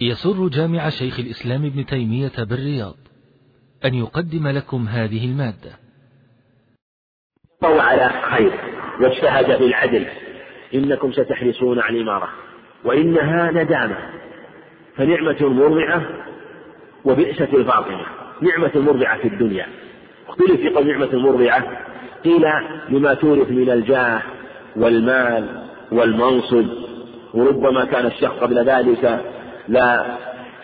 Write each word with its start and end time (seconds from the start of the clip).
يسر 0.00 0.48
جامع 0.48 0.88
شيخ 0.88 1.20
الإسلام 1.20 1.64
ابن 1.64 1.86
تيمية 1.86 2.32
بالرياض 2.38 2.94
أن 3.84 3.94
يقدم 3.94 4.48
لكم 4.48 4.88
هذه 4.88 5.24
المادة. 5.24 5.70
فهو 7.62 7.80
على 7.80 8.10
خير 8.30 8.52
واجتهد 9.00 9.56
في 9.58 9.66
العدل 9.66 10.06
إنكم 10.74 11.12
ستحرصون 11.12 11.80
على 11.80 11.96
الإمارة 11.96 12.28
وإنها 12.84 13.50
ندامة 13.50 13.96
فنعمة 14.96 15.48
مرضعة 15.48 16.06
وبئسة 17.04 17.48
الفاطمة 17.54 18.06
نعمة 18.42 18.72
مرضعة 18.74 19.18
في 19.18 19.28
الدنيا. 19.28 19.66
اختلف 20.28 20.60
في 20.60 20.68
قول 20.68 20.86
نعمة 20.86 21.18
مرضعة 21.18 21.86
قيل 22.24 22.44
لما 22.88 23.14
تورث 23.14 23.50
من 23.50 23.70
الجاه 23.70 24.22
والمال 24.76 25.66
والمنصب 25.92 26.66
وربما 27.34 27.84
كان 27.84 28.06
الشخص 28.06 28.34
قبل 28.34 28.64
ذلك 28.64 29.24
لا 29.68 30.16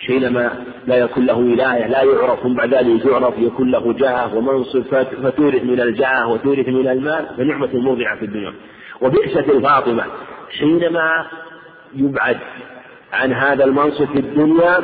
حينما 0.07 0.51
لا 0.87 0.97
يكون 0.97 1.27
له 1.27 1.35
ولاية 1.35 1.87
لا 1.87 2.03
يعرف 2.03 2.43
ثم 2.43 2.55
بعد 2.55 2.75
ذلك 2.75 3.05
يعرف 3.05 3.35
يكون 3.39 3.71
له 3.71 3.93
جاه 3.93 4.35
ومنصب 4.35 4.83
فتورث 5.23 5.63
من 5.63 5.81
الجاه 5.81 6.29
وتورث 6.29 6.69
من 6.69 6.89
المال 6.89 7.27
فنعمة 7.37 7.69
مرضعة 7.75 8.17
في 8.19 8.25
الدنيا. 8.25 8.53
وبئسة 9.01 9.41
الفاطمة. 9.41 10.05
حينما 10.59 11.27
يبعد 11.95 12.39
عن 13.13 13.33
هذا 13.33 13.65
المنصب 13.65 14.05
في 14.05 14.19
الدنيا 14.19 14.81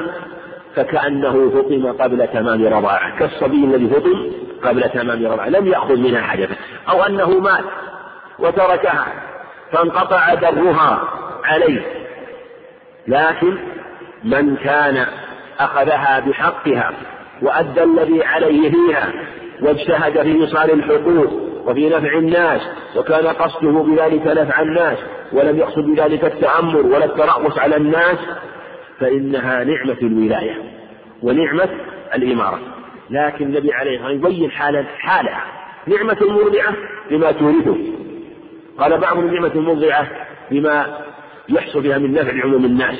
فكأنه 0.75 1.51
فطم 1.51 1.93
قبل 1.93 2.29
تمام 2.29 2.67
رضاعة. 2.67 3.19
كالصبي 3.19 3.65
الذي 3.65 3.87
فطم 3.89 4.31
قبل 4.65 4.83
تمام 4.83 5.27
رضاعة. 5.27 5.49
لم 5.49 5.67
يأخذ 5.67 5.97
منها 5.97 6.23
حدثا 6.23 6.55
أو 6.89 7.03
أنه 7.03 7.39
مات 7.39 7.65
وتركها 8.39 9.07
فانقطع 9.73 10.35
درها 10.35 11.09
عليه. 11.45 11.83
لكن 13.09 13.59
من 14.25 14.57
كان 14.57 15.07
أخذها 15.59 16.21
بحقها 16.21 16.93
وأدى 17.43 17.83
الذي 17.83 18.25
عليه 18.25 18.71
فيها 18.71 19.13
واجتهد 19.63 20.23
في 20.23 20.33
إيصال 20.33 20.71
الحقوق 20.71 21.53
وفي 21.67 21.89
نفع 21.89 22.19
الناس 22.19 22.61
وكان 22.97 23.27
قصده 23.27 23.71
بذلك 23.71 24.27
نفع 24.27 24.61
الناس 24.63 24.99
ولم 25.33 25.59
يقصد 25.59 25.85
بذلك 25.85 26.25
التأمر 26.25 26.77
ولا 26.77 27.05
الترأس 27.05 27.59
على 27.59 27.77
الناس 27.77 28.19
فإنها 29.01 29.65
نعمة 29.65 29.97
الولاية 30.03 30.57
ونعمة 31.23 31.69
الإمارة. 32.15 32.61
لكن 33.11 33.45
النبي 33.45 33.73
عليه 33.73 33.97
الصلاة 33.97 34.13
والسلام 34.13 34.33
يبين 34.33 34.51
حالة 34.51 34.85
حالها. 34.99 35.45
نعمة 35.87 36.17
مرضعة 36.21 36.75
بما 37.11 37.33
تورثه. 37.33 37.77
قال 38.79 38.99
بعضهم 38.99 39.35
نعمة 39.35 39.61
مرضعة 39.61 40.09
بما 40.51 40.99
يحصل 41.49 41.81
بها 41.81 41.99
من 41.99 42.13
نفع 42.13 42.43
عموم 42.45 42.65
الناس. 42.65 42.99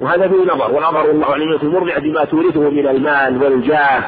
وهذا 0.00 0.28
فيه 0.28 0.54
نظر 0.54 0.72
والنظر 0.72 1.10
الله 1.10 1.26
على 1.26 1.44
نعمة 1.44 1.62
المرضعة 1.62 2.00
بما 2.00 2.24
تورثه 2.24 2.70
من 2.70 2.86
المال 2.86 3.42
والجاه 3.42 4.04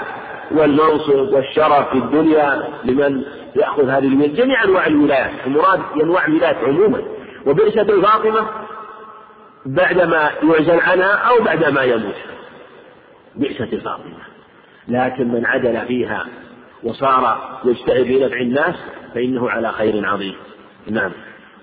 والمنصب 0.51 1.33
والشرف 1.33 1.89
في 1.89 1.99
الدنيا 1.99 2.69
لمن 2.85 3.23
يأخذ 3.57 3.89
هذه 3.89 4.07
الولايات 4.07 4.31
جميع 4.31 4.65
أنواع 4.65 4.87
الولايات. 4.87 5.31
المراد 5.47 5.81
أنواع 6.03 6.27
الولايات 6.27 6.57
عموما. 6.57 7.03
وبئسة 7.47 7.83
الفاطمة 7.83 8.47
بعدما 9.67 10.31
يعزل 10.43 10.81
عنها 10.81 11.13
أو 11.13 11.45
بعدما 11.45 11.83
يموت. 11.83 12.15
بئسة 13.37 13.69
الفاطمة 13.73 14.23
لكن 14.89 15.29
من 15.29 15.47
عدل 15.47 15.81
فيها 15.87 16.27
وصار 16.83 17.39
يجتهد 17.65 18.05
في 18.05 18.25
نفع 18.25 18.41
الناس 18.41 18.75
فإنه 19.15 19.51
على 19.51 19.73
خير 19.73 20.07
عظيم. 20.07 20.35
نعم. 20.91 21.11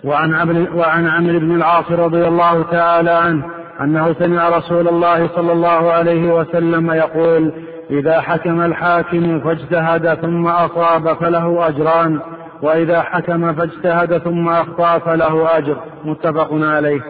وعن 0.04 0.68
وعن 0.76 1.08
عمرو 1.08 1.40
بن 1.40 1.56
العاص 1.56 1.92
رضي 1.92 2.28
الله 2.28 2.64
تعالى 2.64 3.10
عنه 3.10 3.59
أنه 3.82 4.14
سمع 4.14 4.50
رسول 4.50 4.88
الله 4.88 5.28
صلى 5.28 5.52
الله 5.52 5.92
عليه 5.92 6.34
وسلم 6.34 6.92
يقول 6.92 7.54
إذا 7.92 8.22
حكم 8.22 8.62
الحاكم 8.62 9.40
فاجتهد 9.40 10.14
ثم 10.14 10.48
أصاب 10.48 11.18
فله 11.18 11.68
أجران 11.68 12.20
وإذا 12.62 13.02
حكم 13.02 13.54
فاجتهد 13.54 14.18
ثم 14.18 14.50
أخطأ 14.50 15.00
فله 15.00 15.58
أجر. 15.58 15.84
متفق 16.04 16.50
عليه. 16.52 17.02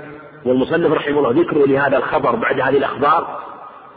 والمصنف 0.45 0.91
رحمه 0.91 1.19
الله 1.19 1.41
ذكر 1.41 1.57
لهذا 1.65 1.97
الخبر 1.97 2.35
بعد 2.35 2.59
هذه 2.59 2.77
الأخبار 2.77 3.39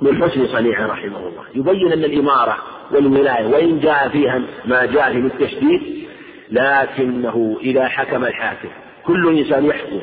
من 0.03 0.23
حسن 0.23 0.47
صنيعه 0.47 0.87
رحمه 0.87 1.19
الله. 1.19 1.43
يبين 1.55 1.93
أن 1.93 2.05
الإمارة 2.05 2.57
والولاية 2.93 3.47
وإن 3.47 3.81
جاء 3.81 4.09
فيها 4.09 4.43
ما 4.65 4.87
جاء 4.87 5.13
في 5.13 5.19
التشديد 5.19 6.07
لكنه 6.51 7.57
إذا 7.63 7.89
حكم 7.89 8.25
الحاكم 8.25 8.69
كل 9.07 9.39
إنسان 9.39 9.65
يحكم. 9.65 10.01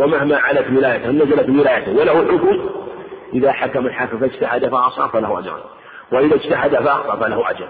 ومهما 0.00 0.36
علت 0.36 0.66
ولايته 0.76 1.10
نزلت 1.10 1.48
ولايته 1.48 1.92
وله 1.92 2.12
حكم. 2.12 2.70
إذا 3.34 3.52
حكم 3.52 3.86
الحاكم 3.86 4.18
فاجتهد 4.18 4.68
فأصاب 4.68 5.10
فله 5.10 5.38
أجر. 5.38 5.62
وإذا 6.12 6.34
اجتهد 6.34 6.76
فأخطأ 6.76 7.16
فله 7.16 7.50
أجر. 7.50 7.68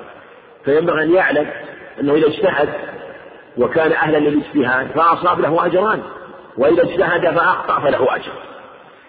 فينبغي 0.64 1.02
أن 1.02 1.14
يعلم 1.14 1.50
أنه 2.00 2.14
إذا 2.14 2.26
اجتهد 2.26 2.68
وكان 3.58 3.92
أهلا 3.92 4.18
للاجتهاد 4.18 4.90
فأصاب 4.90 5.40
له 5.40 5.66
أجران. 5.66 6.02
وإذا 6.58 6.82
اجتهد 6.82 7.30
فأخطأ 7.30 7.80
فله 7.80 8.16
أجر. 8.16 8.32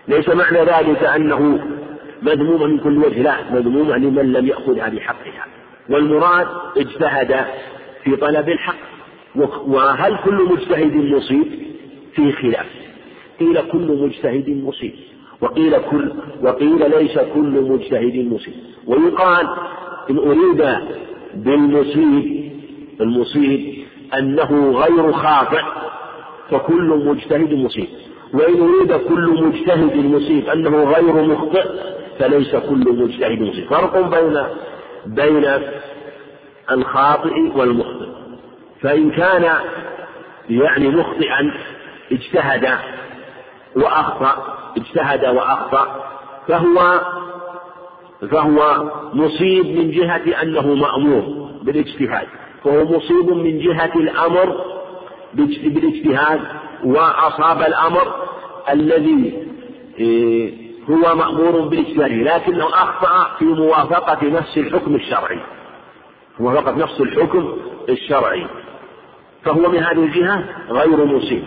ليس 0.08 0.30
معنى 0.30 0.60
ذلك 0.60 1.04
أنه 1.04 1.60
مذموما 2.22 2.66
من 2.66 2.80
كل 2.80 2.98
وجه 2.98 3.22
لا 3.22 3.36
مذموما 3.52 3.94
لمن 3.94 4.34
لم 4.34 4.48
يأخذها 4.48 4.90
بحقها. 4.90 5.46
والمراد 5.90 6.48
اجتهد 6.78 7.46
في 8.04 8.16
طلب 8.16 8.50
الحق. 8.50 8.76
وهل 9.68 10.18
كل 10.26 10.48
مجتهد 10.52 10.96
مصيب؟ 10.96 11.62
في 12.16 12.32
خلاف. 12.32 12.81
قيل 13.42 13.62
كل 13.72 13.98
مجتهد 14.04 14.50
مصيب. 14.50 14.94
وقيل 15.42 15.78
كل 15.78 16.12
وقيل 16.44 16.90
ليس 16.90 17.20
كل 17.34 17.62
مجتهد 17.62 18.34
مصيب. 18.34 18.54
ويقال 18.88 19.48
إن 20.10 20.18
أريد 20.18 20.78
بالمصيب 21.34 22.52
المصيب 23.02 23.86
أنه 24.18 24.72
غير 24.72 25.12
خاطئ 25.12 25.62
فكل 26.50 27.04
مجتهد 27.06 27.54
مصيب. 27.54 27.88
وإن 28.34 28.62
أريد 28.62 28.94
كل 29.08 29.44
مجتهد 29.44 29.96
مصيب 30.06 30.50
أنه 30.50 30.84
غير 30.84 31.14
مخطئ 31.14 31.66
فليس 32.20 32.56
كل 32.56 32.86
مجتهد 33.04 33.42
مصيب. 33.42 33.66
فرق 33.66 34.10
بين 34.10 34.38
بين 35.06 35.46
الخاطئ 36.72 37.36
والمخطئ. 37.56 38.08
فإن 38.82 39.12
كان 39.12 39.44
يعني 40.50 40.88
مخطئا 40.88 41.54
اجتهد 42.12 42.68
وأخطأ 43.76 44.58
اجتهد 44.78 45.26
وأخطأ. 45.26 46.06
فهو 46.48 47.02
فهو 48.32 48.92
مصيب 49.14 49.66
من 49.66 49.92
جهة 49.92 50.42
أنه 50.42 50.76
مأمور 50.76 51.50
بالاجتهاد. 51.64 52.28
فهو 52.64 52.86
مصيب 52.86 53.34
من 53.34 53.60
جهة 53.60 53.92
الأمر 53.96 54.56
بالاجتهاد. 55.34 56.42
وأصاب 56.84 57.62
الأمر 57.62 58.14
الذي 58.70 59.48
إيه، 60.00 60.72
هو 60.90 61.16
مأمور 61.16 61.68
بالاجتهاد. 61.68 62.12
لكنه 62.12 62.66
أخطأ 62.68 63.38
في 63.40 63.46
موافقة 63.46 64.28
نفس 64.28 64.58
الحكم 64.58 64.96
الشرعي. 64.96 65.40
موافقة 66.40 66.72
نفس 66.72 67.02
الحكم 67.02 67.58
الشرعي. 67.90 68.48
فهو 69.44 69.70
من 69.70 69.78
هذه 69.78 70.04
الجهة 70.04 70.44
غير 70.70 71.06
مصيب. 71.06 71.44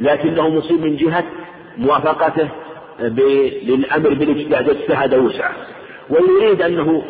لكنه 0.00 0.48
مصيب 0.48 0.80
من 0.80 0.96
جهة 0.96 1.24
موافقته 1.78 2.48
للأمر 3.62 4.14
بالاجتهاد 4.14 4.70
اجتهد 4.70 5.14
وسعه. 5.14 5.52
ويريد 6.10 6.62
أنه 6.62 7.02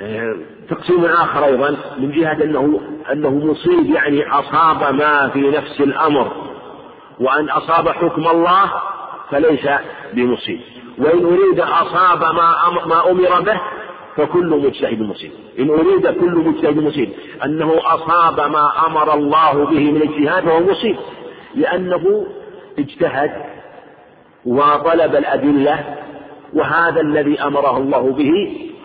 آه، 0.00 0.36
تقسيم 0.70 1.04
آخر 1.04 1.44
أيضا 1.44 1.76
من 1.98 2.12
جهة 2.12 2.32
أنه 2.32 2.80
أنه 3.12 3.30
مصيب 3.30 3.90
يعني 3.90 4.30
أصاب 4.30 4.94
ما 4.94 5.28
في 5.28 5.40
نفس 5.40 5.80
الأمر 5.80 6.32
وأن 7.20 7.48
أصاب 7.48 7.88
حكم 7.88 8.28
الله 8.28 8.72
فليس 9.30 9.68
بمصيب. 10.12 10.60
وإن 10.98 11.24
أريد 11.24 11.60
أصاب 11.60 12.20
ما 12.20 12.54
ما 12.86 13.10
أمر 13.10 13.40
به 13.40 13.60
فكل 14.16 14.46
مجتهد 14.46 15.00
مصيب. 15.00 15.30
إن 15.58 15.70
أريد 15.70 16.06
كل 16.06 16.34
مجتهد 16.34 16.78
مصيب. 16.78 17.08
أنه 17.44 17.78
أصاب 17.84 18.50
ما 18.50 18.86
أمر 18.86 19.14
الله 19.14 19.64
به 19.64 19.92
من 19.92 20.02
اجتهاد 20.02 20.44
فهو 20.44 20.60
مصيب. 20.60 20.96
لأنه 21.54 22.26
اجتهد 22.78 23.30
وطلب 24.46 25.16
الأدلة 25.16 25.96
وهذا 26.54 27.00
الذي 27.00 27.40
أمره 27.40 27.76
الله 27.76 28.12
به 28.12 28.30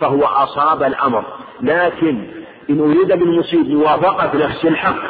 فهو 0.00 0.24
أصاب 0.24 0.82
الأمر. 0.82 1.24
لكن 1.60 2.26
إن 2.70 2.80
أريد 2.80 3.08
بالمصيب 3.08 3.70
موافقة 3.70 4.38
نفس 4.38 4.64
الحق 4.64 5.02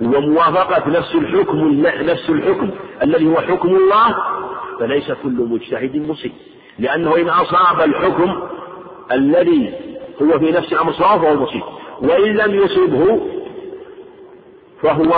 وموافقة 0.00 0.90
نفس 0.90 1.14
الحكم 1.14 1.82
نفس 1.84 2.30
الحكم 2.30 2.70
الذي 3.02 3.26
هو 3.28 3.36
حكم 3.36 3.68
الله 3.68 4.16
فليس 4.80 5.12
كل 5.12 5.48
مجتهد 5.50 5.96
مصيب. 5.96 6.32
لأنه 6.78 7.16
إن 7.16 7.28
أصاب 7.28 7.80
الحكم 7.80 8.42
الذي 9.12 9.74
هو 10.22 10.38
في 10.38 10.50
نفس 10.50 10.72
الأمر 10.72 10.92
صواب 10.92 11.20
فهو 11.20 11.34
مصيب. 11.34 11.62
وإن 12.02 12.36
لم 12.36 12.54
يصبه 12.54 13.20
فهو 14.82 15.12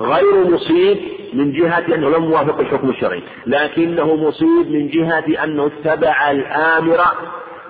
غير 0.00 0.44
مصيب 0.50 0.98
من 1.34 1.52
جهة 1.52 1.84
أنه 1.94 2.08
لم 2.10 2.24
يوافق 2.24 2.60
الحكم 2.60 2.90
الشرعي 2.90 3.22
لكنه 3.46 4.16
مصيب 4.16 4.70
من 4.70 4.88
جهة 4.88 5.44
أنه 5.44 5.66
اتبع 5.66 6.30
الآمر 6.30 7.00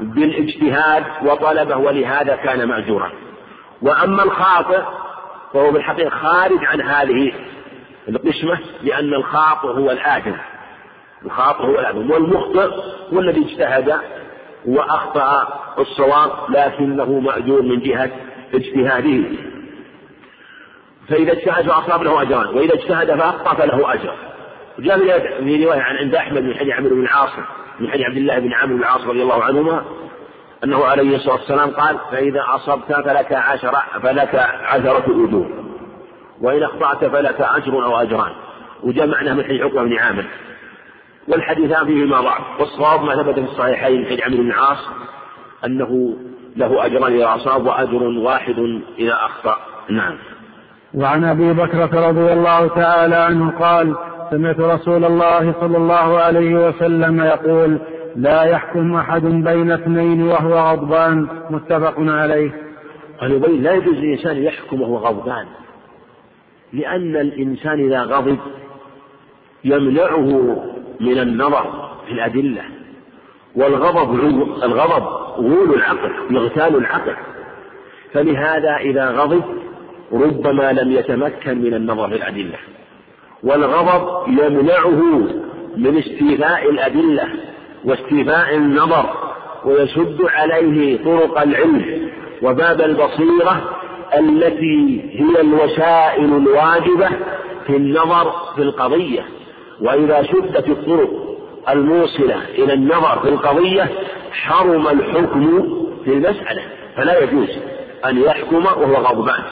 بالاجتهاد 0.01 1.05
وطلبه 1.25 1.77
ولهذا 1.77 2.37
كان 2.37 2.69
مأجورا. 2.69 3.13
وأما 3.83 4.23
الخاطئ 4.23 4.83
فهو 5.55 5.73
بالحقيقة 5.73 6.11
خارج 6.11 6.65
عن 6.65 6.81
هذه 6.81 7.33
القسمة 8.09 8.59
لأن 8.83 9.15
الخاطئ 9.15 9.69
هو 9.69 9.91
الآثم 9.91 10.33
الخاطئ 11.25 11.63
هو 11.63 11.79
الآثم 11.81 12.11
والمخطئ 12.11 12.71
هو 13.15 13.21
الذي 13.21 13.41
اجتهد 13.45 13.99
وأخطأ 14.67 15.61
الصواب 15.79 16.31
لكنه 16.49 17.21
مأجور 17.21 17.63
من 17.63 17.81
جهة 17.81 18.11
اجتهاده. 18.55 19.25
فإذا 21.09 21.33
اجتهد 21.33 21.69
فأصاب 21.69 22.03
له 22.03 22.23
أجران 22.23 22.47
وإذا 22.47 22.75
اجتهد 22.75 23.19
فأخطأ 23.19 23.55
فله 23.55 23.95
أجر. 23.95 24.15
وجاء 24.79 24.99
في 25.45 25.65
رواية 25.65 25.81
عن 25.81 25.97
عند 25.97 26.15
أحمد 26.15 26.43
من 26.43 26.55
حديث 26.55 26.75
عمرو 26.75 26.95
بن 26.95 27.03
العاص 27.03 27.31
من 27.81 27.91
حديث 27.91 28.07
عبد 28.07 28.17
الله 28.17 28.39
بن 28.39 28.53
عمرو 28.53 28.77
بن 28.77 28.83
العاص 28.83 29.01
رضي 29.01 29.23
الله 29.23 29.45
عنهما 29.45 29.85
أنه 30.65 30.85
عليه 30.85 31.17
الصلاة 31.17 31.35
والسلام 31.35 31.71
قال 31.71 31.99
فإذا 32.13 32.45
أصبت 32.49 32.93
فلك 32.93 33.33
عشر 33.33 33.77
فلك 34.03 34.35
عشرة 34.65 35.05
أجور 35.07 35.51
وإن 36.41 36.63
أخطأت 36.63 37.05
فلك 37.05 37.41
أجر 37.41 37.85
أو 37.85 37.97
أجران. 37.97 38.33
وجاء 38.83 39.07
من 39.07 39.45
حديث 39.45 39.63
عقبة 39.63 39.83
بن 39.83 39.99
عامر. 39.99 40.25
والحديثان 41.29 41.87
فيهما 41.87 42.21
ضعف 42.21 42.61
والصواب 42.61 43.03
ما 43.03 43.23
ثبت 43.23 43.35
في 43.35 43.45
الصحيحين 43.45 44.07
حديث 44.07 44.23
عمرو 44.23 44.43
بن 44.43 44.51
العاص 44.51 44.89
أنه 45.65 46.17
له 46.57 46.87
أجران 46.87 47.13
إذا 47.13 47.35
أصاب 47.35 47.67
وأجر 47.67 48.03
واحد 48.03 48.81
إذا 48.99 49.15
أخطأ. 49.15 49.59
نعم. 49.89 50.19
وعن 50.95 51.25
أبي 51.25 51.53
بكرة 51.53 52.09
رضي 52.09 52.33
الله 52.33 52.67
تعالى 52.67 53.17
عنه 53.17 53.51
قال 53.51 53.97
سمعت 54.31 54.61
رسول 54.61 55.05
الله 55.05 55.55
صلى 55.61 55.77
الله 55.77 56.19
عليه 56.19 56.69
وسلم 56.69 57.21
يقول 57.21 57.79
لا 58.17 58.43
يحكم 58.43 58.95
أحد 58.95 59.23
بين 59.23 59.71
اثنين 59.71 60.23
وهو 60.23 60.55
غضبان. 60.55 61.27
متفق 61.51 61.95
عليه. 61.99 62.51
قال 63.21 63.33
يبين 63.33 63.63
لا 63.63 63.73
يجوز 63.73 63.95
للإنسان 63.95 64.37
يحكم 64.37 64.81
وهو 64.81 64.97
غضبان 64.97 65.47
لأن 66.73 67.17
الإنسان 67.17 67.81
إذا 67.81 68.03
غضب 68.03 68.39
يمنعه 69.65 70.57
من 71.01 71.19
النظر 71.19 71.91
في 72.07 72.13
الأدلة 72.13 72.63
والغضب 73.57 74.15
الغضب 74.63 75.07
غول 75.37 75.75
العقل 75.75 76.13
يغتال 76.31 76.77
العقل. 76.77 77.17
فلهذا 78.13 78.77
إذا 78.77 79.11
غضب 79.11 79.43
ربما 80.13 80.73
لم 80.73 80.93
يتمكن 80.93 81.59
من 81.59 81.75
النظر 81.75 82.09
في 82.09 82.15
الأدلة 82.15 82.59
والغضب 83.43 84.29
يمنعه 84.29 85.03
من 85.77 85.99
استيفاء 85.99 86.71
الأدلة 86.71 87.29
واستيفاء 87.85 88.55
النظر 88.55 89.11
ويسد 89.65 90.19
عليه 90.23 91.05
طرق 91.05 91.41
العلم 91.41 92.09
وباب 92.43 92.81
البصيرة 92.81 93.79
التي 94.19 95.01
هي 95.13 95.41
الوسائل 95.41 96.37
الواجبة 96.37 97.09
في 97.67 97.77
النظر 97.77 98.33
في 98.57 98.63
القضية. 98.63 99.25
وإذا 99.81 100.23
سدت 100.23 100.69
الطرق 100.69 101.11
الموصلة 101.69 102.43
إلى 102.59 102.73
النظر 102.73 103.21
في 103.23 103.29
القضية 103.29 103.89
حرم 104.33 104.89
الحكم 104.89 105.63
في 106.05 106.11
المسألة. 106.11 106.63
فلا 106.97 107.23
يجوز 107.23 107.49
أن 108.05 108.23
يحكم 108.23 108.65
وهو 108.65 108.95
غضبان. 108.95 109.43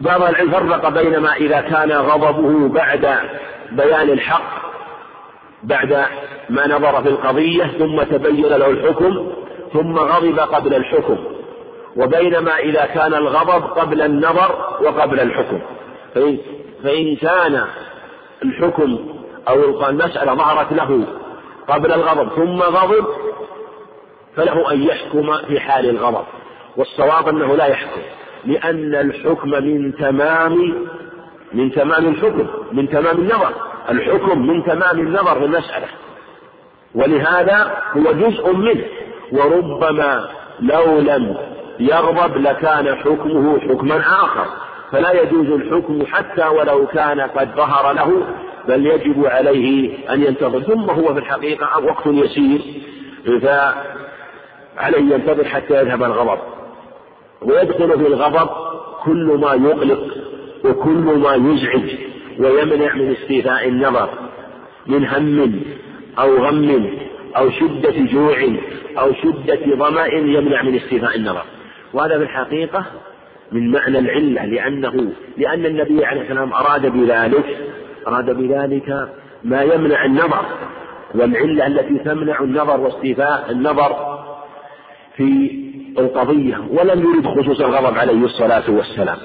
بعض 0.00 0.22
العلم 0.22 0.50
فرق 0.50 0.88
بين 0.88 1.18
ما 1.18 1.34
إذا 1.34 1.60
كان 1.60 1.92
غضبه 1.92 2.68
بعد 2.68 3.18
بيان 3.72 4.10
الحق 4.10 4.68
بعد 5.62 6.04
ما 6.50 6.66
نظر 6.66 7.02
في 7.02 7.08
القضية 7.08 7.64
ثم 7.64 8.02
تبين 8.02 8.46
له 8.46 8.70
الحكم 8.70 9.32
ثم 9.72 9.98
غضب 9.98 10.38
قبل 10.38 10.74
الحكم. 10.74 11.18
وبينما 11.96 12.58
إذا 12.58 12.84
كان 12.86 13.14
الغضب 13.14 13.64
قبل 13.64 14.02
النظر 14.02 14.78
وقبل 14.82 15.20
الحكم. 15.20 15.60
فإن, 16.14 16.38
فإن 16.82 17.16
كان 17.16 17.64
الحكم 18.44 18.98
أو 19.48 19.88
المسألة 19.88 20.34
ظهرت 20.34 20.72
له 20.72 21.04
قبل 21.68 21.92
الغضب 21.92 22.28
ثم 22.28 22.62
غضب 22.62 23.06
فله 24.36 24.72
أن 24.72 24.82
يحكم 24.82 25.36
في 25.48 25.60
حال 25.60 25.90
الغضب. 25.90 26.24
والصواب 26.76 27.28
أنه 27.28 27.56
لا 27.56 27.66
يحكم. 27.66 28.00
لأن 28.44 28.94
الحكم 28.94 29.50
من 29.50 29.96
تمام 29.96 30.74
من 31.52 31.72
تمام 31.72 32.08
الحكم 32.08 32.46
من 32.72 32.88
تمام 32.88 33.16
النظر. 33.16 33.52
الحكم 33.90 34.46
من 34.46 34.64
تمام 34.64 34.98
النظر 34.98 35.38
في 35.38 35.44
المسألة. 35.44 35.86
ولهذا 36.94 37.72
هو 37.96 38.12
جزء 38.12 38.52
منه. 38.52 38.84
وربما 39.32 40.28
لو 40.60 40.98
لم 40.98 41.36
يغضب 41.80 42.36
لكان 42.36 42.94
حكمه 42.94 43.60
حكما 43.60 43.98
آخر. 43.98 44.46
فلا 44.92 45.22
يجوز 45.22 45.46
الحكم 45.46 46.06
حتى 46.06 46.48
ولو 46.48 46.86
كان 46.86 47.20
قد 47.20 47.48
ظهر 47.56 47.92
له 47.92 48.26
بل 48.68 48.86
يجب 48.86 49.26
عليه 49.26 49.98
أن 50.10 50.22
ينتظر. 50.22 50.60
ثم 50.60 50.90
هو 50.90 51.14
في 51.14 51.20
الحقيقة 51.20 51.84
وقت 51.84 52.06
يسير 52.06 52.60
فعليه 53.24 55.14
ينتظر 55.14 55.44
حتى 55.44 55.80
يذهب 55.80 56.02
الغضب. 56.02 56.38
ويدخل 57.42 57.98
في 57.98 58.06
الغضب 58.06 58.48
كل 59.04 59.38
ما 59.40 59.54
يقلق 59.54 60.16
وكل 60.64 61.18
ما 61.18 61.34
يزعج 61.34 61.90
ويمنع 62.38 62.94
من 62.94 63.12
استيفاء 63.12 63.68
النظر 63.68 64.08
من 64.86 65.06
هم 65.06 65.60
أو 66.18 66.36
غم 66.36 66.90
أو 67.36 67.50
شدة 67.50 67.94
جوع 68.12 68.36
أو 68.98 69.12
شدة 69.12 69.76
ظمأ 69.76 70.06
يمنع 70.06 70.62
من 70.62 70.76
استيفاء 70.76 71.16
النظر. 71.16 71.42
وهذا 71.92 72.18
في 72.18 72.22
الحقيقة 72.22 72.84
من 73.52 73.70
معنى 73.70 73.98
العلة 73.98 74.44
لأنه 74.44 75.12
لأن 75.36 75.66
النبي 75.66 76.04
عليه 76.04 76.22
السلام 76.22 76.52
أراد 76.52 76.86
بذلك 76.86 77.58
أراد 78.06 78.30
بذلك 78.30 79.08
ما 79.44 79.62
يمنع 79.62 80.04
النظر. 80.04 80.44
والعلة 81.14 81.66
التي 81.66 81.98
تمنع 81.98 82.40
النظر 82.40 82.80
واستيفاء 82.80 83.50
النظر 83.50 84.18
في 85.16 85.67
القضية 85.98 86.56
ولم 86.70 87.00
يرد 87.00 87.26
خصوص 87.26 87.60
الغضب 87.60 87.98
عليه 87.98 88.24
الصلاة 88.24 88.70
والسلام. 88.70 89.16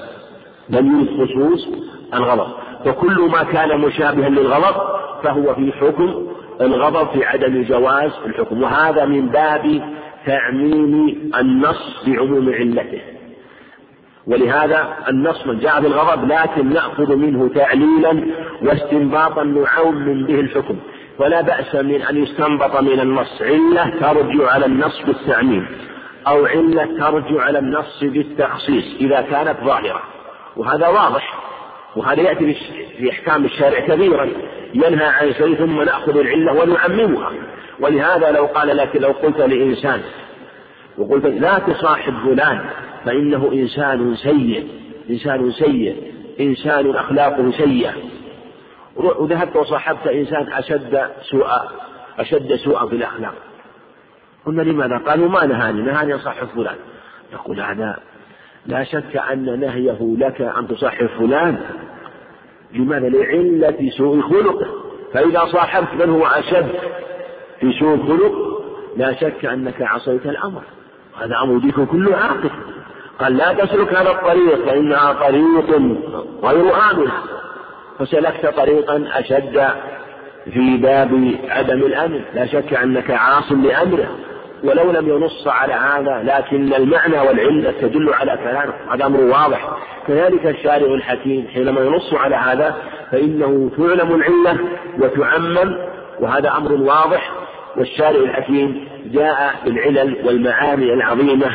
لم 0.70 1.00
يرد 1.00 1.08
خصوص 1.08 1.68
الغضب. 2.14 2.52
فكل 2.84 3.30
ما 3.32 3.42
كان 3.42 3.80
مشابها 3.80 4.28
للغضب 4.28 4.76
فهو 5.22 5.54
في 5.54 5.72
حكم 5.72 6.26
الغضب 6.60 7.08
في 7.08 7.24
عدم 7.24 7.62
جواز 7.62 8.10
الحكم. 8.26 8.62
وهذا 8.62 9.04
من 9.04 9.26
باب 9.28 9.82
تعميم 10.26 11.30
النص 11.40 12.04
بعموم 12.06 12.52
علته. 12.52 13.00
ولهذا 14.26 14.88
النص 15.08 15.46
من 15.46 15.58
جاء 15.58 15.80
بالغضب 15.80 16.32
لكن 16.32 16.72
نأخذ 16.72 17.16
منه 17.16 17.50
تعليلا 17.54 18.24
واستنباطا 18.62 19.42
نعوم 19.42 20.24
به 20.26 20.40
الحكم. 20.40 20.76
ولا 21.18 21.40
بأس 21.40 21.74
من 21.74 22.02
أن 22.02 22.22
يستنبط 22.22 22.80
من 22.80 23.00
النص. 23.00 23.42
علة 23.42 23.90
ترجع 24.00 24.50
على 24.50 24.66
النص 24.66 25.02
بالتعميم 25.06 25.66
أو 26.26 26.46
علة 26.46 26.84
ترجع 26.84 27.42
على 27.42 27.58
النص 27.58 28.04
بالتخصيص 28.04 28.84
إذا 29.00 29.20
كانت 29.20 29.56
ظاهرة. 29.64 30.02
وهذا 30.56 30.88
واضح. 30.88 31.40
وهذا 31.96 32.22
يأتي 32.22 32.54
في 32.98 33.10
أحكام 33.10 33.44
الشارع 33.44 33.80
كثيرا. 33.80 34.28
ينهى 34.74 35.06
عن 35.06 35.34
شيء 35.34 35.54
ثم 35.54 35.82
نأخذ 35.82 36.18
العلة 36.18 36.52
ونعممها. 36.52 37.32
ولهذا 37.80 38.30
لو 38.30 38.46
قال 38.46 38.76
لك 38.76 38.96
لو 38.96 39.10
قلت 39.10 39.38
لإنسان 39.38 40.00
وقلت 40.98 41.26
لا 41.26 41.58
تصاحب 41.58 42.14
فلان 42.24 42.64
فإنه 43.04 43.50
إنسان 43.52 44.16
سيء 44.16 44.68
إنسان 45.10 45.52
سيء 45.52 46.12
إنسان 46.40 46.96
أخلاقه 46.96 47.50
سيئة. 47.50 47.92
وذهبت 48.96 49.56
وصاحبت 49.56 50.06
إنسان 50.06 50.52
أشد 50.52 51.08
سوءا 51.30 51.68
أشد 52.18 52.54
سوءا 52.54 52.86
في 52.86 52.96
الأخلاق. 52.96 53.34
قلنا 54.46 54.62
لماذا؟ 54.62 54.98
قالوا 54.98 55.28
ما 55.28 55.46
نهاني 55.46 55.82
نهاني 55.82 56.14
أن 56.14 56.18
صاحب 56.18 56.46
فلان. 56.46 56.76
يقول 57.32 57.60
هذا 57.60 57.96
لا 58.66 58.84
شك 58.84 59.16
أن 59.32 59.60
نهيه 59.60 60.16
لك 60.18 60.40
أن 60.40 60.68
تصاحب 60.68 61.06
فلان. 61.06 61.58
لماذا؟ 62.72 63.08
لعلة 63.08 63.90
سوء 63.96 64.20
خلقه 64.20 64.66
فإذا 65.12 65.44
صاحبت 65.44 66.02
من 66.02 66.10
هو 66.10 66.26
أشد 66.26 66.68
في 67.60 67.72
سوء 67.80 67.94
الخلق 67.94 68.32
لا 68.96 69.12
شك 69.12 69.44
أنك 69.44 69.82
عصيت 69.82 70.26
الأمر. 70.26 70.62
هذا 71.20 71.36
أمر 71.42 71.58
ديك 71.58 71.80
كله 71.80 72.16
عاقل. 72.16 72.50
قال 73.18 73.36
لا 73.36 73.52
تسلك 73.52 73.94
هذا 73.94 74.10
الطريق 74.10 74.66
فإنها 74.66 75.12
طريق 75.12 75.70
غير 76.42 76.90
آمن. 76.90 77.08
فسلكت 77.98 78.46
طريقا 78.46 79.04
أشد 79.12 79.68
في 80.44 80.76
باب 80.76 81.34
عدم 81.48 81.78
الأمن. 81.78 82.20
لا 82.34 82.46
شك 82.46 82.74
أنك 82.74 83.10
عاص 83.10 83.52
لأمره. 83.52 84.08
ولو 84.64 84.90
لم 84.90 85.08
ينص 85.08 85.46
على 85.46 85.72
هذا 85.72 86.22
لكن 86.24 86.74
المعنى 86.74 87.20
والعلة 87.20 87.74
تدل 87.80 88.12
على 88.12 88.36
كلامه. 88.36 88.74
هذا 88.94 89.06
أمر 89.06 89.20
واضح. 89.20 89.68
كذلك 90.06 90.46
الشارع 90.46 90.94
الحكيم 90.94 91.46
حينما 91.54 91.80
ينص 91.80 92.14
على 92.14 92.36
هذا 92.36 92.74
فإنه 93.12 93.70
تعلم 93.76 94.14
العلة 94.14 94.58
وتعمم 94.98 95.78
وهذا 96.20 96.52
أمر 96.56 96.72
واضح. 96.72 97.32
والشارع 97.76 98.20
الحكيم 98.20 98.88
جاء 99.12 99.54
بالعلل 99.64 100.16
والمعاني 100.24 100.92
العظيمة 100.92 101.50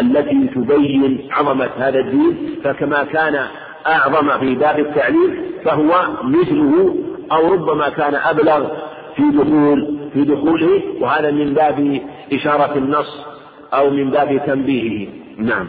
التي 0.00 0.50
تبين 0.54 1.28
عظمة 1.30 1.68
هذا 1.78 1.98
الدين. 1.98 2.60
فكما 2.64 3.04
كان 3.04 3.46
أعظم 3.86 4.38
في 4.38 4.54
باب 4.54 4.78
التعليم 4.78 5.42
فهو 5.64 6.06
مثله 6.22 6.96
أو 7.32 7.52
ربما 7.52 7.88
كان 7.88 8.14
أبلغ 8.14 8.68
في 9.16 9.22
دخول 9.22 9.98
في 10.14 10.22
دخوله. 10.24 10.82
وهذا 11.00 11.30
من 11.30 11.54
باب 11.54 12.00
إشارة 12.32 12.78
النص 12.78 13.26
أو 13.74 13.90
من 13.90 14.10
باب 14.10 14.40
تنبيهه. 14.46 15.08
نعم. 15.38 15.68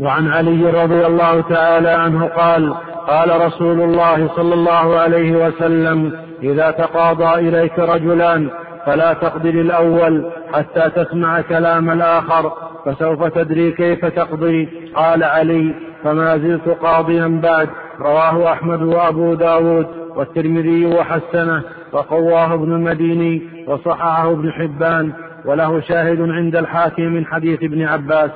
وعن 0.00 0.28
علي 0.28 0.70
رضي 0.70 1.06
الله 1.06 1.40
تعالى 1.40 1.88
عنه 1.88 2.26
قال 2.26 2.74
قال 3.06 3.46
رسول 3.46 3.80
الله 3.80 4.28
صلى 4.36 4.54
الله 4.54 4.96
عليه 4.98 5.46
وسلم 5.46 6.12
إذا 6.42 6.70
تقاضى 6.70 7.48
إليك 7.48 7.78
رجلان 7.78 8.50
فلا 8.86 9.12
تقضي 9.12 9.52
للأول 9.52 10.30
حتى 10.52 10.90
تسمع 10.90 11.40
كلام 11.40 11.90
الآخر 11.90 12.52
فسوف 12.86 13.24
تدري 13.24 13.72
كيف 13.72 14.04
تقضي. 14.04 14.68
قال 14.94 15.24
علي 15.24 15.74
فما 16.04 16.38
زلت 16.38 16.68
قاضيا 16.68 17.40
بعد 17.42 17.68
رواه 18.00 18.52
أحمد 18.52 18.82
وأبو 18.82 19.34
داود 19.34 19.86
والترمذي 20.16 20.86
وحسنه 20.86 21.62
وقواه 21.92 22.54
ابن 22.54 22.72
المديني 22.72 23.42
وصححه 23.66 24.32
ابن 24.32 24.52
حبان 24.52 25.12
وله 25.46 25.80
شاهد 25.80 26.20
عند 26.20 26.56
الحاكم 26.56 27.02
من 27.02 27.26
حديث 27.26 27.62
ابن 27.62 27.82
عباس. 27.82 28.30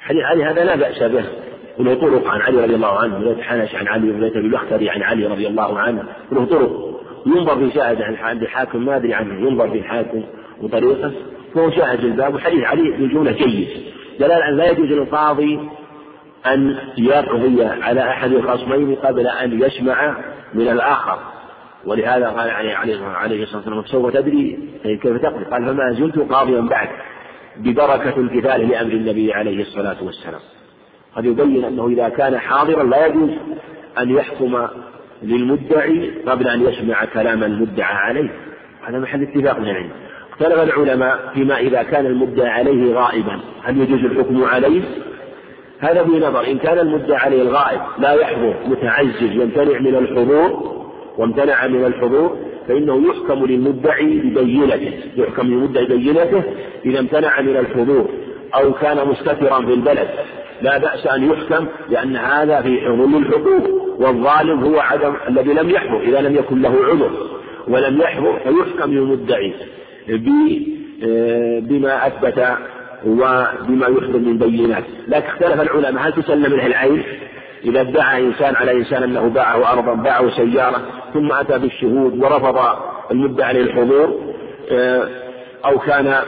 حديث 0.00 0.22
علي 0.24 0.44
هذا 0.44 0.64
لا 0.64 0.76
بأس 0.76 1.02
به. 1.02 1.24
وله 1.78 1.94
طرق 1.94 2.28
عن 2.28 2.40
علي 2.40 2.64
رضي 2.64 2.74
الله 2.74 2.98
عنه 2.98 3.18
وله 3.18 3.42
حنش 3.42 3.74
عن 3.74 3.88
علي 3.88 4.10
وله 4.10 4.36
البختري 4.36 4.90
عن 4.90 5.02
علي 5.02 5.26
رضي 5.26 5.46
الله 5.46 5.78
عنه 5.78 6.04
وله 6.32 6.44
طرق. 6.44 7.00
ينظر 7.26 7.56
في 7.56 7.70
شاهد 7.74 8.02
عند 8.02 8.42
الحاكم 8.42 8.86
ما 8.86 8.96
أدري 8.96 9.14
عنه 9.14 9.48
ينظر 9.48 9.70
في 9.70 9.78
الحاكم 9.78 10.22
وطريقه 10.62 11.12
فهو 11.54 11.70
شاهد 11.70 12.04
الباب. 12.04 12.34
وحديث 12.34 12.64
علي 12.64 12.90
بالجملة 12.90 13.32
جيد 13.32 13.68
دلالة 14.20 14.48
أن 14.48 14.56
لا 14.56 14.70
يجوز 14.70 14.88
للقاضي 14.88 15.60
أن 16.46 16.76
يقضي 16.98 17.64
على 17.64 18.00
أحد 18.00 18.32
الخصمين 18.32 18.94
قبل 18.94 19.26
أن 19.26 19.62
يسمع 19.62 20.16
من 20.54 20.68
الآخر. 20.68 21.18
ولهذا 21.86 22.28
قال 22.28 22.50
عليه 22.50 23.42
الصلاة 23.42 23.56
والسلام 23.56 23.84
سوف 23.84 24.12
تدري 24.12 24.58
كيف 24.82 25.16
تقضي 25.16 25.44
قال 25.44 25.66
فما 25.66 25.92
زلت 25.92 26.18
قاضيا 26.18 26.60
بعد 26.60 26.88
ببركة 27.56 28.20
الكتاب 28.20 28.60
لأمر 28.60 28.92
النبي 28.92 29.32
عليه 29.32 29.62
الصلاة 29.62 30.04
والسلام. 30.04 30.40
قد 31.16 31.24
يبين 31.24 31.64
أنه 31.64 31.86
إذا 31.86 32.08
كان 32.08 32.38
حاضرا 32.38 32.84
لا 32.84 33.06
يجوز 33.06 33.30
أن 33.98 34.10
يحكم 34.10 34.66
للمدعي 35.22 36.10
قبل 36.26 36.48
أن 36.48 36.62
يسمع 36.62 37.04
كلام 37.04 37.44
المدعى 37.44 37.94
عليه. 37.94 38.30
هذا 38.82 38.98
محل 38.98 39.22
اتفاق 39.22 39.58
من 39.58 39.68
العلم. 39.68 39.90
اختلف 40.32 40.58
العلماء 40.58 41.30
فيما 41.34 41.58
إذا 41.58 41.82
كان 41.82 42.06
المدعى 42.06 42.48
عليه 42.48 42.94
غائبا. 42.94 43.40
هل 43.62 43.80
يجوز 43.80 44.04
الحكم 44.04 44.44
عليه؟ 44.44 44.82
هذا 45.78 46.04
في 46.04 46.10
نظر. 46.10 46.46
إن 46.46 46.58
كان 46.58 46.78
المدعى 46.78 47.16
عليه 47.16 47.42
الغائب 47.42 47.80
لا 47.98 48.12
يحضر 48.12 48.54
متعزز 48.66 49.22
يمتنع 49.22 49.78
من 49.78 49.94
الحضور 49.94 50.79
وامتنع 51.20 51.66
من 51.66 51.84
الحضور 51.84 52.36
فإنه 52.68 53.08
يحكم 53.08 53.46
للمدعي 53.46 54.04
ببينته 54.04 54.92
يحكم 55.16 55.46
للمدعي 55.46 55.84
ببينته 55.84 56.42
إذا 56.84 57.00
امتنع 57.00 57.40
من 57.40 57.56
الحضور 57.56 58.08
أو 58.54 58.72
كان 58.72 59.08
مستترا 59.08 59.60
في 59.60 59.74
البلد. 59.74 60.08
لا 60.62 60.78
بأس 60.78 61.06
أن 61.06 61.30
يحكم 61.30 61.66
لأن 61.90 62.16
هذا 62.16 62.60
في 62.62 62.80
حضور 62.80 63.18
الحقوق 63.18 63.96
والظالم 63.98 64.60
هو 64.60 64.80
عدم 64.80 65.14
الذي 65.28 65.52
لم 65.52 65.70
يحضر 65.70 66.00
إذا 66.00 66.20
لم 66.20 66.36
يكن 66.36 66.62
له 66.62 66.76
عذر 66.84 67.10
ولم 67.68 68.00
يحضر 68.00 68.38
فيحكم 68.38 68.92
للمدعي 68.92 69.54
بما 71.60 72.06
أثبت 72.06 72.44
وبما 73.06 73.86
يحضر 73.86 74.18
من 74.18 74.38
بينات. 74.38 74.84
لكن 75.08 75.26
اختلف 75.26 75.60
العلماء 75.60 76.08
هل 76.08 76.12
تسلم 76.12 76.56
له 76.56 76.66
العين؟ 76.66 77.02
إذا 77.64 77.80
ادعى 77.80 78.26
إنسان 78.26 78.56
على 78.56 78.72
إنسان 78.72 79.02
أنه 79.02 79.28
باعه 79.28 79.72
أرضا 79.72 79.94
باعه 79.94 80.30
سيارة 80.30 80.82
ثم 81.14 81.32
أتى 81.32 81.58
بالشهود 81.58 82.18
ورفض 82.18 82.58
المدعي 83.10 83.48
عليه 83.48 83.62
الحضور 83.62 84.20
آه، 84.72 85.08
أو 85.64 85.78
كان 85.78 86.22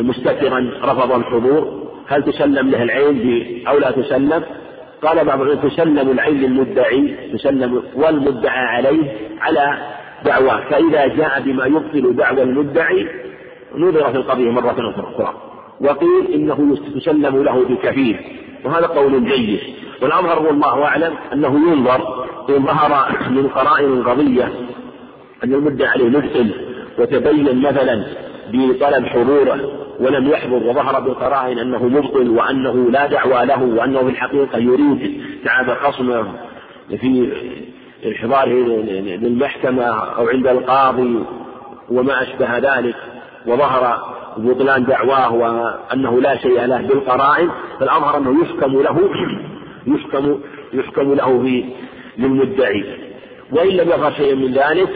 مستترا 0.00 0.70
رفض 0.84 1.12
الحضور 1.12 1.84
هل 2.08 2.22
تسلم 2.24 2.70
له 2.70 2.82
العين 2.82 3.68
أو 3.68 3.78
لا 3.78 3.90
تسلم؟ 3.90 4.42
قال 5.02 5.24
بعض 5.24 5.40
العلماء 5.40 5.68
تسلم 5.68 6.10
العين 6.10 6.40
للمدعي 6.40 7.16
تسلم 7.32 7.82
والمدعى 7.94 8.66
عليه 8.66 9.12
على 9.40 9.78
دعواه. 10.24 10.60
فإذا 10.70 11.06
جاء 11.06 11.40
بما 11.40 11.66
يبطل 11.66 12.16
دعوى 12.16 12.42
المدعي 12.42 13.08
نظر 13.76 14.10
في 14.10 14.16
القضية 14.16 14.50
مرة 14.50 14.94
أخرى. 15.00 15.34
وقيل 15.80 16.34
إنه 16.34 16.76
تسلم 16.94 17.42
له 17.42 17.64
بكفيل. 17.64 18.16
وهذا 18.64 18.86
قول 18.86 19.24
جيد. 19.24 19.60
والأظهر 20.02 20.42
والله 20.42 20.84
أعلم 20.84 21.14
أنه 21.32 21.72
ينظر 21.72 22.26
إن 22.48 22.64
ظهر 22.64 23.08
من 23.30 23.48
قرائن 23.48 23.92
القضية 23.92 24.52
أن 25.44 25.54
المدعي 25.54 25.88
عليه 25.88 26.08
مبطل 26.08 26.50
وتبين 26.98 27.62
مثلا 27.62 28.04
بطلب 28.52 29.06
حضوره 29.06 29.60
ولم 30.00 30.28
يحضر 30.28 30.54
وظهر 30.54 31.00
بالقرائن 31.00 31.58
أنه 31.58 31.84
مبطل 31.84 32.30
وأنه 32.30 32.90
لا 32.90 33.06
دعوى 33.06 33.46
له 33.46 33.62
وأنه 33.62 34.02
في 34.02 34.08
الحقيقة 34.08 34.58
يريد 34.58 35.22
تعب 35.44 35.70
خصمه 35.70 36.26
في 36.88 37.32
إحضاره 38.16 38.52
للمحكمة 39.22 39.84
أو 39.84 40.28
عند 40.28 40.46
القاضي 40.46 41.24
وما 41.90 42.22
أشبه 42.22 42.58
ذلك 42.58 42.96
وظهر 43.46 44.14
بطلان 44.36 44.84
دعواه 44.84 45.32
وأنه 45.34 46.20
لا 46.20 46.36
شيء 46.36 46.64
له 46.64 46.76
بالقرائن 46.76 47.50
فالأظهر 47.80 48.16
أنه 48.16 48.42
يحكم 48.42 48.72
له 48.82 49.10
يحكم 49.86 50.40
يحكم 50.72 51.14
له 51.14 51.64
للمدعي 52.18 52.84
وإن 53.52 53.68
لم 53.68 53.88
يظهر 53.88 54.12
شيء 54.12 54.34
من 54.34 54.52
ذلك 54.52 54.88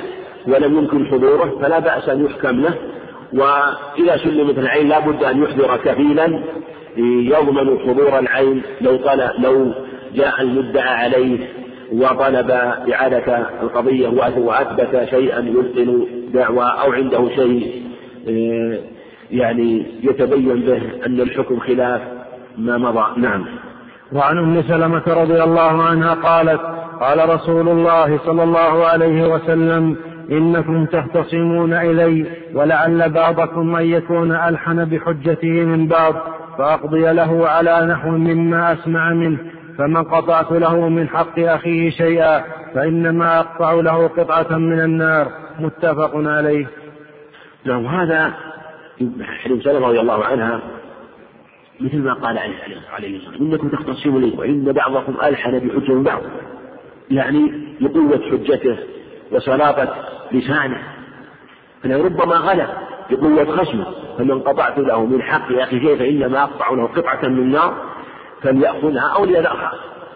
ولم 0.47 0.79
يمكن 0.79 1.07
حضوره 1.07 1.59
فلا 1.63 1.79
بأس 1.79 2.09
أن 2.09 2.25
يحكم 2.25 2.61
له. 2.61 2.75
وإذا 3.33 4.17
سلمت 4.17 4.59
العين 4.59 4.89
لا 4.89 4.99
بد 4.99 5.25
أن 5.25 5.43
يحضر 5.43 5.77
كفيلا 5.77 6.43
يضمن 6.97 7.79
حضور 7.79 8.19
العين 8.19 8.63
لو 8.81 8.97
طلب 8.97 9.31
لو 9.39 9.73
جاء 10.15 10.43
المدعى 10.43 10.95
عليه 10.95 11.39
وطلب 11.93 12.51
إعادة 12.93 13.49
القضية 13.63 14.09
وأثبت 14.39 15.09
شيئا 15.11 15.39
يبطل 15.39 16.09
دعوى 16.35 16.65
أو 16.65 16.93
عنده 16.93 17.29
شيء 17.37 17.83
آه، 18.29 18.79
يعني 19.31 19.87
يتبين 20.03 20.61
به 20.61 20.81
أن 21.07 21.21
الحكم 21.21 21.59
خلاف 21.59 22.01
ما 22.59 22.79
مضى. 22.79 23.21
نعم. 23.21 23.47
وعن 24.13 24.39
أم 24.39 24.63
سلمة 24.63 25.03
رضي 25.07 25.43
الله 25.43 25.83
عنها 25.83 26.15
قالت 26.15 26.61
قال 27.01 27.29
رسول 27.29 27.69
الله 27.69 28.19
صلى 28.19 28.43
الله 28.43 28.87
عليه 28.87 29.29
وسلم 29.29 29.97
إنكم 30.31 30.87
تختصمون 30.87 31.73
إلي 31.73 32.27
ولعل 32.55 33.11
بعضكم 33.11 33.77
أن 33.77 33.85
يكون 33.85 34.33
ألحن 34.33 34.85
بحجته 34.85 35.65
من 35.65 35.87
بعض 35.87 36.15
فأقضي 36.59 37.13
له 37.13 37.49
على 37.49 37.87
نحو 37.87 38.09
مما 38.11 38.73
أسمع 38.73 39.13
منه 39.13 39.39
فمن 39.79 40.05
قطعت 40.05 40.53
له 40.53 40.89
من 40.89 41.09
حق 41.09 41.39
أخيه 41.39 41.91
شيئا 41.91 42.45
فإنما 42.75 43.41
أقطع 43.41 43.73
له 43.73 44.09
قطعة 44.09 44.59
من 44.59 44.81
النار. 44.81 45.29
متفق 45.61 46.11
عليه. 46.15 46.67
نعم 47.65 47.87
هذا 47.87 48.33
حديث 49.45 49.65
سلمة 49.65 49.89
رضي 49.89 50.01
الله 50.01 50.25
عنها 50.25 50.61
مثل 51.81 51.99
ما 51.99 52.13
قال 52.13 52.39
عليه 52.39 52.55
عليه 52.93 53.17
الصلاة 53.17 53.41
إنكم 53.41 53.69
تختصمون 53.69 54.23
لي 54.23 54.33
وإن 54.39 54.73
بعضكم 54.73 55.15
ألحن 55.25 55.59
بحجة 55.59 55.93
من 55.93 56.03
بعض. 56.03 56.23
يعني 57.11 57.53
لقوة 57.81 58.21
حجته 58.31 58.77
وصلابة 59.33 59.89
لسانه. 60.33 60.83
ربما 61.85 62.37
غلب 62.37 62.69
بقوة 63.11 63.57
خشمه 63.57 63.87
فمن 64.19 64.41
قطعت 64.41 64.79
له 64.79 65.07
من 65.07 65.23
حق 65.23 65.53
أخي 65.53 65.81
شيء 65.81 65.97
فإنما 65.97 66.43
أقطع 66.43 66.71
له 66.71 66.87
قطعة 66.87 67.29
من 67.29 67.51
نار 67.53 67.75
فليأخذها 68.43 69.13
أو 69.17 69.25
ليدعها 69.25 69.73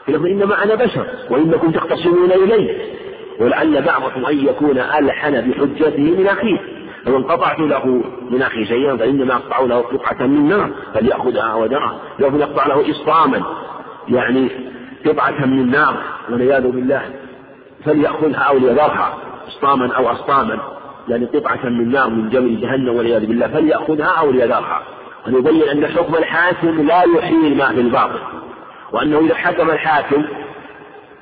يقول 0.09 0.31
إنما 0.31 0.65
أنا 0.65 0.75
بشر 0.75 1.07
وإنكم 1.31 1.71
تختصمون 1.71 2.33
إلي. 2.33 2.93
ولعل 3.41 3.83
بعضكم 3.83 4.27
أن 4.27 4.47
يكون 4.47 4.79
ألحن 4.79 5.51
بحجته 5.51 6.03
من 6.03 6.27
أخيه. 6.27 6.59
فمن 7.05 7.23
قطعت 7.23 7.59
له 7.59 8.03
من 8.31 8.43
أخي 8.43 8.65
شيئا 8.65 8.97
فإنما 8.97 9.35
أقطع 9.35 9.61
له 9.61 9.77
قطعة 9.77 10.27
من 10.27 10.49
نار 10.49 10.71
فليأخذها 10.95 11.55
ودرها. 11.55 11.99
لو 12.19 12.37
يقطع 12.37 12.67
له 12.67 12.91
إصطاما 12.91 13.43
يعني 14.09 14.49
قطعة 15.07 15.47
من 15.47 15.71
نار 15.71 15.97
والعياذ 16.31 16.71
بالله 16.71 17.03
فليأخذها 17.85 18.39
أو 18.39 18.59
ليذرها 18.59 19.15
إصطاما 19.49 19.93
أو 19.93 20.13
أسطاما 20.13 20.59
يعني 21.09 21.27
قطعة 21.27 21.65
من 21.65 21.91
نار 21.93 22.11
من 22.11 22.29
جبل 22.29 22.61
جهنم 22.61 22.97
والعياذ 22.97 23.27
بالله 23.27 23.49
فليأخذها 23.49 24.21
أو 24.21 24.31
ليذرها. 24.31 24.83
ونبين 25.27 25.63
أن 25.63 25.87
حكم 25.87 26.15
الحاكم 26.15 26.87
لا 26.87 27.03
يحيل 27.17 27.57
ما 27.57 27.69
في 27.69 27.81
الباطل 27.81 28.19
وأنه 28.93 29.19
إذا 29.19 29.35
حكم 29.35 29.71
الحاكم 29.71 30.25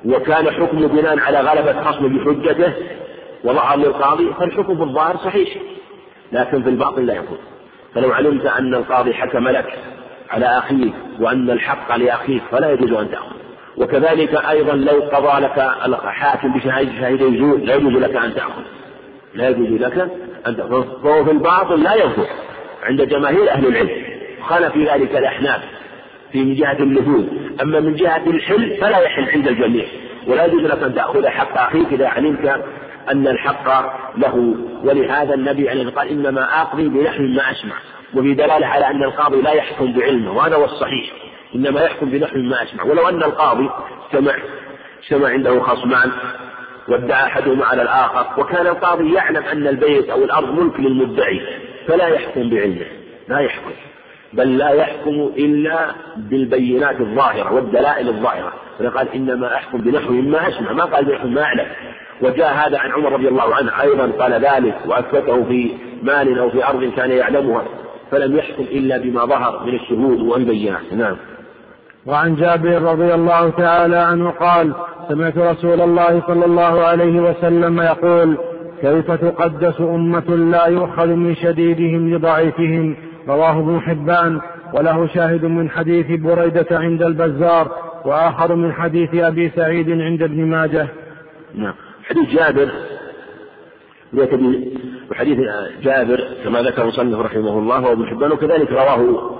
وكان 0.05 0.51
حكمه 0.51 0.87
بناء 0.87 1.19
على 1.21 1.41
غلبة 1.41 1.83
خصمه 1.83 2.09
بحجته 2.09 2.73
وظهر 3.45 3.79
للقاضي 3.79 4.33
فالحكم 4.39 4.77
في 4.77 4.83
الظاهر 4.83 5.17
صحيح 5.17 5.49
لكن 6.33 6.63
في 6.63 6.69
الباطن 6.69 7.07
لا 7.07 7.15
يكون 7.15 7.39
فلو 7.95 8.13
علمت 8.13 8.47
أن 8.47 8.75
القاضي 8.75 9.15
حكم 9.15 9.49
لك 9.49 9.79
على 10.31 10.47
أخيك 10.47 10.93
وأن 11.21 11.51
الحق 11.51 11.97
لأخيك 11.97 12.43
فلا 12.51 12.73
يجوز 12.73 12.93
أن 12.93 13.11
تأخذ. 13.11 13.37
وكذلك 13.77 14.35
أيضا 14.35 14.73
لو 14.73 15.01
قضى 15.01 15.41
لك 15.41 15.59
الحاكم 15.87 16.53
بشهادة 16.53 17.39
زور 17.39 17.59
لا 17.59 17.75
يجوز 17.75 17.93
لك 17.93 18.17
أن 18.17 18.35
تأخذ. 18.35 18.63
لا 19.35 19.49
يجوز 19.49 19.81
لك 19.81 20.11
أن 20.47 20.57
تأخذ. 20.57 21.03
فهو 21.03 21.25
في 21.25 21.31
الباطل 21.31 21.83
لا 21.83 21.95
ينفع 21.95 22.27
عند 22.83 23.03
جماهير 23.03 23.51
أهل 23.51 23.67
العلم 23.67 23.91
خالف 24.43 24.73
في 24.73 24.85
ذلك 24.85 25.17
الأحناف 25.17 25.61
في 26.33 26.45
من 26.45 26.55
جهة 26.55 26.79
النفوذ. 26.79 27.25
أما 27.63 27.81
من 27.81 27.95
جهة 27.95 28.27
الحل 28.27 28.77
فلا 28.81 28.99
يحل 28.99 29.31
عند 29.31 29.49
الجميع. 29.49 29.85
ولا 30.27 30.45
يجوز 30.45 30.63
لك 30.63 30.83
أن 30.83 30.95
تأخذ 30.95 31.27
حق 31.27 31.59
أخيك 31.59 31.93
إذا 31.93 32.09
علمت 32.09 32.65
أن 33.09 33.29
الحق 33.29 33.95
له 34.17 34.55
ولهذا 34.85 35.35
النبي 35.35 35.71
عليه 35.71 35.83
الصلاة 35.83 36.03
والسلام 36.05 36.19
قال 36.19 36.27
إنما 36.27 36.63
أقضي 36.63 36.89
بنحو 36.89 37.23
ما 37.23 37.51
أسمع 37.51 37.77
وفي 38.15 38.35
دلالة 38.35 38.67
على 38.67 38.87
أن 38.87 39.03
القاضي 39.03 39.43
لا 39.43 39.53
يحكم 39.53 39.93
بعلمه 39.93 40.33
وهذا 40.33 40.57
هو 40.57 40.65
الصحيح 40.65 41.13
إنما 41.55 41.81
يحكم 41.81 42.11
بنحو 42.11 42.39
ما 42.39 42.63
أسمع. 42.63 42.85
ولو 42.85 43.09
أن 43.09 43.23
القاضي 43.23 43.71
سمع 44.13 44.35
سمع 45.09 45.29
عنده 45.29 45.61
خصمان 45.61 46.11
وادعى 46.89 47.27
أحدهما 47.27 47.67
على 47.67 47.83
الآخر 47.83 48.41
وكان 48.41 48.67
القاضي 48.67 49.15
يعلم 49.15 49.45
أن 49.45 49.67
البيت 49.67 50.11
أو 50.11 50.25
الأرض 50.25 50.61
ملك 50.61 50.81
للمدعي 50.81 51.41
فلا 51.87 52.07
يحكم 52.09 52.51
بعلمه 52.51 52.87
لا 53.29 53.39
يحكم 53.39 53.71
بل 54.33 54.59
لا 54.59 54.71
يحكم 54.71 55.33
إلا 55.37 55.95
بالبينات 56.17 57.01
الظاهرة 57.01 57.53
والدلائل 57.53 58.09
الظاهرة. 58.09 58.53
فقال 58.79 59.09
إنما 59.15 59.55
أحكم 59.55 59.79
بنحو 59.79 60.13
ما 60.13 60.49
أسمع 60.49 60.73
ما 60.73 60.85
قال 60.85 61.05
بنحو 61.05 61.29
ما 61.29 61.43
أعلم. 61.43 61.67
وجاء 62.23 62.55
هذا 62.55 62.79
عن 62.79 62.91
عمر 62.91 63.13
رضي 63.13 63.29
الله 63.29 63.55
عنه 63.55 63.81
أيضا 63.81 64.11
قال 64.19 64.33
ذلك 64.33 64.75
وأثبته 64.87 65.45
في 65.45 65.71
مال 66.03 66.39
أو 66.39 66.51
في 66.51 66.67
أرض 66.67 66.85
كان 66.97 67.11
يعلمها 67.11 67.65
فلم 68.11 68.37
يحكم 68.37 68.63
إلا 68.63 68.99
بما 68.99 69.25
ظهر 69.25 69.67
من 69.67 69.75
الشهود 69.75 70.21
والبينات. 70.21 70.93
نعم. 70.93 71.17
وعن 72.07 72.37
جابر 72.37 72.83
رضي 72.83 73.15
الله 73.15 73.51
تعالى 73.51 73.97
عنه 73.97 74.31
قال 74.31 74.73
سمعت 75.09 75.39
رسول 75.39 75.81
الله 75.81 76.23
صلى 76.27 76.45
الله 76.45 76.85
عليه 76.85 77.21
وسلم 77.21 77.81
يقول 77.81 78.39
كيف 78.81 79.11
تقدس 79.11 79.81
أمة 79.81 80.37
لا 80.37 80.67
يؤخذ 80.67 81.07
من 81.07 81.35
شديدهم 81.35 82.15
لضعيفهم؟ 82.15 82.97
رواه 83.29 83.59
ابن 83.59 83.81
حبان. 83.81 84.41
وله 84.75 85.07
شاهد 85.07 85.45
من 85.45 85.71
حديث 85.71 86.21
بريدة 86.21 86.67
عند 86.71 87.03
البزار 87.03 87.69
وآخر 88.05 88.55
من 88.55 88.73
حديث 88.73 89.15
أبي 89.15 89.51
سعيد 89.57 89.91
عند 89.91 90.23
ابن 90.23 90.45
ماجه. 90.45 90.89
نعم. 91.55 91.75
حديث 92.11 92.31
جابر 92.35 92.71
وحديث 95.11 95.39
جابر 95.83 96.29
كما 96.45 96.63
ذكر 96.63 96.87
مصنف 96.87 97.19
رحمه 97.19 97.59
الله 97.59 97.87
وابن 97.87 98.07
حبان 98.07 98.33
وكذلك 98.33 98.71
رواه 98.73 99.31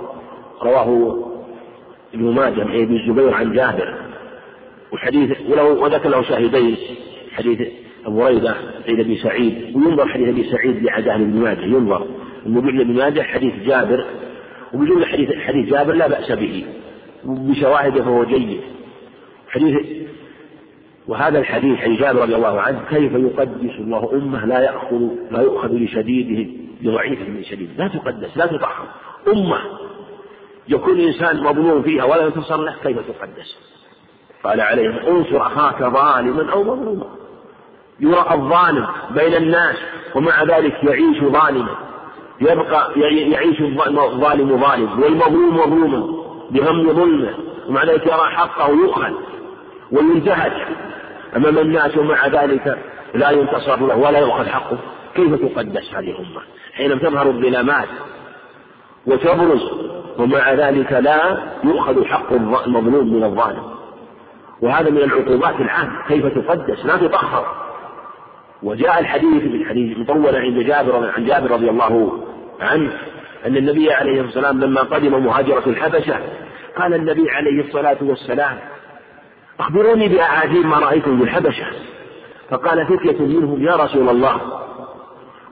رواه 0.61 1.17
ابن 2.13 2.33
ماجه 2.33 2.61
عن 2.61 2.81
ابن 2.81 2.95
الزبير 2.95 3.33
عن 3.33 3.53
جابر. 3.53 3.97
وحديث 4.93 5.37
وله 5.49 5.63
وذكر 5.63 6.09
له 6.09 6.21
شاهدين 6.21 6.77
حديث 7.31 7.67
أبو 8.05 8.27
ريده 8.27 8.55
عند 8.87 8.99
ابي 8.99 9.17
سعيد. 9.17 9.75
وينظر 9.75 10.07
حديث 10.07 10.27
أبي 10.27 10.43
سعيد 10.43 10.83
لعداه 10.83 11.15
ابن 11.15 11.41
ماجه 11.41 11.65
ينظر. 11.65 12.07
المبين 12.45 12.79
ابن 12.79 12.93
ماجه 12.93 13.21
حديث 13.21 13.53
جابر 13.65 14.05
وبجمله 14.73 15.05
حديث 15.05 15.29
حديث 15.31 15.69
جابر 15.69 15.93
لا 15.93 16.07
بأس 16.07 16.31
به 16.31 16.65
بشواهده 17.23 18.03
فهو 18.03 18.23
جيد. 18.23 18.61
حديث 19.49 19.75
وهذا 21.11 21.39
الحديث 21.39 21.79
عن 21.79 21.95
جابر 21.95 22.21
رضي 22.21 22.35
الله 22.35 22.61
عنه 22.61 22.81
كيف 22.89 23.13
يقدس 23.13 23.79
الله 23.79 24.09
أمة 24.13 24.45
لا 24.45 24.59
يأخذ 24.59 24.99
لا 25.31 25.41
يؤخذ 25.41 25.73
لشديده 25.73 26.49
لضعيفه 26.81 27.29
من 27.29 27.43
شديد 27.43 27.69
لا 27.77 27.87
تقدس 27.87 28.37
لا 28.37 28.45
تطهر 28.45 28.87
أمة. 29.27 29.57
يكون 30.67 30.99
الإنسان 30.99 31.43
مظلوم 31.43 31.83
فيها 31.83 32.03
ولا 32.03 32.25
ينتصر 32.25 32.57
له 32.57 32.75
كيف 32.83 32.97
تقدس؟ 32.97 33.57
قال 34.43 34.61
عليهم 34.61 34.97
انصر 34.97 35.41
أخاك 35.41 35.83
ظالما 35.83 36.51
أو 36.51 36.63
مظلوما. 36.63 37.05
يرى 37.99 38.25
الظالم 38.31 38.87
بين 39.15 39.35
الناس 39.35 39.75
ومع 40.15 40.43
ذلك 40.43 40.83
يعيش 40.83 41.23
ظالما. 41.23 41.75
يبقى 42.41 42.99
يعيش 43.31 43.61
الظالم 43.61 44.57
ظالم 44.61 45.01
والمظلوم 45.01 45.57
مظلوما 45.57 46.23
بهم 46.51 46.93
ظلمه. 46.93 47.33
ومع 47.69 47.83
ذلك 47.83 48.05
يرى 48.05 48.29
حقه 48.35 48.69
يؤخذ 48.69 49.13
وينتهك. 49.91 50.67
أمام 51.35 51.57
الناس 51.57 51.97
ومع 51.97 52.27
ذلك 52.27 52.77
لا 53.13 53.29
ينتصر 53.29 53.87
له 53.87 53.95
ولا 53.95 54.19
يؤخذ 54.19 54.45
حقه 54.45 54.77
كيف 55.15 55.35
تقدس 55.35 55.93
هذه 55.93 56.11
الأمة؟ 56.11 56.41
حين 56.73 56.99
تظهر 56.99 57.27
الظلامات 57.27 57.87
وتبرز 59.07 59.61
ومع 60.17 60.53
ذلك 60.53 60.91
لا 60.93 61.37
يؤخذ 61.63 62.05
حق 62.05 62.33
المظلوم 62.67 63.13
من 63.13 63.23
الظالم. 63.23 63.63
وهذا 64.61 64.89
من 64.89 64.97
العقوبات 64.97 65.55
العامة 65.61 66.07
كيف 66.07 66.25
تقدس؟ 66.25 66.85
لا 66.85 66.97
تطهر. 66.97 67.45
وجاء 68.63 68.99
الحديث 68.99 69.43
من 69.43 69.65
حديث 69.65 69.97
مطول 69.97 70.35
عند 70.35 70.59
جابر 70.59 71.11
عن 71.17 71.25
جابر 71.25 71.51
رضي 71.51 71.69
الله 71.69 72.23
عنه 72.61 72.91
أن 73.45 73.57
النبي 73.57 73.91
عليه 73.91 74.21
الصلاة 74.21 74.25
والسلام 74.25 74.59
لما 74.59 74.81
قدم 74.81 75.25
مهاجرة 75.25 75.63
الحبشة 75.67 76.19
قال 76.77 76.93
النبي 76.93 77.29
عليه 77.29 77.67
الصلاة 77.67 77.97
والسلام 78.01 78.57
أخبروني 79.61 80.07
بأعاجيب 80.07 80.65
ما 80.65 80.79
رأيتم 80.79 81.19
بالحبشة. 81.19 81.65
فقال 82.49 82.85
فتية 82.87 83.19
منهم 83.25 83.63
يا 83.63 83.75
رسول 83.75 84.09
الله 84.09 84.41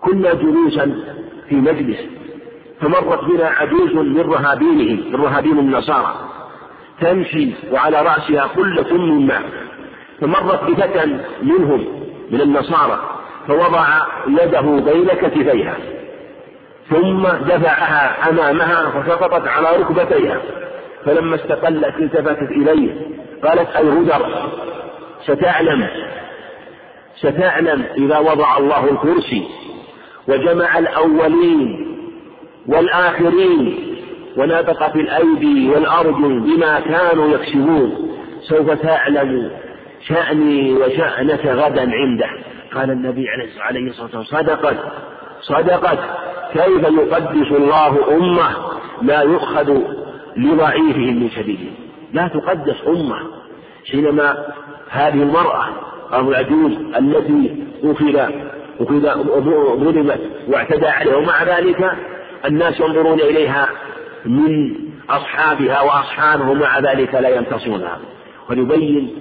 كنا 0.02 0.34
جلوسا 0.34 1.04
في 1.50 1.56
مجلس 1.56 2.00
فمرت 2.82 3.24
بنا 3.24 3.46
عجوز 3.48 3.94
من 3.96 4.22
رهابينهم 4.22 5.10
من 5.12 5.16
رهابين 5.16 5.60
النصارى 5.60 6.16
تمشي 7.02 7.50
وعلى 7.72 8.02
رأسها 8.02 8.44
قلة 8.44 8.94
من 8.98 9.28
ماء 9.28 9.42
فمرت 10.22 10.64
بفتى 10.64 11.18
منهم 11.44 11.86
من 12.32 12.42
النصارى 12.42 13.00
فوضع 13.48 13.86
يده 14.28 14.62
بين 14.62 15.08
كتفيها 15.08 15.76
ثم 16.90 17.22
دفعها 17.28 18.30
أمامها 18.30 18.90
فسقطت 18.90 19.48
على 19.48 19.78
ركبتيها. 19.78 20.42
فلما 21.06 21.36
استقلت 21.36 21.96
التفتت 22.00 22.52
إليه 22.52 22.92
قالت 23.44 23.76
الهدر 23.76 24.50
ستعلم 25.26 25.88
ستعلم 27.16 27.86
إذا 27.98 28.20
وضع 28.20 28.58
الله 28.58 28.90
الكرسي 28.92 29.48
وجمع 30.28 30.78
الأولين 30.78 31.96
والآخرين 32.68 33.80
ونطق 34.38 34.92
في 34.92 35.02
الأيدي 35.02 35.70
والأرجل 35.70 36.40
بما 36.40 36.80
كانوا 36.80 37.28
يكسبون. 37.28 38.16
سوف 38.42 38.72
تعلم 38.72 39.52
شأني 40.08 40.74
وشأنك 40.74 41.46
غدا 41.46 41.92
عنده. 41.92 42.30
قال 42.76 42.92
النبي 42.92 43.26
عليه 43.60 43.90
الصلاة 43.90 44.18
والسلام 44.18 44.44
صدقت 44.44 44.78
صدقت. 45.42 46.00
كيف 46.54 46.84
يقدس 46.84 47.52
الله 47.52 48.18
أمة 48.18 48.50
لا 49.02 49.22
يؤخذ 49.22 49.78
لضعيفهم 50.38 51.24
من 51.24 51.30
سبيله 51.30 51.72
لا 52.14 52.28
تقدس 52.28 52.76
أمة 52.88 53.20
حينما 53.92 54.46
هذه 54.90 55.24
المرأة 55.24 55.66
أو 56.14 56.30
العجوز 56.30 56.72
التي 56.72 57.66
أخذ 57.84 58.16
أخذ 58.80 59.06
ظلمت 59.76 60.20
واعتدى 60.48 60.88
عليها 60.88 61.16
ومع 61.16 61.44
ذلك 61.44 61.92
الناس 62.46 62.80
ينظرون 62.80 63.20
إليها 63.20 63.70
من 64.26 64.76
أصحابها 65.10 65.82
وأصحابه 65.82 66.50
ومع 66.50 66.80
ذلك 66.80 67.16
لا 67.16 67.30
ينتصرونها. 67.30 68.00
وليبين 68.50 69.16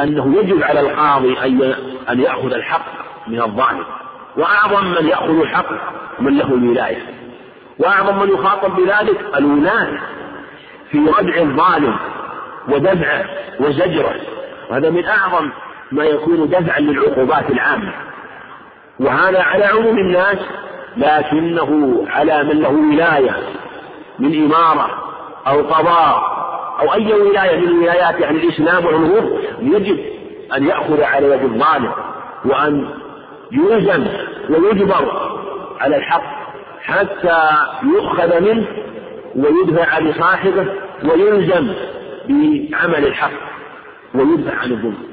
أنه 0.00 0.36
يجب 0.36 0.62
على 0.62 0.80
القاضي 0.80 1.38
أن 2.10 2.20
يأخذ 2.20 2.52
الحق 2.52 2.86
من 3.28 3.42
الظالم. 3.42 3.84
وأعظم 4.36 4.84
من 4.84 5.08
يأخذ 5.08 5.40
الحق 5.40 5.70
من 6.20 6.38
له 6.38 6.54
الولاية. 6.54 7.02
وأعظم 7.78 8.18
من 8.18 8.28
يخاطب 8.28 8.76
بذلك 8.76 9.20
الولاة 9.36 9.98
في 10.90 10.98
ردع 10.98 11.36
الظالم. 11.36 11.96
ودفعه 12.68 13.24
وزجرة. 13.60 14.14
وهذا 14.70 14.90
من 14.90 15.04
أعظم 15.04 15.50
ما 15.92 16.04
يكون 16.04 16.48
دفعا 16.48 16.80
للعقوبات 16.80 17.50
العامة. 17.50 17.92
وهذا 19.00 19.42
على 19.42 19.64
عموم 19.64 19.98
الناس 19.98 20.38
لكنه 20.96 22.04
على 22.08 22.44
من 22.44 22.60
له 22.60 22.68
ولاية 22.68 23.36
من 24.18 24.44
إمارة 24.44 24.90
أو 25.46 25.62
قضاء 25.62 26.32
أو 26.80 26.94
أي 26.94 27.12
ولاية 27.12 27.56
من 27.56 27.68
الولايات 27.68 28.20
يعني 28.20 28.36
الإسلام 28.36 28.86
والأمور 28.86 29.40
يجب 29.60 29.98
أن 30.56 30.66
يأخذ 30.66 31.02
على 31.02 31.26
يد 31.26 31.42
الظالم 31.42 31.92
وأن 32.44 32.88
يلزم 33.52 34.06
ويجبر 34.50 35.32
على 35.80 35.96
الحق 35.96 36.22
حتى 36.82 37.38
يؤخذ 37.82 38.40
منه 38.40 38.66
ويدفع 39.36 39.98
لصاحبه 39.98 40.66
ويلزم 41.04 41.74
بعمل 42.28 43.06
الحق 43.06 43.30
ويدفع 44.14 44.54
عن 44.56 44.72
الظلم. 44.72 45.12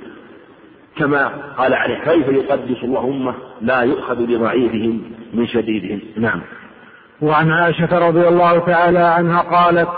كما 0.98 1.28
قال 1.58 1.74
عليه 1.74 2.00
كيف 2.00 2.28
يقدس 2.28 2.84
الله 2.84 3.04
أمة 3.04 3.34
لا 3.62 3.82
يؤخذ 3.82 4.26
بضعيفهم 4.26 5.02
من 5.34 5.48
شديدهم؟ 5.48 6.02
نعم. 6.18 6.42
وعن 7.22 7.52
عائشة 7.52 8.08
رضي 8.08 8.28
الله 8.28 8.60
تعالى 8.60 9.00
عنها 9.00 9.42
قالت 9.42 9.90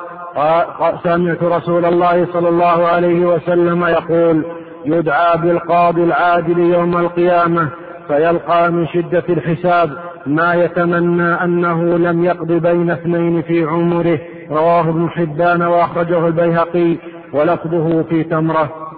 سمعت 1.03 1.43
رسول 1.43 1.85
الله 1.85 2.27
صلى 2.33 2.49
الله 2.49 2.87
عليه 2.87 3.25
وسلم 3.25 3.85
يقول 3.85 4.45
يدعى 4.85 5.37
بالقاضي 5.37 6.03
العادل 6.03 6.59
يوم 6.59 6.97
القيامة 6.97 7.69
فيلقى 8.07 8.71
من 8.71 8.87
شدة 8.87 9.23
الحساب 9.29 9.97
ما 10.25 10.53
يتمنى 10.53 11.43
أنه 11.43 11.97
لم 11.97 12.23
يقض 12.23 12.51
بين 12.51 12.91
اثنين 12.91 13.41
في 13.41 13.63
عمره. 13.63 14.19
رواه 14.51 14.89
ابن 14.89 15.09
حبان 15.09 15.61
وأخرجه 15.61 16.27
البيهقي 16.27 16.97
ولفظه 17.33 18.03
في 18.03 18.23
تمرة. 18.23 18.91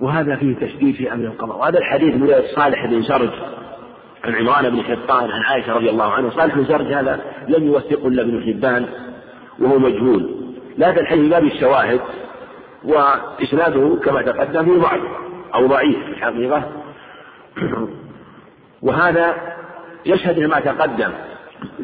وهذا 0.00 0.36
فيه 0.36 0.56
تشديد 0.56 0.94
في 0.94 1.12
أمر 1.12 1.24
القضاء. 1.24 1.58
وهذا 1.58 1.78
الحديث 1.78 2.14
من 2.14 2.30
صالح 2.56 2.86
بن 2.86 3.02
سرج 3.02 3.30
عن 4.24 4.34
عمران 4.34 4.70
بن 4.70 4.82
حطان 4.82 5.30
عن 5.30 5.40
عائشة 5.42 5.72
رضي 5.72 5.90
الله 5.90 6.12
عنه 6.12 6.30
صالح 6.30 6.54
بن 6.54 6.64
سرج 6.64 6.92
هذا 6.92 7.20
لم 7.48 7.66
يوثقه 7.66 8.08
إلا 8.08 8.22
ابن 8.22 8.42
حبان 8.42 8.86
وهو 9.58 9.78
مجهول. 9.78 10.30
لكن 10.78 11.00
الحديث 11.00 11.30
باب 11.30 11.44
الشواهد 11.44 12.00
وإسناده 12.84 13.98
كما 14.04 14.22
تقدم 14.22 14.64
في 14.64 14.80
ضعف 14.80 15.00
أو 15.54 15.66
ضعيف 15.66 15.98
في 16.04 16.10
الحقيقة. 16.10 16.62
وهذا 18.82 19.34
يشهد 20.06 20.38
لما 20.38 20.60
تقدم. 20.60 21.10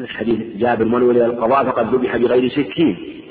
حديث 0.07 0.57
جابر 0.57 0.85
من 0.85 1.01
ولي 1.01 1.25
القضاء 1.25 1.65
فقد 1.65 1.95
ذبح 1.95 2.17
بغير 2.17 2.49
سكين. 2.49 3.21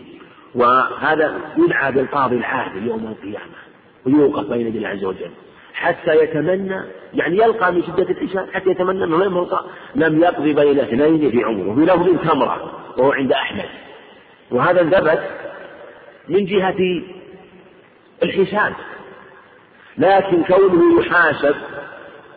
وهذا 0.54 1.40
يدعى 1.58 1.92
بالقاضي 1.92 2.36
العادل 2.36 2.86
يوم 2.86 3.06
القيامة 3.06 3.60
ويوقف 4.06 4.46
بين 4.46 4.66
يدي 4.66 4.78
الله 4.78 4.88
عز 4.88 5.04
وجل. 5.04 5.30
حتى 5.74 6.16
يتمنى 6.22 6.80
يعني 7.14 7.36
يلقى 7.36 7.72
من 7.72 7.82
شدة 7.82 8.10
الحساب 8.10 8.48
حتى 8.52 8.70
يتمنى 8.70 9.04
أنه 9.04 9.24
لم 9.24 9.36
يلقى 9.36 9.64
لم 9.94 10.22
يقضي 10.22 10.52
بين 10.52 10.78
اثنين 10.78 11.30
في 11.30 11.44
عمره. 11.44 11.74
في 11.74 11.80
لفظ 11.80 12.30
تمرة 12.30 12.72
وهو 12.96 13.12
عند 13.12 13.32
أحمد. 13.32 13.68
وهذا 14.50 14.82
ثبت 14.82 15.22
من 16.28 16.44
جهة 16.44 17.02
الحساب. 18.22 18.72
لكن 19.98 20.42
كونه 20.42 21.00
يحاسب 21.00 21.54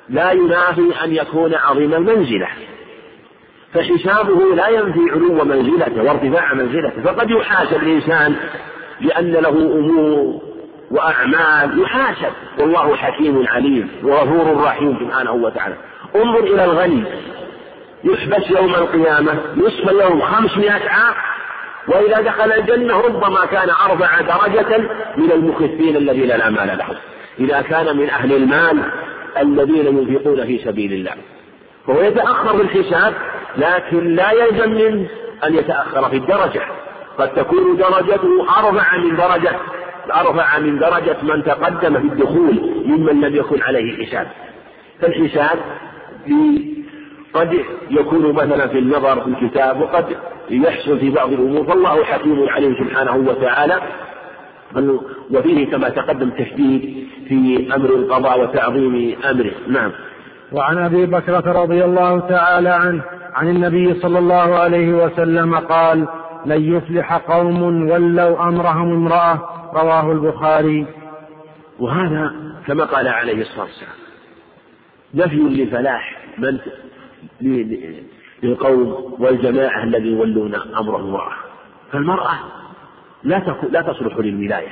لا 0.10 0.32
ينافي 0.32 1.04
أن 1.04 1.13
يكون 1.13 1.56
عظيم 1.56 1.93
المنزلة. 1.93 2.47
فحسابه 3.73 4.55
لا 4.55 4.67
ينفي 4.67 4.99
علو 5.12 5.43
منزلته 5.43 6.03
وارتفاع 6.03 6.53
منزلته 6.53 7.01
فقد 7.03 7.29
يحاسب 7.29 7.83
الإنسان 7.83 8.36
لأن 9.01 9.31
له 9.31 9.49
أمور 9.49 10.41
وأعمال 10.91 11.81
يحاسب. 11.81 12.33
والله 12.59 12.95
حكيم 12.95 13.47
عليم 13.47 13.89
وغفور 14.03 14.63
رحيم 14.63 14.97
سبحانه 14.99 15.31
وتعالى. 15.31 15.75
انظر 16.15 16.39
إلى 16.39 16.65
الغني. 16.65 17.03
يحبس 18.03 18.51
يوم 18.51 18.75
القيامة 18.75 19.33
نصف 19.55 19.89
اليوم 19.89 20.21
خمسمائة 20.21 20.89
عام. 20.89 21.13
وإذا 21.88 22.21
دخل 22.21 22.51
الجنة 22.51 23.01
ربما 23.01 23.45
كان 23.45 23.69
أربع 23.69 24.21
درجة 24.21 24.77
من 25.17 25.31
المخفين 25.31 25.95
الذين 25.95 26.27
لا 26.27 26.49
مال 26.49 26.77
لهم. 26.77 26.95
إذا 27.39 27.62
كان 27.62 27.97
من 27.97 28.09
أهل 28.09 28.33
المال 28.33 28.77
الذين 29.41 29.86
ينفقون 29.86 30.45
في 30.45 30.57
سبيل 30.57 30.93
الله. 30.93 31.13
فهو 31.88 32.02
يتأخر 32.02 32.58
في 32.58 32.62
الحساب 32.63 33.13
لكن 33.58 34.15
لا 34.15 34.32
يلزم 34.32 34.69
منه 34.69 35.08
أن 35.46 35.56
يتأخر 35.56 36.10
في 36.10 36.15
الدرجة. 36.15 36.62
قد 37.17 37.34
تكون 37.34 37.78
درجته 37.78 38.46
أرفع 38.60 38.98
من 38.98 39.15
درجة 39.15 39.52
أرفع 40.15 40.60
من 40.60 40.80
درجة 40.80 41.17
من 41.24 41.43
تقدم 41.43 42.00
في 42.00 42.08
الدخول 42.08 42.84
ممن 42.86 43.22
لم 43.22 43.36
يكن 43.36 43.62
عليه 43.62 44.06
حساب 44.06 44.28
فالحساب 45.02 45.60
قد 47.34 47.60
يكون 47.89 48.34
مثلا 48.34 48.67
في 48.67 48.80
النظر 48.80 49.22
في 49.22 49.30
الكتاب 49.30 49.82
وقد 49.82 50.06
يحصل 50.50 51.00
في 51.00 51.10
بعض 51.10 51.32
الأمور. 51.34 51.63
فالله 51.65 52.04
حكيم 52.04 52.50
عليم 52.50 52.76
سبحانه 52.76 53.15
وتعالى. 53.15 53.82
وفيه 55.32 55.72
كما 55.72 55.89
تقدم 55.89 56.30
تشديد 56.30 57.08
في 57.28 57.67
أمر 57.76 57.89
القضاء 57.89 58.41
وتعظيم 58.41 59.15
أمره. 59.30 59.52
نعم. 59.67 59.91
وعن 60.54 60.78
أبي 60.78 61.06
بكرة 61.06 61.62
رضي 61.63 61.86
الله 61.86 62.20
تعالى 62.20 62.70
عنه 62.70 63.04
عن 63.34 63.50
النبي 63.50 63.94
صلى 63.94 64.20
الله 64.20 64.56
عليه 64.56 64.94
وسلم 65.06 65.56
قال 65.56 66.08
لن 66.46 66.76
يفلح 66.76 67.13
قوم 67.13 67.89
ولوا 67.89 68.48
أمرهم 68.48 68.94
امرأة. 68.94 69.39
رواه 69.74 70.12
البخاري. 70.12 70.86
وهذا 71.80 72.36
كما 72.68 72.86
قال 72.86 73.08
عليه 73.08 73.42
الصلاة 73.42 73.66
والسلام 73.66 74.04
نفي 75.13 75.63
لفلاح 75.63 76.18
من؟ 76.38 76.60
للقوم 78.44 79.16
والجماعة 79.20 79.84
الذي 79.84 80.08
يولون 80.08 80.56
أمر 80.56 81.00
المرأة 81.00 81.34
فالمرأة 81.92 82.34
لا 83.24 83.58
لا 83.70 83.82
تصلح 83.82 84.18
للولاية 84.18 84.72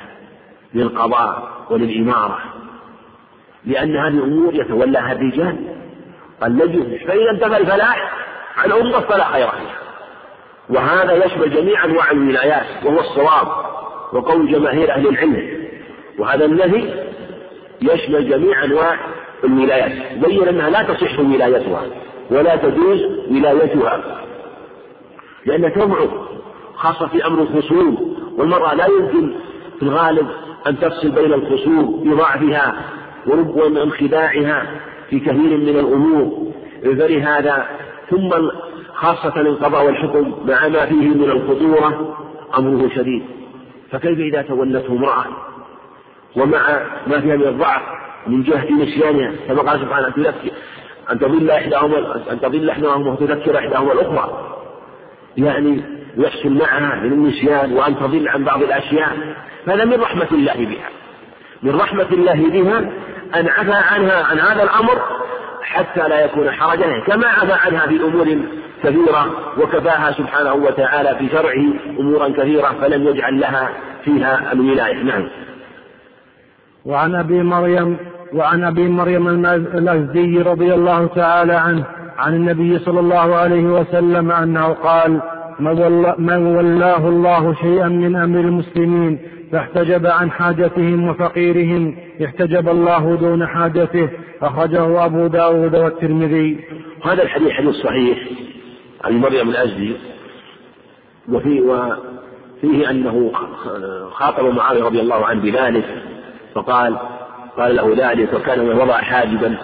للقضاء 0.74 1.52
وللإمارة. 1.70 2.40
لأن 3.66 3.98
هذه 3.98 4.08
الأمور 4.08 4.54
يتولاها 4.56 5.12
الرجال. 5.12 5.56
الذي 6.44 7.00
فإذا 7.08 7.32
انتفى 7.32 7.58
الفلاح 7.58 8.12
عن 8.58 8.72
أمة 8.72 9.00
فلا 9.00 9.26
خير 9.26 9.48
فيها 9.48 9.82
وهذا 10.70 11.26
يشمل 11.26 11.54
جميع 11.54 11.86
أنواع 11.86 12.12
الولايات 12.12 12.86
وهو 12.86 13.00
الصواب 13.00 13.48
وقول 14.14 14.52
جماهير 14.52 14.92
أهل 14.92 15.08
العلم. 15.08 15.68
وهذا 16.20 16.46
النهي 16.46 17.06
يشمل 17.82 18.30
جميع 18.30 18.64
أنواع 18.64 18.98
الولايات. 19.44 20.18
بين 20.26 20.48
أنها 20.48 20.70
لا 20.70 20.84
تصح 20.84 21.20
ولايتها 21.20 21.82
ولا 22.32 22.56
تجوز 22.56 23.02
ولايتها. 23.32 24.04
لأنها 25.46 25.70
تضعف 25.70 26.10
خاصة 26.76 27.08
في 27.08 27.26
أمر 27.26 27.42
الخصوم 27.42 28.18
والمرأة 28.38 28.74
لا 28.74 28.86
يمكن 28.86 29.34
في 29.80 29.84
الغالب 29.84 30.28
أن 30.68 30.80
تفصل 30.80 31.10
بين 31.12 31.34
الخصوم 31.34 32.04
بضعفها 32.04 32.76
وربما 33.28 33.84
انخداعها 33.84 34.80
في 35.10 35.20
كثير 35.20 35.58
من 35.58 35.80
الأمور. 35.80 36.52
فلهذا 36.84 37.66
ثم 38.10 38.30
خاصة 38.94 39.42
القضاء 39.42 39.86
والحكم 39.86 40.36
مع 40.48 40.68
ما 40.68 40.86
فيه 40.86 41.08
من 41.08 41.30
الخطورة 41.30 42.18
أمره 42.58 42.90
شديد. 42.96 43.24
فكيف 43.92 44.20
إذا 44.20 44.42
تولته 44.42 44.94
امرأة؟ 44.94 45.26
ومع 46.36 46.80
ما 47.08 47.22
فيها 47.22 47.36
من 47.36 47.48
الضعف 47.48 47.82
من 48.28 48.44
جهة 48.44 48.72
نسيانها 48.72 49.32
كما 49.48 49.62
قال 49.62 49.80
سبحانه 49.80 50.10
تذكر 50.10 50.52
أن 51.12 51.20
تضل 51.20 51.52
إحداهما 51.52 52.22
أن 52.32 52.40
تضل 52.42 52.70
إحداهما 52.70 53.12
وتذكر 53.12 53.58
إحداهما 53.58 53.94
الأخرى. 53.94 54.58
يعني 55.38 55.82
يحصل 56.18 56.50
معها 56.50 56.96
من 56.96 57.14
النسيان 57.14 57.74
وأن 57.74 57.96
تضل 57.96 58.28
عن 58.28 58.44
بعض 58.44 58.64
الأشياء. 58.64 59.18
هذا 59.68 59.86
من 59.86 60.02
رحمة 60.02 60.28
الله 60.32 60.54
بها. 60.54 60.90
من 61.64 61.76
رحمة 61.76 62.08
الله 62.12 62.50
بها 62.50 62.92
أن 63.36 63.48
عفى 63.48 63.96
عنها 63.96 64.24
عن 64.24 64.40
هذا 64.40 64.64
الأمر 64.64 65.02
حتى 65.64 66.10
لا 66.10 66.26
يكون 66.26 66.52
حرجا 66.52 67.04
كما 67.08 67.28
عفى 67.28 67.54
عنها 67.54 67.88
في 67.88 68.04
أمور 68.04 68.38
كثيرة 68.84 69.30
وكفاها 69.58 70.12
سبحانه 70.12 70.54
وتعالى 70.54 71.16
في 71.20 71.30
شرعه 71.30 72.00
أمورا 72.00 72.30
كثيرة 72.30 72.76
فلم 72.82 73.08
يجعل 73.08 73.40
لها 73.40 73.70
فيها 74.04 74.52
الولاية. 74.52 75.04
نعم. 75.04 75.28
وعن 76.86 77.16
أبي 77.16 77.44
مريم 77.44 77.98
وعن 78.34 78.64
أبي 78.64 78.88
مريم 78.88 79.28
الأزدي 79.56 80.42
رضي 80.42 80.74
الله 80.74 81.08
تعالى 81.08 81.54
عنه 81.54 81.86
عن 82.18 82.34
النبي 82.34 82.80
صلى 82.80 83.00
الله 83.00 83.36
عليه 83.36 83.64
وسلم 83.64 84.32
أنه 84.32 84.68
قال 84.68 85.22
من 86.20 86.56
ولاه 86.56 87.08
الله 87.08 87.54
شيئا 87.54 87.88
من 87.88 88.16
أمر 88.16 88.40
المسلمين 88.40 89.20
فاحتجب 89.52 90.06
عن 90.06 90.32
حاجتهم 90.32 91.08
وفقيرهم 91.08 91.98
احتجب 92.26 92.70
الله 92.70 93.16
دون 93.16 93.48
حاجته. 93.48 94.10
أخرجه 94.42 95.06
أبو 95.06 95.28
داود 95.28 95.76
والترمذي. 95.76 96.60
هذا 97.06 97.24
الحديث 97.24 97.52
حديث 97.52 97.76
صحيح 97.76 98.18
عن 99.04 99.18
مريم 99.18 99.50
الأزدي 99.50 99.94
وفي 101.30 101.62
وفيه 101.62 102.90
أنه 102.90 103.32
خاطب 104.12 104.46
معاوية 104.46 104.84
رضي 104.84 105.00
الله 105.02 105.26
عنه 105.26 105.42
بذلك 105.42 105.86
فقال 106.56 106.98
قال 107.58 107.76
له 107.76 107.94
ذلك 107.98 108.34
وكان 108.34 108.60
وضع 108.70 108.98
حاجبا. 108.98 109.58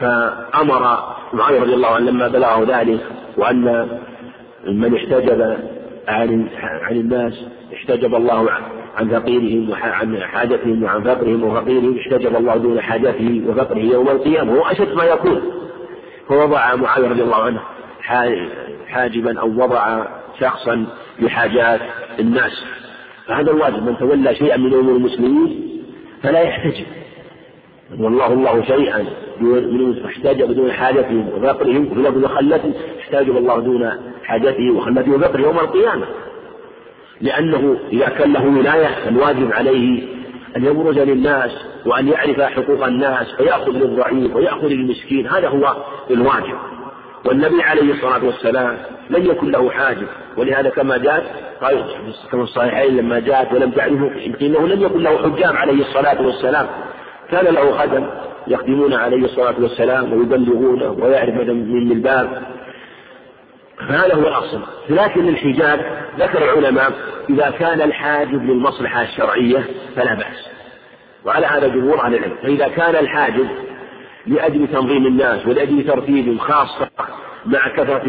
فأمر 0.00 0.98
معاوية 1.32 1.60
رضي 1.60 1.74
الله 1.74 1.88
عنه 1.88 2.10
لما 2.10 2.28
بلغه 2.28 2.80
ذلك 2.80 3.00
وأن 3.36 3.88
من 4.66 4.94
احتجب 4.94 5.58
عن 6.08 6.48
عن 6.62 6.96
الناس 6.96 7.46
احتجب 7.74 8.14
الله 8.14 8.50
عن 8.96 9.08
فقيرهم 9.08 9.70
وعن 9.70 10.20
حاجتهم 10.20 10.82
وعن 10.82 11.02
فقرهم 11.02 11.44
وفقيرهم 11.44 11.98
احتجب 11.98 12.36
الله 12.36 12.56
دون 12.56 12.80
حاجته 12.80 13.42
وفقره 13.48 13.78
يوم 13.78 14.08
القيامة. 14.08 14.52
هو 14.52 14.62
أشد 14.66 14.94
ما 14.94 15.04
يكون 15.04 15.42
فوضع 16.28 16.74
معاوية 16.74 17.08
رضي 17.08 17.22
الله 17.22 17.42
عنه 17.42 17.60
حاجبا 18.86 19.40
أو 19.40 19.48
وضع 19.48 20.06
شخصا 20.40 20.86
لحاجات 21.20 21.80
الناس. 22.20 22.64
فهذا 23.26 23.50
الواجب. 23.50 23.86
من 23.86 23.96
تولى 23.98 24.34
شيئا 24.34 24.56
من 24.56 24.74
أمور 24.74 24.96
المسلمين 24.96 25.80
فلا 26.22 26.40
يحتجب. 26.40 26.86
والله 27.98 28.32
الله 28.32 28.62
شيئا. 28.62 29.04
احتاج 30.06 30.42
بدون 30.42 30.72
حاجته 30.72 31.24
وفقرهم 31.36 31.88
وفي 31.92 32.00
لفظ 32.00 32.24
خلته 32.24 32.72
احتاج 33.00 33.28
الله 33.28 33.60
دون 33.60 33.90
حاجته 34.24 34.70
وخلته 34.70 35.12
وفقره 35.12 35.40
يوم 35.40 35.58
القيامة. 35.58 36.06
لأنه 37.24 37.78
إذا 37.92 38.08
كان 38.08 38.32
له 38.32 38.44
ولاية 38.44 39.08
الواجب 39.08 39.52
عليه 39.52 40.02
أن 40.56 40.64
يبرز 40.64 40.98
للناس 40.98 41.50
وأن 41.86 42.08
يعرف 42.08 42.40
حقوق 42.40 42.86
الناس 42.86 43.26
فيأخذ 43.36 43.70
للضعيف 43.70 44.36
ويأخذ 44.36 44.66
للمسكين 44.66 45.26
هذا 45.28 45.48
هو 45.48 45.76
الواجب. 46.10 46.58
والنبي 47.26 47.62
عليه 47.62 47.92
الصلاة 47.92 48.24
والسلام 48.24 48.76
لم 49.10 49.30
يكن 49.30 49.50
له 49.50 49.70
حاجب 49.70 50.06
ولهذا 50.36 50.68
كما 50.70 50.96
جاء 50.96 51.24
قال 51.62 51.84
كما 52.32 52.42
الصحيحين 52.42 52.96
لما 52.96 53.18
جاءت 53.18 53.52
ولم 53.52 53.70
تعرفه 53.70 54.10
إنه 54.40 54.68
لم 54.68 54.82
يكن 54.82 55.02
له 55.02 55.18
حجام 55.18 55.56
عليه 55.56 55.80
الصلاة 55.80 56.26
والسلام. 56.26 56.66
كان 57.30 57.44
له 57.54 57.78
خدم 57.78 58.06
يخدمون 58.46 58.92
عليه 58.94 59.24
الصلاة 59.24 59.54
والسلام 59.60 60.12
ويبلغونه 60.12 60.90
ويعرف 60.90 61.34
من 61.34 61.92
الباب. 61.92 62.42
فهذا 63.78 64.14
هو 64.14 64.28
الأصل 64.28 64.60
لكن 64.90 65.28
الحجاب 65.28 65.80
ذكر 66.18 66.44
العلماء 66.44 66.92
إذا 67.30 67.50
كان 67.50 67.82
الحاجب 67.82 68.42
للمصلحة 68.42 69.02
الشرعية 69.02 69.64
فلا 69.96 70.14
بأس. 70.14 70.48
وعلى 71.24 71.46
هذا 71.46 71.68
جمهور 71.68 72.04
أهل 72.04 72.14
العلم. 72.14 72.36
فإذا 72.42 72.68
كان 72.68 72.96
الحاجب 72.96 73.48
لأجل 74.26 74.68
تنظيم 74.68 75.06
الناس 75.06 75.46
ولأجل 75.46 75.84
ترتيب 75.86 76.38
خاصة 76.38 76.88
مع 77.46 77.68
كثرة 77.68 78.02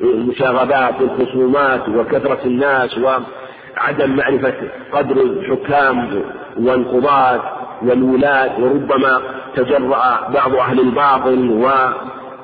المشاغبات 0.00 1.00
والخصومات 1.00 1.88
وكثرة 1.88 2.40
الناس 2.44 2.98
وعدم 2.98 4.16
معرفة 4.16 4.54
قدر 4.92 5.16
الحكام 5.16 6.22
والقضاة 6.58 7.42
والولاة 7.82 8.60
وربما 8.60 9.22
تجرأ 9.56 10.28
بعض 10.34 10.54
أهل 10.54 10.80
الباطل 10.80 11.50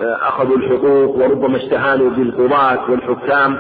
وأخذوا 0.01 0.57
الحقوق 0.57 1.17
وربما 1.17 1.57
استهانوا 1.57 2.11
بالقضاة 2.11 2.91
والحكام. 2.91 3.59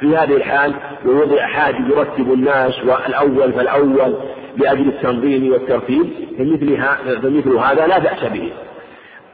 في 0.00 0.16
هذه 0.16 0.36
الحال 0.36 0.74
ووضع 1.06 1.46
حاجب 1.46 1.88
يرتب 1.88 2.32
الناس 2.32 2.84
والأول 2.84 3.52
فالأول 3.52 4.14
لأجل 4.56 4.88
التنظيم 4.88 5.52
والترتيب 5.52 6.10
فمثل, 6.38 6.82
فمثل 7.22 7.56
هذا 7.56 7.86
لا 7.86 7.98
بأس 7.98 8.24
به. 8.24 8.52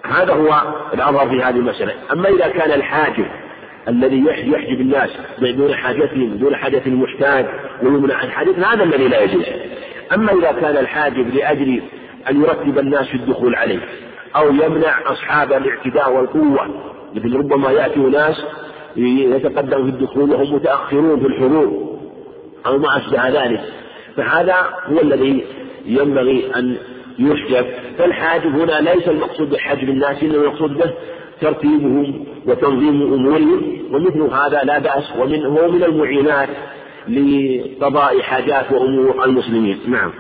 هذا 0.05 0.33
هو 0.33 0.63
الأظهر 0.95 1.29
في 1.29 1.43
هذه 1.43 1.57
المسألة. 1.57 1.93
أما 2.13 2.29
إذا 2.29 2.49
كان 2.49 2.73
الحاجب 2.73 3.27
الذي 3.89 4.25
يحجب 4.27 4.81
الناس 4.81 5.11
دون 5.39 5.75
حاجتهم 5.75 6.37
دون 6.37 6.57
حاجة 6.57 6.83
المحتاج 6.87 7.47
ويمنع 7.83 8.15
عن 8.15 8.31
حاجتهم 8.31 8.65
هذا 8.65 8.85
الذي 8.85 9.09
لا 9.09 9.21
يجوز. 9.21 9.45
أما 10.15 10.33
إذا 10.33 10.53
كان 10.53 10.77
الحاجب 10.77 11.35
لأجل 11.35 11.83
أن 12.31 12.43
يرتب 12.43 12.79
الناس 12.79 13.07
في 13.07 13.15
الدخول 13.15 13.55
عليه 13.55 13.79
أو 14.37 14.49
يمنع 14.49 15.13
أصحاب 15.13 15.53
الاعتداء 15.53 16.13
والقوة. 16.13 16.69
مثل 17.15 17.37
ربما 17.37 17.71
يأتي 17.71 18.01
ناس 18.01 18.45
يتقدم 18.97 19.85
في 19.85 19.91
الدخول 19.91 20.31
وهم 20.31 20.55
متأخرون 20.55 21.21
في 21.21 21.27
الحضور 21.27 21.99
أو 22.67 22.79
ما 22.79 22.97
أشبه 22.97 23.29
ذلك. 23.29 23.61
فهذا 24.17 24.55
هو 24.87 25.01
الذي 25.01 25.45
ينبغي 25.87 26.51
أن 26.57 26.77
يحجب. 27.19 27.67
فالحاجب 27.99 28.47
هنا 28.47 28.81
ليس 28.91 29.09
المقصود 29.09 29.51
بحجب 29.51 29.89
الناس 29.89 30.23
إنما 30.23 30.37
المقصود 30.37 30.79
به 30.79 30.93
ترتيبهم 31.41 32.25
وتنظيم 32.47 33.03
أمورهم. 33.15 33.79
ومثل 33.93 34.23
هذا 34.23 34.63
لا 34.65 34.79
بأس 34.79 35.13
ومن 35.19 35.47
هو 35.47 35.69
من 35.69 35.85
المعينات 35.85 36.49
لقضاء 37.09 38.23
حاجات 38.23 38.73
وأمور 38.73 39.25
المسلمين. 39.25 39.79
نعم. 39.89 40.13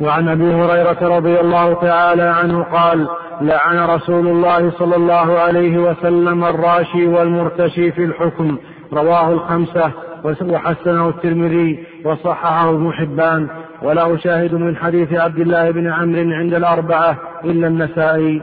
وعن 0.00 0.28
أبي 0.28 0.44
هريرة 0.44 1.16
رضي 1.16 1.40
الله 1.40 1.74
تعالى 1.74 2.22
عنه 2.22 2.62
قال 2.62 3.08
لعن 3.40 3.78
رسول 3.78 4.26
الله 4.26 4.70
صلى 4.70 4.96
الله 4.96 5.38
عليه 5.38 5.78
وسلم 5.78 6.44
الراشي 6.44 7.06
والمرتشي 7.06 7.92
في 7.92 8.04
الحكم. 8.04 8.58
رواه 8.92 9.32
الخمسة 9.32 9.92
وحسنه 10.24 11.08
الترمذي 11.08 11.86
وصححه 12.04 12.70
ابن 12.70 12.92
حبان. 12.92 13.48
وله 13.82 14.16
شاهد 14.16 14.54
من 14.54 14.76
حديث 14.76 15.12
عبد 15.12 15.38
الله 15.38 15.70
بن 15.70 15.92
عمرو 15.92 16.32
عند 16.32 16.54
الأربعة 16.54 17.18
إلا 17.44 17.66
النسائي. 17.66 18.42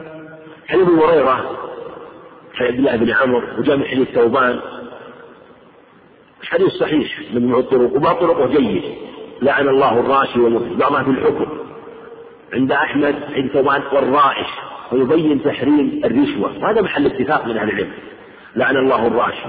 حديث 0.68 0.88
هريرة 0.88 1.50
عبد 2.60 2.78
الله 2.78 2.96
بن 2.96 3.10
عمرو 3.10 3.42
وجمع 3.58 3.84
حديث 3.84 4.08
ثوبان. 4.08 4.60
حديث 6.42 6.68
صحيح 6.68 7.20
من 7.34 7.54
الطرق 7.54 7.96
وبعض 7.96 8.16
طرقه 8.16 8.46
جيد. 8.46 8.82
لعن 9.42 9.68
الله 9.68 10.00
الراشي 10.00 10.40
والمرتشي 10.40 10.74
بعضها 10.74 11.02
في 11.02 11.10
الحكم. 11.10 11.46
عند 12.52 12.72
أحمد 12.72 13.14
عند 13.34 13.50
ثوبان 13.50 13.82
والرائش 13.92 14.46
ويبين 14.92 15.42
تحريم 15.42 16.00
الرشوة. 16.04 16.62
وهذا 16.62 16.82
محل 16.82 17.06
اتفاق 17.06 17.46
من 17.46 17.56
أهل 17.56 17.70
العلم. 17.70 17.92
لعن 18.56 18.76
الله 18.76 19.06
الراشي 19.06 19.46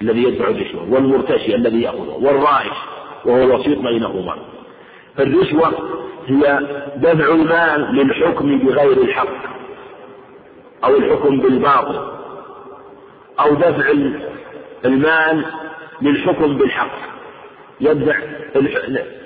الذي 0.00 0.22
يدفع 0.22 0.48
الرشوة 0.48 0.92
والمرتشي 0.92 1.54
الذي 1.54 1.82
يأخذه 1.82 2.18
والرائش 2.20 2.76
وهو 3.24 3.42
الوسيط 3.42 3.78
بينهما. 3.78 4.34
فالرشوة 5.16 5.72
هي 6.26 6.60
دفع 6.96 7.34
المال 7.34 7.96
للحكم 7.96 8.58
بغير 8.58 9.02
الحق 9.02 9.50
أو 10.84 10.96
الحكم 10.96 11.40
بالباطل 11.40 12.10
أو 13.40 13.54
دفع 13.54 13.90
المال 14.84 15.44
للحكم 16.02 16.56
بالحق. 16.58 17.19
يدفع 17.80 18.16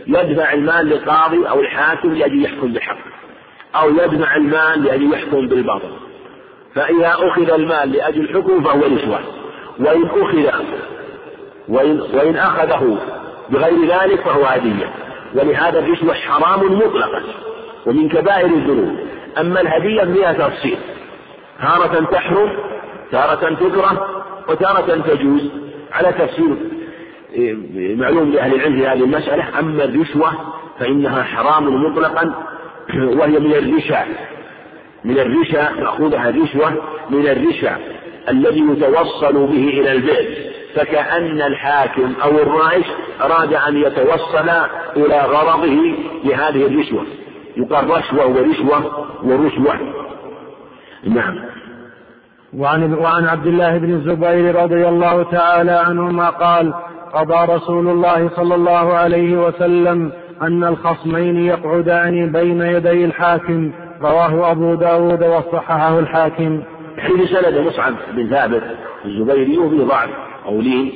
يدفع 0.06 0.52
المال 0.52 0.86
للقاضي 0.86 1.48
أو 1.48 1.60
الحاكم 1.60 2.14
لأجل 2.14 2.44
يحكم 2.44 2.72
بالحق 2.72 2.98
أو 3.76 3.90
يدفع 3.90 4.36
المال 4.36 4.84
لأجل 4.84 5.12
يحكم 5.12 5.48
بالباطل. 5.48 5.90
فإذا 6.74 7.08
أخذ 7.08 7.50
المال 7.50 7.92
لأجل 7.92 8.20
الحكم 8.20 8.64
فهو 8.64 8.80
رشوة 8.80 9.20
وإن 9.78 10.46
أخذ 10.46 10.64
وإن, 11.68 12.00
وإن 12.00 12.36
أخذه 12.36 12.98
بغير 13.50 13.86
ذلك 13.86 14.20
فهو 14.20 14.44
هدية. 14.44 14.90
ولهذا 15.34 15.78
الرشوة 15.78 16.14
حرام 16.14 16.76
مطلقا 16.76 17.22
ومن 17.86 18.08
كبائر 18.08 18.46
الذنوب. 18.46 18.96
أما 19.38 19.60
الهدية 19.60 20.04
فيها 20.14 20.32
تفصيل. 20.32 20.78
تارة 21.62 22.04
تحرم 22.04 22.52
تارة 23.12 23.54
تكره 23.54 24.24
وتارة 24.48 25.00
تجوز. 25.00 25.50
على 25.92 26.12
تفسير 26.12 26.56
معلوم 27.96 28.32
لأهل 28.32 28.54
العلم 28.54 28.76
في 28.76 28.86
هذه 28.86 29.04
المسألة. 29.04 29.58
أما 29.58 29.84
الرشوة 29.84 30.32
فإنها 30.78 31.22
حرام 31.22 31.84
مطلقا 31.84 32.34
وهي 32.94 33.38
من 33.38 33.52
الرشا 33.52 34.04
من 35.04 35.18
الرشا 35.18 35.72
مأخوذها 35.72 36.28
الرشوة 36.28 36.70
من 37.10 37.26
الرشا 37.26 37.78
الذي 38.28 38.60
يتوصل 38.60 39.32
به 39.32 39.68
إلى 39.68 39.92
البيت. 39.92 40.54
فكأن 40.74 41.42
الحاكم 41.42 42.12
أو 42.22 42.30
الرائش 42.30 42.86
أراد 43.22 43.54
أن 43.54 43.76
يتوصل 43.76 44.48
إلى 44.96 45.20
غرضه 45.20 45.94
بهذه 46.24 46.66
الرشوة. 46.66 47.04
يقال 47.56 47.90
رشوة 47.90 48.26
ورشوة 48.26 49.06
ورشوة. 49.22 49.78
نعم. 51.04 51.38
وعن 52.56 52.94
وعن 52.94 53.24
عبد 53.24 53.46
الله 53.46 53.78
بن 53.78 53.94
الزبير 53.94 54.54
رضي 54.62 54.88
الله 54.88 55.22
تعالى 55.22 55.72
عنهما 55.72 56.30
قال 56.30 56.74
قضى 57.14 57.52
رسول 57.52 57.88
الله 57.88 58.30
صلى 58.36 58.54
الله 58.54 58.92
عليه 58.94 59.36
وسلم 59.36 60.12
أن 60.42 60.64
الخصمين 60.64 61.46
يقعدان 61.46 62.32
بين 62.32 62.60
يدي 62.60 63.04
الحاكم 63.04 63.72
رواه 64.02 64.50
أبو 64.50 64.74
داود 64.74 65.22
وصححه 65.24 65.98
الحاكم. 65.98 66.62
في 66.96 67.26
سند 67.26 67.58
مصعب 67.58 67.94
بن 68.12 68.30
ثابت 68.30 68.62
الزبيري 69.04 69.58
وفيه 69.58 69.84
ضعف 69.84 70.10
أو 70.46 70.60
لين 70.60 70.92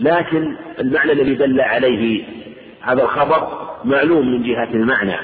لكن 0.00 0.56
المعنى 0.80 1.12
الذي 1.12 1.34
دل 1.34 1.60
عليه 1.60 2.24
هذا 2.80 3.02
الخبر 3.02 3.48
معلوم 3.84 4.26
من 4.32 4.42
جهة 4.42 4.68
المعنى 4.74 5.16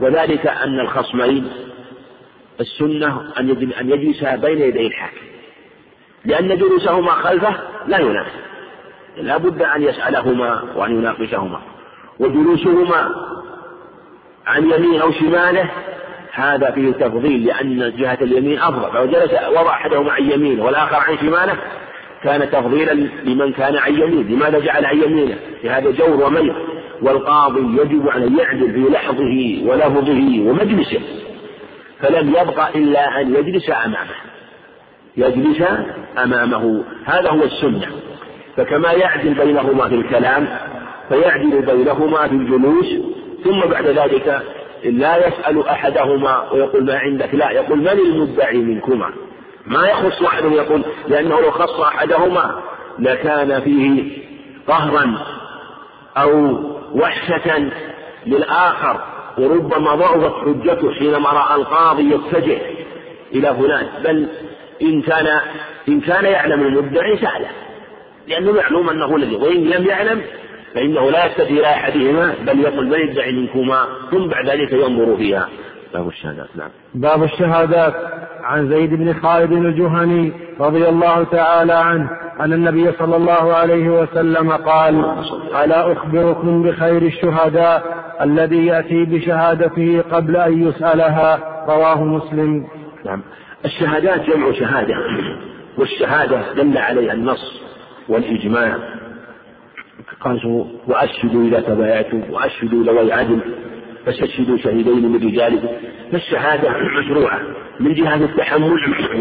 وذلك 0.00 0.46
أن 0.46 0.80
الخصمين 0.80 1.48
السنة 2.60 3.22
أن 3.40 3.48
يجلسا 3.90 4.36
بين 4.36 4.58
يدي 4.58 4.86
الحاكم 4.86 5.16
لأن 6.24 6.58
جلوسهما 6.58 7.10
خلفه 7.10 7.54
لا 7.86 7.98
يناسب 7.98 8.53
لا 9.16 9.36
بد 9.36 9.62
أن 9.62 9.82
يسألهما 9.82 10.62
وأن 10.76 10.98
يناقشهما. 10.98 11.60
وجلوسهما 12.20 13.14
عن 14.46 14.70
يمين 14.70 15.00
أو 15.00 15.12
شماله 15.12 15.70
هذا 16.32 16.70
فيه 16.70 16.92
تفضيل 16.92 17.46
لأن 17.46 17.96
جهة 17.96 18.18
اليمين 18.22 18.58
أفضل. 18.58 18.90
فلو 18.90 19.06
جلس 19.06 19.32
وضع 19.32 19.70
أحدهما 19.70 20.12
عن 20.12 20.30
يمينه 20.30 20.64
والآخر 20.64 20.96
عن 20.96 21.18
شماله 21.18 21.56
كان 22.22 22.50
تفضيلا 22.50 22.92
لمن 23.24 23.52
كان 23.52 23.76
عن 23.76 23.94
يمينه. 23.94 24.30
لماذا 24.30 24.58
جعل 24.58 24.84
عن 24.84 25.02
يمينه؟ 25.02 25.38
في 25.62 25.70
هذا 25.70 25.90
جور 25.90 26.24
وميل. 26.26 26.54
والقاضي 27.02 27.60
يجب 27.60 28.08
أن 28.08 28.38
يعدل 28.38 28.72
في 28.72 28.92
لحظه 28.92 29.62
ولفظه 29.70 30.40
ومجلسه. 30.40 31.00
فلم 32.00 32.28
يبق 32.28 32.76
إلا 32.76 33.20
أن 33.20 33.34
يجلس 33.34 33.70
أمامه. 33.70 34.14
يجلس 35.16 35.62
أمامه. 36.18 36.84
هذا 37.04 37.30
هو 37.30 37.42
السنة. 37.42 37.86
فكما 38.56 38.92
يعدل 38.92 39.34
بينهما 39.34 39.88
في 39.88 39.94
الكلام 39.94 40.48
فيعدل 41.08 41.62
بينهما 41.66 42.28
في 42.28 42.34
الجلوس 42.34 42.86
ثم 43.44 43.60
بعد 43.60 43.86
ذلك 43.86 44.42
لا 44.84 45.26
يسأل 45.26 45.66
أحدهما 45.68 46.52
ويقول 46.52 46.84
ما 46.84 46.98
عندك؟ 46.98 47.34
لا 47.34 47.50
يقول 47.50 47.78
من 47.78 47.88
المدعي 47.88 48.56
منكما؟ 48.58 49.10
ما 49.66 49.88
يخص 49.88 50.22
أحد 50.22 50.44
يقول 50.44 50.84
لأنه 51.08 51.40
لو 51.40 51.50
خص 51.50 51.80
أحدهما 51.80 52.60
لكان 52.98 53.60
فيه 53.60 54.18
قهرا 54.68 55.18
أو 56.16 56.58
وحشة 56.94 57.70
للآخر 58.26 59.00
وربما 59.38 59.94
ضعفت 59.94 60.34
حجته 60.34 60.92
حينما 60.92 61.30
رأى 61.30 61.54
القاضي 61.54 62.14
يتجه 62.14 62.58
إلى 63.34 63.54
فلان. 63.54 63.86
بل 64.04 64.28
إن 64.82 65.02
كان 65.02 65.40
إن 65.88 66.00
كان 66.00 66.24
يعلم 66.24 66.62
المدعي 66.62 67.16
سهلا 67.16 67.48
لأنه 68.28 68.52
معلوم 68.52 68.90
أنه 68.90 69.16
الذي 69.16 69.36
وإن 69.36 69.64
لم 69.64 69.86
يعلم 69.86 70.20
فإنه 70.74 71.10
لا 71.10 71.26
يستفي 71.26 71.50
إلى 71.50 71.66
أحدهما 71.66 72.34
بل 72.46 72.60
يقول 72.60 72.86
من 72.86 73.00
يدعي 73.00 73.32
منكما 73.32 73.84
ثم 74.10 74.26
بعد 74.28 74.50
ذلك 74.50 74.72
ينظر 74.72 75.16
فيها. 75.16 75.48
باب 75.94 76.08
الشهادات 76.08 76.48
نعم. 76.56 76.70
باب 76.94 77.22
الشهادات. 77.22 77.94
عن 78.44 78.68
زيد 78.68 78.94
بن 78.94 79.14
خالد 79.14 79.52
الجهني 79.52 80.32
رضي 80.60 80.88
الله 80.88 81.24
تعالى 81.24 81.72
عنه 81.72 82.10
أن 82.40 82.52
النبي 82.52 82.92
صلى 82.92 83.16
الله 83.16 83.54
عليه 83.54 83.88
وسلم 83.88 84.52
قال 84.52 85.04
ألا 85.64 85.92
أخبركم 85.92 86.62
بخير 86.62 87.02
الشهداء 87.02 87.82
الذي 88.20 88.66
يأتي 88.66 89.04
بشهادته 89.04 90.02
قبل 90.12 90.36
أن 90.36 90.68
يسألها؟ 90.68 91.38
رواه 91.68 92.04
مسلم. 92.04 92.66
نعم. 93.04 93.22
الشهادات 93.64 94.20
جمع 94.30 94.52
شهادة 94.52 94.94
والشهادة 95.78 96.52
دل 96.52 96.78
عليها 96.78 97.12
النص. 97.12 97.63
والإجماع. 98.08 98.78
قالوا 100.20 100.64
وأشهدوا 100.86 101.48
إذا 101.48 101.60
تبايعتم 101.60 102.22
وأشهدوا 102.30 102.84
ذوي 102.84 103.12
عدل 103.12 103.40
فاستشهدوا 104.06 104.56
شهيدين 104.56 105.08
من 105.08 105.16
رجالكم. 105.16 105.68
فالشهادة 106.12 106.70
مشروعة 107.00 107.40
من 107.80 107.94
جهة 107.94 108.14
التحمل 108.14 108.72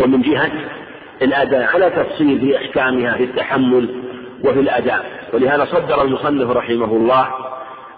ومن 0.04 0.22
جهة 0.22 0.52
الأداء 1.22 1.64
على 1.74 1.90
تفصيل 1.90 2.40
في 2.40 2.58
أحكامها 2.58 3.18
في 3.18 3.24
التحمل 3.24 3.90
وفي 4.44 4.60
الأداء. 4.60 5.06
ولهذا 5.34 5.66
صدر 5.66 6.02
المصنف 6.02 6.50
رحمه 6.50 6.96
الله 6.96 7.28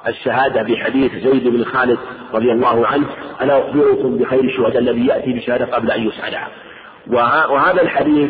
الشهادة 0.08 0.62
بحديث 0.63 1.12
زيد 1.12 1.48
بن 1.48 1.63
خالد 1.63 1.98
رضي 2.34 2.52
الله 2.52 2.88
عنه 2.88 3.06
ألا 3.41 3.60
أخبركم 3.60 4.17
بخير 4.17 4.43
الشهداء 4.43 4.78
الذي 4.78 5.06
يأتي 5.06 5.34
بشهادة 5.34 5.65
قبل 5.65 5.91
أن 5.91 6.08
يسألها 6.08 6.48
وهذا 7.50 7.82
الحديث 7.82 8.30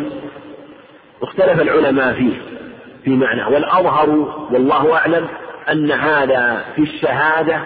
اختلف 1.26 1.62
العلماء 1.62 2.14
فيه 2.14 2.34
في 3.04 3.10
معنى 3.10 3.46
والأظهر 3.46 4.10
والله 4.52 4.94
أعلم 4.98 5.28
أن 5.72 5.92
هذا 5.92 6.66
في 6.76 6.82
الشهادة 6.82 7.62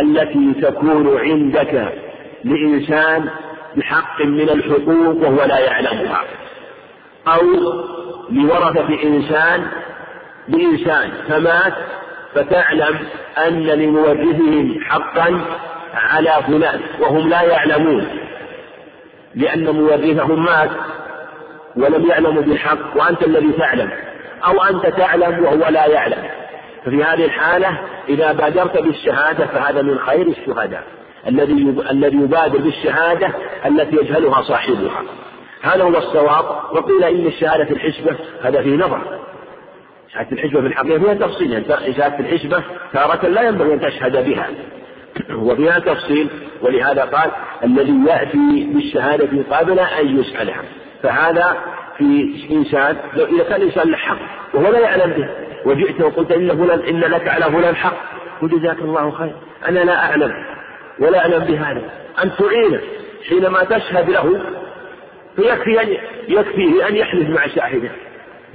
التي 0.00 0.54
تكون 0.62 1.18
عندك 1.18 1.92
لإنسان 2.44 3.28
بحق 3.76 4.22
من 4.22 4.50
الحقوق 4.50 5.22
وهو 5.22 5.44
لا 5.44 5.58
يعلمها 5.58 6.24
أو 7.28 7.42
لورثة 8.30 9.02
إنسان 9.04 9.66
لإنسان 10.48 11.10
فمات 11.28 11.74
فتعلم 12.34 12.98
أن 13.46 13.62
لمورثهم 13.62 14.80
حقا 14.84 15.40
على 15.94 16.32
فلان 16.46 16.80
وهم 17.00 17.28
لا 17.28 17.42
يعلمون 17.42 18.06
لأن 19.34 19.70
مورثهم 19.70 20.44
مات 20.44 20.70
ولم 21.78 22.06
يعلموا 22.10 22.42
بالحق 22.42 22.96
وأنت 22.96 23.22
الذي 23.22 23.52
تعلم 23.52 23.90
أو 24.46 24.62
أنت 24.62 24.86
تعلم 24.86 25.44
وهو 25.44 25.68
لا 25.68 25.86
يعلم. 25.86 26.22
ففي 26.84 27.04
هذه 27.04 27.24
الحالة 27.24 27.78
إذا 28.08 28.32
بادرت 28.32 28.82
بالشهادة 28.82 29.46
فهذا 29.46 29.82
من 29.82 29.98
خير 29.98 30.26
الشهداء. 30.26 30.82
الذي 31.26 31.74
الذي 31.90 32.16
يبادر 32.16 32.58
بالشهادة 32.58 33.30
التي 33.66 33.96
يجهلها 33.96 34.42
صاحبها. 34.42 35.02
هذا 35.62 35.82
هو 35.82 35.98
الصواب. 35.98 36.44
وقيل 36.72 37.04
إن 37.04 37.26
الشهادة 37.26 37.64
في 37.64 37.72
الحسبة 37.72 38.16
هذا 38.42 38.62
فيه 38.62 38.76
نظر. 38.76 39.20
شهادة 40.12 40.32
الحسبة 40.32 40.60
في 40.60 40.66
الحقيقة 40.66 40.98
فيها 40.98 41.14
تفصيل. 41.14 41.52
يعني 41.52 41.94
شهادة 41.94 42.18
الحسبة 42.18 42.62
تارة 42.92 43.28
لا 43.28 43.42
ينبغي 43.42 43.74
أن 43.74 43.80
تشهد 43.80 44.24
بها. 44.28 44.46
وفيها 45.34 45.78
تفصيل. 45.78 46.28
ولهذا 46.62 47.02
قال 47.02 47.30
الذي 47.64 48.04
يأتي 48.08 48.70
بالشهادة 48.74 49.56
قبل 49.56 49.78
أن 49.78 50.20
يسألها. 50.20 50.62
فهذا 51.02 51.56
في 51.98 52.34
إنسان 52.50 52.96
إذا 53.14 53.44
كان 53.44 53.62
الإنسان 53.62 53.90
له 53.90 53.96
حق 53.96 54.18
وهو 54.54 54.72
لا 54.72 54.78
يعلم 54.78 55.12
به 55.12 55.28
وجئت 55.64 56.00
وقلت 56.00 56.32
إن 56.32 56.56
فلان 56.56 56.80
إن 56.80 57.00
لك 57.00 57.28
على 57.28 57.44
فلان 57.44 57.76
حق 57.76 57.96
قل 58.42 58.48
جزاك 58.48 58.78
الله 58.78 59.10
خير. 59.10 59.32
أنا 59.68 59.78
لا 59.78 60.04
أعلم 60.04 60.32
ولا 60.98 61.18
أعلم 61.18 61.44
بهذا. 61.44 61.82
أن 62.24 62.30
تعينه 62.38 62.80
حينما 63.28 63.64
تشهد 63.64 64.10
له 64.10 64.40
فيكفي 65.36 65.82
أن 65.82 65.96
يكفيه 66.28 66.88
أن 66.88 66.96
يحلف 66.96 67.28
مع 67.28 67.46
شاهده. 67.46 67.90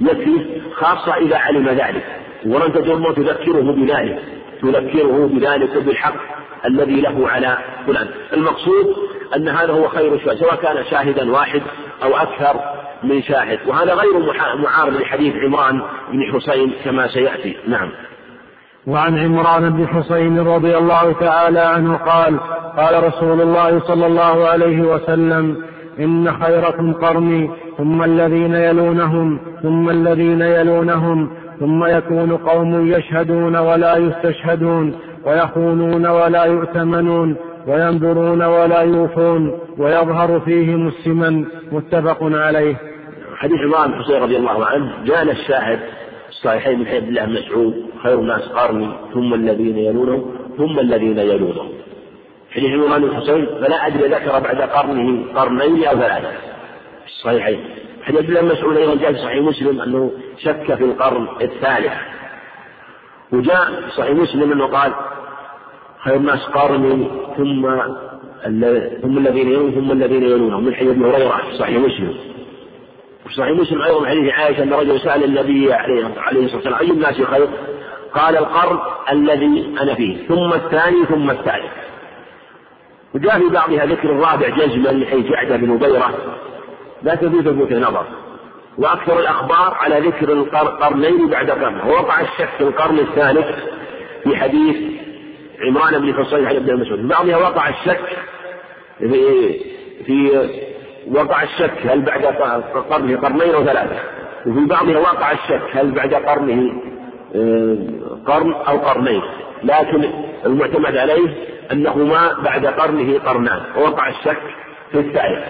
يكفي 0.00 0.60
خاصة 0.74 1.14
إذا 1.14 1.36
علم 1.36 1.68
ذلك. 1.68 2.04
ولن 2.46 2.72
تضر 2.72 3.12
تذكره 3.12 3.72
بذلك. 3.72 4.22
تذكره 4.62 5.30
بذلك 5.32 5.76
بالحق 5.76 6.14
الذي 6.66 7.00
له 7.00 7.28
على 7.28 7.58
فلان. 7.86 8.08
المقصود 8.32 8.96
أن 9.36 9.48
هذا 9.48 9.72
هو 9.72 9.88
خير 9.88 10.14
الشهداء 10.14 10.36
سواء 10.36 10.54
كان 10.54 10.84
شاهدا 10.90 11.32
واحد 11.32 11.62
أو 12.02 12.16
أكثر 12.16 12.60
من 13.02 13.22
شاهد. 13.22 13.58
وهذا 13.66 13.94
غير 13.94 14.34
معارض 14.58 14.96
لحديث 14.96 15.34
عمران 15.36 15.82
بن 16.12 16.32
حسين 16.32 16.72
كما 16.84 17.08
سيأتي. 17.08 17.56
نعم. 17.68 17.90
وعن 18.86 19.18
عمران 19.18 19.70
بن 19.70 19.88
حسين 19.88 20.38
رضي 20.38 20.76
الله 20.78 21.12
تعالى 21.12 21.60
عنه 21.60 21.96
قال 21.96 22.40
قال 22.76 23.04
رسول 23.04 23.40
الله 23.40 23.80
صلى 23.80 24.06
الله 24.06 24.48
عليه 24.48 24.80
وسلم 24.80 25.56
إن 26.00 26.32
خيركم 26.32 26.92
قرني 26.92 27.50
ثم 27.78 28.02
الذين 28.02 28.54
يلونهم 28.54 29.38
ثم 29.62 29.90
الذين 29.90 30.40
يلونهم 30.40 31.30
ثم 31.60 31.84
يكون 31.84 32.36
قوم 32.36 32.92
يشهدون 32.92 33.56
ولا 33.56 33.96
يستشهدون 33.96 34.94
ويخونون 35.26 36.06
ولا 36.06 36.44
يؤتمنون 36.44 37.36
وينظرون 37.66 38.42
ولا 38.42 38.80
يوفون 38.80 39.60
ويظهر 39.78 40.40
فيهم 40.40 40.88
السمن 40.88 41.44
متفق 41.72 42.18
عليه. 42.22 42.76
حديث 43.36 43.60
عمران 43.60 43.90
بن 43.90 44.02
حسين 44.02 44.22
رضي 44.22 44.36
الله 44.36 44.66
عنه 44.66 45.04
جاءنا 45.04 45.32
الشاهد 45.32 45.80
الصحيحين 46.28 46.78
من 46.78 46.86
حديث 46.86 47.02
الله 47.02 47.26
مسعود 47.26 47.74
خير 48.02 48.20
الناس 48.20 48.42
قرني 48.42 48.88
ثم 49.14 49.34
الذين 49.34 49.78
يلونهم 49.78 50.34
ثم 50.58 50.78
الذين 50.78 51.18
يلونهم. 51.18 51.68
حديث 52.50 52.70
عمران 52.70 53.02
بن 53.02 53.16
حسين 53.16 53.46
فلا 53.46 53.86
أدري 53.86 54.08
ذكر 54.08 54.38
بعد 54.38 54.60
قرنه 54.60 55.24
قرنين 55.34 55.84
أو 55.84 55.94
ثلاثة. 55.94 56.32
الصحيحين. 57.06 57.60
حديث 58.02 58.20
الله 58.20 58.42
مسعود 58.42 58.76
أيضا 58.76 58.94
جاء 58.94 59.12
في 59.12 59.18
صحيح 59.18 59.42
مسلم 59.42 59.80
أنه 59.80 60.12
شك 60.38 60.74
في 60.74 60.84
القرن 60.84 61.28
الثالث. 61.40 61.92
وجاء 63.32 63.64
في 63.64 63.90
صحيح 63.96 64.10
مسلم 64.10 64.52
أنه 64.52 64.66
قال 64.66 64.92
خير 66.04 66.16
الناس 66.16 66.44
قرني 66.44 67.10
ثم 67.36 67.76
ثم 69.02 69.18
الذين 69.18 69.48
يلونهم 69.48 69.70
ثم 69.70 69.92
الذين 69.92 70.22
يلونهم. 70.22 70.64
من 70.64 70.74
حديث 70.74 70.90
ابي 70.90 71.04
هريرة 71.04 71.42
في 71.50 71.56
صحيح 71.56 71.78
مسلم. 71.78 72.14
وفي 73.26 73.34
صحيح 73.34 73.58
مسلم 73.58 73.82
أيضا 73.82 74.06
حديث 74.06 74.32
عائشة 74.32 74.62
أن 74.62 74.72
رجل 74.72 75.00
سأل 75.00 75.24
النبي 75.24 75.72
عليه 75.72 76.06
الصلاه 76.06 76.54
والسلام 76.54 76.74
أي 76.80 76.90
الناس 76.90 77.22
خير؟ 77.22 77.48
قال 78.14 78.36
القرن 78.36 78.78
الذي 79.12 79.74
أنا 79.80 79.94
فيه 79.94 80.26
ثم 80.26 80.52
الثاني 80.52 81.04
ثم 81.04 81.30
الثالث. 81.30 81.72
وجاء 83.14 83.38
في 83.38 83.48
بعضها 83.48 83.86
ذكر 83.86 84.10
الرابع 84.10 84.48
جزما 84.48 84.88
لحيث 84.88 85.26
جعد 85.26 85.60
بن 85.60 85.70
نبيره 85.70 86.14
لا 87.02 87.14
تفيد 87.14 87.40
ثبوت 87.40 87.72
نظر. 87.72 88.06
وأكثر 88.78 89.20
الأخبار 89.20 89.74
على 89.80 90.00
ذكر 90.00 90.32
القرنين 90.32 91.28
بعد 91.28 91.50
قرن 91.50 91.80
ووقع 91.88 92.20
الشك 92.20 92.48
في 92.58 92.64
القرن 92.64 92.98
الثالث 92.98 93.46
في 94.24 94.36
حديث 94.36 94.93
عمران 95.66 95.98
بن 95.98 96.14
حصين 96.14 96.46
عن 96.46 96.56
ابن 96.56 96.80
مسعود. 96.80 97.08
بعضها 97.08 97.36
وقع 97.36 97.68
الشك 97.68 98.00
في 98.98 99.52
في 100.06 100.48
وقع 101.10 101.42
الشك 101.42 101.86
هل 101.86 102.00
بعد 102.00 102.24
قرنه 102.90 103.16
قرنين 103.16 103.54
أو 103.54 103.64
ثلاثة. 103.64 103.96
وفي 104.46 104.66
بعضها 104.66 104.98
وقع 104.98 105.32
الشك 105.32 105.62
هل 105.72 105.90
بعد 105.90 106.14
قرنه 106.14 106.72
آه، 107.36 107.76
قرن 108.26 108.52
أو 108.52 108.78
قرنين. 108.78 109.22
لكن 109.64 110.10
المعتمد 110.46 110.96
عليه 110.96 111.34
أنهما 111.72 112.32
بعد 112.44 112.66
قرنه 112.66 113.18
قرنان. 113.18 113.60
ووقع 113.76 114.08
الشك 114.08 114.42
في 114.92 114.98
الثالث. 114.98 115.44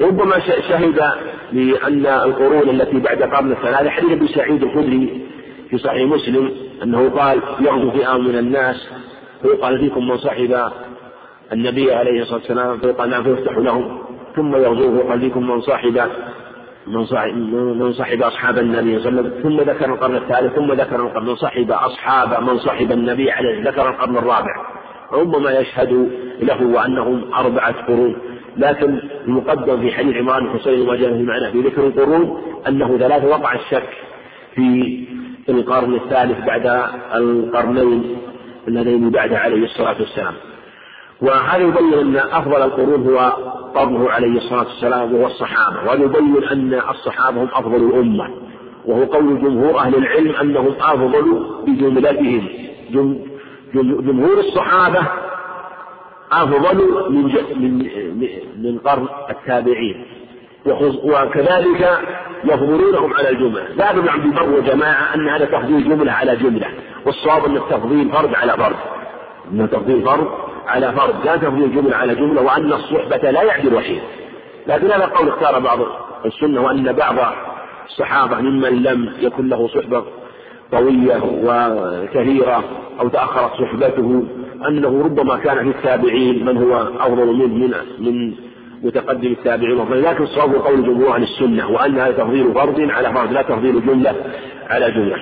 ربما 0.00 0.38
شهد 0.40 1.00
لأن 1.52 2.06
القرون 2.06 2.68
التي 2.68 2.98
بعد 2.98 3.22
قرن 3.22 3.52
الثلاثة 3.52 3.90
حديث 3.90 4.10
أبي 4.10 4.28
سعيد 4.28 4.62
الخدري 4.62 5.20
في 5.70 5.78
صحيح 5.78 6.02
مسلم 6.08 6.50
أنه 6.82 7.10
قال 7.10 7.40
يغزو 7.60 7.90
فئام 7.90 8.28
من 8.28 8.38
الناس 8.38 8.88
فيقال 9.42 9.78
فيكم 9.78 10.08
من 10.08 10.16
صحب 10.16 10.70
النبي 11.52 11.92
عليه 11.92 12.22
الصلاة 12.22 12.38
والسلام 12.38 12.78
فيقال 12.78 13.10
نعم 13.10 13.22
فيفتح 13.22 13.56
لهم. 13.56 13.98
ثم 14.36 14.56
يغزوه 14.56 14.90
ويقال 14.90 15.20
فيكم 15.20 15.50
من 15.50 15.60
صاحب 15.60 16.08
من 16.86 17.04
صاحب, 17.04 17.34
من 17.80 17.92
صحب 17.92 18.22
أصحاب 18.22 18.58
النبي 18.58 18.98
صلى 18.98 19.08
الله 19.08 19.20
عليه 19.20 19.30
وسلم. 19.30 19.42
ثم 19.42 19.70
ذكر 19.70 19.92
القرن 19.92 20.16
الثالث 20.16 20.54
ثم 20.54 20.72
ذكر 20.72 20.96
القرن 20.96 21.26
من 21.26 21.36
صحب 21.36 21.70
أصحاب 21.70 22.42
من 22.42 22.58
صحب 22.58 22.92
النبي 22.92 23.30
عليه 23.30 23.70
ذكر 23.70 23.88
القرن 23.88 24.16
الرابع. 24.16 24.54
ربما 25.12 25.50
يشهد 25.50 26.10
له 26.42 26.66
وأنهم 26.66 27.34
أربعة 27.34 27.86
قرون. 27.86 28.16
لكن 28.56 29.00
المقدم 29.26 29.80
في 29.80 29.92
حديث 29.92 30.16
عمران 30.16 30.44
بن 30.44 30.58
حسين 30.58 30.88
وجاء 30.88 31.12
في 31.12 31.22
معناه 31.22 31.50
في 31.50 31.60
ذكر 31.60 31.86
القرون 31.86 32.42
أنه 32.68 32.98
ثلاثة 32.98 33.26
وقع 33.28 33.54
الشك 33.54 33.88
في 34.54 35.04
القرن 35.48 35.94
الثالث 35.94 36.46
بعد 36.46 36.66
القرنين. 37.14 38.16
اللذين 38.68 39.10
بعد 39.10 39.32
عليه 39.32 39.64
الصلاة 39.64 39.96
والسلام. 40.00 40.34
وهذا 41.22 41.62
يبين 41.62 41.94
أن 41.94 42.16
أفضل 42.16 42.62
القرون 42.62 43.08
هو 43.08 43.18
قرنه 43.74 44.10
عليه 44.10 44.36
الصلاة 44.36 44.66
والسلام 44.66 45.14
وهو 45.14 45.26
الصحابة؟ 45.26 45.76
وهذا 45.86 46.04
يبين 46.04 46.44
أن 46.44 46.74
الصحابة 46.90 47.42
هم 47.42 47.48
أفضل 47.52 47.76
الأمة؟ 47.76 48.30
وهو 48.86 49.04
قول 49.04 49.42
جمهور 49.42 49.78
أهل 49.78 49.94
العلم 49.94 50.30
أنهم 50.30 50.74
أفضل 50.80 51.46
بجملتهم. 51.66 52.48
جمهور 53.74 54.38
الصحابة 54.38 55.00
أفضل 56.32 57.10
من 57.10 57.22
من 57.60 57.78
من 58.62 58.78
قرن 58.78 59.08
التابعين. 59.30 60.04
وكذلك 60.66 61.98
يفضلونهم 62.44 63.14
على 63.14 63.28
الجملة. 63.28 63.62
ذهب 63.76 63.98
ابن 63.98 64.08
عبد 64.08 64.24
البر 64.24 64.48
وجماعة 64.58 65.14
أن 65.14 65.28
هذا 65.28 65.44
تفضيل 65.44 65.84
جملة 65.88 66.12
على 66.12 66.36
جملة 66.36 66.66
والصواب 67.06 67.44
أن 67.44 67.56
التفضيل 67.56 68.10
فرد 68.12 68.34
على 68.34 68.52
فرد 68.52 68.76
أن 69.52 69.70
تفضيل 69.70 70.02
فرد 70.02 70.26
على 70.66 70.92
فرد 70.92 71.14
لا 71.24 71.36
تفضيل 71.36 71.74
جملة 71.74 71.96
على 71.96 72.14
جملة 72.14 72.42
وأن 72.42 72.72
الصحبة 72.72 73.30
لا 73.30 73.42
يعدل 73.42 73.74
وحيد 73.74 74.00
لكن 74.66 74.86
هذا 74.90 75.06
قول 75.06 75.28
اختار 75.28 75.58
بعض 75.58 75.78
السنة 76.26 76.60
وأن 76.60 76.92
بعض 76.92 77.14
الصحابة 77.86 78.40
ممن 78.40 78.82
لم 78.82 79.12
يكن 79.20 79.48
له 79.48 79.68
صحبة 79.68 80.04
قوية 80.72 81.20
وكثيرة 81.44 82.64
أو 83.00 83.08
تأخرت 83.08 83.52
صحبته 83.52 84.24
أنه 84.68 85.02
ربما 85.04 85.36
كان 85.36 85.56
في 85.72 85.78
التابعين 85.78 86.44
من 86.44 86.56
هو 86.62 86.74
أفضل 87.00 87.26
منه 87.26 87.46
من 87.46 87.74
من 87.98 88.34
متقدم 88.82 89.32
التابعين 89.32 89.92
لكن 89.92 90.24
الصواب 90.24 90.54
قول 90.54 90.82
جمهور 90.82 91.14
أهل 91.14 91.22
السنة 91.22 91.70
وأن 91.70 91.98
هذا 91.98 92.12
تفضيل 92.12 92.54
فرض 92.54 92.80
على 92.80 93.12
فرض 93.12 93.32
لا 93.32 93.42
تفضيل 93.42 93.86
جملة 93.86 94.14
على 94.70 94.90
جملة. 94.90 95.16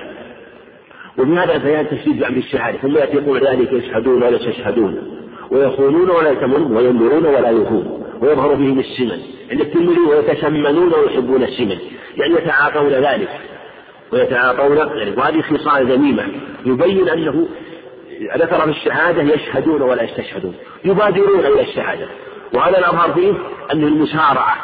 وفي 1.17 1.31
هذا 1.31 1.57
بيان 1.57 1.89
تشديد 1.89 2.19
بعد 2.19 2.37
الشهادة 2.37 2.77
ثم 2.77 2.97
يأتي 2.97 3.17
يقول 3.17 3.47
ذلك 3.47 3.73
يشهدون 3.73 4.23
ولا 4.23 4.29
يستشهدون 4.29 5.19
ويخونون 5.51 6.09
ولا 6.09 6.31
يتمنون 6.31 6.77
وينذرون 6.77 7.25
ولا 7.25 7.49
يخون 7.49 8.03
ويظهر 8.21 8.53
بهم 8.53 8.79
السمن. 8.79 9.19
عند 9.51 9.61
الترمذي 9.61 9.99
ويتسمنون 9.99 10.93
ويحبون 10.93 11.43
السمن. 11.43 11.77
يعني 12.17 12.33
يتعاطون 12.33 12.89
ذلك 12.89 13.29
ويتعاطون 14.13 14.77
ذلك. 14.77 15.17
وهذه 15.17 15.41
خصال 15.41 15.91
ذميمة. 15.91 16.23
يبين 16.65 17.09
أنه 17.09 17.47
ذكر 18.37 18.61
في 18.61 18.69
الشهادة 18.69 19.21
يشهدون 19.21 19.81
ولا 19.81 20.03
يستشهدون. 20.03 20.53
يبادرون 20.85 21.39
إلى 21.39 21.61
الشهادة. 21.61 22.05
وهذا 22.53 22.77
الأظهر 22.77 23.13
فيه 23.13 23.33
أن 23.73 23.83
المسارعة 23.83 24.55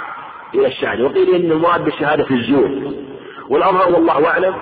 إلى 0.56 0.68
الشهادة 0.68 1.04
وقيل 1.04 1.36
إن 1.36 1.52
المراد 1.52 1.84
بالشهادة 1.84 2.24
في 2.24 2.34
الزور. 2.34 2.94
والأظهر 3.50 3.94
والله 3.94 4.28
أعلم 4.28 4.56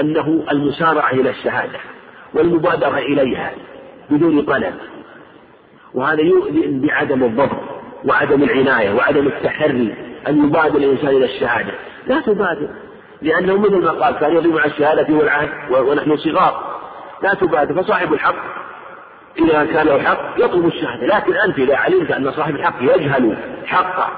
أنه 0.00 0.44
المسارعة 0.52 1.10
إلى 1.10 1.30
الشهادة 1.30 1.78
والمبادرة 2.34 2.98
إليها 2.98 3.52
بدون 4.10 4.42
طلب. 4.42 4.74
وهذا 5.94 6.20
يؤذي 6.20 6.80
بعدم 6.86 7.24
الضبط 7.24 7.58
وعدم 8.04 8.42
العناية 8.42 8.94
وعدم 8.94 9.26
التحري 9.26 9.94
أن 10.28 10.44
يبادر 10.44 10.78
الإنسان 10.78 11.08
إلى 11.08 11.24
الشهادة. 11.24 11.72
لا 12.06 12.20
تبادر 12.20 12.68
لأنه 13.22 13.58
مثل 13.58 13.76
ما 13.76 13.90
قال 13.90 14.18
كان 14.18 14.36
يضيع 14.36 14.64
الشهادة 14.64 15.14
والعهد 15.14 15.50
ونحن 15.70 16.16
صغار. 16.16 16.80
لا 17.22 17.34
تبادر 17.34 17.82
فصاحب 17.82 18.12
الحق 18.12 18.36
إذا 19.38 19.64
كان 19.64 19.86
له 19.86 19.98
حق 19.98 20.34
يطلب 20.38 20.66
الشهادة 20.66 21.06
لكن 21.06 21.36
أنت 21.36 21.58
إذا 21.58 21.76
علمت 21.76 22.10
أن 22.10 22.30
صاحب 22.30 22.54
الحق 22.54 22.82
يجهل 22.82 23.36
حقه 23.66 24.08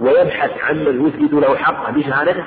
ويبحث 0.00 0.50
عن 0.62 0.76
من 0.76 1.06
يثبت 1.06 1.32
له 1.32 1.56
حقه 1.56 1.92
بشهادته 1.92 2.44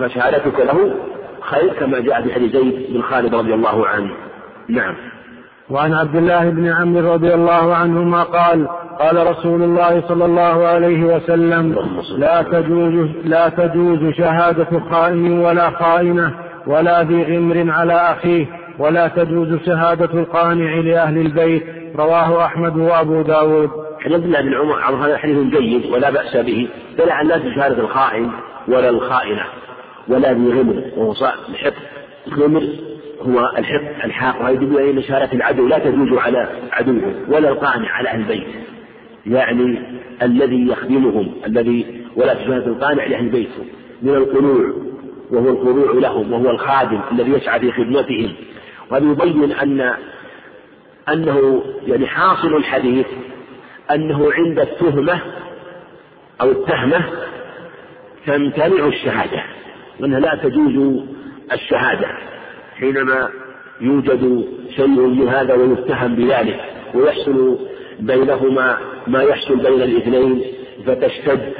فشهادتك 0.00 0.60
له 0.60 0.94
خير 1.40 1.72
كما 1.72 2.00
جاء 2.00 2.22
في 2.22 2.34
حديث 2.34 2.52
زيد 2.52 2.86
بن 2.92 3.02
خالد 3.02 3.34
رضي 3.34 3.54
الله 3.54 3.86
عنه. 3.86 4.10
نعم. 4.68 4.94
وعن 5.70 5.94
عبد 5.94 6.16
الله 6.16 6.50
بن 6.50 6.72
عمرو 6.72 7.12
رضي 7.12 7.34
الله 7.34 7.74
عنهما 7.74 8.22
قال 8.22 8.68
قال 8.98 9.26
رسول 9.26 9.62
الله 9.62 10.02
صلى 10.08 10.24
الله 10.24 10.66
عليه 10.66 11.04
وسلم 11.04 11.76
لا 12.18 12.42
تجوز 12.42 13.08
لا 13.24 13.48
تجوز 13.48 14.14
شهادة 14.14 14.80
خائن 14.90 15.38
ولا 15.38 15.70
خائنة 15.70 16.34
ولا 16.66 17.02
ذي 17.02 17.22
غمر 17.22 17.70
على 17.70 17.92
أخيه. 17.92 18.46
ولا 18.78 19.08
تجوز 19.08 19.58
شهادة 19.66 20.20
القانع 20.20 20.74
لأهل 20.74 21.18
البيت. 21.18 21.62
رواه 21.96 22.44
أحمد 22.44 22.76
وأبو 22.76 23.22
داود. 23.22 23.70
حديث 24.00 24.16
الله 24.16 24.40
بن 24.40 24.54
عمر 24.54 25.06
هذا 25.06 25.18
حديث 25.18 25.38
جيد 25.38 25.92
ولا 25.92 26.10
بأس 26.10 26.36
به. 26.36 26.68
دل 26.98 27.10
على 27.10 27.28
لا 27.28 27.54
شهادة 27.54 27.80
الخائن 27.80 28.30
ولا 28.68 28.90
الخائنة 28.90 29.42
ولا 30.08 30.32
ذي 30.32 30.52
غمر 30.52 30.82
وهو 30.96 31.12
الحق. 31.48 31.74
غمر 32.38 32.62
هو 33.22 33.52
الحق 33.58 34.04
الحاق. 34.04 34.40
وهذا 34.40 34.50
يدل 34.50 34.78
إلى 34.78 35.02
شهادة 35.02 35.32
العدو 35.32 35.68
لا 35.68 35.78
تجوز 35.78 36.18
على 36.18 36.48
عدوه 36.72 37.14
ولا 37.28 37.48
القانع 37.48 37.90
على 37.90 38.08
أهل 38.08 38.20
البيت. 38.20 38.46
يعني 39.26 39.78
الذي 40.22 40.68
يخدمهم 40.68 41.32
الذي 41.46 42.04
ولا 42.16 42.34
شهادة 42.34 42.66
القانع 42.66 43.06
لأهل 43.06 43.24
البيت 43.24 43.50
من 44.02 44.14
القنوع 44.14 44.72
وهو 45.30 45.48
الخضوع 45.48 45.92
لهم 45.92 46.32
وهو 46.32 46.50
الخادم 46.50 47.00
الذي 47.12 47.30
يسعى 47.30 47.60
في 47.60 47.72
خدمتهم. 47.72 48.32
وهذا 48.90 49.10
يبين 49.10 49.52
أن 49.52 49.94
أنه 51.08 51.64
يعني 51.86 52.06
حاصل 52.06 52.56
الحديث 52.56 53.06
أنه 53.90 54.32
عند 54.32 54.58
التهمة 54.58 55.20
أو 56.40 56.50
التهمة 56.50 57.04
تمتنع 58.26 58.86
الشهادة 58.86 59.42
وأنها 60.00 60.20
لا 60.20 60.34
تجوز 60.42 61.02
الشهادة 61.52 62.08
حينما 62.76 63.28
يوجد 63.80 64.44
شيء 64.76 64.88
من 64.88 65.28
هذا 65.28 65.54
ويتهم 65.54 66.14
بذلك 66.14 66.60
ويحصل 66.94 67.58
بينهما 68.00 68.78
ما 69.06 69.22
يحصل 69.22 69.56
بين 69.56 69.82
الاثنين 69.82 70.42
فتشتد 70.86 71.52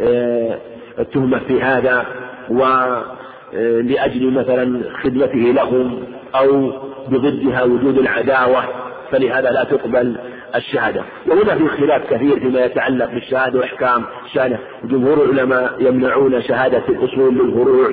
آه، 0.00 0.58
التهمة 0.98 1.38
في 1.38 1.62
هذا 1.62 2.06
ولأجل 2.50 4.30
مثلا 4.30 4.82
خدمته 5.02 5.38
لهم 5.38 6.04
أو 6.34 6.72
بضدها 7.08 7.64
وجود 7.64 7.98
العداوة 7.98 8.64
فلهذا 9.10 9.50
لا 9.50 9.64
تقبل 9.64 10.16
الشهادة. 10.56 11.02
وهنا 11.26 11.54
في 11.54 11.68
خلاف 11.68 12.14
كثير 12.14 12.40
فيما 12.40 12.64
يتعلق 12.64 13.10
بالشهادة 13.14 13.58
وإحكام 13.58 14.04
الشهادة 14.24 14.58
جمهور 14.84 15.24
العلماء 15.24 15.74
يمنعون 15.80 16.42
شهادة 16.42 16.82
الأصول 16.88 17.34
للفروع 17.34 17.92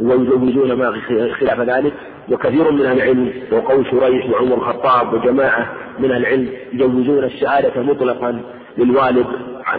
ويجوزون 0.00 0.72
ما 0.72 0.92
خلاف 1.40 1.60
ذلك. 1.60 1.92
وكثير 2.30 2.70
من 2.70 2.86
أهل 2.86 2.96
العلم 2.96 3.32
وقول 3.52 3.86
شريح 3.86 4.30
وعمر 4.30 4.54
الخطاب 4.54 5.12
وجماعة 5.12 5.72
من 5.98 6.10
أهل 6.10 6.20
العلم 6.20 6.48
يجوزون 6.72 7.24
الشهادة 7.24 7.82
مطلقا 7.82 8.42
للوالد 8.78 9.26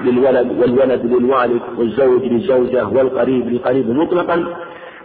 للولد 0.06 0.52
والولد 0.60 1.06
للوالد 1.06 1.62
والزوج 1.78 2.24
للزوجة 2.24 2.88
والقريب 2.88 3.50
للقريب 3.50 3.90
مطلقا. 3.90 4.46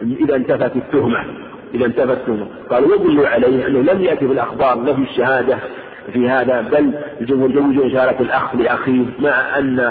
إذا 0.03 0.37
انتفت 0.37 0.77
التهمة. 0.77 1.25
إذا 1.75 1.87
انتفت 1.87 2.11
التهمة 2.11 2.47
قالوا 2.71 2.97
يدل 2.97 3.27
عليه 3.27 3.67
أنه 3.67 3.93
لم 3.93 4.03
يأتي 4.03 4.27
في 4.27 4.33
الأخبار 4.33 4.83
نفي 4.83 5.03
الشهادة 5.03 5.59
في 6.13 6.29
هذا 6.29 6.61
بل 6.61 6.95
الجمهور 7.21 7.51
يجوزون 7.51 7.91
شهادة 7.91 8.21
الأخ 8.21 8.55
لأخيه 8.55 9.05
مع 9.19 9.59
أن 9.59 9.91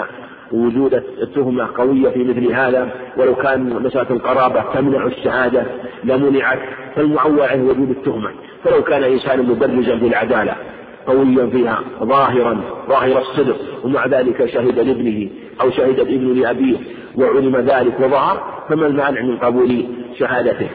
وجود 0.52 0.94
التهمة 0.94 1.68
قوية 1.76 2.08
في 2.08 2.24
مثل 2.24 2.52
هذا. 2.52 2.88
ولو 3.16 3.34
كان 3.34 3.82
مسألة 3.82 4.10
القرابة 4.10 4.64
تمنع 4.74 5.06
الشهادة 5.06 5.62
لمنعت 6.04 6.58
فالمعول 6.96 7.40
عليه 7.40 7.62
وجود 7.62 7.90
التهمة. 7.90 8.30
فلو 8.64 8.82
كان 8.82 9.02
إنسان 9.04 9.42
مبرزا 9.42 9.98
في 9.98 10.06
العدالة 10.06 10.54
قويا 11.06 11.46
فيها 11.46 11.80
ظاهرا 12.02 12.60
ظاهر 12.88 13.18
الصدق 13.18 13.56
ومع 13.84 14.06
ذلك 14.06 14.46
شهد 14.46 14.78
لابنه 14.78 15.28
أو 15.60 15.70
شهد 15.70 16.00
الابن 16.00 16.40
لأبيه 16.40 16.76
وعلم 17.16 17.56
ذلك 17.56 18.00
وظهر 18.00 18.64
فما 18.68 18.86
المانع 18.86 19.20
من 19.20 19.36
قبول 19.36 19.84
شهادته؟ 20.18 20.68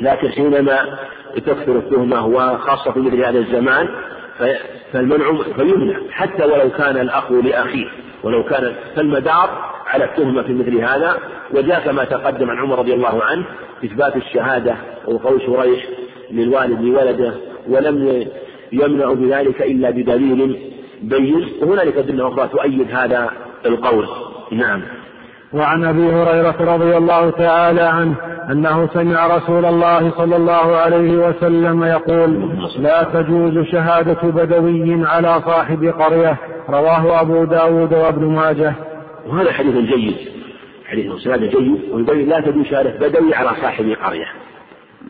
لكن 0.00 0.28
حينما 0.28 0.98
تكثر 1.36 1.76
التهمة 1.76 2.26
وخاصة 2.26 2.92
في 2.92 3.00
مثل 3.00 3.24
هذا 3.24 3.38
الزمان 3.38 3.88
فالمنع 4.92 5.42
فيمنع 5.56 5.98
حتى 6.10 6.44
ولو 6.44 6.70
كان 6.70 6.96
الأخ 6.96 7.32
لأخيه 7.32 7.86
ولو 8.22 8.44
كان 8.44 8.74
فالمدار 8.96 9.68
على 9.86 10.04
التهمة 10.04 10.42
في 10.42 10.52
مثل 10.52 10.76
هذا. 10.78 11.18
وجاء 11.50 11.80
كما 11.84 12.04
تقدم 12.04 12.50
عن 12.50 12.58
عمر 12.58 12.78
رضي 12.78 12.94
الله 12.94 13.24
عنه 13.24 13.44
إثبات 13.84 14.16
الشهادة 14.16 14.76
وقول 15.06 15.42
شريح 15.42 15.84
للوالد 16.30 16.82
لولده 16.82 17.34
ولم 17.68 18.26
يمنع 18.72 19.12
بذلك 19.12 19.62
إلا 19.62 19.90
بدليل 19.90 20.58
بين. 21.02 21.48
وهنالك 21.62 21.96
أدلة 21.96 22.28
أخرى 22.28 22.48
تؤيد 22.48 22.86
هذا 22.90 23.30
القول. 23.66 24.06
نعم. 24.52 24.82
وعن 25.52 25.84
أبي 25.84 26.12
هريرة 26.12 26.74
رضي 26.74 26.96
الله 26.96 27.30
تعالى 27.30 27.82
عنه 27.82 28.14
أنه 28.50 28.88
سمع 28.94 29.36
رسول 29.36 29.64
الله 29.64 30.10
صلى 30.10 30.36
الله 30.36 30.76
عليه 30.76 31.28
وسلم 31.28 31.84
يقول 31.84 32.58
لا 32.78 33.02
تجوز 33.02 33.66
شهادة 33.66 34.22
بدوي 34.22 35.06
على 35.06 35.42
صاحب 35.46 35.84
قرية. 35.84 36.36
رواه 36.68 37.20
أبو 37.20 37.44
داود 37.44 37.94
وابن 37.94 38.24
ماجه. 38.24 38.74
وهذا 39.26 39.52
حديث 39.52 39.74
جيد. 39.74 40.16
حديث 40.86 41.12
سناد 41.12 41.40
جيد 41.40 41.80
ويبين 41.92 42.28
لا 42.28 42.40
تجوز 42.40 42.66
شهادة 42.66 43.08
بدوي 43.08 43.34
على 43.34 43.50
صاحب 43.62 43.96
قرية. 44.04 44.26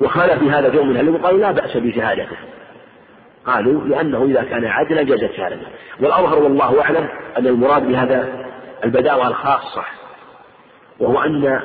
وخالف 0.01 0.39
في 0.39 0.51
هذا 0.51 0.75
يوم 0.75 0.89
من 0.89 0.93
العلم 0.93 1.15
وقالوا 1.15 1.41
لا 1.41 1.53
بأس 1.53 1.77
بشهادته. 1.77 2.37
قالوا 3.47 3.85
لأنه 3.85 4.25
إذا 4.25 4.43
كان 4.43 4.65
عدلا 4.65 5.03
جازت 5.03 5.33
شهادته. 5.37 5.67
والأظهر 6.01 6.43
والله 6.43 6.83
أعلم 6.83 7.09
أن 7.39 7.47
المراد 7.47 7.89
بهذا 7.89 8.29
البداوة 8.85 9.29
الخاصة. 9.29 9.83
وهو 11.01 11.21
أن 11.21 11.61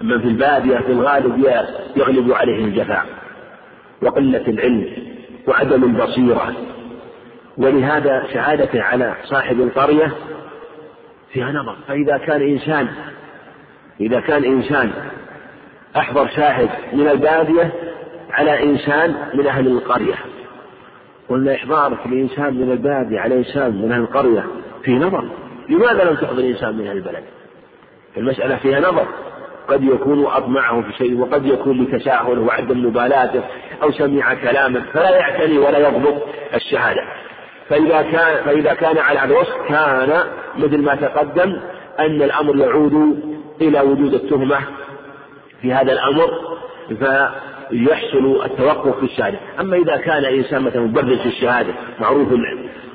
من 0.00 0.20
في 0.20 0.28
البادية 0.28 0.76
في 0.76 0.92
الغالب 0.92 1.44
يغلب 1.96 2.32
عليه 2.32 2.64
الجفاء 2.64 3.06
وقلة 4.02 4.46
العلم 4.48 4.86
وعدم 5.48 5.84
البصيرة. 5.84 6.52
ولهذا 7.58 8.26
شهادته 8.32 8.82
على 8.82 9.14
صاحب 9.24 9.60
القرية 9.60 10.12
فيها 11.32 11.52
نظر. 11.52 11.76
فإذا 11.88 12.18
كان 12.18 12.42
إنسان 12.42 12.88
إذا 14.00 14.20
كان 14.20 14.44
إنسان 14.44 14.90
أحضر 15.96 16.28
شاهد 16.28 16.70
من 16.92 17.08
البادية 17.08 17.72
على 18.30 18.62
إنسان 18.62 19.14
من 19.34 19.46
أهل 19.46 19.66
القرية. 19.66 20.14
قلنا 21.28 21.54
إحضارك 21.54 22.06
لإنسان 22.06 22.54
من 22.54 22.72
البادية 22.72 23.20
على 23.20 23.38
إنسان 23.38 23.82
من 23.82 23.92
أهل 23.92 24.00
القرية 24.00 24.44
في 24.82 24.94
نظر. 24.94 25.28
لماذا 25.68 26.04
لم 26.04 26.16
تحضر 26.16 26.42
إنسان 26.42 26.74
من 26.74 26.86
أهل 26.86 26.96
البلد؟ 26.96 27.24
المسألة 28.16 28.56
فيها 28.56 28.80
نظر. 28.80 29.06
قد 29.68 29.84
يكون 29.84 30.26
أطمعه 30.26 30.82
في 30.82 30.92
شيء 30.98 31.20
وقد 31.20 31.46
يكون 31.46 31.82
لتساهله 31.82 32.40
وعدم 32.40 32.86
مبالاته 32.86 33.42
أو 33.82 33.92
سمع 33.92 34.34
كلاما 34.34 34.82
فلا 34.92 35.10
يعتني 35.10 35.58
ولا 35.58 35.78
يضبط 35.78 36.22
الشهادة. 36.54 37.02
فإذا 37.68 38.02
كان 38.02 38.44
فإذا 38.44 38.74
كان 38.74 38.98
على 38.98 39.18
هذا 39.18 39.34
الوصف 39.34 39.54
كان 39.68 40.24
مثل 40.58 40.78
ما 40.78 40.94
تقدم 40.94 41.60
أن 41.98 42.22
الأمر 42.22 42.56
يعود 42.56 43.20
إلى 43.60 43.80
وجود 43.80 44.14
التهمة 44.14 44.58
في 45.62 45.72
هذا 45.72 45.92
الأمر 45.92 46.30
فيحصل 46.88 48.44
التوقف 48.44 48.98
في 48.98 49.04
الشهادة. 49.04 49.38
أما 49.60 49.76
إذا 49.76 49.96
كان 49.96 50.24
إنسان 50.24 50.62
مثلا 50.62 50.82
مبرز 50.82 51.18
في 51.18 51.26
الشهادة 51.26 51.72
معروف 52.00 52.28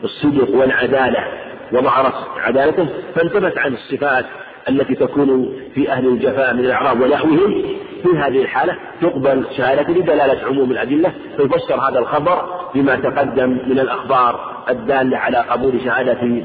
الصدق 0.03 0.55
والعدالة 0.55 1.27
وظهرت 1.71 2.13
عدالته 2.37 2.87
فانتبت 3.15 3.57
عن 3.57 3.73
الصفات 3.73 4.25
التي 4.69 4.95
تكون 4.95 5.53
في 5.75 5.91
أهل 5.91 6.07
الجفاء 6.07 6.53
من 6.53 6.65
الأعراب 6.65 7.01
ونحوهم 7.01 7.63
في 8.03 8.17
هذه 8.17 8.41
الحالة 8.41 8.75
تقبل 9.01 9.45
شهادته 9.57 9.93
لدلالة 9.93 10.47
عموم 10.47 10.71
الأدلة 10.71 11.13
فيفسر 11.37 11.75
هذا 11.89 11.99
الخبر 11.99 12.41
بما 12.75 12.95
تقدم 12.95 13.49
من 13.49 13.79
الأخبار 13.79 14.39
الدالة 14.69 15.17
على 15.17 15.37
قبول 15.37 15.81
شهادة 15.85 16.43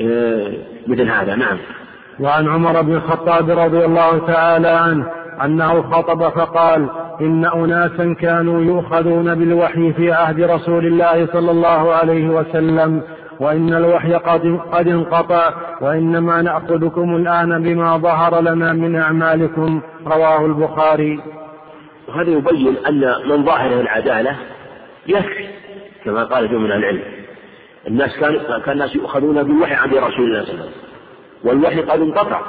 آه، 0.00 0.52
مثل 0.86 1.10
هذا. 1.10 1.34
نعم. 1.34 1.58
وعن 2.20 2.48
عمر 2.48 2.82
بن 2.82 2.94
الخطاب 2.94 3.50
رضي 3.50 3.84
الله 3.84 4.26
تعالى 4.26 4.68
عنه 4.68 5.06
أنه 5.44 5.82
خطب 5.82 6.28
فقال 6.28 6.88
إن 7.20 7.44
أناسا 7.44 8.14
كانوا 8.20 8.62
يؤخذون 8.62 9.34
بالوحي 9.34 9.92
في 9.92 10.12
عهد 10.12 10.40
رسول 10.40 10.86
الله 10.86 11.26
صلى 11.32 11.50
الله 11.50 11.92
عليه 11.92 12.28
وسلم 12.28 13.02
وإن 13.40 13.74
الوحي 13.74 14.14
قد, 14.14 14.60
قد 14.72 14.88
انقطع 14.88 15.52
وإنما 15.80 16.42
نأخذكم 16.42 17.16
الآن 17.16 17.62
بما 17.62 17.96
ظهر 17.96 18.40
لنا 18.40 18.72
من 18.72 18.96
أعمالكم 18.96 19.80
رواه 20.06 20.46
البخاري. 20.46 21.20
وهذا 22.08 22.30
يبين 22.30 22.76
أن 22.88 23.14
من 23.28 23.44
ظاهره 23.44 23.80
العدالة 23.80 24.36
يكفي 25.06 25.48
كما 26.04 26.24
قال 26.24 26.48
جمع 26.48 26.58
من 26.58 26.72
العلم. 26.72 27.02
الناس 27.86 28.18
كان 28.18 28.38
كان 28.64 28.72
الناس 28.72 28.96
يؤخذون 28.96 29.42
بالوحي 29.42 29.74
عند 29.74 29.94
رسول 29.94 30.24
الله 30.24 30.44
صلى 30.44 30.52
الله 30.52 30.62
عليه 30.62 30.70
وسلم. 30.70 30.72
والوحي 31.44 31.80
قد 31.80 32.00
انقطع 32.00 32.40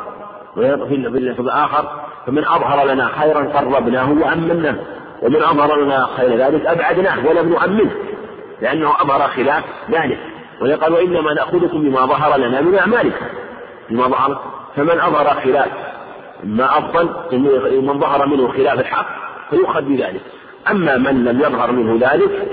اللفظ 0.58 1.42
الآخر 1.46 2.06
فمن 2.28 2.46
أظهر 2.46 2.86
لنا 2.86 3.08
خيرا 3.08 3.40
قربناه 3.40 4.12
وأمناه 4.12 4.76
ومن 5.22 5.36
أظهر 5.36 5.84
لنا 5.84 6.08
خير 6.18 6.38
ذلك 6.38 6.66
أبعدناه 6.66 7.28
ولم 7.28 7.50
نؤمنه 7.50 7.92
لأنه 8.62 9.02
أظهر 9.02 9.28
خلاف 9.28 9.64
ذلك. 9.92 10.18
ويقال 10.62 10.94
وإنما 10.94 11.34
نأخذكم 11.34 11.82
بما 11.82 12.06
ظهر 12.06 12.38
لنا 12.38 12.62
من 12.62 12.76
أعمالكم. 12.76 13.26
بما 13.90 14.08
ظهر 14.08 14.42
فمن 14.76 15.00
أظهر 15.00 15.42
خلاف 15.42 15.70
ما 16.44 16.78
أفضل 16.78 17.10
من 17.82 18.00
ظهر 18.00 18.28
منه 18.28 18.48
خلاف 18.48 18.80
الحق 18.80 19.08
فيؤخذ 19.50 19.82
بذلك. 19.82 20.22
أما 20.72 20.98
من 20.98 21.26
لم 21.26 21.40
يظهر 21.40 21.72
منه 21.72 22.10
ذلك 22.12 22.48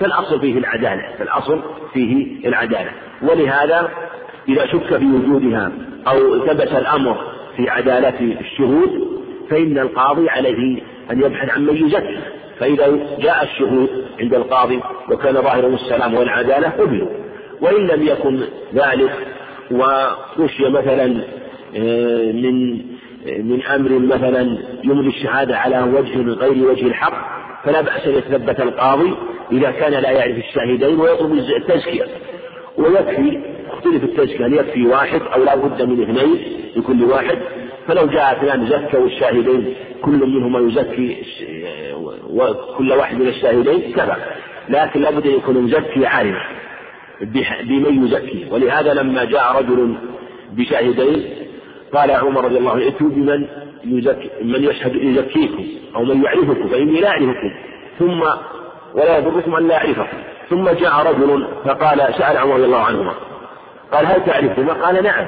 فالأصل 0.00 0.40
فيه 0.40 0.58
العدالة 0.58 1.02
فالأصل 1.18 1.60
فيه 1.92 2.48
العدالة. 2.48 2.90
ولهذا 3.22 3.90
إذا 4.48 4.66
شك 4.66 4.96
في 4.96 5.06
وجودها 5.06 5.72
أو 6.08 6.46
ثبت 6.46 6.72
الأمر 6.72 7.16
في 7.56 7.70
عدالة 7.70 8.36
الشهود 8.40 9.16
فإن 9.50 9.78
القاضي 9.78 10.30
عليه 10.30 10.82
أن 11.10 11.20
يبحث 11.20 11.50
عن 11.50 11.66
من 11.66 11.76
يزكي 11.76 12.18
فإذا 12.58 12.98
جاء 13.18 13.42
الشهود 13.44 13.88
عند 14.20 14.34
القاضي 14.34 14.80
وكان 15.10 15.34
ظاهرهم 15.34 15.74
السلام 15.74 16.14
والعدالة 16.14 16.68
قبلوا. 16.68 17.08
وإن 17.60 17.86
لم 17.86 18.02
يكن 18.06 18.40
ذلك 18.74 19.12
وخشي 19.70 20.68
مثلا 20.68 21.24
آه، 21.76 22.32
من 22.32 22.76
من 23.26 23.62
أمر 23.62 23.98
مثلا 23.98 24.58
يمضي 24.84 25.08
الشهادة 25.08 25.58
على 25.58 25.82
وجه 25.82 26.22
غير 26.22 26.70
وجه 26.70 26.86
الحق 26.86 27.36
فلا 27.64 27.80
بأس 27.80 28.06
أن 28.06 28.14
يتثبت 28.14 28.60
القاضي 28.60 29.14
إذا 29.52 29.70
كان 29.70 29.92
لا 29.92 30.10
يعرف 30.10 30.38
الشاهدين 30.38 31.00
ويطلب 31.00 31.32
التزكية. 31.32 32.04
ويكفي 32.78 33.40
اختلف 33.70 34.04
التزكية 34.04 34.46
هل 34.46 34.52
يكفي 34.54 34.86
واحد 34.86 35.20
أو 35.34 35.44
لا 35.44 35.54
بد 35.56 35.82
من 35.82 36.02
اثنين 36.02 36.38
لكل 36.76 37.04
واحد؟ 37.04 37.38
فلو 37.88 38.06
جاء 38.06 38.32
اثنان 38.32 38.66
زكوا 38.66 39.06
الشاهدين 39.06 39.74
كل 40.02 40.26
منهما 40.26 40.58
يزكي 40.58 41.16
وكل 42.30 42.92
واحد 42.92 43.18
من 43.18 43.28
الشاهدين 43.28 43.92
كفى. 43.92 44.16
لكن 44.68 45.00
لابد 45.00 45.26
أن 45.26 45.32
يكون 45.32 45.58
مزكي 45.58 46.06
عالما 46.06 46.42
بمن 47.20 48.06
يزكي 48.06 48.48
ولهذا 48.50 48.94
لما 48.94 49.24
جاء 49.24 49.58
رجل 49.58 49.96
بشاهدين 50.52 51.24
قال 51.94 52.10
عمر 52.10 52.44
رضي 52.44 52.58
الله 52.58 52.70
عنه 52.70 52.82
ائتوا 52.82 53.08
بمن 53.08 53.46
يزكي 53.84 54.30
من 54.42 54.64
يشهد 54.64 54.94
يزكيكم 54.94 55.64
أو 55.96 56.04
من 56.04 56.24
يعرفكم 56.24 56.68
فاني 56.68 57.00
لا 57.00 57.08
اعرفكم 57.08 57.50
ثم 57.98 58.22
ولا 58.94 59.18
يضركم 59.18 59.54
ان 59.54 59.68
لا 59.68 59.76
اعرفكم 59.76 60.18
ثم 60.50 60.64
جاء 60.64 61.06
رجل 61.06 61.48
فقال 61.64 62.14
سأل 62.18 62.36
عمر 62.36 62.54
رضي 62.54 62.64
الله 62.64 62.84
عنهما. 62.84 63.14
قال 63.92 64.06
هل 64.06 64.24
تعرفهما؟ 64.24 64.72
قال 64.72 65.02
نعم. 65.02 65.26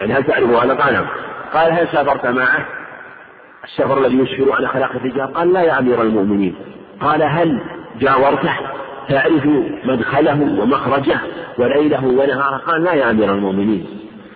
يعني 0.00 0.14
هل 0.14 0.24
تعرفه؟ 0.24 0.64
هذا؟ 0.64 0.74
قال 0.74 0.92
نعم. 0.94 1.06
قال 1.54 1.72
هل 1.72 1.88
سافرت 1.88 2.26
معه؟ 2.26 2.66
السفر 3.64 3.98
الذي 3.98 4.18
يسفر 4.18 4.52
عن 4.52 4.64
أخلاق 4.64 4.90
الرجال؟ 4.90 5.34
قال 5.34 5.52
لا 5.52 5.62
يا 5.62 5.78
أمير 5.78 6.02
المؤمنين. 6.02 6.54
قال 7.00 7.22
هل 7.22 7.60
جاورته؟ 8.00 8.56
تعرف 9.08 9.46
مدخله 9.84 10.62
ومخرجه 10.62 11.18
وليله 11.58 12.06
ونهاره. 12.06 12.56
قال 12.56 12.84
لا 12.84 12.92
يا 12.92 13.10
أمير 13.10 13.34
المؤمنين. 13.34 13.86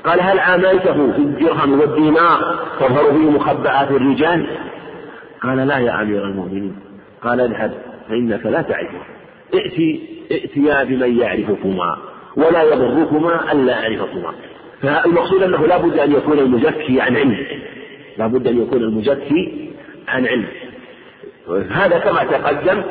قال 0.04 0.20
هل 0.20 0.38
عاملته 0.38 1.12
في 1.12 1.18
الدرهم 1.18 1.80
والدينار 1.80 2.58
تظهر 2.80 3.12
فيه 3.12 3.30
مخبئات 3.30 3.90
الرجال؟ 3.90 4.46
قال 5.42 5.56
لا 5.56 5.78
يا 5.78 6.02
أمير 6.02 6.24
المؤمنين. 6.24 6.76
قال 7.22 7.40
اذهب 7.40 7.72
فإنك 8.08 8.46
لا 8.46 8.62
تعرفه. 8.62 9.00
ائتي 9.54 10.00
ائتيا 10.32 10.84
بمن 10.84 11.18
يعرفكما 11.18 11.96
ولا 12.36 12.62
يضركما 12.62 13.52
أن 13.52 13.66
لا 13.66 13.80
يعرفكما. 13.80 14.32
فالمقصود 14.82 15.42
أنه 15.42 15.66
لا 15.66 15.78
بد 15.78 15.98
أن 15.98 16.12
يكون 16.12 16.38
المزكي 16.38 17.00
عن 17.00 17.16
علم. 17.16 17.36
لا 18.18 18.26
بد 18.26 18.46
أن 18.46 18.62
يكون 18.62 18.82
المزكي 18.82 19.70
عن 20.08 20.26
علم. 20.26 20.46
هذا 21.70 21.98
كما 21.98 22.24
تقدم 22.24 22.82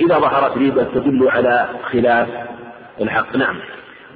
إذا 0.00 0.18
ظهرت 0.18 0.58
ريبة 0.58 0.84
تدل 0.84 1.28
على 1.28 1.68
خلاف 1.92 2.28
الحق 3.00 3.36
نعم 3.36 3.56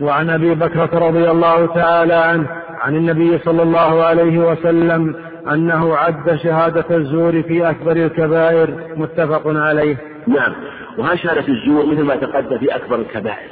وعن 0.01 0.31
أبي 0.31 0.55
بكرة 0.55 0.99
رضي 1.09 1.31
الله 1.31 1.67
تعالى 1.67 2.15
عنه 2.15 2.47
عن 2.81 2.97
النبي 2.97 3.39
صلى 3.39 3.63
الله 3.63 4.05
عليه 4.05 4.39
وسلم 4.39 5.15
أنه 5.53 5.97
عد 5.97 6.37
شهادة 6.37 6.97
الزور 6.97 7.43
في 7.43 7.71
أكبر 7.71 7.93
الكبائر 7.93 8.95
متفق 8.97 9.43
عليه. 9.47 9.97
نعم 10.27 10.55
وها 10.99 11.17
شهادة 11.17 11.49
الزور 11.49 11.87
مثل 11.87 12.03
ما 12.03 12.17
تقدم 12.17 12.59
في 12.59 12.77
أكبر 12.77 12.97
الكبائر. 12.97 13.51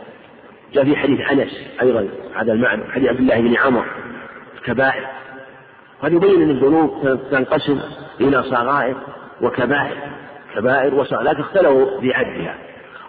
جاء 0.74 0.84
في 0.84 0.96
حديث 0.96 1.20
أنس 1.20 1.60
أيضا 1.82 2.08
هذا 2.36 2.52
المعنى 2.52 2.82
حديث 2.92 3.08
عبد 3.08 3.18
الله 3.20 3.40
بن 3.40 3.56
عمر 3.56 3.84
الكبائر. 4.58 5.06
هذا 6.02 6.14
يبين 6.14 6.42
أن 6.42 6.50
الذنوب 6.50 7.18
تنقسم 7.30 7.80
إلى 8.20 8.42
صغائر 8.42 8.96
وكبائر 9.42 9.96
كبائر 10.56 10.94
وصغائر 10.94 11.24
لكن 11.24 11.40
اختلفوا 11.40 12.00
في 12.00 12.14
عدها 12.14 12.54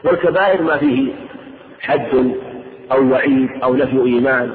والكبائر 0.03 0.61
ما 0.61 0.77
فيه 0.77 1.11
حد 1.79 2.31
أو 2.91 3.11
وعيد 3.11 3.49
أو 3.63 3.75
نفي 3.75 4.01
إيمان 4.01 4.51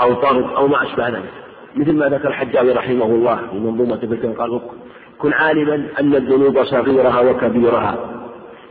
أو 0.00 0.14
طرد 0.14 0.44
أو 0.56 0.68
ما 0.68 0.82
أشبه 0.82 1.08
ذلك. 1.08 1.32
مثل 1.76 1.92
ما 1.92 2.08
ذكر 2.08 2.28
الحجاوي 2.28 2.72
رحمه 2.72 3.04
الله 3.04 3.36
في 3.36 3.56
منظومة 3.58 3.96
فكر 3.96 4.28
قال 4.28 4.60
كن 5.18 5.32
عالما 5.32 5.74
أن 6.00 6.14
الذنوب 6.14 6.64
صغيرها 6.64 7.20
وكبيرها 7.20 7.98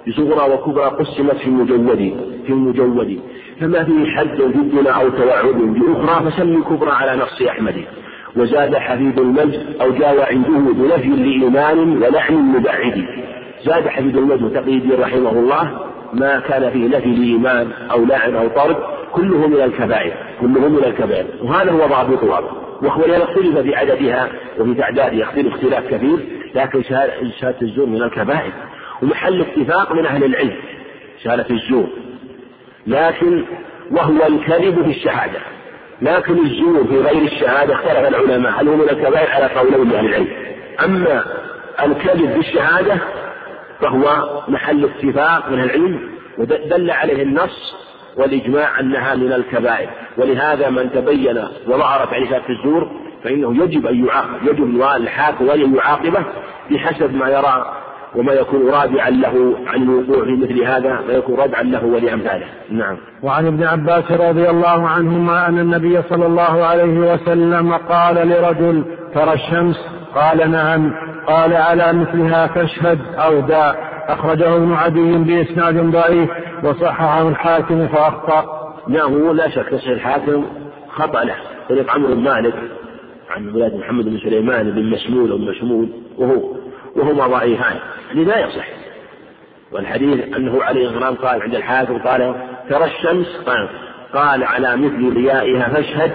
بصغرى 0.08 0.54
وكبرى 0.54 0.86
قسمت 0.86 1.36
في 1.36 1.48
المجود 1.48 1.98
في 2.46 2.54
المجود. 2.54 3.20
فما 3.62 3.84
فيه 3.84 4.06
حد 4.16 4.42
ضدنا 4.42 4.90
أو 4.90 5.10
توعد 5.10 5.56
بأخرى 5.56 6.32
فسمي 6.32 6.62
كبرى 6.62 6.92
على 6.92 7.22
نص 7.22 7.42
أحمد. 7.50 7.84
وزاد 8.36 8.76
حفيد 8.76 9.20
المجد 9.20 9.76
أو 9.82 9.92
جاء 9.92 10.34
عنده 10.34 10.74
بنفي 10.74 11.10
لإيمان 11.10 12.04
ولعن 12.04 12.36
مبعد. 12.36 13.27
زاد 13.64 13.88
حفيد 13.88 14.18
المجد 14.18 14.54
تقييدي 14.54 14.96
رحمه 14.96 15.32
الله 15.32 15.80
ما 16.14 16.40
كان 16.40 16.70
فيه 16.72 16.88
نفي 16.88 17.10
لإيمان 17.10 17.72
أو 17.92 18.06
لعن 18.06 18.36
أو 18.36 18.48
طرد 18.48 18.78
كله 19.12 19.48
من 19.48 19.62
الكبائر 19.62 20.14
كله 20.42 20.70
من 20.70 20.84
الكبائر. 20.84 21.26
وهذا 21.44 21.72
هو 21.72 21.88
ضابطها 21.88 22.40
وهو 22.82 23.04
اختلف 23.04 23.58
في 23.58 23.76
عددها 23.76 24.30
وفي 24.60 24.74
تعدادها 24.74 25.20
يختلف 25.20 25.54
اختلاف 25.54 25.88
كثير 25.88 26.20
لكن 26.56 26.84
شهادة 26.84 27.62
الزور 27.62 27.86
من 27.86 28.04
الكبائر. 28.04 28.52
ومحل 29.02 29.42
اتفاق 29.42 29.92
من 29.92 30.06
أهل 30.06 30.24
العلم 30.24 30.56
شهادة 31.24 31.46
الزور. 31.50 31.88
لكن 32.88 33.44
وهو 33.92 34.28
الكذب 34.28 34.84
في 34.84 34.90
الشهادة. 34.90 35.40
لكن 36.02 36.34
الزور 36.34 36.84
في 36.84 36.98
غير 37.00 37.22
الشهادة 37.22 37.74
اختلف 37.74 38.08
العلماء. 38.08 38.62
هل 38.62 38.68
هو 38.68 38.76
من 38.76 38.90
الكبائر؟ 38.90 39.30
على 39.32 39.46
قولين 39.46 39.96
أهل 39.96 40.06
العلم. 40.06 40.28
أما 40.84 41.24
الكذب 41.84 42.32
في 42.32 42.40
الشهادة 42.40 42.98
فهو 43.82 44.24
محل 44.48 44.86
اتفاق 44.86 45.50
من 45.50 45.60
العلم 45.60 46.10
ودل 46.38 46.92
عليه 46.92 47.24
النص 47.24 47.76
والإجماع 48.18 48.80
أنها 48.80 49.16
من 49.16 49.34
الكبائر. 49.34 49.90
ولهذا 50.18 50.70
من 50.70 50.92
تبين 50.92 51.38
وظهرت 51.68 52.14
عليه 52.14 52.30
شهادة 52.30 52.50
الزور 52.50 52.92
فإنه 53.24 53.64
يجب 53.64 53.88
أن 53.88 54.06
يعاقب 54.06 54.48
يجب 54.48 54.82
الحاكم 54.82 55.50
أن 55.50 55.76
يعاقبه 55.76 56.26
بحسب 56.72 57.16
ما 57.16 57.30
يرى 57.30 57.74
وما 58.16 58.34
يكون 58.34 58.70
رادعا 58.70 59.10
له 59.10 59.56
عن 59.68 59.84
الوقوع 59.84 60.26
في 60.26 60.32
مثل 60.32 60.64
هذا 60.64 61.00
ويكون 61.08 61.36
ردعا 61.36 61.64
له 61.64 61.86
ولأمثاله 61.86 62.46
نعم. 62.72 62.98
وعن 63.24 63.48
ابن 63.48 63.64
عباس 63.64 64.12
رضي 64.12 64.50
الله 64.50 64.88
عنهما 64.88 65.48
أن 65.48 65.60
النبي 65.60 66.02
صلى 66.02 66.26
الله 66.26 66.66
عليه 66.66 67.14
وسلم 67.14 67.74
قال 67.74 68.16
لرجل 68.16 68.84
ترى 69.14 69.34
الشمس 69.34 69.97
قال 70.16 70.52
نعم. 70.52 70.94
قال 71.28 71.54
على 71.54 71.94
مثلها 71.94 72.48
فاشهد 72.48 73.00
أو 73.16 73.40
داء 73.40 73.76
أخرجه 74.08 74.56
ابن 74.56 74.74
عدي 74.74 75.18
بإسناد 75.18 75.92
ضعيف 75.92 76.30
وصححه 76.64 77.30
الحاكم 77.30 77.88
فأخطأ. 77.88 78.74
نعم 78.88 79.14
هو 79.14 79.32
لا 79.32 79.50
شك 79.50 79.70
تصحيح 79.70 79.90
الحاكم 79.90 80.46
خطأ 80.90 81.24
له. 81.24 81.36
طريق 81.70 81.92
عمرو 81.92 82.16
بن 82.16 82.24
مالك 82.24 82.54
عن 83.30 83.50
ولاد 83.50 83.76
محمد 83.76 84.06
بن 84.06 84.18
سليمان 84.18 84.72
بن 84.72 84.90
مسمول 84.90 85.32
أو 85.32 85.38
مشمول 85.38 85.90
وهو 86.18 86.56
وهما 86.96 87.28
ضعيفان. 87.28 87.76
يعني 88.10 88.24
لا 88.24 88.40
يصح 88.40 88.68
والحديث 89.72 90.36
أنه 90.36 90.64
عليه 90.64 90.88
والسلام 90.88 91.16
قال 91.16 91.42
عند 91.42 91.56
الحاكم 91.56 91.98
قال 91.98 92.36
ترى 92.70 92.86
الشمس 92.86 93.28
قال, 94.14 94.44
على 94.44 94.76
مثل 94.76 95.14
ضيائها 95.14 95.70
فاشهد 95.70 96.12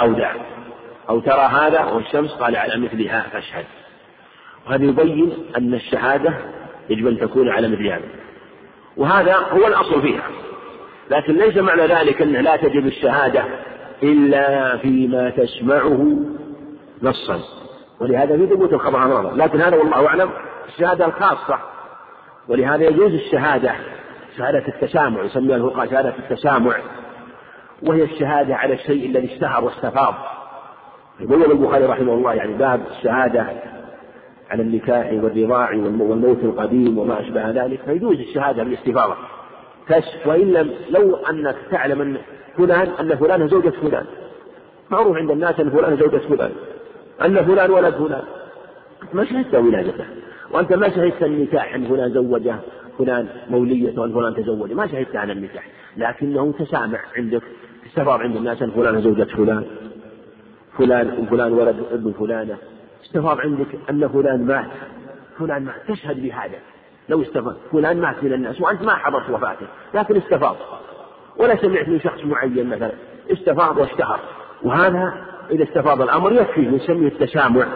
أو 0.00 0.12
دع 0.12 0.32
أو 1.08 1.20
ترى 1.20 1.40
هذا 1.40 1.84
والشمس 1.84 2.30
قال 2.30 2.56
على 2.56 2.76
مثلها 2.76 3.22
فاشهد. 3.32 3.64
وهذا 4.66 4.84
يبين 4.84 5.32
أن 5.56 5.74
الشهادة 5.74 6.34
يجب 6.90 7.06
أن 7.06 7.18
تكون 7.18 7.48
على 7.48 7.68
مثل 7.68 7.86
هذا. 7.86 8.08
وهذا 8.96 9.34
هو 9.36 9.66
الأصل 9.66 10.02
فيها. 10.02 10.28
لكن 11.10 11.34
ليس 11.34 11.56
معنى 11.56 11.82
ذلك 11.82 12.22
أنه 12.22 12.40
لا 12.40 12.56
تجب 12.56 12.86
الشهادة 12.86 13.44
إلا 14.02 14.76
فيما 14.76 15.30
تسمعه 15.30 16.16
نصا. 17.02 17.40
ولهذا 18.00 18.36
في 18.36 18.46
ثبوت 18.46 18.72
الخبر 18.72 18.98
عن 18.98 19.36
لكن 19.36 19.60
هذا 19.60 19.76
والله 19.76 20.06
أعلم 20.06 20.30
الشهادة 20.68 21.04
الخاصة. 21.06 21.58
ولهذا 22.48 22.84
يجوز 22.84 23.12
الشهادة 23.12 23.72
شهادة 24.38 24.64
التسامع 24.68 25.24
يسميها 25.24 25.56
الفقهاء 25.56 25.90
شهادة 25.90 26.14
التسامع 26.18 26.76
وهي 27.82 28.02
الشهادة 28.02 28.56
على 28.56 28.74
الشيء 28.74 29.06
الذي 29.06 29.34
اشتهر 29.34 29.64
واستفاض. 29.64 30.14
يقول 31.20 31.52
البخاري 31.52 31.84
رحمه 31.84 32.14
الله 32.14 32.34
يعني 32.34 32.54
باب 32.54 32.80
الشهادة 32.90 33.46
على 34.50 34.62
النكاح 34.62 35.12
والرضاع 35.12 35.70
والموت 35.70 36.38
القديم 36.42 36.98
وما 36.98 37.20
أشبه 37.20 37.50
ذلك 37.50 37.80
فيجوز 37.86 38.18
الشهادة 38.18 38.64
بالاستفاضة. 38.64 39.14
كشف 39.88 40.26
وإن 40.26 40.52
لم 40.52 40.70
لو 40.90 41.16
أنك 41.16 41.56
تعلم 41.70 42.00
أن 42.00 42.16
فلان 42.56 42.88
أن 43.00 43.16
فلان 43.16 43.48
زوجة 43.48 43.70
فلان. 43.70 44.04
معروف 44.90 45.16
عند 45.16 45.30
الناس 45.30 45.60
أن 45.60 45.70
فلان 45.70 45.96
زوجة 45.96 46.18
فلان 46.18 46.50
أن 47.24 47.44
فلان 47.44 47.70
ولد 47.70 47.94
فلان. 47.94 48.22
ما 49.12 49.24
شهدت 49.24 49.54
ولادته. 49.54 50.04
وأنت 50.50 50.72
ما 50.72 50.88
شهدت 50.88 51.22
النكاح 51.22 51.74
أن 51.74 51.84
فلان 51.84 52.12
زوجه 52.12 52.56
فلان 52.98 53.28
مولية 53.50 53.98
وأن 53.98 54.12
فلان 54.12 54.34
تزوج. 54.34 54.72
ما 54.72 54.86
شهدت 54.86 55.16
على 55.16 55.32
النكاح. 55.32 55.66
لكنه 55.96 56.52
تسامع 56.58 56.98
عندك 57.16 57.42
استفاض 57.86 58.20
عند 58.20 58.36
الناس 58.36 58.62
أن 58.62 58.70
فلان 58.70 59.00
زوجة 59.00 59.24
فلان. 59.24 59.64
فلان 60.78 61.18
وفلان 61.18 61.52
ولد 61.52 61.76
ابن 61.92 62.12
فلانة. 62.18 62.56
استفاض 63.04 63.40
عندك 63.40 63.66
أن 63.90 64.08
فلان 64.08 64.46
مات. 64.46 64.70
فلان 65.38 65.64
مات. 65.64 65.74
تشهد 65.88 66.22
بهذا. 66.22 66.58
لو 67.08 67.22
استفاض. 67.22 67.56
فلان 67.72 68.00
مات 68.00 68.24
من 68.24 68.32
الناس 68.32 68.60
وأنت 68.60 68.82
ما 68.82 68.94
حضرت 68.94 69.30
وفاته. 69.30 69.66
لكن 69.94 70.16
استفاض. 70.16 70.56
ولا 71.36 71.56
سمعت 71.56 71.88
من 71.88 72.00
شخص 72.00 72.24
معين 72.24 72.68
مثلا. 72.68 72.92
استفاض 73.32 73.78
واشتهر. 73.78 74.20
وهذا 74.62 75.14
إذا 75.50 75.64
استفاض 75.64 76.02
الأمر 76.02 76.32
يكفي 76.32 76.60
نسميه 76.60 77.08
التسامع 77.08 77.66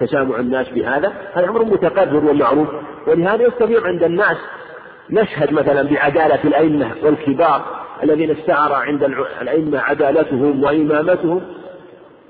تسامع 0.00 0.36
الناس 0.36 0.68
بهذا. 0.68 1.12
هذا 1.34 1.48
أمر 1.48 1.64
متقرر 1.64 2.30
ومعروف. 2.30 2.68
ولهذا 3.06 3.42
يستطيع 3.42 3.86
عند 3.86 4.02
الناس 4.02 4.36
نشهد 5.10 5.52
مثلا 5.52 5.82
بعدالة 5.82 6.44
الأئمة 6.44 6.90
والكبار 7.02 7.64
الذين 8.02 8.30
استعر 8.30 8.72
عند 8.72 9.04
الأئمة 9.42 9.78
عدالتهم 9.78 10.64
وإمامتهم. 10.64 11.57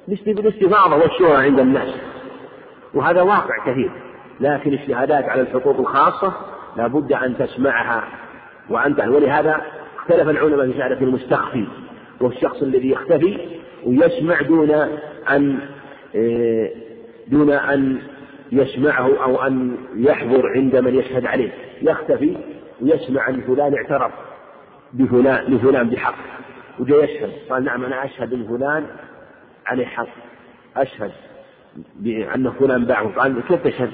بالاستفاضة 0.09 0.97
والشهرة 0.97 1.37
عند 1.37 1.61
الناس. 1.61 1.95
وهذا 2.95 3.23
واقع 3.23 3.65
كثير. 3.67 3.91
لكن 4.41 4.73
الشهادات 4.73 5.25
على 5.25 5.41
الحقوق 5.41 5.81
الخاصة 5.81 6.33
لا 6.77 6.87
بد 6.87 7.13
أن 7.13 7.39
تسمعها 7.39 8.05
وأنت. 8.71 9.01
ولهذا 9.01 9.61
اختلف 9.97 10.29
العلماء 10.29 10.67
في 10.71 10.79
شهادة 10.79 11.01
المستخفي. 11.01 11.67
والشخص 12.21 12.63
الذي 12.63 12.91
يختفي 12.91 13.39
ويسمع 13.87 14.41
دون 14.41 14.71
أن 15.31 15.59
آه، 16.17 16.71
دون 17.29 17.51
أن 17.51 17.99
يسمعه 18.53 19.25
أو 19.25 19.43
أن 19.43 19.77
يحضر 19.95 20.49
عند 20.57 20.77
من 20.77 20.95
يشهد 20.95 21.27
عليه. 21.27 21.51
يختفي 21.83 22.37
ويسمع 22.81 23.29
أن 23.29 23.41
فلان 23.41 23.75
اعترف 23.75 24.13
بفلان 24.93 25.45
لفلان 25.45 25.91
بحق 25.91 26.15
وجاء 26.79 27.05
يشهد. 27.05 27.31
قال 27.51 27.65
نعم 27.65 27.85
أنا 27.85 28.05
أشهد 28.05 28.47
فلان 28.49 28.87
عليه 29.69 29.87
حق 29.87 30.09
أشهد 30.77 31.11
بأن 31.97 32.51
فلان 32.51 32.85
باعه 32.85 33.09
قال 33.09 33.41
كيف 33.49 33.67
تشهد؟ 33.67 33.91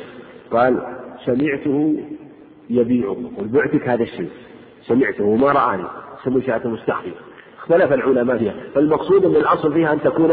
قال 0.51 0.83
سمعته 1.25 1.97
يبيعه 2.71 3.17
قل 3.39 3.49
بعتك 3.49 3.89
هذا 3.89 4.03
الشيء. 4.03 4.31
سمعته 4.87 5.25
وما 5.25 5.53
رآني. 5.53 5.85
سمي 6.25 6.43
شهادة 6.43 6.71
مستحيل 6.71 7.15
اختلف 7.59 7.93
العلماء 7.93 8.39
فيها. 8.39 8.55
فالمقصود 8.75 9.27
من 9.27 9.37
الأصل 9.37 9.73
فيها 9.73 9.93
أن 9.93 10.01
تكون 10.01 10.33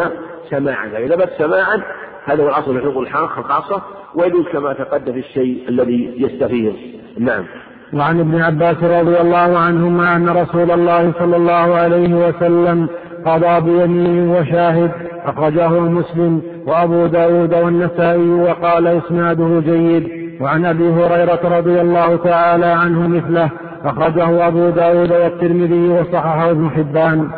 سماعا. 0.50 0.90
فإذا 0.90 1.16
بت 1.16 1.30
سماعا 1.38 1.84
هذا 2.26 2.44
هو 2.44 2.50
الأصل 2.50 2.74
في 2.74 2.86
حقوق 2.86 2.98
الخاصة 3.38 3.82
ويجوز 4.16 4.46
كما 4.46 4.74
تقدم 4.74 5.18
الشيء 5.18 5.70
الذي 5.70 6.14
يستفيض 6.18 6.76
نعم. 7.18 7.46
وعن 7.94 8.20
ابن 8.20 8.42
عباس 8.42 8.84
رضي 8.84 9.22
الله 9.22 9.58
عنهما 9.58 10.16
أن 10.16 10.30
رسول 10.30 10.72
الله 10.72 11.14
صلى 11.20 11.36
الله 11.36 11.76
عليه 11.76 12.14
وسلم 12.14 12.90
قضى 13.26 13.62
بيمين 13.62 14.30
وشاهد 14.30 14.92
أخرجه 15.26 15.80
مسلم 15.80 16.42
وأبو 16.68 17.06
داود 17.06 17.54
والنسائي 17.54 18.30
وقال 18.30 18.88
إسناده 18.88 19.60
جيد. 19.60 20.22
وعن 20.42 20.66
أبي 20.66 20.90
هريرة 20.90 21.58
رضي 21.58 21.82
الله 21.82 22.16
تعالى 22.16 22.66
عنه 22.66 23.08
مثله 23.08 23.50
أخرجه 23.84 24.48
أبو 24.48 24.70
داود 24.70 25.12
والترمذي 25.12 25.90
وصححه 25.90 26.52
ابن 26.52 26.70
حبان. 26.70 27.32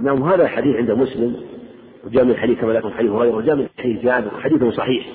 نعم 0.00 0.22
هذا 0.22 0.42
الحديث 0.42 0.76
عند 0.76 0.90
مسلم 0.90 1.36
وجاء 2.06 2.24
من 2.24 2.36
حديث 2.36 2.60
كما 2.60 2.72
لكم 2.72 2.90
حديث 2.90 3.10
هريرة 3.10 3.36
وجاء 3.36 3.56
من 3.56 3.66
حديث 3.78 4.02
جابر 4.02 4.30
حديث 4.40 4.64
صحيح. 4.64 5.06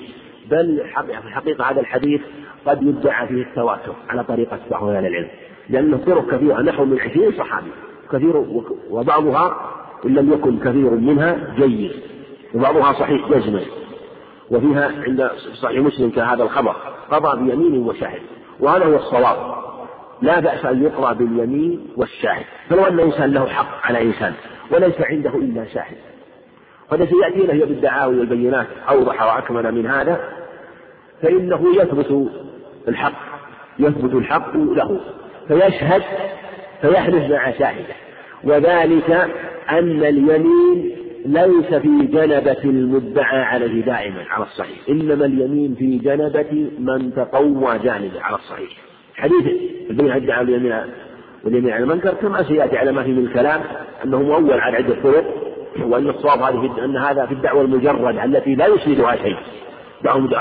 بل 0.50 0.82
في 1.20 1.26
الحقيقة 1.28 1.70
هذا 1.70 1.80
الحديث 1.80 2.20
قد 2.66 2.82
يدعى 2.82 3.26
فيه 3.26 3.42
التواتر 3.42 3.92
على 4.08 4.24
طريقة 4.24 4.58
بعض 4.70 4.84
أهل 4.84 5.06
العلم 5.06 5.28
لأنه 5.68 5.96
طرق 5.96 6.34
كثيرة 6.34 6.62
نحو 6.62 6.84
من 6.84 7.00
عشرين 7.00 7.32
صحابي 7.32 7.70
كثير 8.12 8.44
وبعضها 8.90 9.56
إن 10.04 10.14
لم 10.14 10.32
يكن 10.32 10.58
كثير 10.58 10.90
منها 10.90 11.54
جيد 11.58 11.92
وبعضها 12.54 12.92
صحيح 12.92 13.28
جزما 13.28 13.60
وفيها 14.50 14.92
عند 15.06 15.30
صحيح 15.54 15.78
مسلم 15.78 16.10
كهذا 16.10 16.42
الخبر 16.42 16.76
قضى 17.10 17.42
بيمين 17.42 17.86
وشاهد 17.86 18.22
وهذا 18.60 18.84
هو 18.84 18.96
الصواب. 18.96 19.60
لا 20.22 20.40
بأس 20.40 20.64
أن 20.64 20.82
يقرأ 20.82 21.12
باليمين 21.12 21.88
والشاهد 21.96 22.44
فلو 22.68 22.84
أن 22.84 23.00
إنسان 23.00 23.32
له 23.32 23.46
حق 23.46 23.86
على 23.86 24.02
إنسان 24.02 24.34
وليس 24.70 25.00
عنده 25.00 25.30
إلا 25.30 25.64
شاهد. 25.64 25.96
قد 26.90 27.04
سيأتينا 27.04 27.52
هي 27.52 27.60
بالدعاوي 27.60 28.18
والبينات 28.18 28.66
أوضح 28.88 29.22
وأكمل 29.22 29.72
من 29.74 29.86
هذا. 29.86 30.20
فإنه 31.22 31.76
يثبت 31.76 32.30
الحق 32.88 33.12
يثبت 33.78 34.14
الحق 34.14 34.56
له 34.56 35.00
فيشهد 35.48 36.02
فيحلف 36.80 37.32
مع 37.32 37.50
شاهده. 37.50 37.94
وذلك 38.44 39.30
أن 39.70 40.04
اليمين 40.04 40.90
ليس 41.26 41.74
في 41.74 42.06
جنبة 42.12 42.64
المدعى 42.64 43.42
عليه 43.42 43.82
دائما 43.84 44.24
على 44.30 44.44
الصحيح. 44.44 44.78
إنما 44.88 45.24
اليمين 45.24 45.74
في 45.78 45.98
جنبة 45.98 46.70
من 46.78 47.14
تقوى 47.14 47.78
جانبه 47.78 48.20
على 48.22 48.36
الصحيح. 48.36 48.70
حديث 49.14 49.46
البيع 49.90 50.16
ادعى 50.16 50.42
اليمين 50.42 50.80
واليمين 51.44 51.72
على 51.72 51.82
المنكر 51.84 52.14
كما 52.14 52.42
سيأتي 52.42 52.76
على 52.78 52.92
ما 52.92 53.02
فيه 53.02 53.12
من 53.12 53.26
الكلام 53.26 53.60
أنه 54.04 54.22
مؤول 54.22 54.60
على 54.60 54.76
عدة 54.76 55.02
طرق 55.02 55.24
وأن 55.82 56.08
الصواب 56.08 56.42
هذه 56.42 56.84
أن 56.84 56.96
هذا 56.96 57.26
في 57.26 57.34
الدعوة 57.34 57.62
المجردة 57.62 58.24
التي 58.24 58.54
لا 58.54 58.66
يسندها 58.66 59.16
شيء. 59.16 59.36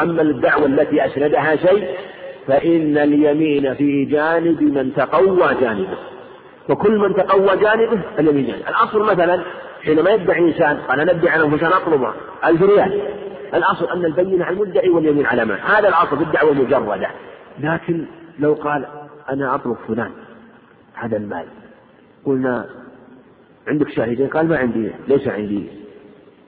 أما 0.02 0.22
الدعوة 0.22 0.66
التي 0.66 1.06
أسندها 1.06 1.56
شيء 1.56 1.84
فإن 2.48 2.98
اليمين 2.98 3.74
في 3.74 4.06
جانب 4.06 4.64
من 4.64 4.94
تقوى 4.94 5.56
جانبه. 5.62 5.98
وكل 6.70 7.00
من 7.00 7.16
تقوى 7.16 7.58
جانبه 7.58 8.02
اليمين 8.20 8.46
جانب. 8.46 8.62
الأصل 8.62 9.04
مثلا 9.04 9.44
حينما 9.84 10.10
يدعي 10.10 10.40
إنسان 10.40 10.78
قال 10.78 11.00
أنا 11.00 11.12
أدعي 11.12 11.36
أنا 11.36 11.58
فلان 11.58 11.74
أطلب 11.74 12.14
ألف 12.46 12.62
ريال. 12.62 13.02
الأصل 13.54 13.92
أن 13.92 14.06
البينة 14.06 14.46
على 14.46 14.54
المدعي 14.54 14.90
واليمين 14.90 15.26
على 15.26 15.46
من 15.46 15.56
هذا 15.56 15.88
الأصل 15.88 16.18
في 16.18 16.24
الدعوة 16.24 16.52
المجردة. 16.52 17.10
لكن 17.60 18.06
لو 18.40 18.54
قال 18.54 18.86
أنا 19.30 19.56
أطلب 19.56 19.78
فلان 19.88 20.12
هذا 20.94 21.18
المال. 21.18 21.46
قلنا 22.26 22.66
عندك 23.68 23.90
شاهدين؟ 23.90 24.28
قال 24.28 24.48
ما 24.48 24.58
عندي 24.58 24.92
ليس 25.08 25.28
عندي 25.28 25.68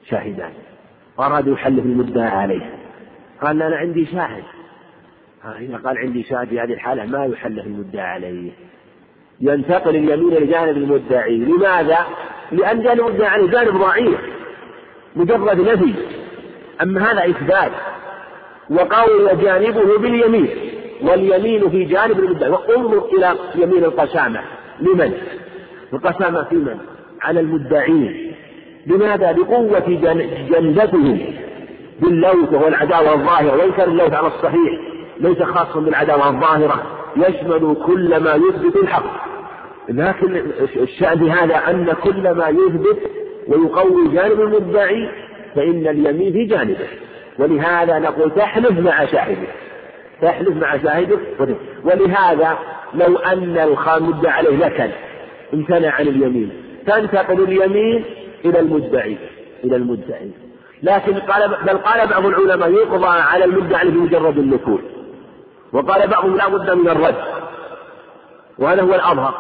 شاهدان. 0.09 0.51
أراد 1.19 1.47
يحلف 1.47 1.85
المدعى 1.85 2.27
عليه. 2.27 2.79
قال 3.41 3.61
أنا 3.61 3.75
عندي 3.75 4.05
شاهد. 4.05 4.43
إذا 5.59 5.77
قال 5.77 5.97
عندي 5.97 6.23
شاهد 6.23 6.47
في 6.47 6.59
هذه 6.59 6.73
الحالة 6.73 7.05
ما 7.05 7.25
يحلف 7.25 7.65
المدعى 7.65 8.05
عليه. 8.05 8.51
ينتقل 9.41 9.95
اليمين 9.95 10.33
لجانب 10.33 10.77
المدعي 10.77 11.37
لماذا؟ 11.37 11.97
لأن 12.51 12.83
جانب 12.83 13.07
المدعي 13.07 13.27
عليه 13.29 13.47
جانب 13.47 13.77
ضعيف 13.77 14.19
مجرد 15.15 15.59
نفي 15.59 15.93
أما 16.81 17.11
هذا 17.11 17.29
إثبات 17.29 17.71
وقوي 18.69 19.35
جانبه 19.35 19.97
باليمين 19.97 20.49
واليمين 21.01 21.69
في 21.69 21.83
جانب 21.83 22.19
المدعي 22.19 22.49
وانظر 22.49 23.05
إلى 23.05 23.35
يمين 23.55 23.83
القسامة 23.83 24.41
لمن؟ 24.79 25.13
القسامة 25.93 26.43
في 26.43 26.55
من؟ 26.55 26.77
على 27.21 27.39
المدعين 27.39 28.33
لماذا؟ 28.87 29.31
لقوة 29.31 29.79
جنبتهم 30.49 31.19
باللوث 32.01 32.53
وهو 32.53 32.67
العداوة 32.67 33.13
الظاهرة 33.13 33.57
وإن 33.57 33.71
كان 33.71 33.89
اللوث 33.89 34.13
على 34.13 34.27
الصحيح 34.27 34.79
ليس 35.19 35.43
خاصا 35.43 35.79
بالعداوة 35.79 36.29
الظاهرة 36.29 37.00
يشمل 37.17 37.75
كل 37.85 38.23
ما 38.23 38.33
يثبت 38.33 38.75
الحق. 38.75 39.31
لكن 39.89 40.41
الشأن 40.75 41.29
هذا 41.29 41.55
أن 41.55 41.93
كل 42.03 42.31
ما 42.31 42.47
يثبت 42.49 42.97
ويقوي 43.47 44.07
جانب 44.07 44.41
المدعي 44.41 45.09
فإن 45.55 45.87
اليمين 45.87 46.33
في 46.33 46.45
جانبه. 46.45 46.87
ولهذا 47.39 47.99
نقول 47.99 48.31
تحلف 48.31 48.79
مع 48.79 49.05
شاهده. 49.05 49.47
تحلف 50.21 50.57
مع 50.57 50.77
شاهده. 50.77 51.17
ولهذا 51.83 52.57
لو 52.93 53.17
أن 53.17 53.57
المدعى 53.57 54.31
عليه 54.31 54.57
لكن 54.57 54.89
امتنع 55.53 55.91
عن 55.91 56.07
اليمين. 56.07 56.51
تنتقل 56.87 57.43
اليمين 57.43 58.03
إلى 58.45 58.59
المدعي 58.59 59.17
إلى 59.63 59.75
المدعي. 59.75 60.31
لكن 60.83 61.13
قال 61.13 61.49
بل 61.65 61.77
قال 61.77 62.07
بعض 62.07 62.25
العلماء 62.25 62.71
يقضى 62.71 63.07
على 63.07 63.45
المدعي 63.45 63.87
بمجرد 63.87 64.37
النكول 64.37 64.81
وقال 65.73 66.07
بعضهم 66.07 66.37
لا 66.37 66.47
بد 66.47 66.71
من 66.71 66.89
الرد. 66.89 67.15
وهذا 68.59 68.81
هو 68.81 68.95
الأظهر. 68.95 69.33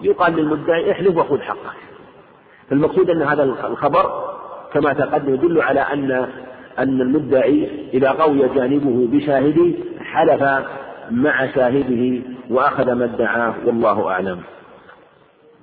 يقال 0.00 0.36
للمدعي 0.36 0.92
احلف 0.92 1.16
وخذ 1.16 1.40
حقك. 1.40 1.76
فالمقصود 2.70 3.10
أن 3.10 3.22
هذا 3.22 3.42
الخبر 3.42 4.30
كما 4.72 4.92
تقدم 4.92 5.34
يدل 5.34 5.62
على 5.62 5.80
أن 5.80 6.28
أن 6.78 7.00
المدعي 7.00 7.88
إذا 7.94 8.10
قوي 8.10 8.48
جانبه 8.54 9.08
بشاهده 9.12 9.72
حلف 10.00 10.42
مع 11.10 11.46
شاهده 11.46 12.22
وأخذ 12.50 12.92
ما 12.92 13.04
ادعاه 13.04 13.54
والله 13.66 14.10
أعلم. 14.10 14.38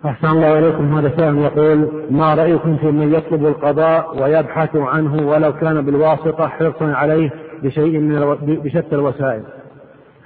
أحسن 0.05 0.27
الله 0.27 0.59
إليكم. 0.59 0.97
هذا 0.97 1.17
سائل 1.17 1.37
يقول 1.37 2.07
ما 2.11 2.35
رأيكم 2.35 2.77
في 2.77 2.85
من 2.85 3.13
يطلب 3.13 3.45
القضاء 3.45 4.23
ويبحث 4.23 4.75
عنه 4.75 5.27
ولو 5.27 5.53
كان 5.53 5.85
بالواسطة 5.85 6.47
حرصا 6.47 6.85
عليه 6.85 7.29
بشيء 7.63 7.99
من 7.99 8.37
بشتى 8.63 8.95
الوسائل؟ 8.95 9.43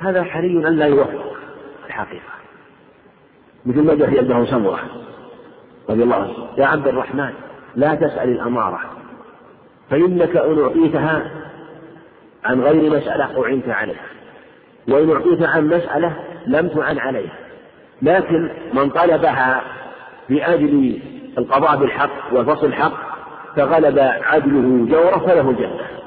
هذا 0.01 0.23
حري 0.23 0.67
أن 0.67 0.75
لا 0.75 0.85
يوفق 0.85 1.35
الحقيقة. 1.87 2.31
مثل 3.65 3.81
ما 3.81 3.95
جاء 3.95 4.09
في 4.09 4.19
ابنه 4.19 4.45
سمرة 4.45 4.79
رضي 5.89 6.03
الله 6.03 6.15
عنه. 6.15 6.47
يا 6.57 6.65
عبد 6.65 6.87
الرحمن 6.87 7.33
لا 7.75 7.95
تسأل 7.95 8.29
الأمارة 8.29 8.79
فإنك 9.89 10.35
إن 10.37 10.59
أعطيتها 10.59 11.31
عن 12.45 12.61
غير 12.61 12.97
مسألة 12.97 13.45
أعنت 13.45 13.69
عليها. 13.69 14.05
وإن 14.87 15.11
أعطيت 15.11 15.43
عن 15.43 15.67
مسألة 15.67 16.13
لم 16.47 16.67
تعن 16.67 16.97
عليها. 16.97 17.35
لكن 18.01 18.49
من 18.73 18.89
طلبها 18.89 19.61
لأجل 20.29 20.99
القضاء 21.37 21.77
بالحق 21.77 22.33
وفصل 22.33 22.65
الحق 22.65 23.11
فغلب 23.55 23.99
عدله 23.99 24.85
جورة 24.89 25.17
فله 25.17 25.49
الجنة 25.49 26.00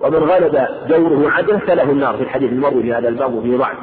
ومن 0.00 0.18
غلب 0.18 0.66
جوره 0.88 1.30
عدله 1.30 1.58
فله 1.58 1.90
النار 1.90 2.16
في 2.16 2.22
الحديث 2.22 2.52
المروي 2.52 2.82
في 2.82 2.94
هذا 2.94 3.08
الباب 3.08 3.34
وفيه 3.34 3.56
ضعف. 3.56 3.76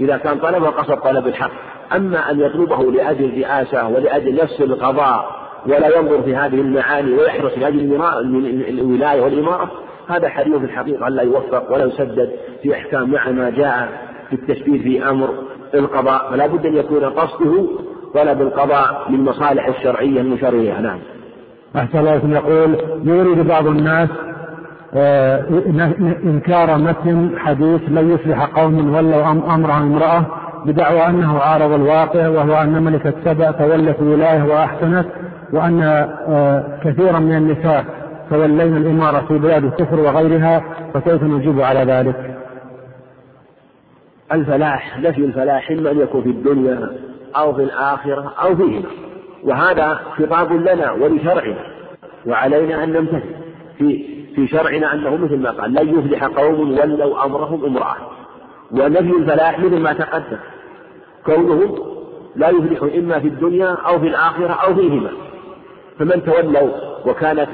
إذا 0.00 0.16
كان 0.16 0.38
طلبه 0.38 0.68
قصد 0.70 0.96
طلب 0.96 1.26
الحق. 1.26 1.50
أما 1.96 2.30
أن 2.30 2.40
يطلبه 2.40 2.92
لأجل 2.92 3.24
الرئاسة 3.24 3.88
ولأجل 3.88 4.34
نفس 4.34 4.60
القضاء 4.60 5.42
ولا 5.66 5.96
ينظر 5.96 6.22
في 6.22 6.36
هذه 6.36 6.60
المعاني 6.60 7.12
ويحرص 7.12 7.52
لأجل 7.58 8.02
الولاية 8.68 9.20
والإمارة 9.20 9.70
هذا 10.08 10.28
حري 10.28 10.58
في 10.58 10.64
الحقيقة 10.64 11.08
لا 11.08 11.22
يوفق 11.22 11.72
ولا 11.72 11.84
يسدد 11.84 12.30
في 12.62 12.74
أحكام 12.74 13.10
مع 13.10 13.30
ما 13.30 13.50
جاء 13.50 13.88
في 14.30 14.36
التشبيه 14.36 14.82
في 14.82 15.10
أمر 15.10 15.34
القضاء. 15.74 16.30
فلا 16.30 16.46
بد 16.46 16.66
أن 16.66 16.76
يكون 16.76 17.04
قصده 17.04 17.66
طلب 18.14 18.42
القضاء 18.42 19.06
للمصالح 19.10 19.66
الشرعية 19.66 20.20
المشرعة 20.20 20.80
نعم. 20.80 20.98
أحسن 21.76 21.98
الله 21.98 22.20
يقول 22.34 22.76
يريد 23.04 23.46
بعض 23.48 23.66
الناس 23.66 24.08
إنكار 26.24 26.78
متن 26.78 27.38
حديث 27.38 27.80
لن 27.88 28.10
يفلح 28.10 28.44
قوم 28.44 28.94
ولوا 28.94 29.30
أمرهم 29.30 29.92
امرأة 29.92 30.26
بدعوى 30.66 31.06
أنه 31.06 31.38
عارض 31.38 31.72
الواقع 31.72 32.28
وهو 32.28 32.62
أن 32.62 32.82
ملكة 32.82 33.14
سبأ 33.24 33.50
تولت 33.50 34.00
ولاية 34.00 34.42
وأحسنت 34.42 35.06
وأن 35.52 35.82
آه، 35.82 36.78
كثيرا 36.84 37.18
من 37.18 37.36
النساء 37.36 37.84
تولين 38.30 38.76
الإمارة 38.76 39.24
في 39.28 39.38
بلاد 39.38 39.64
الكفر 39.64 40.00
وغيرها 40.00 40.64
فكيف 40.94 41.22
نجيب 41.22 41.60
على 41.60 41.92
ذلك؟ 41.92 42.38
الفلاح 44.32 44.98
نفي 45.00 45.24
الفلاح 45.24 45.70
إما 45.70 45.90
أن 45.90 45.98
يكون 45.98 46.22
في 46.22 46.28
الدنيا 46.28 46.90
أو 47.36 47.54
في 47.54 47.62
الآخرة 47.62 48.32
أو 48.42 48.56
فيهما 48.56 48.88
وهذا 49.44 49.94
خطاب 49.94 50.52
لنا 50.52 50.92
ولشرعنا 50.92 51.64
وعلينا 52.26 52.84
أن 52.84 52.92
نمتثل 52.92 53.34
في 53.78 54.21
في 54.34 54.48
شرعنا 54.48 54.94
أنه 54.94 55.16
مثل 55.16 55.36
ما 55.36 55.50
قال 55.50 55.74
لن 55.74 55.98
يفلح 55.98 56.24
قوم 56.24 56.78
ولوا 56.78 57.24
أمرهم 57.24 57.64
امرأة. 57.64 57.96
ونفي 58.70 59.16
الفلاح 59.16 59.58
مثل 59.58 59.78
ما 59.78 59.92
تقدم. 59.92 60.38
كونهم 61.26 61.92
لا 62.36 62.48
يفلحون 62.48 62.90
إما 62.90 63.18
في 63.18 63.28
الدنيا 63.28 63.76
أو 63.86 64.00
في 64.00 64.06
الآخرة 64.06 64.52
أو 64.52 64.74
فيهما. 64.74 65.10
فمن 65.98 66.24
تولوا 66.24 66.70
وكانت 67.06 67.48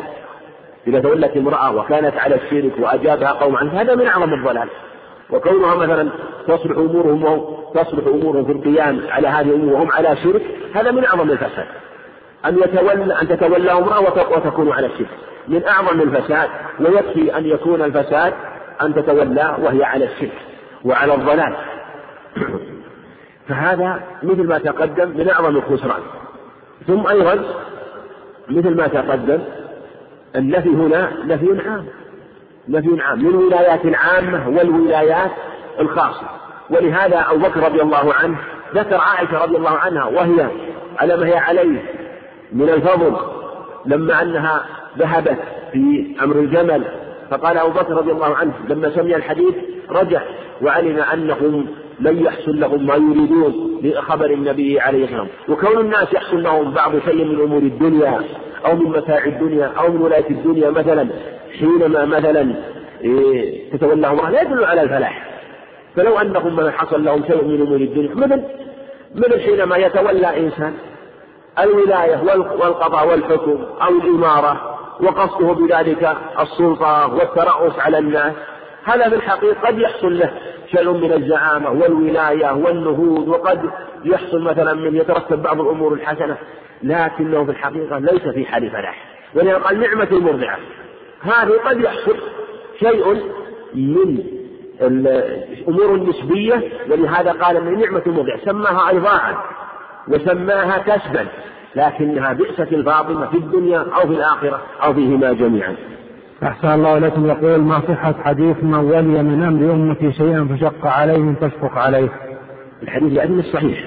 إذا 0.86 1.00
تولت 1.00 1.36
امرأة 1.36 1.76
وكانت 1.76 2.16
على 2.16 2.34
الشرك 2.34 2.72
وأجابها 2.78 3.32
قوم 3.32 3.56
عنها 3.56 3.82
هذا 3.82 3.94
من 3.94 4.06
أعظم 4.06 4.34
الضلال. 4.34 4.68
وكونها 5.30 5.74
مثلا 5.74 6.08
تصلح 6.48 6.76
أمورهم 6.78 7.44
تصلح 7.74 8.06
أمورهم 8.06 8.44
في 8.44 8.52
القيام 8.52 9.00
على 9.10 9.28
هذه 9.28 9.48
الأمور 9.48 9.72
وهم 9.72 9.92
على 9.92 10.16
شرك 10.16 10.42
هذا 10.74 10.90
من 10.90 11.04
أعظم 11.04 11.30
الفساد. 11.30 11.66
أن 12.46 12.58
يتولى 12.58 13.20
أن 13.22 13.28
تتولى 13.28 13.72
امرأة 13.72 14.00
وتكون 14.00 14.72
على 14.72 14.86
الشرك. 14.86 15.08
من 15.48 15.66
أعظم 15.66 16.00
الفساد 16.00 16.48
ويكفي 16.80 17.38
أن 17.38 17.44
يكون 17.46 17.82
الفساد 17.82 18.34
أن 18.82 18.94
تتولى 18.94 19.56
وهي 19.62 19.84
على 19.84 20.04
الشرك 20.04 20.32
وعلى 20.84 21.14
الضلال. 21.14 21.56
فهذا 23.48 24.00
مثل 24.22 24.46
ما 24.46 24.58
تقدم 24.58 25.08
من 25.08 25.30
أعظم 25.30 25.56
الخسران. 25.56 26.00
ثم 26.86 27.06
أيضا 27.06 27.44
مثل 28.48 28.76
ما 28.76 28.86
تقدم 28.86 29.40
النفي 30.36 30.68
هنا 30.68 31.12
نفي 31.24 31.68
عام. 31.68 31.84
نفي 32.68 33.02
عام. 33.02 33.18
للولايات 33.18 33.84
العامة 33.84 34.48
والولايات 34.48 35.30
الخاصة. 35.80 36.28
ولهذا 36.70 37.26
أبو 37.30 37.38
بكر 37.38 37.60
رضي 37.60 37.82
الله 37.82 38.14
عنه 38.14 38.36
ذكر 38.74 38.96
عائشة 38.96 39.42
رضي 39.42 39.56
الله 39.56 39.78
عنها 39.78 40.04
وهي 40.04 40.48
على 40.98 41.16
ما 41.16 41.26
هي 41.26 41.36
عليه 41.36 41.82
من 42.52 42.68
الفضل 42.68 43.16
لما 43.86 44.22
أنها 44.22 44.66
ذهبت 44.98 45.38
في 45.72 46.06
أمر 46.22 46.36
الجمل. 46.36 46.84
فقال 47.30 47.58
أبو 47.58 47.70
بكر 47.70 47.92
رضي 47.94 48.12
الله 48.12 48.34
عنه 48.36 48.52
لما 48.68 48.90
سمع 48.90 49.16
الحديث 49.16 49.54
رجع 49.90 50.22
وعلم 50.62 50.98
أنهم 50.98 51.66
لن 52.00 52.24
يحصل 52.24 52.60
لهم 52.60 52.86
ما 52.86 52.94
يريدون 52.94 53.80
لخبر 53.82 54.30
النبي 54.30 54.80
عليه 54.80 55.04
الصلاة 55.04 55.20
والسلام 55.20 55.48
وكون 55.48 55.80
الناس 55.80 56.12
يحصل 56.12 56.42
لهم 56.42 56.70
بعض 56.70 56.92
شيء 57.04 57.24
من 57.24 57.40
أمور 57.40 57.62
الدنيا 57.62 58.20
أو 58.66 58.76
من 58.76 58.90
متاع 58.90 59.24
الدنيا 59.24 59.72
أو 59.78 59.92
من 59.92 60.00
ولاية 60.02 60.30
الدنيا 60.30 60.70
مثلا 60.70 61.08
حينما 61.58 62.04
مثلا 62.04 62.54
إيه 63.04 63.70
تتولاهم 63.70 64.32
لا 64.32 64.42
يدل 64.42 64.64
على 64.64 64.82
الفلاح. 64.82 65.28
فلو 65.96 66.18
أنهم 66.18 66.56
من 66.56 66.70
حصل 66.70 67.04
لهم 67.04 67.24
شيء 67.26 67.44
من 67.44 67.60
أمور 67.60 67.76
الدنيا 67.76 68.14
مثل 68.14 68.42
مثل 69.14 69.40
حينما 69.40 69.76
يتولى 69.76 70.38
إنسان 70.38 70.74
الولاية 71.58 72.22
والقضاء 72.60 73.08
والحكم 73.08 73.64
أو 73.82 73.88
الإمارة 73.88 74.78
وقصده 75.00 75.52
بذلك 75.52 76.16
السلطة 76.40 77.14
والترأس 77.14 77.78
على 77.78 77.98
الناس. 77.98 78.32
هذا 78.84 79.08
في 79.08 79.14
الحقيقة 79.14 79.66
قد 79.66 79.78
يحصل 79.78 80.18
له 80.18 80.32
شيء 80.70 80.92
من 80.92 81.12
الزعامة 81.12 81.70
والولاية 81.70 82.52
والنهوض 82.52 83.28
وقد 83.28 83.70
يحصل 84.04 84.42
مثلا 84.42 84.74
من 84.74 84.96
يترتب 84.96 85.42
بعض 85.42 85.60
الأمور 85.60 85.92
الحسنة 85.92 86.36
لكنه 86.82 87.44
في 87.44 87.50
الحقيقة 87.50 87.98
ليس 87.98 88.22
في 88.34 88.46
حال 88.46 88.70
فلاح. 88.70 89.04
ولهذا 89.34 89.58
قال 89.58 89.80
نعمة 89.80 90.08
المرضعة. 90.12 90.58
هذه 91.20 91.52
قد 91.64 91.80
يحصل 91.80 92.16
شيء 92.80 93.22
من 93.74 94.24
الأمور 94.80 95.94
النسبية 95.94 96.62
ولهذا 96.90 97.32
قال 97.32 97.64
من 97.64 97.80
نعمة 97.80 98.02
المرضعة 98.06 98.44
سماها 98.44 98.90
أرضاعا 98.90 99.36
وسماها 100.10 100.78
كسبا 100.78 101.26
لكنها 101.76 102.32
بئست 102.32 102.72
الفاطمة 102.72 103.26
في 103.26 103.36
الدنيا 103.36 103.78
أو 103.78 104.08
في 104.08 104.14
الآخرة 104.14 104.60
أو 104.84 104.94
فيهما 104.94 105.32
جميعا. 105.32 105.76
أحسن 106.42 106.68
الله 106.68 106.98
لكم 106.98 107.26
يقول 107.26 107.60
ما 107.60 107.80
صحة 107.88 108.14
حديث 108.24 108.56
من 108.62 108.74
ولي 108.74 109.22
من 109.22 109.42
أمر 109.42 109.72
أمتي 109.72 110.12
شيئا 110.12 110.48
فشق 110.50 110.86
عليهم 110.86 111.34
فاشفق 111.34 111.78
عليه. 111.78 112.08
الحديث 112.82 113.12
يعني 113.12 113.42
صحيح. 113.42 113.78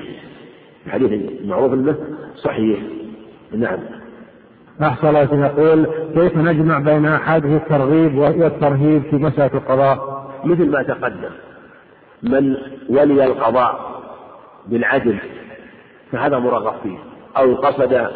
الحديث 0.85 1.11
المعروف 1.11 1.73
أنه 1.73 1.95
صحيح. 2.35 2.79
نعم. 3.53 3.79
أحسن 4.83 5.07
الله 5.07 5.45
يقول 5.45 5.87
كيف 6.15 6.37
نجمع 6.37 6.79
بين 6.79 7.05
أحاديث 7.05 7.61
الترغيب 7.61 8.17
والترهيب 8.17 9.03
في 9.09 9.15
مسألة 9.15 9.51
القضاء؟ 9.53 10.21
مثل 10.45 10.71
ما 10.71 10.83
تقدم 10.83 11.29
من 12.23 12.55
ولي 12.89 13.25
القضاء 13.25 14.01
بالعدل 14.67 15.17
فهذا 16.11 16.39
مرغب 16.39 16.73
فيه. 16.83 16.97
أو 17.37 17.55
قصد 17.55 18.07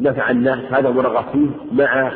نفع 0.00 0.30
الناس 0.30 0.58
هذا 0.72 0.90
مرغب 0.90 1.24
فيه 1.32 1.48
مع 1.72 2.10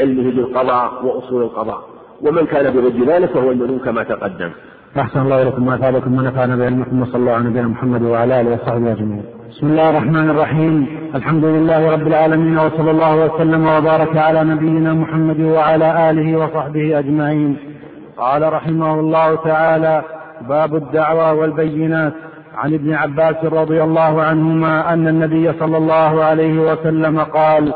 علمه 0.00 0.30
بالقضاء 0.30 1.04
وأصول 1.04 1.42
القضاء. 1.42 1.82
ومن 2.22 2.46
كان 2.46 2.74
بغير 2.74 3.06
ذلك 3.06 3.30
فهو 3.30 3.50
المنون 3.50 3.78
كما 3.78 4.02
تقدم. 4.02 4.50
أحسن 4.98 5.20
الله 5.20 5.42
إليكم 5.42 5.66
ما 5.66 5.74
أثابكم 5.74 6.18
ونفعنا 6.18 6.56
بعلمكم 6.56 7.02
وصلى 7.02 7.16
الله 7.16 7.32
على 7.32 7.44
نبينا 7.44 7.68
محمد 7.68 8.02
وعلى 8.02 8.40
آله 8.40 8.52
وصحبه 8.54 8.92
أجمعين. 8.92 9.24
بسم 9.50 9.66
الله 9.66 9.90
الرحمن 9.90 10.30
الرحيم، 10.30 10.88
الحمد 11.14 11.44
لله 11.44 11.90
رب 11.90 12.06
العالمين 12.06 12.58
وصلى 12.58 12.90
الله 12.90 13.24
وسلم 13.24 13.66
وبارك 13.66 14.16
على 14.16 14.44
نبينا 14.44 14.94
محمد 14.94 15.40
وعلى 15.40 16.10
آله 16.10 16.36
وصحبه 16.36 16.98
أجمعين. 16.98 17.56
قال 18.16 18.52
رحمه 18.52 19.00
الله 19.00 19.34
تعالى: 19.34 20.02
باب 20.48 20.74
الدعوى 20.74 21.38
والبينات. 21.38 22.12
عن 22.56 22.74
ابن 22.74 22.94
عباس 22.94 23.36
رضي 23.44 23.82
الله 23.82 24.22
عنهما 24.22 24.92
أن 24.92 25.08
النبي 25.08 25.52
صلى 25.52 25.76
الله 25.76 26.24
عليه 26.24 26.72
وسلم 26.72 27.20
قال: 27.20 27.72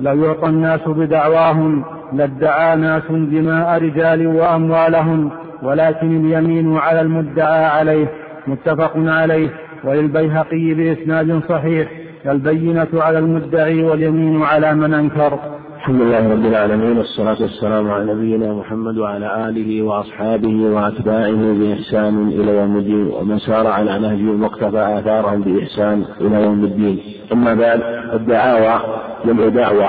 لو 0.00 0.24
يعطى 0.24 0.46
الناس 0.46 0.80
بدعواهم 0.86 1.84
لادعى 2.12 2.76
ناس 2.76 3.02
دماء 3.10 3.82
رجال 3.82 4.26
وأموالهم 4.26 5.30
ولكن 5.62 6.24
اليمين 6.24 6.76
على 6.76 7.00
المدعى 7.00 7.64
عليه. 7.64 8.06
متفق 8.46 8.92
عليه. 8.96 9.48
وللبيهقي 9.84 10.74
بإسناد 10.74 11.40
صحيح 11.48 11.88
البينة 12.26 12.88
على 12.94 13.18
المدعي 13.18 13.82
واليمين 13.82 14.42
على 14.42 14.74
من 14.74 14.94
أنكر. 14.94 15.38
الحمد 15.82 16.00
لله 16.00 16.32
رب 16.32 16.46
العالمين 16.46 16.98
والصلاة 16.98 17.36
والسلام 17.40 17.90
على 17.90 18.14
نبينا 18.14 18.52
محمد 18.52 18.98
وعلى 18.98 19.48
آله 19.48 19.82
وأصحابه 19.82 20.56
وأتباعه 20.64 21.52
بإحسان 21.52 22.28
إلى 22.28 22.56
يوم 22.56 22.76
الدين 22.76 23.06
ومن 23.06 23.38
سار 23.38 23.66
على 23.66 23.98
نهجه 23.98 24.42
واقتفى 24.42 24.98
آثارهم 24.98 25.40
بإحسان 25.40 26.04
إلى 26.20 26.42
يوم 26.42 26.64
الدين. 26.64 26.98
أما 27.32 27.54
بعد 27.54 27.80
الدعاوى 28.12 28.80
جمع 29.26 29.48
دعوة 29.48 29.88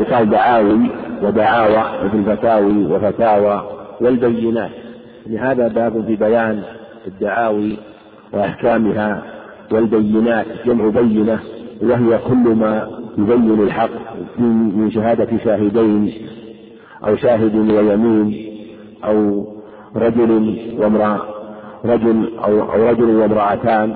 يقال 0.00 0.30
دعاوي 0.30 0.90
ودعاوى 1.22 1.84
مثل 2.04 2.16
الفتاوي 2.18 2.86
وفتاوى 2.86 3.62
والبينات. 4.00 4.70
لهذا 5.26 5.68
باب 5.68 6.04
في 6.06 6.16
بيان 6.16 6.62
الدعاوي 7.06 7.76
وأحكامها 8.32 9.22
والبينات 9.72 10.46
جمع 10.66 10.88
بينة 10.88 11.40
وهي 11.82 12.18
كل 12.28 12.54
ما 12.54 12.99
يبين 13.18 13.62
الحق 13.62 13.90
من 14.38 14.90
شهادة 14.90 15.38
شاهدين 15.44 16.12
أو 17.06 17.16
شاهد 17.16 17.54
ويمين 17.70 18.56
أو 19.04 19.46
رجل 19.96 20.58
وامرأة 20.78 21.20
رجل 21.84 22.30
أو, 22.44 22.72
أو 22.72 22.88
رجل 22.90 23.16
وامرأتان 23.16 23.94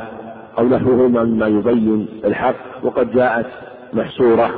أو 0.58 0.68
نحوهما 0.68 1.24
مما 1.24 1.46
يبين 1.46 2.08
الحق. 2.24 2.54
وقد 2.82 3.12
جاءت 3.12 3.46
محصورة 3.92 4.50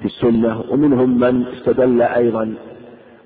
في 0.00 0.04
السنة 0.06 0.60
ومنهم 0.70 1.20
من 1.20 1.44
استدل 1.46 2.02
أيضا 2.02 2.54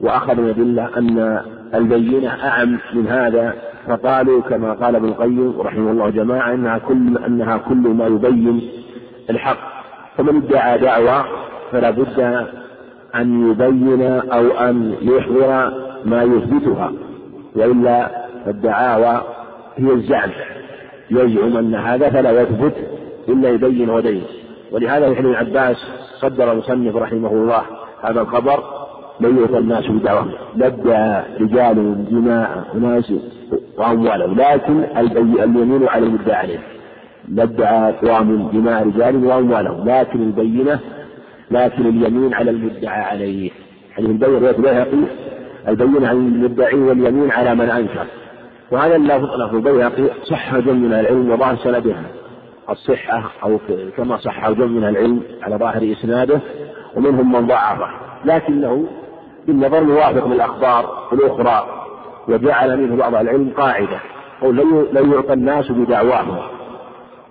وأخذ 0.00 0.38
الأدلة 0.38 0.88
أن 0.98 1.40
البينة 1.74 2.28
أعم 2.28 2.78
من 2.94 3.06
هذا. 3.06 3.54
فقالوا 3.86 4.42
كما 4.42 4.72
قال 4.72 4.96
ابن 4.96 5.08
القيم 5.08 5.60
رحمه 5.60 5.90
الله 5.90 6.10
جماعة 6.10 6.54
أنها 6.54 6.78
كل 6.78 7.18
أنها 7.18 7.56
كل 7.56 7.88
ما 7.88 8.06
يبين 8.06 8.60
الحق. 9.30 9.69
فمن 10.20 10.36
ادعى 10.36 10.78
دعوة 10.78 11.24
فلا 11.72 11.90
بد 11.90 12.46
أن 13.14 13.50
يبين 13.50 14.02
أو 14.02 14.50
أن 14.50 14.94
يحضر 15.02 15.72
ما 16.04 16.22
يثبتها 16.22 16.92
وإلا 17.56 18.10
الدعاوى 18.46 19.22
هي 19.76 19.92
الزعم. 19.92 20.30
يزعم 21.10 21.56
أن 21.56 21.74
هذا 21.74 22.10
فلا 22.10 22.42
يثبت 22.42 22.74
إلا 23.28 23.48
يبين 23.48 23.90
ودين. 23.90 24.22
ولهذا 24.72 25.14
في 25.14 25.20
ابن 25.20 25.34
عباس 25.34 25.76
صدر 26.20 26.52
المصنف 26.52 26.96
رحمه 26.96 27.32
الله 27.32 27.62
هذا 28.02 28.20
الخبر 28.20 28.64
يؤتى 29.20 29.58
الناس 29.58 29.86
بدعوة. 29.86 30.26
لدى 30.56 31.20
رجال 31.40 32.04
دماء 32.10 32.64
أناس 32.74 33.12
وأموالهم 33.78 34.40
لكن 34.40 34.84
اليمين 34.96 35.88
على 35.88 36.06
المدعى 36.06 36.36
عليه 36.36 36.58
لدعى 37.30 37.90
أقوام 37.90 38.48
دماء 38.52 38.86
رجال 38.86 39.24
وأموالهم 39.24 39.88
لكن 39.88 40.22
البينة 40.22 40.80
لكن 41.50 41.86
اليمين 41.86 42.34
على 42.34 42.50
المدعى 42.50 43.02
عليه. 43.02 43.50
يعني 43.90 44.10
البينة 44.10 44.38
رواية 44.38 44.56
البيهقي 44.56 45.04
البينة 45.68 46.08
على 46.08 46.18
المدعي 46.18 46.74
واليمين 46.74 47.30
على 47.30 47.54
من 47.54 47.70
أنكر. 47.70 48.06
وهذا 48.70 48.96
اللفظ 48.96 49.34
لفظ 49.34 49.54
البيهقي 49.54 50.10
صح 50.24 50.56
جمع 50.56 50.72
من 50.72 50.92
العلم 50.92 51.30
وظاهر 51.30 51.56
سندها. 51.56 52.02
الصحة 52.70 53.30
أو 53.42 53.58
كما 53.96 54.16
صح 54.16 54.50
جمع 54.50 54.66
من 54.66 54.84
العلم 54.84 55.22
على 55.42 55.56
ظاهر 55.56 55.92
إسناده 55.92 56.40
ومنهم 56.96 57.32
من 57.32 57.46
ضعفه. 57.46 57.88
لكنه 58.24 58.86
بالنظر 59.46 59.84
موافق 59.84 60.26
للأخبار 60.26 61.08
الأخرى 61.12 61.66
وجعل 62.28 62.80
منه 62.80 62.96
بعض 62.96 63.14
العلم 63.14 63.52
قاعدة. 63.56 64.00
قول 64.42 64.56
لن 64.92 65.12
يعطى 65.12 65.32
الناس 65.32 65.72
بدعواهم. 65.72 66.59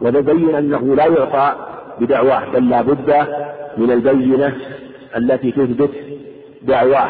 ونبين 0.01 0.55
أنه 0.55 0.95
لا 0.95 1.05
يعطى 1.05 1.55
بدعواه 1.99 2.49
بل 2.53 2.69
لا 2.69 2.81
بد 2.81 3.27
من 3.77 3.91
البينة 3.91 4.55
التي 5.17 5.51
تثبت 5.51 5.91
دعواه. 6.61 7.09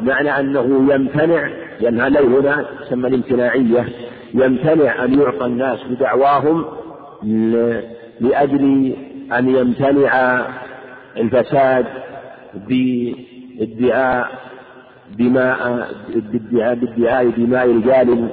معنى 0.00 0.40
أنه 0.40 0.94
يمتنع 0.94 1.48
لأن 1.80 2.00
هذا 2.00 2.20
هنا 2.20 2.64
تسمى 2.80 3.08
الامتناعية 3.08 3.88
يمتنع 4.34 5.04
أن 5.04 5.20
يعطى 5.20 5.46
الناس 5.46 5.78
بدعواهم 5.90 6.64
لأجل 8.20 8.94
أن 9.38 9.48
يمتنع 9.48 10.42
الفساد 11.16 11.86
بادعاء 12.68 14.28
دماء 15.18 15.88
بادعاء 16.14 16.74
بادعاء 16.74 17.28
دماء 17.28 17.76
رجال 17.76 18.28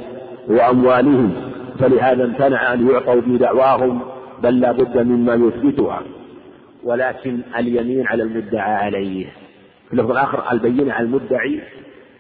وأموالهم. 0.47 1.33
فلهذا 1.79 2.23
امتنع 2.23 2.73
أن 2.73 2.89
يعطوا 2.89 3.21
بدعواهم 3.21 4.01
بل 4.43 4.59
لا 4.59 4.71
بد 4.71 4.97
مما 4.97 5.33
يثبتها. 5.33 6.01
ولكن 6.83 7.39
اليمين 7.57 8.07
على 8.07 8.23
المدعى 8.23 8.75
عليه. 8.75 9.25
في 9.87 9.93
اللفظ 9.93 10.11
الآخر 10.11 10.51
البينة 10.51 10.93
على 10.93 11.05
المدعي 11.05 11.61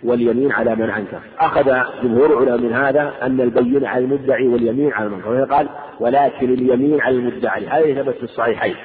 واليمين 0.03 0.51
على 0.51 0.75
من 0.75 0.89
أنكر 0.89 1.19
أخذ 1.39 1.73
جمهور 2.03 2.43
العلماء 2.43 2.57
من 2.57 2.73
هذا 2.73 3.13
أن 3.21 3.41
البينة 3.41 3.87
على 3.87 4.05
المدعي 4.05 4.47
واليمين 4.47 4.93
على 4.93 5.07
المنكر 5.07 5.43
قال 5.43 5.69
ولكن 5.99 6.53
اليمين 6.53 7.01
على 7.01 7.15
المدعي 7.15 7.67
هذا 7.67 8.03
ثبت 8.03 8.15
في 8.15 8.23
الصحيحين. 8.23 8.75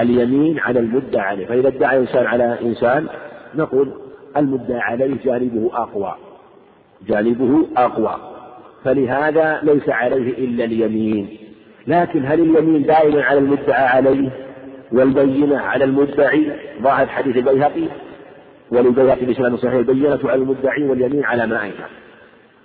اليمين 0.00 0.58
على 0.58 0.80
المدعى 0.80 1.28
عليه. 1.28 1.46
فإذا 1.46 1.68
ادعى 1.68 1.98
إنسان 1.98 2.26
على 2.26 2.58
إنسان 2.62 3.06
نقول 3.54 3.92
المدعى 4.36 4.80
عليه 4.80 5.16
جانبه 5.24 5.70
أقوى. 5.74 6.14
جانبه 7.06 7.66
أقوى. 7.76 8.31
فلهذا 8.84 9.60
ليس 9.62 9.88
عليه 9.88 10.38
إلا 10.38 10.64
اليمين. 10.64 11.38
لكن 11.86 12.26
هل 12.26 12.40
اليمين 12.40 12.82
دائما 12.82 13.22
على 13.22 13.38
المدعى 13.38 13.86
عليه؟ 13.86 14.28
والبينة 14.92 15.58
على 15.58 15.84
المدعي؟ 15.84 16.52
ظاهر 16.82 17.06
حديث 17.06 17.36
البيهقي. 17.36 17.88
وللبيهقي 18.70 19.26
بسنة 19.26 19.56
صحيح 19.56 19.74
البينة 19.74 20.18
على 20.24 20.42
المدعي 20.42 20.84
واليمين 20.84 21.24
على 21.24 21.46
ما 21.46 21.64
أنكر 21.64 21.88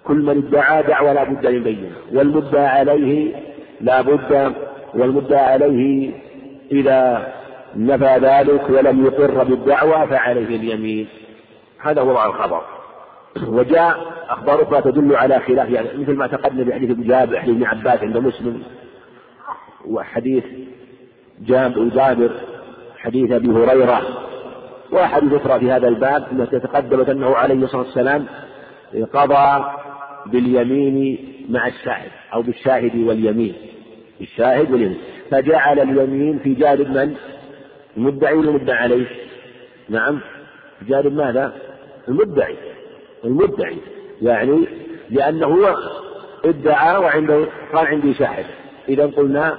كل 0.03 0.15
من 0.15 0.37
ادعى 0.47 0.83
دعوى 0.83 1.13
لا 1.13 1.23
بد 1.23 1.47
من 1.47 1.63
بينة. 1.63 1.91
والمدعى 2.13 2.67
عليه 2.67 3.35
لا 3.81 4.01
بد 4.01 4.53
والمدعى 4.93 5.45
عليه 5.45 6.11
إذا 6.71 7.33
نفى 7.75 8.17
ذلك 8.21 8.69
ولم 8.69 9.05
يقر 9.05 9.43
بالدعوى 9.43 10.07
فعليه 10.07 10.55
اليمين. 10.55 11.07
هذا 11.79 12.01
هو 12.01 12.25
الخبر. 12.25 12.76
وجاء 13.43 14.17
أخبار 14.29 14.63
أخرى 14.63 14.91
تدل 14.91 15.15
على 15.15 15.39
خلاف 15.39 15.69
يعني 15.69 15.87
مثل 15.97 16.13
ما 16.13 16.27
تقدم 16.27 16.65
في 16.65 16.73
حديث 16.73 16.91
جابر 16.91 17.39
حديث 17.39 17.55
ابن 17.55 17.63
عباس 17.63 17.99
عند 17.99 18.17
مسلم 18.17 18.63
وحديث 19.85 20.43
جابر 21.41 22.31
حديث 22.97 23.31
أبي 23.31 23.47
هريرة 23.47 24.01
وأحاديث 24.91 25.33
أخرى 25.33 25.59
في 25.59 25.71
هذا 25.71 25.87
الباب 25.87 26.27
التي 26.31 26.59
تقدمت 26.59 27.09
أنه 27.09 27.35
عليه 27.35 27.55
الصلاة 27.55 27.81
والسلام 27.81 28.25
قضى 29.13 29.65
باليمين 30.25 31.17
مع 31.49 31.67
الشاهد 31.67 32.11
أو 32.33 32.41
بالشاهد 32.41 32.95
واليمين 32.95 33.53
بالشاهد 34.19 34.71
واليمين 34.71 34.97
فجعل 35.31 35.79
اليمين 35.79 36.39
في 36.39 36.53
جانب 36.53 36.89
من؟ 36.89 37.15
المدعي 37.97 38.33
والمدعى 38.33 38.77
عليه 38.77 39.07
نعم 39.89 40.19
في 40.79 40.85
جانب 40.85 41.13
ماذا؟ 41.13 41.53
المدعي 42.07 42.55
المدعي 43.25 43.77
يعني 44.21 44.67
لأنه 45.09 45.75
ادعى 46.45 46.97
وعنده 46.97 47.45
قال 47.73 47.87
عندي 47.87 48.13
شاهد. 48.13 48.45
إذا 48.89 49.05
قلنا 49.05 49.57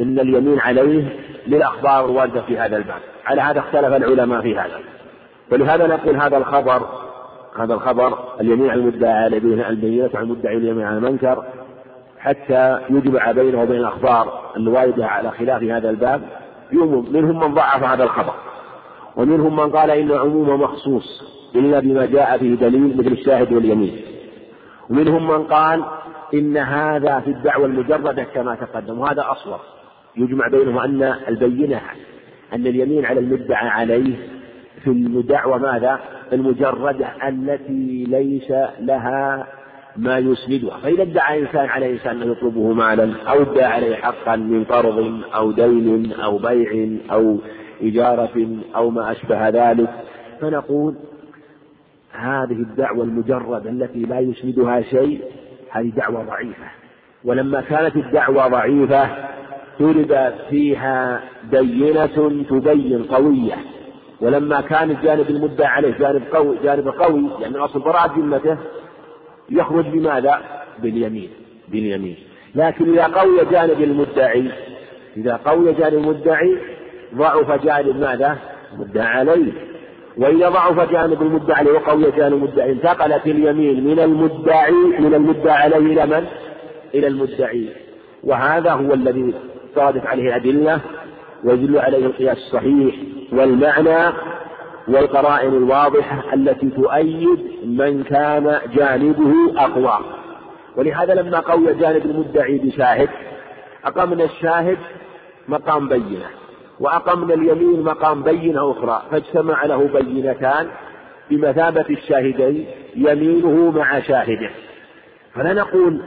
إن 0.00 0.20
اليمين 0.20 0.60
عليه 0.60 1.16
للأخبار 1.46 2.04
الواردة 2.04 2.42
في 2.42 2.58
هذا 2.58 2.76
الباب. 2.76 3.00
على 3.26 3.42
هذا 3.42 3.58
اختلف 3.58 3.94
العلماء 3.94 4.40
في 4.42 4.58
هذا. 4.58 4.80
ولهذا 5.52 5.86
نقول 5.86 6.16
هذا 6.16 6.36
الخبر 6.36 6.86
هذا 7.58 7.74
الخبر 7.74 8.18
اليمين 8.40 8.70
على 8.70 8.80
المدعى 8.80 9.12
على 9.12 9.36
البينة 9.36 10.10
على 10.14 10.24
المدعي 10.24 10.56
اليمين 10.56 10.86
على 10.86 10.96
المنكر 10.96 11.44
حتى 12.18 12.78
يجمع 12.90 13.32
بينه 13.32 13.62
وبين 13.62 13.76
الأخبار 13.76 14.52
الواردة 14.56 15.06
على 15.06 15.30
خلاف 15.30 15.62
هذا 15.62 15.90
الباب 15.90 16.22
منهم 17.12 17.40
من 17.40 17.54
ضعف 17.54 17.84
هذا 17.84 18.04
الخبر. 18.04 18.34
ومنهم 19.16 19.56
من 19.56 19.70
قال 19.70 19.90
إن 19.90 20.12
عموم 20.12 20.60
مخصوص. 20.60 21.22
إلا 21.54 21.80
بما 21.80 22.06
جاء 22.06 22.38
به 22.38 22.54
دليل 22.60 22.96
مثل 22.96 23.12
الشاهد 23.12 23.52
واليمين. 23.52 23.96
ومنهم 24.90 25.28
من 25.28 25.44
قال 25.44 25.84
إن 26.34 26.56
هذا 26.56 27.20
في 27.20 27.30
الدعوة 27.30 27.66
المجردة 27.66 28.24
كما 28.34 28.54
تقدم 28.54 28.98
وهذا 28.98 29.24
أصوب 29.28 29.58
يجمع 30.16 30.48
بينهم 30.48 30.78
أن 30.78 31.14
البينة 31.28 31.80
أن 32.54 32.66
اليمين 32.66 33.06
على 33.06 33.20
المدعى 33.20 33.68
عليه 33.68 34.16
في 34.84 34.90
الدعوة 34.90 35.58
ماذا؟ 35.58 35.98
المجردة 36.32 37.28
التي 37.28 38.04
ليس 38.08 38.50
لها 38.80 39.46
ما 39.96 40.18
يسندها. 40.18 40.78
فإذا 40.78 41.02
ادعى 41.02 41.40
إنسان 41.40 41.66
على 41.66 41.92
إنسان 41.92 42.22
أنه 42.22 42.32
يطلبه 42.32 42.72
مالا 42.72 43.12
أو 43.28 43.42
ادعى 43.42 43.64
عليه 43.64 43.96
حقا 43.96 44.36
من 44.36 44.64
قرض 44.64 45.20
أو 45.34 45.52
دين 45.52 46.12
أو 46.12 46.38
بيع 46.38 46.88
أو 47.12 47.38
إجارة 47.82 48.46
أو 48.76 48.90
ما 48.90 49.12
أشبه 49.12 49.48
ذلك 49.48 49.90
فنقول 50.40 50.94
هذه 52.12 52.52
الدعوة 52.52 53.04
المجردة 53.04 53.70
التي 53.70 53.98
لا 53.98 54.20
يسندها 54.20 54.82
شيء 54.82 55.22
هذه 55.70 55.88
دعوة 55.96 56.24
ضعيفة 56.24 56.66
ولما 57.24 57.60
كانت 57.60 57.96
الدعوة 57.96 58.48
ضعيفة 58.48 59.08
فرد 59.78 60.34
فيها 60.50 61.22
بينة 61.50 62.44
تبين 62.50 63.02
قوية 63.02 63.56
ولما 64.20 64.60
كان 64.60 64.90
الجانب 64.90 65.30
المدعى 65.30 65.66
عليه 65.66 65.98
جانب 65.98 66.22
قوي 66.32 66.56
جانب 66.62 66.88
قوي 66.88 67.30
يعني 67.40 67.56
أصل 67.58 67.80
براءة 67.80 68.18
ذمته 68.18 68.56
يخرج 69.50 69.86
بماذا؟ 69.86 70.40
باليمين 70.78 71.30
باليمين 71.68 72.16
لكن 72.54 72.92
إذا 72.92 73.06
قوي 73.06 73.44
جانب 73.50 73.82
المدعي 73.82 74.50
إذا 75.16 75.36
قوي 75.36 75.72
جانب 75.72 75.94
المدعي 75.94 76.58
ضعف 77.14 77.64
جانب 77.64 77.96
ماذا؟ 77.96 78.38
مدعى 78.78 79.06
عليه 79.06 79.71
وإذا 80.16 80.48
ضعف 80.48 80.90
جانب 80.90 81.22
المدعى 81.22 81.58
عليه 81.58 81.72
وقوي 81.72 82.10
جانب 82.10 82.34
المدعي 82.34 82.72
انتقلت 82.72 83.26
اليمين 83.26 83.84
من 83.84 84.00
المدعي 84.00 84.72
من 84.72 85.14
المدعى 85.14 85.62
عليه 85.62 85.76
إلى 85.76 86.06
من؟ 86.06 86.26
إلى 86.94 87.06
المدعي. 87.06 87.68
وهذا 88.24 88.72
هو 88.72 88.94
الذي 88.94 89.34
صادف 89.74 90.06
عليه 90.06 90.28
الأدلة 90.28 90.80
ويدل 91.44 91.78
عليه 91.78 92.06
القياس 92.06 92.36
الصحيح 92.36 92.94
والمعنى 93.32 94.14
والقرائن 94.88 95.56
الواضحة 95.56 96.34
التي 96.34 96.70
تؤيد 96.70 97.38
من 97.64 98.02
كان 98.02 98.58
جانبه 98.74 99.34
أقوى. 99.56 99.98
ولهذا 100.76 101.14
لما 101.14 101.40
قوي 101.40 101.74
جانب 101.74 102.06
المدعي 102.06 102.58
بشاهد 102.58 103.08
أقمنا 103.84 104.24
الشاهد 104.24 104.78
مقام 105.48 105.88
بينة. 105.88 106.41
وأقمنا 106.82 107.34
اليمين 107.34 107.82
مقام 107.82 108.22
بينة 108.22 108.70
أخرى 108.70 109.02
فاجتمع 109.10 109.64
له 109.64 109.88
بينتان 109.88 110.66
بمثابة 111.30 111.86
الشاهدين 111.90 112.66
يمينه 112.96 113.70
مع 113.70 114.00
شاهده. 114.00 114.50
فلا 115.34 115.52
نقول 115.52 116.00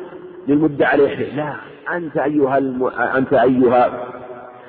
للمدعى 0.48 0.88
عليه 0.92 1.36
لا 1.36 1.56
أنت 1.94 2.18
أيها 2.18 2.58
الم... 2.58 2.86
أنت 2.88 3.34
أيها 3.34 4.08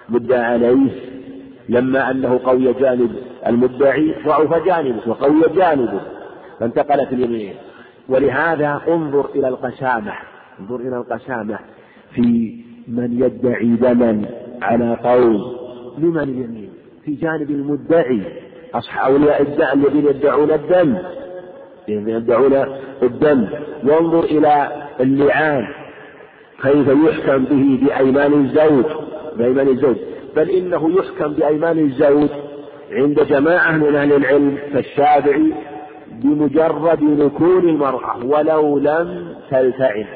مدعى 0.09 0.45
عليه 0.45 0.91
لما 1.69 2.11
أنه 2.11 2.41
قوي 2.45 2.73
جانب 2.73 3.17
المدعي 3.47 4.15
ضعف 4.27 4.65
جانبه 4.65 5.09
وقوي 5.09 5.43
جانبه 5.57 6.01
فانتقلت 6.61 7.13
اليمين. 7.13 7.55
ولهذا 8.09 8.81
انظر 8.89 9.29
إلى 9.35 9.49
القسامة 9.49 10.13
انظر 10.61 10.77
إلى 10.77 10.97
القسامة 10.97 11.59
في 12.15 12.57
من 12.89 13.23
يدعي 13.23 13.67
دما 13.67 14.25
على 14.63 14.99
قوم. 15.05 15.66
لمن 15.99 16.23
اليمين 16.23 16.71
في 17.05 17.15
جانب 17.15 17.51
المدعي. 17.51 18.21
أولياء 19.05 19.43
الدم 19.43 19.87
الذين 19.87 20.07
يدعون 20.07 20.51
الدم. 20.51 20.97
يدعون 21.89 22.55
الدم. 23.03 23.47
وانظر 23.85 24.25
إلى 24.25 24.69
اللعان. 25.01 25.67
كيف 26.63 26.89
يحكم 26.89 27.45
به 27.45 27.79
بأيمان 27.83 28.33
الزوج؟ 28.33 28.85
بأيمان 29.39 29.69
الزوج. 29.69 29.97
بل 30.37 30.51
إنه 30.51 30.91
يحكم 30.99 31.33
بأيمان 31.33 31.79
الزوج 31.79 32.29
عند 32.93 33.21
جماعة 33.21 33.73
من 33.73 33.95
أهل 33.95 34.13
العلم 34.13 34.59
كالشافعي 34.73 35.53
بمجرد 36.23 37.03
نكون 37.03 37.69
المرأة 37.69 38.25
ولو 38.25 38.79
لم 38.79 39.35
تلتئم. 39.51 40.07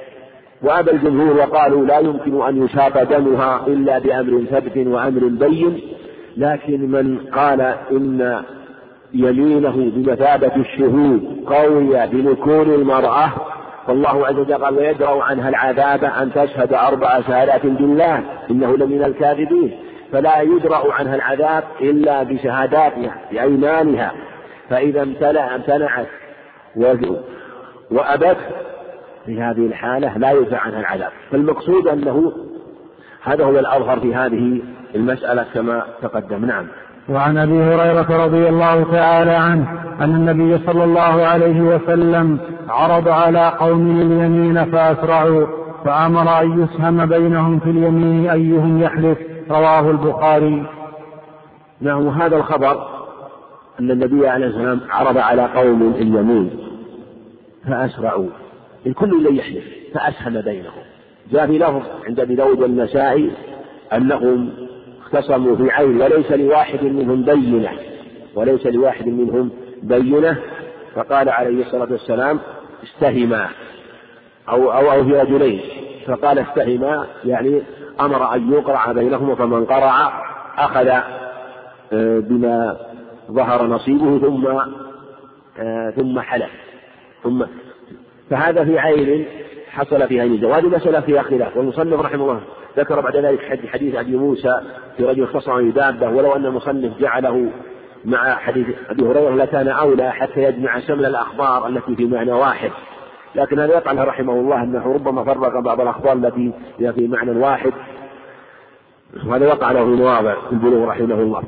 وأبى 0.63 0.91
الجمهور 0.91 1.37
وقالوا 1.37 1.87
لا 1.87 1.99
يمكن 1.99 2.43
أن 2.43 2.65
يشاق 2.65 3.03
دمها 3.03 3.67
إلا 3.67 3.99
بأمر 3.99 4.45
ثبت 4.51 4.77
وأمر 4.77 5.21
بين 5.25 5.81
لكن 6.37 6.91
من 6.91 7.19
قال 7.19 7.61
إن 7.91 8.43
يمينه 9.15 9.91
بمثابة 9.95 10.57
الشهود 10.57 11.45
قوي 11.47 12.07
بنكون 12.07 12.75
المرأة 12.75 13.31
فالله 13.87 14.27
عز 14.27 14.39
وجل 14.39 14.65
قال 14.65 14.79
ويدرأ 14.79 15.23
عنها 15.25 15.49
العذاب 15.49 16.05
أن 16.05 16.33
تشهد 16.33 16.73
أربع 16.73 17.21
شهادات 17.21 17.67
بالله 17.67 18.23
إنه 18.51 18.77
لمن 18.77 19.05
الكاذبين. 19.05 19.79
فلا 20.13 20.41
يدرأ 20.41 20.93
عنها 20.93 21.15
العذاب 21.15 21.65
إلا 21.81 22.23
بشهاداتها 22.23 23.15
بأيمانها. 23.33 24.13
فإذا 24.71 25.03
امتنعت 25.03 26.07
وأبت 27.91 28.37
في 29.31 29.43
هذه 29.43 29.67
الحالة 29.67 30.19
لا 30.19 30.31
يدفع 30.31 30.59
عنها 30.59 30.81
العذاب. 30.81 31.11
فالمقصود 31.31 31.89
أنه 31.89 32.33
هذا 33.23 33.45
هو 33.45 33.59
الأظهر 33.59 34.01
في 34.01 34.15
هذه 34.15 34.61
المسألة 34.95 35.47
كما 35.55 35.83
تقدم. 36.03 36.45
نعم. 36.45 36.67
وعن 37.09 37.39
أبي 37.39 37.63
هريرة 37.63 38.25
رضي 38.25 38.49
الله 38.49 38.93
تعالى 38.93 39.31
عنه 39.31 39.69
أن 40.01 40.15
النبي 40.15 40.67
صلى 40.67 40.85
الله 40.85 41.27
عليه 41.27 41.61
وسلم 41.61 42.39
عرض 42.69 43.09
على 43.09 43.53
قوم 43.59 44.01
اليمين 44.01 44.65
فأسرعوا 44.65 45.47
فأمر 45.85 46.41
أن 46.43 46.63
يسهم 46.63 47.07
بينهم 47.07 47.59
في 47.59 47.71
اليمين 47.71 48.31
أيهم 48.31 48.83
يحلف. 48.83 49.19
رواه 49.51 49.91
البخاري. 49.91 50.67
نعم 51.81 52.07
وهذا 52.07 52.37
الخبر 52.37 52.89
أن 53.81 53.91
النبي 53.91 54.29
عليه 54.29 54.47
الصلاه 54.47 54.71
والسلام 54.71 54.91
عرض 54.91 55.19
على 55.19 55.43
قوم 55.43 55.95
اليمين 55.97 56.51
فأسرعوا. 57.69 58.29
الكل 58.87 59.25
لن 59.25 59.37
يحلف 59.37 59.65
فأسهم 59.95 60.41
بينهم. 60.41 60.83
جاء 61.33 61.47
في 61.47 61.59
لفظ 61.59 61.83
عند 62.07 62.21
أبي 62.21 62.35
داود 62.35 62.61
والنسائي 62.61 63.31
أنهم 63.93 64.51
اختصموا 65.01 65.57
في 65.57 65.71
عين 65.71 66.03
وليس 66.03 66.33
لواحد 66.33 66.85
منهم 66.85 67.23
بينة 67.23 67.71
وليس 68.35 68.67
لواحد 68.67 69.07
منهم 69.07 69.51
بينة. 69.83 70.37
فقال 70.95 71.29
عليه 71.29 71.63
الصلاة 71.63 71.89
والسلام 71.93 72.41
استهما 72.85 73.49
أو 74.49 74.73
أو 74.73 74.93
أو 74.93 75.05
في 75.05 75.13
رجلين. 75.13 75.61
فقال 76.07 76.39
استهما 76.39 77.07
يعني 77.25 77.63
أمر 78.01 78.35
أن 78.35 78.53
يقرع 78.53 78.93
بينهما 78.93 79.35
فمن 79.35 79.65
قرع 79.65 80.23
أخذ 80.59 80.89
آه، 81.93 82.19
بما 82.21 82.77
ظهر 83.31 83.67
نصيبه 83.67 84.19
ثم 84.19 84.47
آه، 85.59 85.91
ثم 85.91 86.21
حلف 86.21 86.51
ثم 87.23 87.45
فهذا 88.31 88.65
في 88.65 88.79
عين 88.79 89.27
حصل 89.71 90.09
فيها 90.09 90.25
نزاع 90.25 90.51
وهذه 90.51 90.67
مسألة 90.67 91.01
فيها 91.01 91.23
خلاف. 91.23 91.57
والمصنف 91.57 92.01
رحمه 92.01 92.25
الله 92.25 92.41
ذكر 92.77 93.01
بعد 93.01 93.17
ذلك 93.17 93.69
حديث 93.69 93.95
أبي 93.95 94.17
موسى 94.17 94.61
في 94.97 95.05
رجل 95.05 95.23
اختصم 95.23 95.71
بدابة 95.71 96.09
ولو 96.09 96.37
أن 96.37 96.47
المصنف 96.47 96.99
جعله 97.01 97.51
مع 98.05 98.37
حديث 98.37 98.67
أبي 98.91 99.03
هريرة 99.03 99.35
لكان 99.35 99.69
أولى 99.69 100.13
حتى 100.13 100.43
يجمع 100.43 100.81
شمل 100.81 101.07
الأخبار 101.07 101.67
التي 101.67 101.97
في 101.97 102.07
معنى 102.07 102.33
واحد. 102.33 102.71
لكن 103.35 103.59
هذا 103.59 103.73
يقع 103.73 104.05
رحمه 104.05 104.33
الله 104.33 104.63
أنه 104.63 104.93
ربما 104.95 105.25
فرق 105.25 105.61
بعض 105.61 105.81
الأخبار 105.81 106.13
التي 106.13 106.53
هي 106.79 106.93
في 106.93 107.09
معنى 107.09 107.31
واحد. 107.31 107.73
وهذا 109.27 109.47
وقع 109.47 109.73
له 109.73 109.85
في 109.85 109.91
مواضع 109.91 110.35
في 110.35 110.53
البلوغ 110.53 110.85
رحمه 110.85 111.15
الله. 111.15 111.43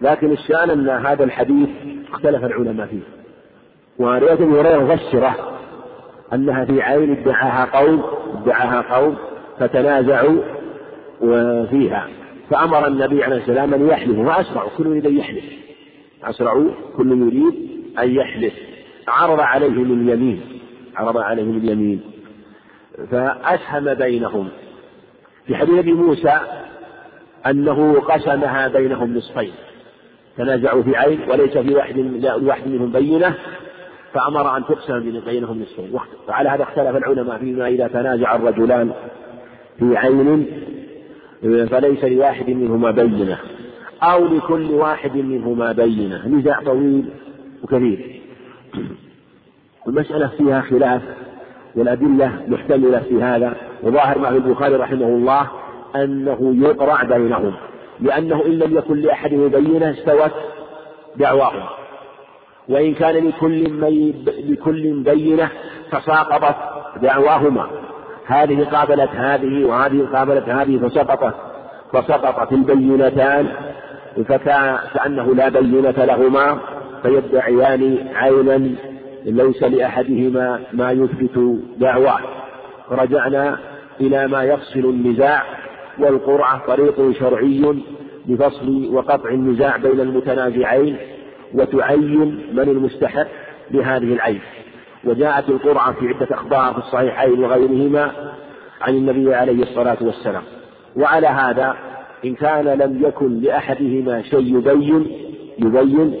لكن 0.00 0.32
الشأن 0.32 0.70
أن 0.70 0.88
هذا 0.88 1.24
الحديث 1.24 1.68
اختلف 2.12 2.44
العلماء 2.44 2.86
فيه. 2.86 3.02
ورواية 3.98 4.32
أبي 4.32 4.44
هريرة 4.44 4.78
مبشرة 4.78 5.52
أنها 6.34 6.64
في 6.64 6.82
عين 6.82 7.10
ادعاها 7.10 7.80
قوم 7.80 8.02
ادعاها 8.42 8.96
قوم 8.96 9.16
فتنازعوا 9.58 10.42
فيها. 11.70 12.08
فأمر 12.50 12.86
النبي 12.86 13.24
عليه 13.24 13.36
السلام 13.36 13.74
أن 13.74 13.88
يحلفوا 13.88 14.24
فأسرعوا 14.24 14.70
كل 14.78 14.86
يريد 14.86 15.06
أن 15.06 15.16
يحلف. 15.16 15.44
أسرعوا 16.24 16.70
كل 16.96 17.12
يريد 17.12 17.54
أن 17.98 18.14
يحلف. 18.14 18.54
عرض 19.08 19.40
عليهم 19.40 19.82
اليمين 19.82 20.40
عرض 20.96 21.18
عليهم 21.18 21.56
اليمين. 21.56 22.00
فأسهم 23.10 23.94
بينهم. 23.94 24.48
في 25.46 25.56
حديث 25.56 25.78
أبي 25.78 25.92
موسى 25.92 26.38
أنه 27.46 28.00
قسمها 28.00 28.68
بينهم 28.68 29.16
نصفين. 29.16 29.52
تنازعوا 30.36 30.82
في 30.82 30.96
عين 30.96 31.20
وليس 31.28 31.58
في 31.58 31.74
واحد 31.74 31.98
واحد 32.42 32.68
منهم 32.68 32.92
بينة. 32.92 33.34
فأمر 34.14 34.56
أن 34.56 34.64
تقسم 34.64 35.20
بينهم 35.26 35.62
نصفين. 35.62 35.98
وعلى 36.28 36.48
هذا 36.48 36.62
اختلف 36.62 36.96
العلماء 36.96 37.38
فيما 37.38 37.68
إذا 37.68 37.88
تنازع 37.88 38.36
الرجلان 38.36 38.92
في 39.78 39.96
عين 39.96 40.46
فليس 41.42 42.04
لواحد 42.04 42.50
منهما 42.50 42.90
بينة 42.90 43.38
أو 44.02 44.26
لكل 44.26 44.70
واحد 44.70 45.16
منهما 45.16 45.72
بينة. 45.72 46.28
نزاع 46.28 46.60
طويل 46.60 47.04
وكبير. 47.62 48.20
المسألة 49.88 50.26
فيها 50.38 50.60
خلاف 50.60 51.02
والأدلة 51.76 52.42
محتملة 52.48 52.98
في 52.98 53.22
هذا. 53.22 53.54
وظاهر 53.82 54.18
ما 54.18 54.30
في 54.30 54.36
البخاري 54.36 54.76
رحمه 54.76 55.06
الله 55.06 55.48
أنه 55.96 56.54
يقرع 56.58 57.02
بينهم 57.02 57.52
لأنه 58.00 58.44
إن 58.46 58.50
لم 58.50 58.76
يكن 58.76 59.00
لأحد 59.00 59.30
بينة 59.30 59.90
استوت 59.90 60.32
دعواهم. 61.16 61.81
وإن 62.72 62.94
كان 62.94 63.28
لكل 63.28 63.64
لكل 64.48 65.02
بينة 65.02 65.48
تساقطت 65.92 66.56
دعواهما. 67.02 67.66
هذه 68.26 68.64
قابلت 68.64 69.10
هذه 69.10 69.64
وهذه 69.64 70.08
قابلت 70.14 70.48
هذه 70.48 70.78
فسقطت. 70.78 71.34
فسقطت 71.92 72.52
البينتان. 72.52 73.48
فكأنه 74.28 75.34
لا 75.34 75.48
بينة 75.48 76.04
لهما. 76.04 76.58
فيدعيان 77.02 78.08
عينا 78.14 78.70
ليس 79.24 79.62
لأحدهما 79.62 80.60
ما 80.72 80.92
يثبت 80.92 81.60
دعواه. 81.78 82.20
رجعنا 82.90 83.58
إلى 84.00 84.28
ما 84.28 84.42
يفصل 84.42 84.80
النزاع. 84.80 85.42
والقرعة 85.98 86.66
طريق 86.66 87.12
شرعي 87.18 87.82
لفصل 88.28 88.88
وقطع 88.94 89.30
النزاع 89.30 89.76
بين 89.76 90.00
المتنازعين. 90.00 90.96
وتعين 91.54 92.46
من 92.52 92.68
المستحق 92.68 93.26
لهذه 93.70 94.12
العين. 94.12 94.40
وجاءت 95.04 95.48
القرعة 95.48 95.92
في 95.92 96.08
عدة 96.08 96.34
أخبار 96.34 96.72
في 96.72 96.78
الصحيحين 96.78 97.44
وغيرهما 97.44 98.10
عن 98.80 98.94
النبي 98.94 99.34
عليه 99.34 99.62
الصلاة 99.62 99.96
والسلام. 100.00 100.42
وعلى 100.96 101.26
هذا 101.26 101.74
إن 102.24 102.34
كان 102.34 102.64
لم 102.64 103.02
يكن 103.04 103.40
لأحدهما 103.40 104.22
شيء 104.22 104.58
يبين 104.58 105.06
يبين 105.58 106.14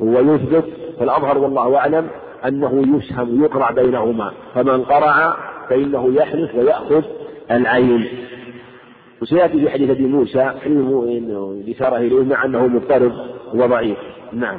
ويثبت 0.00 0.64
فالأظهر 0.98 1.38
والله 1.38 1.76
أعلم 1.76 2.08
أنه 2.46 2.96
يسهم 2.96 3.44
يقرع 3.44 3.70
بينهما. 3.70 4.32
فمن 4.54 4.82
قرع 4.82 5.36
فإنه 5.68 6.14
يحلف 6.14 6.54
ويأخذ 6.54 7.02
العين. 7.50 8.08
وسيأتي 9.22 9.60
في 9.60 9.70
حديث 9.70 9.90
أبي 9.90 10.06
موسى 10.06 10.52
الإشارة 10.66 11.96
إليه 11.96 12.22
مع 12.22 12.44
أنه 12.44 12.66
مضطرب. 12.66 13.12
وضعيف. 13.54 13.98
نعم. 14.32 14.58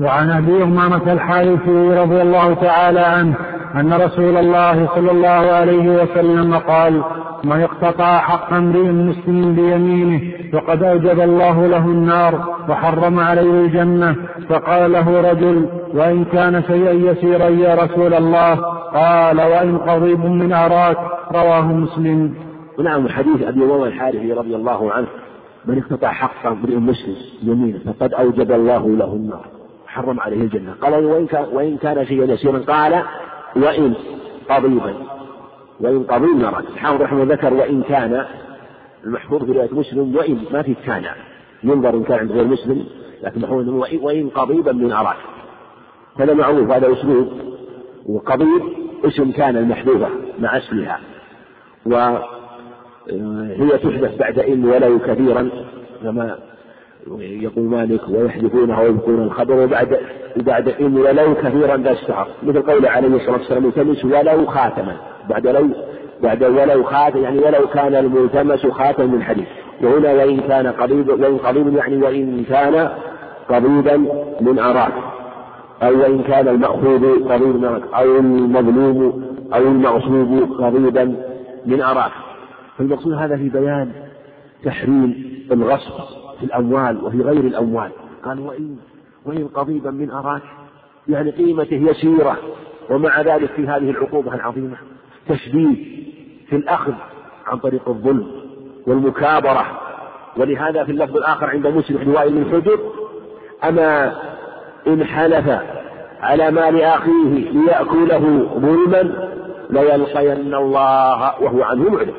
وعن 0.00 0.30
أبي 0.30 0.62
أمامة 0.62 1.12
الحارثي 1.12 1.98
رضي 1.98 2.22
الله 2.22 2.54
تعالى 2.54 3.00
عنه 3.00 3.34
أن 3.74 3.92
رسول 3.92 4.36
الله 4.36 4.88
صلى 4.94 5.10
الله 5.10 5.28
عليه 5.28 6.02
وسلم 6.02 6.54
قال 6.54 7.02
من 7.44 7.60
اقتطع 7.60 8.18
حق 8.18 8.52
امرئ 8.52 8.82
مسلم 8.82 9.54
بيمينه 9.54 10.20
فقد 10.52 10.82
أوجب 10.82 11.20
الله 11.20 11.66
له 11.66 11.84
النار 11.86 12.54
وحرم 12.68 13.20
عليه 13.20 13.64
الجنة. 13.64 14.16
فقال 14.48 14.92
له 14.92 15.30
رجل 15.30 15.68
وإن 15.94 16.24
كان 16.24 16.62
شيئا 16.62 16.92
يسيرا 16.92 17.48
يا 17.48 17.74
رسول 17.74 18.14
الله؟ 18.14 18.54
قال 18.94 19.40
وإن 19.40 19.78
قضيب 19.78 20.24
من 20.24 20.52
أراك. 20.52 20.96
رواه 21.34 21.72
مسلم. 21.72 22.34
ونعم 22.78 23.08
حديث 23.08 23.42
أبي 23.42 23.64
أمامة 23.64 23.86
الحارثي 23.86 24.32
رضي 24.32 24.56
الله 24.56 24.92
عنه. 24.92 25.06
من 25.66 25.78
اقتطع 25.78 26.12
حق 26.12 26.46
امرئ 26.46 26.76
مسلم 26.76 27.16
يمينه 27.42 27.78
فقد 27.86 28.14
أوجب 28.14 28.52
الله 28.52 28.88
له 28.88 29.12
النار. 29.12 29.46
حرم 29.86 30.20
عليه 30.20 30.40
الجنة. 30.40 30.74
قال 30.80 31.04
وإن 31.04 31.26
كان, 31.26 31.44
وإن 31.52 31.76
كان 31.76 32.06
شيئا 32.06 32.24
يسيرا 32.24 32.58
قال 32.58 33.02
وإن 33.56 33.94
قضيبا. 34.50 34.94
وإن 35.80 36.02
قضيب 36.02 36.36
نرد 36.36 36.64
الحافظ 36.74 37.02
رحمه 37.02 37.24
ذكر 37.24 37.54
وإن 37.54 37.82
كان 37.82 38.24
المحفوظ 39.04 39.44
في 39.44 39.52
رواية 39.52 39.74
مسلم 39.74 40.16
وإن 40.16 40.44
ما 40.52 40.62
في 40.62 40.74
كان. 40.86 41.04
ينظر 41.64 41.94
إن 41.94 42.04
كان 42.04 42.18
عند 42.18 42.32
غير 42.32 42.44
مسلم 42.44 42.86
لكن 43.22 43.40
محفوظ 43.40 43.68
وإن 44.02 44.28
قضيبا 44.28 44.72
من 44.72 44.92
أراك 44.92 45.16
هذا 46.16 46.34
معروف 46.34 46.70
هذا 46.70 46.92
أسلوب. 46.92 47.28
وقضيب 48.06 48.62
اسم 49.04 49.30
كان 49.30 49.56
المحذوفة 49.56 50.08
مع 50.38 50.56
اسمها. 50.56 51.00
وهي 53.12 53.78
تحدث 53.78 54.18
بعد 54.18 54.38
إن 54.38 54.64
ولو 54.64 54.98
كثيرا 54.98 55.48
كما 56.02 56.36
يقول 57.20 57.64
مالك 57.64 58.00
ويحذفونها 58.08 58.82
ويبقون 58.82 59.22
الخبر 59.22 59.64
وبعد 59.64 59.98
بعد 60.36 60.68
إن 60.68 60.96
ولو 60.96 61.34
كثيرا 61.34 61.76
ذا 61.76 61.92
اشتهر 61.92 62.28
مثل 62.42 62.62
قول 62.62 62.86
عليه 62.86 63.16
الصلاة 63.16 63.38
والسلام 63.38 63.66
التمس 63.66 64.04
ولو 64.04 64.46
خاتما. 64.46 64.96
بعد 65.30 65.46
لو 65.46 65.68
بعد 66.22 66.44
ولو 66.44 66.82
خاتم 66.82 67.22
يعني 67.22 67.38
ولو 67.38 67.66
كان 67.74 67.94
الملتمس 67.94 68.66
خاتم 68.66 69.12
من 69.12 69.22
حديد 69.22 69.46
وهنا 69.82 70.12
وإن 70.12 70.40
كان 70.40 70.66
قريب 70.66 71.08
وإن 71.08 71.36
قريب 71.38 71.76
يعني 71.76 71.96
وإن 71.96 72.44
كان 72.48 72.88
قريبا 73.48 73.96
من 74.40 74.58
أراك 74.58 74.92
أو 75.82 76.00
وإن 76.00 76.22
كان 76.22 76.48
المأخوذ 76.48 77.28
قريبا 77.28 77.58
من 77.58 77.64
أراك 77.64 77.82
أو 77.94 78.18
المظلوم 78.18 79.24
أو 79.54 79.62
المغصوب 79.62 80.52
قريبا 80.60 81.16
من 81.66 81.80
أراك 81.82 82.12
فالمقصود 82.78 83.12
هذا 83.12 83.36
في 83.36 83.48
بيان 83.48 83.92
تحريم 84.64 85.34
الغصب 85.52 86.04
في 86.38 86.44
الأموال 86.46 87.04
وفي 87.04 87.22
غير 87.22 87.40
الأموال. 87.40 87.90
قال 88.24 88.40
وإن 88.40 88.76
وإن 89.24 89.48
قضيبا 89.48 89.90
من 89.90 90.10
أراك 90.10 90.42
يعني 91.08 91.30
قيمته 91.30 91.76
يسيرة 91.90 92.36
ومع 92.90 93.20
ذلك 93.20 93.50
في 93.50 93.62
هذه 93.62 93.90
العقوبة 93.90 94.34
العظيمة 94.34 94.76
تشديد 95.28 95.76
في 96.48 96.56
الأخذ 96.56 96.92
عن 97.46 97.58
طريق 97.58 97.88
الظلم 97.88 98.26
والمكابرة. 98.86 99.80
ولهذا 100.36 100.84
في 100.84 100.92
اللفظ 100.92 101.16
الآخر 101.16 101.50
عند 101.50 101.66
مسلم 101.66 101.98
في 101.98 102.10
وائل 102.10 102.32
بن 102.32 102.50
حجر 102.52 102.78
أما 103.68 104.14
إن 104.86 105.04
حلف 105.04 105.60
على 106.20 106.50
مال 106.50 106.82
أخيه 106.82 107.50
ليأكله 107.50 108.48
ظلما 108.58 109.28
ليلقين 109.70 110.54
الله 110.54 111.42
وهو 111.42 111.62
عنه 111.62 111.90
معرض. 111.90 112.14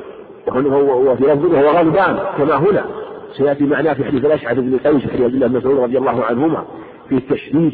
وهو 0.48 1.16
في 1.16 1.24
لفظه 1.24 1.48
وهو 1.48 1.78
غضبان 1.78 2.18
كما 2.38 2.56
هنا. 2.56 2.84
سيأتي 3.36 3.64
معناه 3.64 3.92
في 3.92 4.04
حديث 4.04 4.24
الأشعث 4.24 4.58
بن 4.58 4.78
قيس 4.84 5.02
في 5.02 5.12
حديث 5.12 5.26
الله 5.26 5.46
بن 5.46 5.56
مسعود 5.56 5.78
رضي 5.78 5.98
الله 5.98 6.24
عنهما 6.24 6.64
في 7.08 7.14
التشديد 7.14 7.72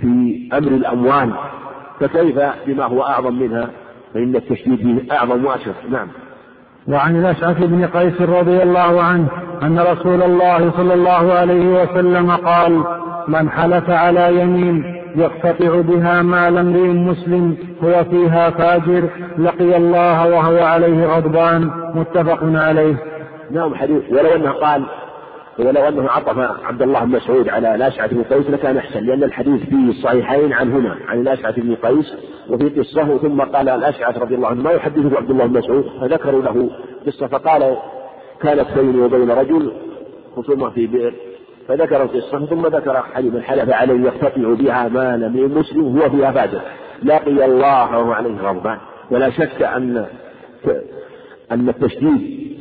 في 0.00 0.48
أمر 0.52 0.68
الأموال. 0.68 1.30
فكيف 2.00 2.38
بما 2.66 2.84
هو 2.84 3.02
أعظم 3.02 3.34
منها؟ 3.34 3.70
فإن 4.14 4.36
التشديد 4.36 4.76
فيه 4.76 5.12
أعظم 5.12 5.44
وأشد 5.44 5.74
نعم. 5.90 6.08
وعن 6.88 7.16
الأشعث 7.16 7.64
بن 7.64 7.86
قيس 7.86 8.20
رضي 8.20 8.62
الله 8.62 9.02
عنه 9.02 9.28
أن 9.62 9.78
رسول 9.78 10.22
الله 10.22 10.70
صلى 10.70 10.94
الله 10.94 11.32
عليه 11.32 11.82
وسلم 11.82 12.30
قال 12.30 12.84
من 13.28 13.50
حلف 13.50 13.90
على 13.90 14.40
يمين 14.40 14.91
يقتطع 15.16 15.80
بها 15.80 16.22
مال 16.22 16.58
امرئ 16.58 16.88
مسلم 16.88 17.56
هو 17.84 18.04
فيها 18.04 18.50
فاجر 18.50 19.08
لقي 19.38 19.76
الله 19.76 20.28
وهو 20.28 20.58
عليه 20.58 21.06
غضبان. 21.06 21.70
متفق 21.94 22.38
عليه. 22.42 22.94
نعم 23.50 23.74
حديث. 23.74 24.02
ولو 24.10 24.34
أنه 24.34 24.50
قال 24.50 24.84
ولو 25.58 25.88
أنه 25.88 26.08
عطف 26.10 26.38
عبد 26.64 26.82
الله 26.82 27.04
بن 27.04 27.10
مسعود 27.10 27.48
على 27.48 27.74
الاشعث 27.74 28.14
بن 28.14 28.22
قيس 28.22 28.50
لكان 28.50 28.76
أحسن 28.76 29.00
لأن 29.00 29.22
الحديث 29.24 29.62
في 29.62 29.74
الصحيحين 29.74 30.52
عنهما 30.52 30.96
عن 31.08 31.20
الاشعث 31.20 31.58
بن 31.58 31.74
قيس 31.74 32.14
وفي 32.50 32.68
قصة 32.68 33.18
ثم 33.18 33.40
قال 33.40 33.68
الاشعث 33.68 34.18
رضي 34.18 34.34
الله 34.34 34.48
عنه 34.48 34.62
ما 34.62 34.70
يحدثه 34.70 35.16
عبد 35.16 35.30
الله 35.30 35.46
بن 35.46 35.58
مسعود 35.58 35.84
فذكروا 36.00 36.42
له 36.42 36.70
قصة 37.06 37.26
فقال 37.26 37.76
كانت 38.42 38.66
بيني 38.76 39.00
وبين 39.00 39.30
رجل 39.30 39.72
خصومة 40.36 40.70
في 40.70 40.86
بئر. 40.86 41.12
فذكر 41.68 42.02
القصة 42.02 42.46
ثم 42.46 42.66
ذكر 42.66 43.02
حديث 43.14 43.34
من 43.34 43.42
حلف 43.42 43.70
عليه 43.70 44.00
يقتطع 44.00 44.54
بها 44.54 44.88
مال 44.88 45.32
من 45.32 45.54
مسلم 45.54 45.98
هو 45.98 46.10
فيها 46.10 46.32
فاجر 46.32 46.60
لقي 47.02 47.44
الله 47.44 47.98
وهو 47.98 48.12
عليه 48.12 48.40
غضبان. 48.40 48.78
ولا 49.10 49.30
شك 49.30 49.62
أن 49.62 50.06
أن 51.52 51.68
التشديد 51.68 52.52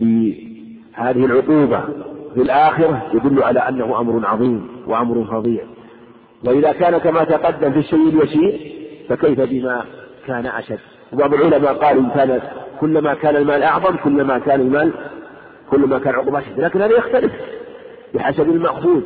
بهذه 0.00 1.24
العقوبة 1.24 1.80
في 2.34 2.42
الآخرة 2.42 3.06
يدل 3.14 3.42
على 3.42 3.60
أنه 3.60 4.00
أمر 4.00 4.26
عظيم 4.26 4.68
وأمر 4.86 5.24
فظيع. 5.24 5.62
وإذا 6.44 6.72
كان 6.72 6.98
كما 6.98 7.24
تقدم 7.24 7.72
في 7.72 7.78
الشيء 7.78 8.08
اليسير 8.08 8.72
فكيف 9.08 9.40
بما 9.40 9.84
كان 10.26 10.46
أشد؟ 10.46 10.78
وبعض 11.12 11.34
العلماء 11.34 11.74
قالوا 11.74 12.02
إن 12.02 12.10
كان 12.10 12.40
كلما 12.80 13.14
كان 13.14 13.36
المال 13.36 13.62
أعظم 13.62 13.96
كلما 13.96 14.38
كان 14.38 14.60
المال 14.60 14.92
كلما 15.70 15.98
كان 15.98 16.14
عقوبة 16.14 16.38
أشد. 16.38 16.60
لكن 16.60 16.82
هذا 16.82 16.96
يختلف. 16.96 17.32
بحسب 18.14 18.50
المأخوذ 18.50 19.00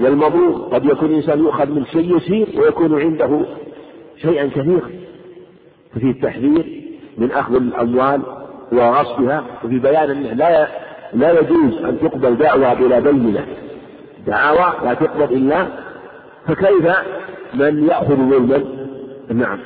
والمضروب 0.00 0.74
قد 0.74 0.84
يكون 0.84 1.08
الإنسان 1.08 1.38
يؤخذ 1.38 1.70
من 1.70 1.84
شيء 1.84 2.16
يسير 2.16 2.48
ويكون 2.60 3.00
عنده 3.00 3.40
شيئا 4.16 4.46
كثيرا. 4.46 4.90
ففي 5.94 6.10
التحذير 6.10 6.82
من 7.18 7.32
أخذ 7.32 7.54
الأموال 7.54 8.20
وغصبها. 8.72 9.44
وفي 9.64 9.78
بيان 9.78 10.10
أنه 10.10 10.32
لا 10.32 10.68
لا 11.12 11.40
يجوز 11.40 11.84
أن 11.84 11.98
تقبل 12.00 12.36
دعوى 12.36 12.74
بلا 12.74 13.00
بينة. 13.00 13.46
دعاوى 14.26 14.74
لا 14.84 14.94
تقبل 14.94 15.36
إلا 15.36 15.66
فكيف 16.46 16.88
من 17.54 17.88
يأخذ 17.88 18.16
ظلما؟ 18.16 18.62
نعم. 19.28 19.58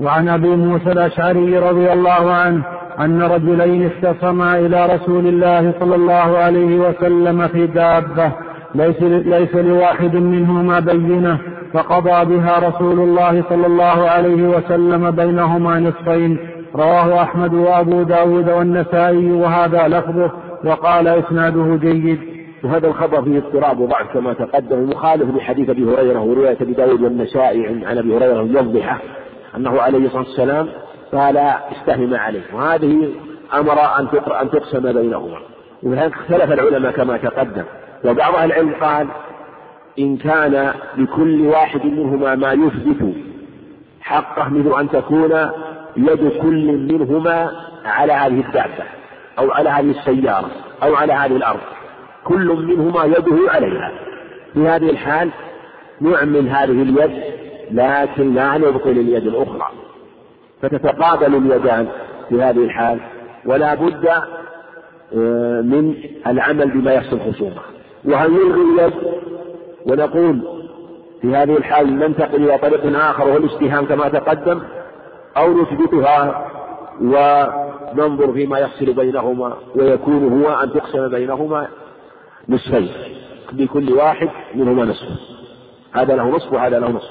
وعن 0.00 0.28
أبي 0.28 0.48
موسى 0.48 0.92
الأشعري 0.92 1.58
رضي 1.58 1.92
الله 1.92 2.32
عنه 2.32 2.77
أن 3.00 3.22
رجلين 3.22 3.86
اختصما 3.86 4.58
إلى 4.58 4.86
رسول 4.86 5.26
الله 5.26 5.72
صلى 5.80 5.94
الله 5.94 6.38
عليه 6.38 6.76
وسلم 6.76 7.48
في 7.48 7.66
دابة. 7.66 8.32
ليس, 8.74 9.02
ليس 9.02 9.54
لواحد 9.54 10.16
منهما 10.16 10.80
بينة. 10.80 11.38
فقضى 11.72 12.36
بها 12.36 12.68
رسول 12.68 13.00
الله 13.00 13.44
صلى 13.48 13.66
الله 13.66 13.84
عليه 13.84 14.42
وسلم 14.48 15.10
بينهما 15.10 15.80
نصفين. 15.80 16.38
رواه 16.74 17.22
أحمد 17.22 17.54
وأبو 17.54 18.02
داود 18.02 18.50
والنسائي 18.50 19.32
وهذا 19.32 19.88
لفظه. 19.88 20.30
وقال 20.64 21.08
إسناده 21.08 21.76
جيد. 21.76 22.18
وهذا 22.64 22.88
الخبر 22.88 23.22
فيه 23.22 23.38
اضطراب 23.38 23.80
وضعف 23.80 24.12
كما 24.14 24.32
تقدم. 24.32 24.90
مخالف 24.90 25.36
لحديث 25.36 25.70
أبي 25.70 25.84
هريرة 25.84 26.20
ورواية 26.20 26.56
أبي 26.60 26.72
داود 26.72 27.02
والنسائي 27.02 27.66
عن 27.86 27.98
أبي 27.98 28.16
هريرة 28.16 28.42
يوضحه 28.42 28.98
أنه 29.56 29.80
عليه 29.80 30.06
الصلاة 30.06 30.22
والسلام 30.22 30.68
قال 31.12 31.36
استهم 31.36 32.14
عليه. 32.14 32.54
وهذه 32.54 33.12
أمر 33.54 33.80
أن 33.98 34.08
أن 34.42 34.50
تقسم 34.50 34.92
بينهما. 34.92 35.38
ولذلك 35.82 36.12
اختلف 36.12 36.52
العلماء 36.52 36.92
كما 36.92 37.16
تقدم. 37.16 37.64
وبعض 38.04 38.34
أهل 38.34 38.52
العلم 38.52 38.74
قال 38.80 39.08
إن 39.98 40.16
كان 40.16 40.74
لكل 40.96 41.46
واحد 41.46 41.84
منهما 41.84 42.34
ما 42.34 42.52
يثبت 42.52 43.14
حقه 44.00 44.48
مثل 44.48 44.80
أن 44.80 44.90
تكون 44.90 45.50
يد 45.96 46.32
كل 46.42 46.88
منهما 46.92 47.50
على 47.84 48.12
هذه 48.12 48.40
الدابة 48.40 48.84
أو 49.38 49.50
على 49.50 49.70
هذه 49.70 49.90
السيارة 49.90 50.50
أو 50.82 50.94
على 50.94 51.12
هذه 51.12 51.36
الأرض. 51.36 51.60
كل 52.24 52.46
منهما 52.46 53.04
يده 53.04 53.50
عليها. 53.50 53.92
في 54.54 54.68
هذه 54.68 54.90
الحال 54.90 55.30
نعمل 56.00 56.48
هذه 56.48 56.82
اليد 56.82 57.22
لكن 57.70 58.34
لا 58.34 58.58
نبطل 58.58 58.90
اليد 58.90 59.26
الأخرى. 59.26 59.68
فتتقابل 60.62 61.34
اليدان 61.34 61.88
في 62.28 62.42
هذه 62.42 62.64
الحال 62.64 63.00
ولا 63.46 63.74
بد 63.74 64.06
آه، 65.16 65.60
من 65.60 65.94
العمل 66.26 66.70
بما 66.70 66.92
يحصل 66.92 67.20
خصومة. 67.20 67.60
وهل 68.04 68.30
نلغي 68.30 68.62
اليد 68.62 68.92
ونقول 69.86 70.40
في 71.22 71.36
هذه 71.36 71.56
الحال 71.56 71.98
ننتقل 71.98 72.44
إلى 72.44 72.58
طريق 72.58 72.98
آخر 72.98 73.28
وهو 73.28 73.36
الاستهام 73.36 73.86
كما 73.86 74.08
تقدم 74.08 74.60
أو 75.36 75.62
نثبتها 75.62 76.46
وننظر 77.00 78.32
فيما 78.32 78.58
يحصل 78.58 78.92
بينهما 78.92 79.56
ويكون 79.74 80.42
هو 80.42 80.62
أن 80.62 80.72
تقسم 80.72 81.08
بينهما 81.08 81.68
نصفين. 82.48 82.88
لكل 83.52 83.92
واحد 83.92 84.28
منهما 84.54 84.84
نصف. 84.84 85.06
هذا 85.92 86.16
له 86.16 86.28
نصف 86.28 86.52
وهذا 86.52 86.78
له 86.78 86.90
نصف. 86.90 87.10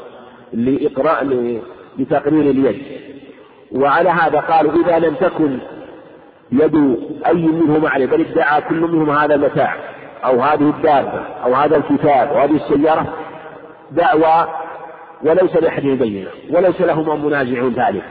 لإقراء 0.54 1.24
لتقرير 2.00 2.42
اليد. 2.42 3.07
وعلى 3.72 4.10
هذا 4.10 4.40
قالوا 4.40 4.72
إذا 4.84 5.00
لم 5.00 5.16
تكن 5.16 5.60
يد 6.52 6.98
أي 7.28 7.34
منهما 7.34 7.90
عليه 7.90 8.06
بل 8.06 8.22
ادعى 8.22 8.62
كل 8.62 8.82
منهم 8.82 9.10
هذا 9.10 9.36
المتاع 9.36 9.76
أو 10.26 10.42
هذه 10.42 10.70
الدابة 10.70 11.20
أو 11.46 11.54
هذا 11.54 11.78
الكتاب 11.78 12.28
أو 12.28 12.38
هذه 12.38 12.56
السيارة 12.56 13.14
دعوى 13.92 14.48
وليس 15.24 15.56
لأحدهم 15.56 15.96
بينة 15.96 16.30
وليس 16.50 16.82
لهما 16.82 17.16
منازع 17.16 17.62
ذلك 17.62 18.04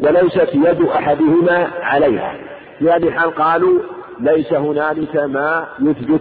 وليست 0.00 0.54
يد 0.54 0.82
أحدهما 0.82 1.68
عليها. 1.82 2.34
في 2.78 2.90
هذه 2.90 3.08
الحال 3.08 3.34
قالوا 3.34 3.80
ليس 4.20 4.52
هنالك 4.52 5.16
ما 5.16 5.66
يثبت 5.80 6.20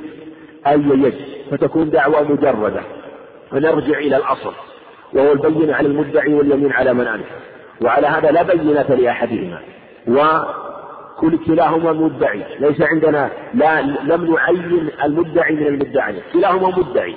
أي 0.67 0.79
يد 0.79 1.13
فتكون 1.51 1.89
دعوى 1.89 2.15
مجردة. 2.29 2.81
فنرجع 3.51 3.97
إلى 3.97 4.17
الأصل 4.17 4.53
وهو 5.13 5.31
البينة 5.31 5.75
على 5.75 5.87
المدعي 5.87 6.33
واليمين 6.33 6.71
على 6.71 6.93
من 6.93 7.07
أنكر 7.07 7.54
وعلى 7.81 8.07
هذا 8.07 8.31
لا 8.31 8.43
بينة 8.43 8.95
لأحدهما. 8.95 9.59
وكل 10.07 11.37
كلاهما 11.45 11.93
مدعي. 11.93 12.43
ليس 12.59 12.81
عندنا 12.81 13.29
لا 13.53 13.81
لم 13.81 14.33
نعين 14.35 14.89
المدعي 15.03 15.55
من 15.55 15.67
المدعي. 15.67 16.21
كلاهما 16.33 16.67
مدعي. 16.77 17.15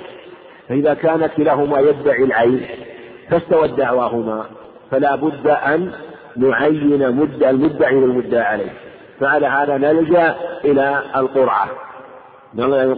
فإذا 0.69 0.93
كان 0.93 1.27
كلاهما 1.27 1.79
يدعي 1.79 2.23
العين 2.23 2.61
فاستوت 3.29 3.69
دعواهما 3.69 4.45
فلا 4.91 5.15
بد 5.15 5.47
أن 5.47 5.91
نعين 6.37 7.15
مد 7.15 7.43
المدعي 7.43 7.95
والمدعى 7.95 8.41
عليه. 8.41 8.73
فعلى 9.19 9.47
هذا 9.47 9.77
نلجأ 9.77 10.35
إلى 10.65 11.03
القرعة 11.15 11.67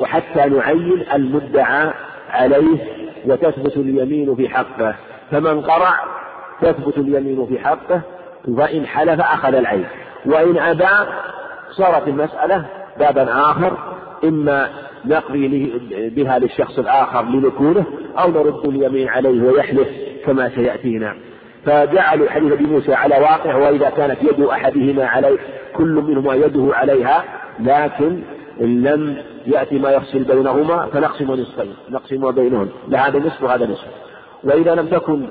حتى 0.04 0.50
نعين 0.50 1.06
المدعى 1.14 1.94
عليه 2.30 2.78
وتثبت 3.26 3.78
اليمين 3.78 4.36
في 4.36 4.50
حقه. 4.50 4.96
فمن 5.32 5.62
قرع 5.62 6.21
تثبت 6.62 6.98
اليمين 6.98 7.46
في 7.46 7.60
حقه 7.60 8.02
فإن 8.58 8.86
حلف 8.86 9.22
أخذ 9.22 9.54
العين. 9.54 9.86
وإن 10.26 10.58
أبى 10.58 11.10
صارت 11.72 12.08
المسألة 12.08 12.66
بابا 13.00 13.52
آخر 13.52 13.78
إما 14.24 14.70
نقضي 15.06 15.74
بها 16.16 16.40
للشخص 16.40 16.80
الآخر 16.80 17.26
لنكونه 17.26 17.86
أو 18.20 18.32
نرد 18.32 18.66
اليمين 18.66 19.08
عليه 19.10 19.44
ويحلف 19.44 19.88
كما 20.26 20.50
سيأتينا. 20.50 21.16
فجعلوا 21.66 22.30
حديث 22.30 22.52
أبي 22.52 22.64
موسى 22.64 22.94
على 22.94 23.16
واقع 23.16 23.56
وإذا 23.56 23.90
كانت 23.90 24.24
يد 24.24 24.42
أحدهما 24.42 25.06
عليه 25.06 25.38
كل 25.76 26.04
منهما 26.08 26.36
يده 26.36 26.76
عليها 26.76 27.24
لكن 27.60 28.22
إن 28.62 28.84
لم 28.84 29.18
يأتي 29.48 29.80
ما 29.80 29.92
يفصل 29.92 30.20
بينهما 30.20 30.86
فنقسم 30.86 31.32
نصفين. 31.32 31.74
نقسم 31.90 32.32
بينهم 32.32 32.70
لا 32.88 33.08
هذا 33.08 33.20
نصف 33.20 33.44
وهذا 33.44 33.66
نصف. 33.66 33.88
وإذا 34.44 34.76
لم 34.76 34.88
تكن 34.88 35.28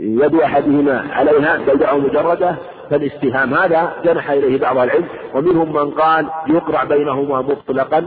يد 0.00 0.34
أحدهما 0.34 1.04
عليها 1.12 1.58
بيدعه 1.66 1.98
مجردة 1.98 2.54
فالاستهام 2.90 3.54
هذا 3.54 3.92
جنح 4.04 4.30
إليه 4.30 4.60
بعض 4.60 4.78
العلم 4.78 5.04
ومنهم 5.34 5.72
من 5.72 5.90
قال 5.90 6.26
يقرع 6.48 6.84
بينهما 6.84 7.42
مطلقا 7.42 8.04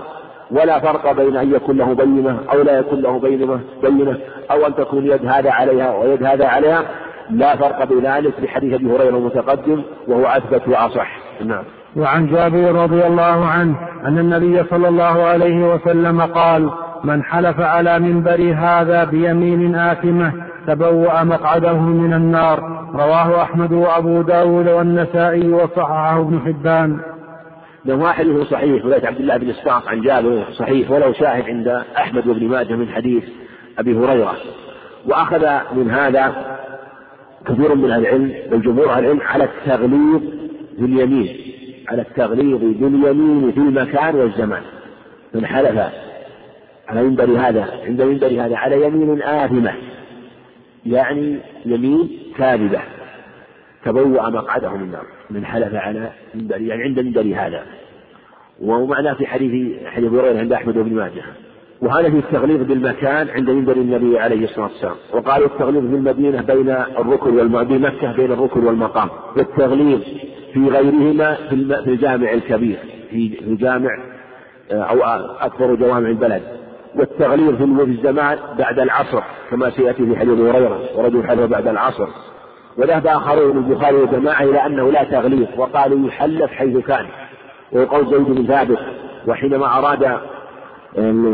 ولا 0.52 0.80
فرق 0.80 1.12
بين 1.12 1.38
أن 1.38 1.54
يكون 1.54 1.78
له 1.78 1.94
بينة 1.94 2.40
أو 2.54 2.62
لا 2.62 2.80
يكون 2.80 3.02
له 3.02 3.20
بينة 3.20 3.60
بينة 3.84 4.18
أو 4.52 4.68
أن 4.68 4.76
تكون 4.76 5.06
يد 5.06 5.26
هذا 5.26 5.52
عليها 5.52 5.98
ويد 5.98 6.24
هذا 6.24 6.48
عليها. 6.48 6.84
لا 7.30 7.56
فرق 7.56 7.84
بذلك 7.84 8.34
لحديث 8.40 8.74
أبي 8.74 8.86
هريرة 8.86 9.18
المتقدم 9.18 9.82
وهو 10.08 10.26
أثبت 10.26 10.68
وأصح. 10.68 11.20
نعم. 11.46 11.64
وعن 11.96 12.28
جابر 12.28 12.76
رضي 12.76 13.08
الله 13.08 13.46
عنه 13.46 13.76
أن 14.06 14.20
النبي 14.20 14.64
صلى 14.70 14.88
الله 14.88 15.24
عليه 15.24 15.74
وسلم 15.74 16.22
قال 16.22 16.70
من 17.04 17.24
حلف 17.24 17.60
على 17.60 18.00
منبر 18.00 18.56
هذا 18.58 19.04
بيمين 19.04 19.76
آثمة 19.76 20.34
تبوأ 20.68 21.24
مقعده 21.24 21.80
من 21.80 22.14
النار. 22.14 22.88
رواه 22.94 23.42
أحمد 23.42 23.72
وأبو 23.74 24.22
داود 24.22 24.68
والنسائي 24.68 25.50
وصححه 25.50 26.20
ابن 26.20 26.40
حبان. 26.40 27.00
حديث 28.14 28.48
صحيح 28.48 28.86
رواية 28.86 29.08
عبد 29.08 29.20
الله 29.20 29.38
بن 29.38 29.50
إسحاق 29.50 29.88
عن 29.88 30.02
جابر 30.02 30.44
صحيح 30.52 30.92
وله 30.92 31.14
شاهد 31.14 31.44
عند 31.44 31.68
أحمد 31.98 32.28
وابن 32.28 32.48
ماجه 32.48 32.74
من 32.74 32.90
حديث 32.90 33.24
أبي 33.80 33.98
هريرة. 33.98 34.36
وأخذ 35.06 35.48
من 35.76 35.92
هذا 35.92 36.34
كثير 37.46 37.76
من 37.76 37.92
أهل 37.92 38.02
العلم 38.02 38.34
بل 38.52 38.62
جمهور 38.62 38.90
أهل 38.90 39.04
العلم 39.04 39.22
على 39.22 39.44
التغليظ 39.44 40.22
باليمين 40.80 41.38
على 41.90 42.02
التغليظ 42.02 42.60
باليمين 42.60 43.52
في 43.52 43.58
المكان 43.58 44.16
والزمان. 44.16 44.62
من 45.34 45.46
حلف 45.46 45.80
على 46.90 47.04
منبر 47.04 47.24
هذا 47.24 47.68
عند 47.88 48.02
منبر 48.02 48.28
هذا 48.28 48.58
على 48.58 48.86
يمين 48.86 49.22
آثمة. 49.22 49.74
يعني 50.86 51.40
يمين 51.66 52.10
كاذبة 52.38 52.80
تبوأ 53.86 54.30
مقعده 54.30 54.70
من 54.70 54.82
النار 54.82 55.06
من 55.30 55.46
حلف 55.46 55.76
على 55.76 56.12
منبر 56.36 56.62
يعني 56.62 56.84
عند 56.84 57.00
منبر 57.00 57.22
هذا. 57.22 57.64
ومعناه 58.62 59.14
في 59.14 59.26
حديث 59.28 59.84
حديث 59.86 60.12
هريرة 60.14 60.40
عند 60.40 60.54
أحمد 60.54 60.74
بن 60.74 60.96
ماجه. 60.96 61.24
وهذا 61.82 62.10
في 62.10 62.18
التغليظ 62.18 62.64
بالمكان 62.64 63.30
عند 63.30 63.50
منبر 63.50 63.74
النبي 63.74 64.20
عليه 64.20 64.44
الصلاة 64.44 64.66
والسلام. 64.66 64.96
وقالوا 65.14 65.48
التغليظ 65.48 65.90
في 65.90 65.96
المدينة 65.96 66.42
بين 66.42 66.70
الركن 66.70 67.38
والمقام 67.38 67.68
بمكة 67.68 68.12
بين 68.12 68.32
الركن 68.32 68.64
والمقام. 68.64 69.10
والتغليظ 69.38 70.02
في 70.54 70.60
غيرهما 70.60 71.36
في 71.84 71.90
الجامع 71.90 72.34
الكبير 72.34 72.78
في 73.10 73.40
الجامع 73.42 73.90
آه، 74.72 74.84
أو 74.84 75.04
أكبر 75.40 75.76
جوامع 75.76 76.10
البلد. 76.10 76.61
والتغليظ 76.96 77.56
في 77.56 77.64
الزمان 77.84 78.38
بعد 78.58 78.80
العصر 78.80 79.22
كما 79.52 79.70
سيأتي 79.70 80.06
في 80.06 80.16
حديث 80.16 80.40
هريرة 80.40 80.80
ورجل 80.96 81.28
حلف 81.28 81.42
بعد 81.42 81.68
العصر. 81.68 82.08
وذهب 82.78 83.08
آخرون 83.08 83.58
البخاري 83.58 83.96
وجماعة 83.96 84.44
إلى 84.44 84.66
أنه 84.66 84.92
لا 84.92 85.04
تغليظ 85.04 85.48
وقالوا 85.58 86.08
يحلف 86.08 86.52
حيث 86.52 86.78
كان. 86.78 87.06
ويقول 87.72 88.06
زيد 88.06 88.22
بن 88.22 88.48
ثابت 88.48 88.80
وحينما 89.28 89.78
أراد 89.78 90.20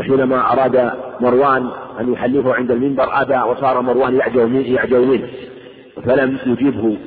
حينما 0.02 0.52
أراد 0.52 0.92
مروان 1.20 1.70
أن 2.00 2.12
يحلفه 2.12 2.54
عند 2.54 2.70
المنبر 2.70 3.08
أبى 3.12 3.50
وصار 3.50 3.80
مروان 3.80 4.16
يعجو 4.16 4.46
منه, 4.46 4.66
يعجو 4.66 5.04
منه 5.04 5.28
فلم 6.04 6.38
يجبه 6.46 6.98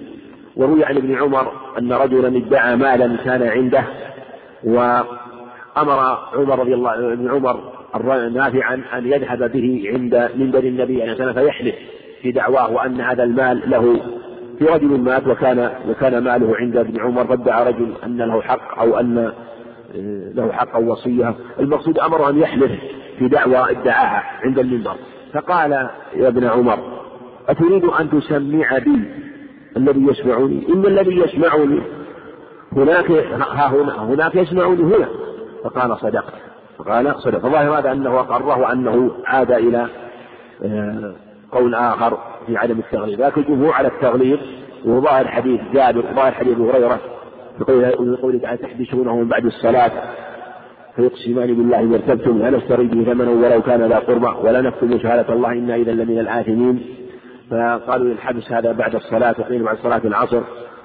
وروي 0.56 0.86
عن 0.86 0.98
ابن 0.98 1.16
عمر 1.16 1.52
أن 1.80 1.94
رجلا 1.94 2.38
ادعى 2.38 2.76
مالا 2.76 3.18
كان 3.26 3.44
عنده 3.44 3.84
وأمر 4.64 6.18
عمر 6.36 6.60
رضي 6.60 6.74
الله 6.74 7.14
ابن 7.14 7.32
عمر 7.32 7.71
نافعا 8.34 8.84
أن 8.94 9.06
يذهب 9.06 9.52
به 9.52 9.84
عند 9.94 10.30
منبر 10.36 10.60
النبي 10.60 11.02
عليه 11.02 11.12
الصلاة 11.12 11.34
فيحلف 11.34 11.76
في 12.22 12.32
دعواه 12.32 12.72
وأن 12.72 13.02
هذا 13.02 13.24
المال 13.24 13.70
له. 13.70 14.02
في 14.60 14.66
رجل 14.66 14.88
مات 14.88 15.28
وكان 15.28 15.72
وكان 15.90 16.24
ماله 16.24 16.58
عند 16.58 16.78
ابن 16.78 17.02
عمر 17.02 17.28
فادعى 17.28 17.68
رجل 17.68 17.94
أن 18.04 18.18
له 18.18 18.42
حق 18.42 18.80
أو 18.80 19.00
أن 19.00 19.32
له 20.36 20.52
حق 20.52 20.76
أو 20.76 20.92
وصية. 20.92 21.36
المقصود 21.60 22.00
أمره 22.00 22.30
أن 22.30 22.40
يحلف 22.40 22.72
في 23.20 23.28
دعوى 23.28 23.72
ادعاها 23.72 24.24
عند 24.44 24.60
المنبر. 24.60 24.96
فقال 25.34 25.72
يا 26.16 26.28
ابن 26.28 26.44
عمر 26.44 26.80
أتريد 27.50 27.86
أن 27.86 28.10
تسمع 28.10 28.78
بي 28.78 29.02
الذي 29.78 30.06
يسمعني 30.10 30.68
إن 30.70 30.86
الذي 30.86 31.16
يسمعني 31.18 31.82
هناك 32.72 33.12
ها 33.12 33.68
هنا 33.68 34.04
هناك 34.04 34.36
يسمعني 34.36 34.84
هنا. 34.84 35.08
فقال 35.64 35.98
صدقت. 35.98 36.51
فقال 36.84 37.16
صدق. 37.20 37.40
فظاهر 37.40 37.80
هذا 37.80 37.92
أنه 37.92 38.20
أقره 38.20 38.72
أنه 38.72 39.12
عاد 39.26 39.52
إلى 39.52 39.88
آه، 40.66 41.14
قول 41.52 41.76
آخر 41.76 42.18
في 42.48 42.58
عدم 42.58 42.80
التغليظ. 42.80 43.22
لكن 43.22 43.42
الجمهور 43.42 43.74
على 43.74 43.88
التغليظ 43.88 44.40
وظاهر 44.86 45.28
حديث 45.28 45.62
جابر 45.74 46.06
وظاهر 46.12 46.32
حديث 46.32 46.54
أبي 46.54 46.72
هريرة 46.72 47.00
بقوله 47.60 48.40
تعالى 48.40 48.58
تحدثونه 48.58 49.16
من 49.16 49.28
بعد 49.28 49.46
الصلاة 49.46 49.92
فيقسمان 50.96 51.48
بالله 51.48 51.80
إن 51.80 51.94
ارتبتم 51.94 52.40
لا 52.40 52.50
نشتري 52.50 52.88
به 52.88 53.14
ثمنا 53.14 53.32
ولو 53.32 53.62
كان 53.62 53.90
ذا 53.90 53.98
قربى 53.98 54.48
ولا 54.48 54.62
نكتم 54.62 55.00
شهادة 55.00 55.34
الله 55.34 55.52
إنا 55.52 55.76
إذا 55.76 55.92
لمن 55.92 56.20
الآثمين 56.20 56.86
فقالوا 57.52 58.12
الحبس 58.12 58.52
هذا 58.52 58.72
بعد 58.72 58.96
الصلاة 58.96 59.36
وقيل 59.40 59.64
بعد 59.64 59.78
صلاة 59.78 60.02
العصر. 60.06 60.42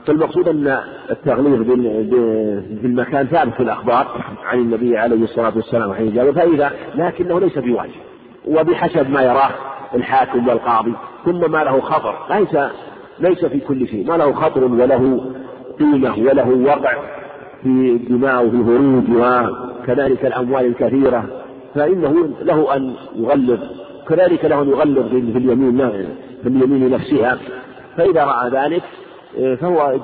فالمقصود 0.07 0.49
أن 0.49 0.79
التغليظ 1.11 1.63
بالمكان 2.83 3.27
ثابت 3.27 3.55
في 3.55 3.63
الأخبار 3.63 4.25
عن 4.45 4.59
النبي 4.59 4.99
عليه 4.99 5.25
الصلاة 5.25 5.53
والسلام 5.57 5.91
وحين 5.91 6.15
جابر 6.15 6.33
فإذا 6.33 6.73
لكنه 6.95 7.41
ليس 7.41 7.59
بواجب 7.59 8.01
وبحسب 8.47 9.11
ما 9.11 9.23
يراه 9.23 9.51
الحاكم 9.95 10.49
والقاضي 10.49 10.93
ثم 11.25 11.51
ما 11.51 11.65
له 11.65 11.81
خطر 11.81 12.15
ليس 12.31 12.57
ليس 13.21 13.45
في 13.45 13.61
كل 13.61 13.89
شيء 13.89 14.07
ما 14.07 14.17
له 14.17 14.33
خطر 14.33 14.65
وله 14.65 15.33
قيمة 15.79 16.19
وله 16.19 16.49
وقع 16.49 16.95
في 17.63 17.99
دماء 18.09 18.47
وفي 18.47 18.57
هروج 18.57 19.05
وكذلك 19.11 20.27
الأموال 20.27 20.67
الكثيرة 20.67 21.25
فإنه 21.75 22.29
له 22.43 22.77
أن 22.77 22.95
يغلظ 23.17 23.61
كذلك 24.09 24.45
له 24.45 24.63
أن 24.63 24.69
يغلظ 24.69 25.09
في 25.09 25.39
اليمين 25.39 25.79
في 26.43 26.49
اليمين 26.49 26.91
نفسها 26.91 27.39
فإذا 27.97 28.25
رأى 28.25 28.51
ذلك 28.51 28.83
فهو 29.61 30.01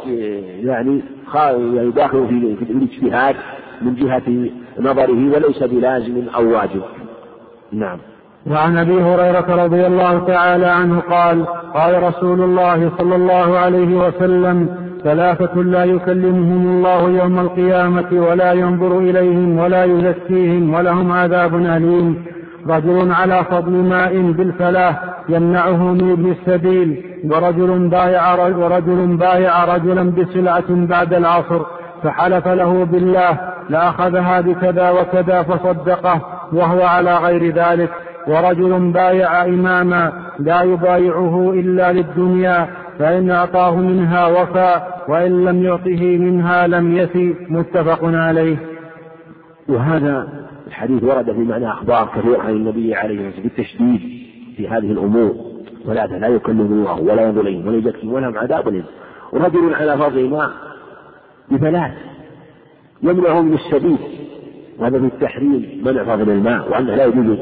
يعني 0.62 1.02
يعني 1.34 1.90
داخل 1.90 2.26
في 2.28 2.72
الاجتهاد 2.72 3.36
من 3.82 3.94
جهة 3.94 4.50
نظره 4.80 5.34
وليس 5.34 5.62
بلازم 5.62 6.28
أو 6.34 6.52
واجب. 6.52 6.82
نعم. 7.72 7.98
وعن 8.50 8.78
أبي 8.78 9.02
هريرة 9.02 9.64
رضي 9.64 9.86
الله 9.86 10.26
تعالى 10.26 10.66
عنه 10.66 11.00
قال 11.00 11.46
قال 11.74 12.02
رسول 12.02 12.40
الله 12.40 12.90
صلى 12.98 13.16
الله 13.16 13.58
عليه 13.58 13.96
وسلم 13.96 14.68
ثلاثة 15.04 15.62
لا 15.62 15.84
يكلمهم 15.84 16.76
الله 16.76 17.10
يوم 17.10 17.38
القيامة 17.38 18.08
ولا 18.12 18.52
ينظر 18.52 18.98
إليهم 18.98 19.58
ولا 19.58 19.84
يزكيهم 19.84 20.74
ولهم 20.74 21.12
عذاب 21.12 21.54
أليم. 21.54 22.24
رجل 22.68 23.12
على 23.12 23.44
فضل 23.44 23.72
ماء 23.72 24.32
بالفلاة 24.32 24.96
يمنعه 25.28 25.92
من 25.92 26.10
ابن 26.10 26.30
السبيل 26.30 27.04
ورجل 27.24 27.88
بايع 27.88 28.34
ورجل 28.34 29.16
بايع 29.16 29.64
رجلا 29.64 30.10
بسلعة 30.10 30.64
بعد 30.68 31.14
العصر 31.14 31.62
فحلف 32.02 32.48
له 32.48 32.84
بالله 32.84 33.38
لأخذها 33.70 34.40
بكذا 34.40 34.90
وكذا 34.90 35.42
فصدقه 35.42 36.20
وهو 36.52 36.82
على 36.82 37.16
غير 37.16 37.54
ذلك. 37.54 37.90
ورجل 38.28 38.92
بايع 38.92 39.44
إماما 39.44 40.12
لا 40.38 40.62
يبايعه 40.62 41.52
إلا 41.54 41.92
للدنيا 41.92 42.68
فإن 42.98 43.30
أعطاه 43.30 43.76
منها 43.76 44.26
وفى 44.26 44.80
وإن 45.08 45.44
لم 45.44 45.62
يعطه 45.62 46.18
منها 46.18 46.66
لم 46.66 46.96
يفي. 46.96 47.34
متفق 47.48 48.00
عليه. 48.02 48.56
وهذا 49.68 50.41
الحديث 50.72 51.02
ورد 51.04 51.32
في 51.32 51.38
معنى 51.38 51.68
أخبار 51.68 52.10
كثيرة 52.16 52.38
عن 52.38 52.50
النبي 52.50 52.94
عليه 52.94 53.14
الصلاة 53.14 53.26
والسلام 53.26 53.42
بالتشديد 53.42 54.00
في 54.56 54.68
هذه 54.68 54.92
الأمور. 54.92 55.34
ثلاثة 55.86 56.18
لا 56.18 56.28
يكلم 56.28 56.60
الله 56.60 57.00
ولا 57.00 57.22
ينظر 57.22 57.40
ولا 57.40 57.76
يزكيهم 57.76 58.12
ولهم 58.12 58.38
عذاب 58.38 58.68
أليم. 58.68 58.84
ورجل 59.32 59.74
على 59.74 59.98
فضل 59.98 60.30
ماء 60.30 60.50
بثلاث 61.50 61.92
يمنعه 63.02 63.40
من 63.40 63.54
السبيل 63.54 63.98
وهذا 64.78 64.98
في 64.98 65.06
التحريم 65.06 65.82
منع 65.84 66.04
فضل 66.04 66.30
الماء 66.30 66.70
وأنه 66.70 66.94
لا 66.94 67.04
يجوز 67.04 67.38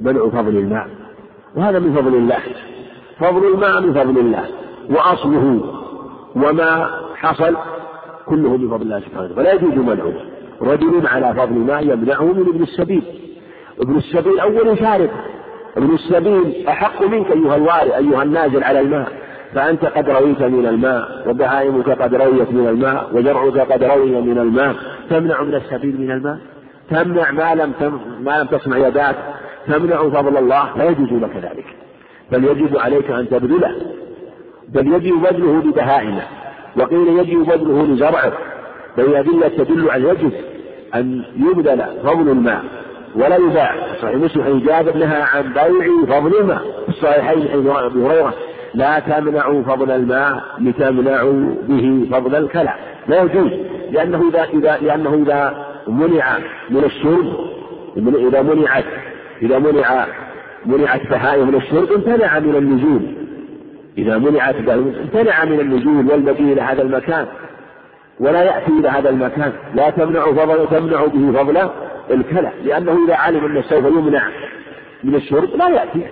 منع 0.00 0.28
فضل 0.28 0.56
الماء. 0.56 0.88
وهذا 1.56 1.78
من 1.78 1.92
فضل 1.94 2.14
الله. 2.14 2.40
فضل 3.18 3.54
الماء 3.54 3.80
من 3.80 3.94
فضل 3.94 4.18
الله. 4.18 4.44
وأصله 4.90 5.60
وما 6.36 6.90
حصل 7.14 7.56
كله 8.26 8.56
من 8.56 8.68
فضل 8.68 8.82
الله 8.82 9.00
سبحانه 9.00 9.34
فلا 9.34 9.52
يجوز 9.52 9.72
منعه. 9.72 10.37
رجل 10.62 11.06
على 11.06 11.34
فضل 11.34 11.54
ما 11.54 11.80
يمنعه 11.80 12.24
من 12.24 12.46
ابن 12.48 12.62
السبيل. 12.62 13.02
ابن 13.80 13.96
السبيل 13.96 14.40
أول 14.40 14.78
شارب 14.78 15.10
ابن 15.76 15.94
السبيل 15.94 16.66
أحق 16.68 17.02
منك 17.06 17.30
أيها 17.30 17.56
الواري 17.56 17.96
أيها 17.96 18.22
النازل 18.22 18.64
على 18.64 18.80
الماء. 18.80 19.12
فأنت 19.54 19.84
قد 19.84 20.10
رويت 20.10 20.42
من 20.42 20.66
الماء 20.66 21.28
وبهائمك 21.28 21.90
قد 21.90 22.14
رويت 22.14 22.52
من 22.52 22.68
الماء 22.68 23.10
وزرعك 23.12 23.72
قد 23.72 23.84
روي 23.84 24.20
من 24.20 24.38
الماء. 24.38 24.76
تمنع 25.10 25.42
من 25.42 25.54
السبيل 25.54 26.00
من 26.00 26.10
الماء؟ 26.10 26.38
تمنع 26.90 27.30
ما 27.30 27.54
لم 27.54 27.72
تم 27.80 28.00
ما 28.24 28.38
لم 28.40 28.46
تصنع 28.46 28.88
يداك. 28.88 29.16
تمنع 29.66 29.96
فضل 29.96 30.36
الله 30.36 30.76
لا 30.76 30.84
يجوز 30.84 31.12
لك 31.12 31.36
ذلك. 31.36 31.66
بل 32.32 32.44
يجب 32.44 32.78
عليك 32.78 33.10
أن 33.10 33.28
تبذله. 33.28 33.74
بل 34.68 34.86
يجب 34.86 35.22
بذله 35.22 35.62
لبهائمه. 35.64 36.22
وقيل 36.76 37.08
يجب 37.18 37.46
بذله 37.46 37.86
لزرعه. 37.86 38.32
بل 38.96 39.14
أدلة 39.16 39.48
تدل 39.48 39.90
على 39.90 40.08
يجب 40.08 40.32
أن 40.94 41.24
يبذل 41.36 41.84
فضل 42.04 42.28
الماء 42.28 42.64
ولا 43.14 43.36
يباع. 43.36 43.74
صحيح 44.02 44.16
مسلم 44.16 44.44
حديث 44.44 44.66
جابر 44.66 44.96
نهى 44.96 45.22
عن 45.22 45.52
بيع 45.52 46.18
فضل 46.18 46.40
الماء. 46.40 46.62
في 46.84 46.88
الصحيحين 46.88 47.48
حديث 47.48 47.66
أبي 47.66 48.02
هريرة 48.02 48.34
لا 48.74 48.98
تمنعوا 48.98 49.62
فضل 49.62 49.90
الماء 49.90 50.42
لتمنعوا 50.60 51.54
به 51.68 52.08
فضل 52.10 52.34
الكلى 52.34 52.74
لا 53.08 53.22
يجوز 53.22 53.50
لأنه 53.90 54.28
إذا 54.28 54.44
إذا 54.44 54.78
لأنه 54.82 55.14
إذا 55.14 55.66
منع 55.88 56.38
من 56.70 56.84
الشرب 56.84 57.48
إذا 57.96 58.42
منعت 58.42 58.84
إذا 59.42 59.58
منع 59.58 60.06
منعت 60.66 61.06
بهائم 61.10 61.48
من 61.48 61.54
الشرب 61.54 61.92
امتنع 61.92 62.38
من 62.38 62.56
النزول. 62.56 63.02
إذا 63.98 64.18
منعت 64.18 64.54
امتنع 64.54 65.44
من 65.44 65.60
النزول 65.60 66.12
والمجيء 66.12 66.52
إلى 66.52 66.60
هذا 66.60 66.82
المكان. 66.82 67.26
ولا 68.20 68.42
يأتي 68.42 68.72
إلى 68.72 68.88
هذا 68.88 69.10
المكان. 69.10 69.52
لا 69.74 69.90
تمنع 69.90 70.24
فضل 70.24 70.68
تمنع 70.70 71.04
به 71.04 71.42
فضل 71.42 71.70
الكلى 72.10 72.52
لأنه 72.64 73.04
إذا 73.04 73.14
علم 73.14 73.44
أنه 73.44 73.62
سوف 73.62 73.84
يمنع 73.84 74.28
من 75.04 75.14
الشرب 75.14 75.56
لا 75.56 75.68
يأتي 75.68 76.06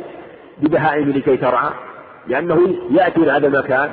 ببهائم 0.62 1.10
لكي 1.10 1.36
ترعى 1.36 1.70
لأنه 2.26 2.74
يأتي 2.90 3.20
إلى 3.20 3.32
هذا 3.32 3.46
المكان 3.46 3.90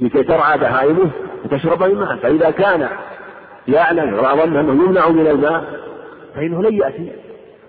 لكي 0.00 0.22
ترعى 0.22 0.58
بهائمه 0.58 1.10
وتشرب 1.44 1.82
من 1.82 1.94
ماء. 1.94 2.16
فإذا 2.16 2.50
كان 2.50 2.88
يعلم 3.68 4.14
وأظن 4.14 4.56
أنه 4.56 4.84
يمنع 4.84 5.08
من 5.08 5.26
الماء 5.26 5.64
فإنه 6.34 6.62
لن 6.62 6.74
يأتي. 6.74 7.12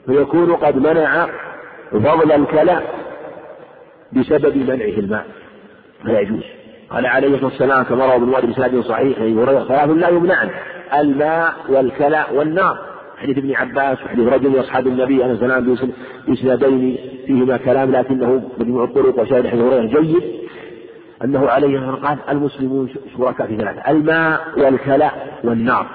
فيكون 0.05 0.55
قد 0.55 0.77
منع 0.77 1.27
فضل 1.91 2.31
الكلى 2.31 2.81
بسبب 4.11 4.57
منعه 4.57 4.99
الماء. 4.99 5.25
فلا 6.03 6.19
يجوز. 6.19 6.43
قال 6.93 7.05
عليه 7.05 7.27
الصلاة 7.27 7.45
والسلام 7.45 7.83
كما 7.83 8.05
روى 8.05 8.15
ابن 8.15 8.29
وائل 8.29 8.47
بسند 8.47 8.81
صحيح 8.81 9.17
ثلاث 9.67 9.89
لا 9.89 10.09
يمنعن 10.09 10.49
الماء 10.99 11.53
والكلاء 11.69 12.35
والنار. 12.35 12.77
حديث 13.17 13.37
ابن 13.37 13.55
عباس 13.55 14.03
وحديث 14.05 14.27
رجل 14.27 14.55
يصحب 14.55 14.87
النبي 14.87 15.23
عليه 15.23 15.33
الصلاة 15.33 15.69
والسلام 15.69 15.91
بإسنادين 16.27 16.97
فيهما 17.27 17.57
كلام 17.57 17.91
لكنه 17.91 18.49
مجموع 18.57 18.83
الطرق 18.83 19.19
وشاهد 19.19 19.47
حديث 19.47 19.63
هريرة 19.63 20.01
جيد 20.01 20.23
أنه 21.23 21.49
عليه 21.49 21.77
الصلاة 21.77 22.07
قال 22.07 22.17
المسلمون 22.29 22.89
شركاء 23.17 23.47
في 23.47 23.57
ثلاثة 23.57 23.91
الماء 23.91 24.41
والكلاء 24.57 25.39
والنار. 25.43 25.87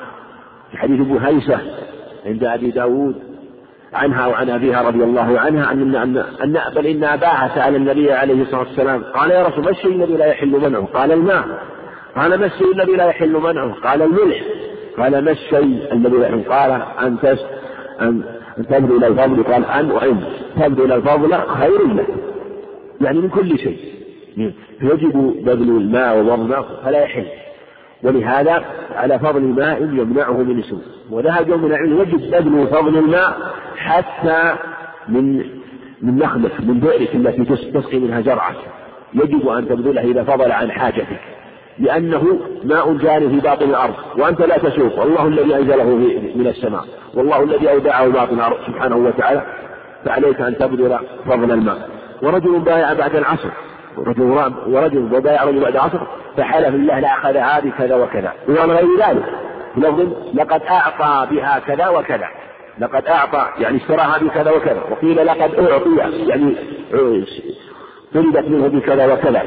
في 0.70 0.76
حديث 0.78 1.00
أبو 1.00 1.18
هيسة 1.18 1.60
عند 2.26 2.44
أبي 2.44 2.70
داود 2.70 3.27
عنها 3.92 4.26
وعن 4.26 4.50
أبيها 4.50 4.82
رضي 4.82 5.04
الله 5.04 5.40
عنها 5.40 5.72
أن 5.72 5.94
أن 5.94 6.16
أن 6.16 6.58
بل 6.76 6.86
إن 6.86 7.04
أباها 7.04 7.50
سأل 7.54 7.76
النبي 7.76 8.12
عليه 8.12 8.42
الصلاة 8.42 8.60
والسلام 8.60 9.02
قال 9.02 9.30
يا 9.30 9.46
رسول 9.46 9.64
ما 9.64 9.70
الشيء 9.70 9.90
الذي 9.90 10.12
لا 10.12 10.26
يحل 10.26 10.50
منعه؟ 10.50 10.84
قال 10.84 11.12
الماء 11.12 11.44
قال 12.16 12.34
ما 12.34 12.46
الشيء 12.46 12.72
الذي 12.72 12.92
لا 12.92 13.04
يحل 13.06 13.32
منعه؟ 13.32 13.74
قال 13.84 14.02
الملح 14.02 14.40
قال 14.98 15.24
ما 15.24 15.30
الشيء 15.30 15.92
الذي 15.92 16.16
لا 16.16 16.26
يحل؟ 16.26 16.42
قال 16.48 16.82
أن 17.02 17.18
تس 17.22 17.44
أن 18.00 18.22
تبذل 18.70 18.96
إلى 18.96 19.06
الفضل 19.06 19.42
قال 19.42 19.64
أن 19.64 19.90
وإن 19.90 20.20
تبذل 20.60 20.84
إلى 20.84 20.94
الفضل 20.94 21.34
خير 21.34 21.94
لك 21.94 22.06
يعني 23.00 23.18
من 23.18 23.28
كل 23.28 23.58
شيء 23.58 23.78
فيجب 24.80 25.34
بذل 25.44 25.68
الماء 25.68 26.18
وضرب 26.18 26.64
فلا 26.84 27.02
يحل 27.02 27.26
ولهذا 28.02 28.64
على 28.94 29.18
فضل 29.18 29.40
ماء 29.40 29.82
يمنعه 29.82 30.42
من 30.42 30.58
السوء. 30.58 30.82
وذهب 31.10 31.48
يوم 31.48 31.64
من 31.64 31.70
العلم 31.70 32.00
يجب 32.00 32.30
بذل 32.30 32.66
فضل 32.66 32.98
الماء 32.98 33.36
حتى 33.76 34.56
من 35.08 35.44
من 36.02 36.18
نخلك 36.18 36.60
من 36.60 36.80
بئرك 36.80 37.14
التي 37.14 37.44
تسقي 37.44 37.98
منها 37.98 38.20
زرعك 38.20 38.56
يجب 39.14 39.48
أن 39.48 39.68
تبذله 39.68 40.02
إذا 40.02 40.24
فضل 40.24 40.52
عن 40.52 40.70
حاجتك. 40.70 41.20
لأنه 41.78 42.38
ماء 42.64 42.92
جاري 42.92 43.28
في 43.28 43.40
باطن 43.40 43.70
الأرض 43.70 43.94
وأنت 44.18 44.40
لا 44.40 44.58
تسوق. 44.58 45.00
والله 45.00 45.26
الذي 45.26 45.56
أنزله 45.56 45.84
من 46.36 46.46
السماء. 46.46 46.84
والله 47.14 47.42
الذي 47.42 47.70
أودعه 47.70 48.08
باطن 48.08 48.34
الأرض 48.34 48.56
سبحانه 48.66 48.96
وتعالى. 48.96 49.42
فعليك 50.04 50.40
أن 50.40 50.58
تبذل 50.58 50.98
فضل 51.26 51.52
الماء. 51.52 51.88
ورجل 52.22 52.58
بايع 52.58 52.92
بعد 52.92 53.16
العصر. 53.16 53.48
ورجل 53.98 54.52
ورجل 54.66 55.14
وبايع 55.14 55.44
رجل 55.44 55.60
بعد 55.60 55.74
العصر 55.74 55.98
فحلف 56.36 56.68
بالله 56.68 57.00
لأخذها 57.00 57.60
بكذا 57.60 57.96
وكذا. 57.96 58.32
وعلى 58.48 58.72
غير 58.72 58.88
ذلك. 59.08 59.24
لفظ 59.76 60.08
لقد 60.34 60.62
أعطى 60.62 61.26
بها 61.30 61.58
كذا 61.58 61.88
وكذا. 61.88 62.28
لقد 62.78 63.06
أعطى 63.06 63.46
يعني 63.58 63.76
اشتراها 63.76 64.18
بكذا 64.18 64.50
وكذا. 64.50 64.80
وقيل 64.90 65.26
لقد 65.26 65.54
أعطي 65.54 65.96
يعني 66.26 66.56
طلبت 68.14 68.48
منه 68.48 68.68
بكذا 68.68 69.12
وكذا. 69.12 69.42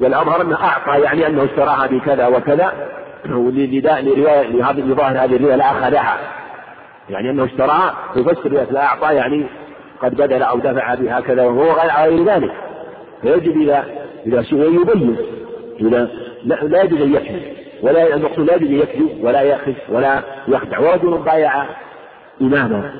والأظهر 0.00 0.42
أنه 0.42 0.56
أعطى 0.64 1.00
يعني 1.00 1.26
أنه 1.26 1.44
اشتراها 1.44 1.86
بكذا 1.86 2.26
وكذا. 2.26 2.72
لرواية 4.00 4.72
لظاهر 4.72 5.24
هذه 5.24 5.36
الرواية 5.36 5.56
لأخذها 5.56 6.16
يعني 7.10 7.30
أنه 7.30 7.44
اشتراها 7.44 7.94
يفسر 8.16 8.66
لا 8.70 8.84
أعطى 8.84 9.14
يعني 9.14 9.46
قد 10.02 10.14
بدل 10.14 10.42
أو 10.42 10.58
دفع 10.58 10.94
بها 10.94 11.20
كذا 11.20 11.44
وهو 11.44 11.72
غير 11.72 12.24
ذلك. 12.24 12.52
فيجب 13.22 13.60
إذا 13.62 13.84
إذا 14.26 14.42
سئل 14.42 14.80
يبين 14.80 15.16
إذا 15.80 16.10
لا, 16.44 16.54
لا 16.54 16.82
يجوز 16.82 17.00
أن 17.00 17.14
يكذب 17.14 17.42
ولا 17.82 18.14
المقصود 18.14 18.46
لا 18.46 18.54
يجوز 18.54 18.70
أن 18.70 18.78
يكذب 18.78 19.24
ولا 19.24 19.42
يخف 19.42 19.90
ولا 19.90 20.22
يخدع 20.48 20.78
ورجل 20.78 21.18
بايع 21.18 21.66
إماما 22.40 22.92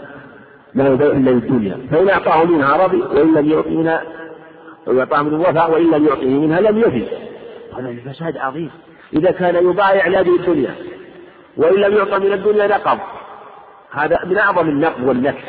لا 0.74 0.88
يبيع 0.88 1.06
إلا 1.06 1.30
للدنيا 1.30 1.78
فإن 1.90 2.08
أعطاه 2.08 2.44
منها 2.44 2.86
رضي 2.86 2.96
وإن 2.96 3.34
لم 3.34 3.50
يعطي 3.50 3.70
منها 3.70 4.02
ويعطاه 4.86 5.22
من 5.22 5.34
الوفاء 5.34 5.70
وإن 5.70 5.90
لم 5.90 6.06
يعطيه 6.06 6.38
منها 6.38 6.60
لم 6.60 6.78
يفي 6.78 7.06
هذا 7.78 7.88
الفساد 7.88 8.36
عظيم. 8.36 8.70
إذا 9.12 9.30
كان 9.30 9.70
يبايع 9.70 10.06
لهذه 10.06 10.36
الدنيا 10.36 10.74
وإن 11.56 11.74
لم 11.74 11.96
يعطى 11.96 12.18
من 12.18 12.32
الدنيا 12.32 12.66
نقض. 12.66 12.98
هذا 13.90 14.24
من 14.24 14.38
أعظم 14.38 14.68
النقض 14.68 15.02
والنكس 15.08 15.42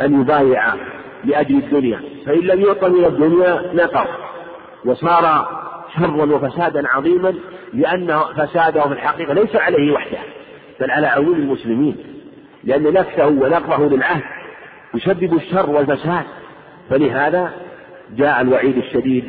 أن 0.00 0.20
يبايع 0.20 0.74
لأجل 1.26 1.56
الدنيا 1.56 2.00
فإن 2.26 2.40
لم 2.40 2.60
يعطى 2.60 2.88
من 2.88 3.04
الدنيا 3.04 3.62
نقض 3.74 4.06
وصار 4.84 5.48
شرا 5.96 6.24
وفسادا 6.24 6.88
عظيما 6.88 7.34
لأن 7.72 8.20
فساده 8.36 8.80
في 8.80 8.92
الحقيقة 8.92 9.34
ليس 9.34 9.56
عليه 9.56 9.92
وحده 9.92 10.18
بل 10.80 10.90
على 10.90 11.06
عموم 11.06 11.34
المسلمين. 11.34 11.96
لأن 12.64 12.92
نفسه 12.92 13.26
ونقضه 13.26 13.96
للعهد 13.96 14.22
يسبب 14.94 15.34
الشر 15.34 15.70
والفساد. 15.70 16.24
فلهذا 16.90 17.50
جاء 18.16 18.40
الوعيد 18.40 18.76
الشديد 18.76 19.24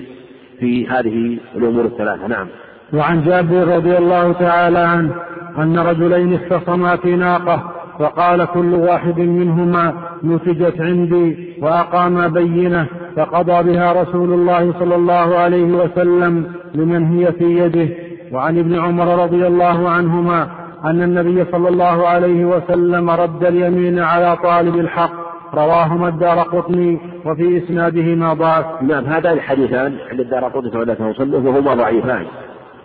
في 0.60 0.88
هذه 0.88 1.38
الأمور 1.56 1.86
الثلاثة. 1.86 2.28
نعم. 2.28 2.48
وعن 2.94 3.24
جابر 3.24 3.68
رضي 3.68 3.98
الله 3.98 4.32
تعالى 4.32 4.80
عنه 4.80 5.16
أن 5.58 5.80
رجلين 5.80 6.34
اختصما 6.34 6.96
في 6.96 7.16
ناقة 7.16 7.77
فقال 8.00 8.46
كل 8.46 8.74
واحد 8.74 9.20
منهما 9.20 9.94
نتجت 10.24 10.82
عندي 10.82 11.54
وأقام 11.62 12.28
بينة 12.28 12.88
فقضى 13.16 13.64
بها 13.64 14.02
رسول 14.02 14.34
الله 14.34 14.74
صلى 14.80 14.96
الله 14.96 15.38
عليه 15.38 15.74
وسلم 15.74 16.52
لمن 16.76 17.06
هي 17.06 17.32
في 17.32 17.44
يده. 17.44 17.90
وعن 18.32 18.58
ابن 18.60 18.80
عمر 18.80 19.24
رضي 19.24 19.48
الله 19.48 19.90
عنهما 19.90 20.48
أن 20.86 21.02
النبي 21.02 21.46
صلى 21.52 21.70
الله 21.70 22.08
عليه 22.08 22.46
وسلم 22.46 23.10
رد 23.10 23.44
اليمين 23.44 24.00
على 24.00 24.38
طالب 24.44 24.76
الحق. 24.76 25.28
رواهما 25.54 26.08
الدار 26.08 26.40
قطني 26.40 27.00
وفي 27.26 27.58
إسنادهما 27.58 28.34
ضعف. 28.34 28.66
نعم 28.82 29.06
هذان 29.06 29.34
الحديثان 29.34 29.98
عند 30.12 30.20
الدار 30.20 30.44
قطني 30.46 30.98
وهما 31.34 31.74
ضعيفان 31.74 32.26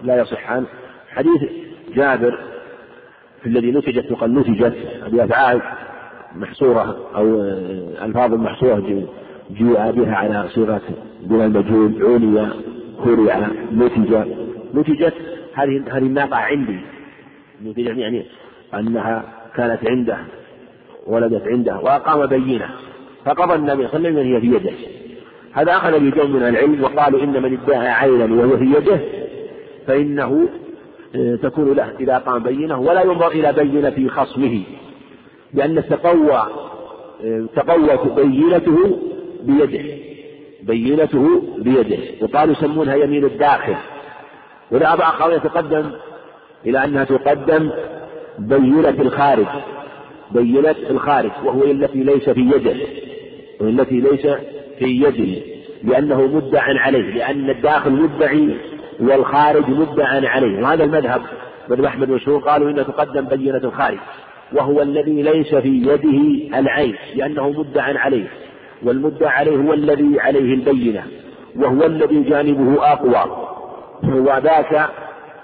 لا 0.03 0.21
يصحان. 0.21 0.65
حديث 1.15 1.43
جابر 1.97 2.39
الذي 3.47 3.71
نتجت 3.71 4.13
وقد 4.13 4.31
نتجت 4.31 4.75
هذه 5.03 5.25
أفعال 5.25 5.63
محصورة 6.37 6.97
أو 7.17 7.41
ألفاظ 8.05 8.35
محصورة 8.35 9.07
بها 9.91 10.15
على 10.15 10.49
صيغة 10.49 10.81
بلا 11.23 11.45
المجهول 11.45 11.93
عليا 12.03 12.51
كرع 13.05 13.49
نتج. 13.73 14.15
نتجت 14.75 15.15
هذه 15.55 15.83
هذه 15.91 16.07
الناقة 16.07 16.37
عندي. 16.37 16.81
نتجت 17.65 17.97
يعني 17.97 18.25
أنها 18.75 19.25
كانت 19.57 19.89
عنده 19.89 20.17
ولدت 21.07 21.49
عنده 21.49 21.79
وأقام 21.81 22.27
بينة. 22.27 22.69
فقضى 23.25 23.55
النبي 23.55 23.89
صلى 23.89 23.97
الله 23.97 24.09
عليه 24.09 24.21
وسلم 24.21 24.35
هي 24.35 24.41
في 24.41 24.47
يده. 24.47 24.77
هذا 25.53 25.77
أخذ 25.77 26.01
بجو 26.01 26.27
من 26.27 26.43
العلم 26.43 26.83
وقالوا 26.85 27.23
إن 27.23 27.43
من 27.43 27.59
ادعى 27.59 27.89
عينا 27.89 28.25
وهو 28.25 28.57
في 28.57 28.65
يده 28.65 29.01
فإنه 29.87 30.49
تكون 31.43 31.75
له 31.77 31.93
إذا 32.01 32.19
قام 32.19 32.43
بينة 32.43 32.79
ولا 32.81 33.03
ينظر 33.03 33.29
إلى 33.29 33.53
بينة 33.53 34.09
خصمه 34.09 34.63
لأن 35.55 35.83
تقوى 35.89 36.47
تقوت 37.57 38.21
بينته 38.21 38.99
بيده 39.43 39.85
بينته 40.63 41.43
بيده 41.59 41.99
وقالوا 42.23 42.53
يسمونها 42.55 42.95
يمين 42.95 43.25
الداخل. 43.25 43.75
بعض 44.73 45.01
قال 45.01 45.33
يتقدم 45.33 45.91
إلى 46.67 46.85
أنها 46.85 47.05
تقدم 47.05 47.71
بينة 48.39 48.89
الخارج 49.01 49.47
بينة 50.31 50.75
الخارج 50.91 51.31
وهو 51.45 51.65
التي 51.65 51.99
ليس 52.03 52.31
في 52.31 52.41
يده 52.41 52.77
والتي 53.61 54.01
ليس 54.01 54.27
في 54.79 54.85
يده 54.85 55.43
لأنه 55.85 56.27
مدع 56.27 56.63
عليه 56.63 57.15
لأن 57.15 57.51
الداخل 57.51 57.93
مدعي 57.93 58.57
والخارج 59.03 59.69
مدعى 59.69 60.27
عليه. 60.27 60.63
وهذا 60.63 60.85
المذهب 60.85 61.23
مذهب 61.69 61.85
أحمد 61.85 62.09
مشهور 62.09 62.41
قالوا 62.41 62.71
إن 62.71 62.77
تقدم 62.77 63.25
بينة 63.25 63.57
الخارج. 63.65 63.99
وهو 64.53 64.83
الذي 64.83 65.23
ليس 65.23 65.55
في 65.55 65.69
يده 65.69 66.59
العين 66.59 66.97
لأنه 67.17 67.51
مدعى 67.51 67.99
عليه. 67.99 68.29
والمدعى 68.83 69.29
عليه 69.29 69.57
هو 69.57 69.73
الذي 69.73 70.21
عليه 70.21 70.55
البينة 70.55 71.05
وهو 71.57 71.87
الذي 71.87 72.23
جانبه 72.23 72.93
أقوى 72.93 73.49
وذاك 74.05 74.89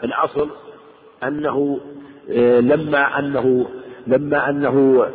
الأصل 0.05 0.49
أنه 1.25 1.81
لما 2.61 3.19
أنه 3.19 3.67
لما 4.07 4.51
أنه 4.51 5.07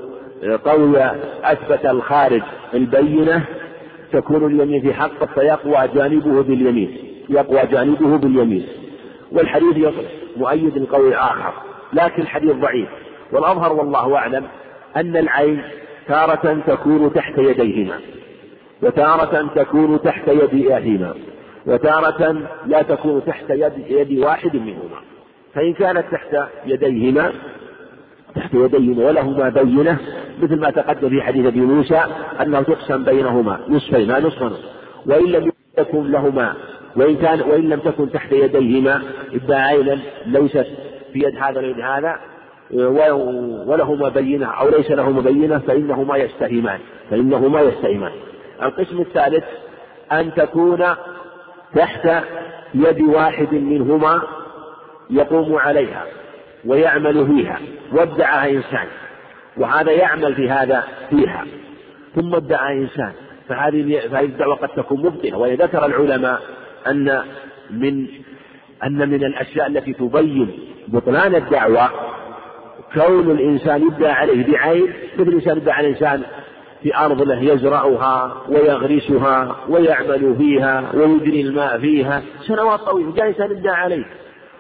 قوي 0.65 1.03
أثبت 1.43 1.85
الخارج 1.85 2.41
البينة 2.73 3.45
تكون 4.13 4.45
اليمين 4.45 4.81
في 4.81 4.93
حقه 4.93 5.25
فيقوى 5.25 5.87
جانبه 5.95 6.43
باليمين. 6.43 6.97
يقوى 7.29 7.61
جانبه 7.71 8.17
باليمين. 8.17 8.67
والحديث 9.31 9.93
مؤيد 10.37 10.77
لقول 10.77 11.13
آخر 11.13 11.53
لكن 11.93 12.21
الحديث 12.21 12.51
ضعيف. 12.51 12.89
والأظهر 13.31 13.73
والله 13.73 14.15
أعلم 14.15 14.45
أن 14.95 15.17
العين 15.17 15.61
تارة 16.07 16.61
تكون 16.67 17.13
تحت 17.13 17.37
يديهما 17.37 17.99
وتارة 18.81 19.49
تكون 19.55 20.01
تحت 20.01 20.27
يديهما 20.27 21.13
وتارة 21.65 22.47
لا 22.65 22.81
تكون 22.81 23.25
تحت 23.25 23.49
يد, 23.49 23.73
يد 23.87 24.19
واحد 24.19 24.55
منهما. 24.55 24.99
فإن 25.53 25.73
كانت 25.73 26.05
تحت 26.11 26.37
يديهما 26.65 27.31
تحت 28.35 28.53
يديهما 28.53 29.05
ولهما 29.05 29.49
بينة 29.49 29.97
مثل 30.41 30.59
ما 30.59 30.69
تقدم 30.69 31.09
في 31.09 31.21
حديث 31.21 31.45
أبي 31.45 31.59
موسى 31.59 32.01
أنه 32.41 32.61
تقسم 32.61 33.03
بينهما 33.03 33.59
نصفين 33.69 34.11
نصفا 34.11 34.51
وإن 35.05 35.25
لم 35.25 35.51
يكن 35.77 36.11
لهما 36.11 36.53
وإن 36.95 37.15
كان 37.15 37.41
وإن 37.41 37.69
لم 37.69 37.79
تكن 37.79 38.11
تحت 38.11 38.31
يديهما 38.31 39.01
عينا 39.49 39.99
ليست 40.25 40.67
في 41.13 41.19
يد 41.19 41.35
هذا 41.35 41.59
ويد 41.59 41.79
هذا 41.79 42.19
ولهما 43.67 44.09
بينة 44.09 44.45
أو 44.45 44.69
ليس 44.69 44.91
لهما 44.91 45.21
بينة 45.21 45.59
فإنهما 45.59 46.17
يستهمان 46.17 46.79
فإنهما 47.09 47.61
يستهمان 47.61 48.11
القسم 48.63 49.01
الثالث 49.01 49.43
أن 50.11 50.33
تكون 50.33 50.85
تحت 51.75 52.23
يد 52.73 53.01
واحد 53.01 53.53
منهما 53.53 54.21
يقوم 55.09 55.55
عليها 55.55 56.05
ويعمل 56.65 57.27
فيها 57.27 57.59
وادعها 57.91 58.49
إنسان 58.49 58.87
وهذا 59.57 59.91
يعمل 59.91 60.35
في 60.35 60.49
هذا 60.49 60.83
فيها 61.09 61.45
ثم 62.15 62.35
ادعى 62.35 62.77
إنسان. 62.77 63.11
فهذه 63.49 63.99
فهذه 63.99 64.25
الدعوة 64.25 64.55
قد 64.55 64.69
تكون 64.69 64.99
مبطلة 64.99 65.37
وذكر 65.37 65.85
العلماء 65.85 66.41
أن 66.87 67.23
من 67.69 68.07
أن 68.83 69.09
من 69.09 69.23
الأشياء 69.23 69.67
التي 69.67 69.93
تبين 69.93 70.51
بطلان 70.87 71.35
الدعوة 71.35 71.89
كون 72.93 73.31
الإنسان 73.31 73.81
يدعى 73.87 74.11
عليه 74.11 74.51
بعين 74.51 74.93
مثل 75.19 75.29
الإنسان 75.29 75.57
يدعى 75.57 75.73
على 75.73 75.87
الإنسان 75.87 76.23
في 76.83 76.95
أرض 76.97 77.21
له 77.21 77.39
يزرعها 77.39 78.43
ويغرسها 78.49 79.55
ويعمل 79.69 80.35
فيها 80.37 80.91
ويجري 80.93 81.41
الماء 81.41 81.79
فيها؟ 81.79 82.23
سنوات 82.47 82.79
طويلة 82.79 83.11
جاء 83.11 83.27
إنسان 83.27 83.51
يدعى 83.51 83.75
عليه. 83.75 84.05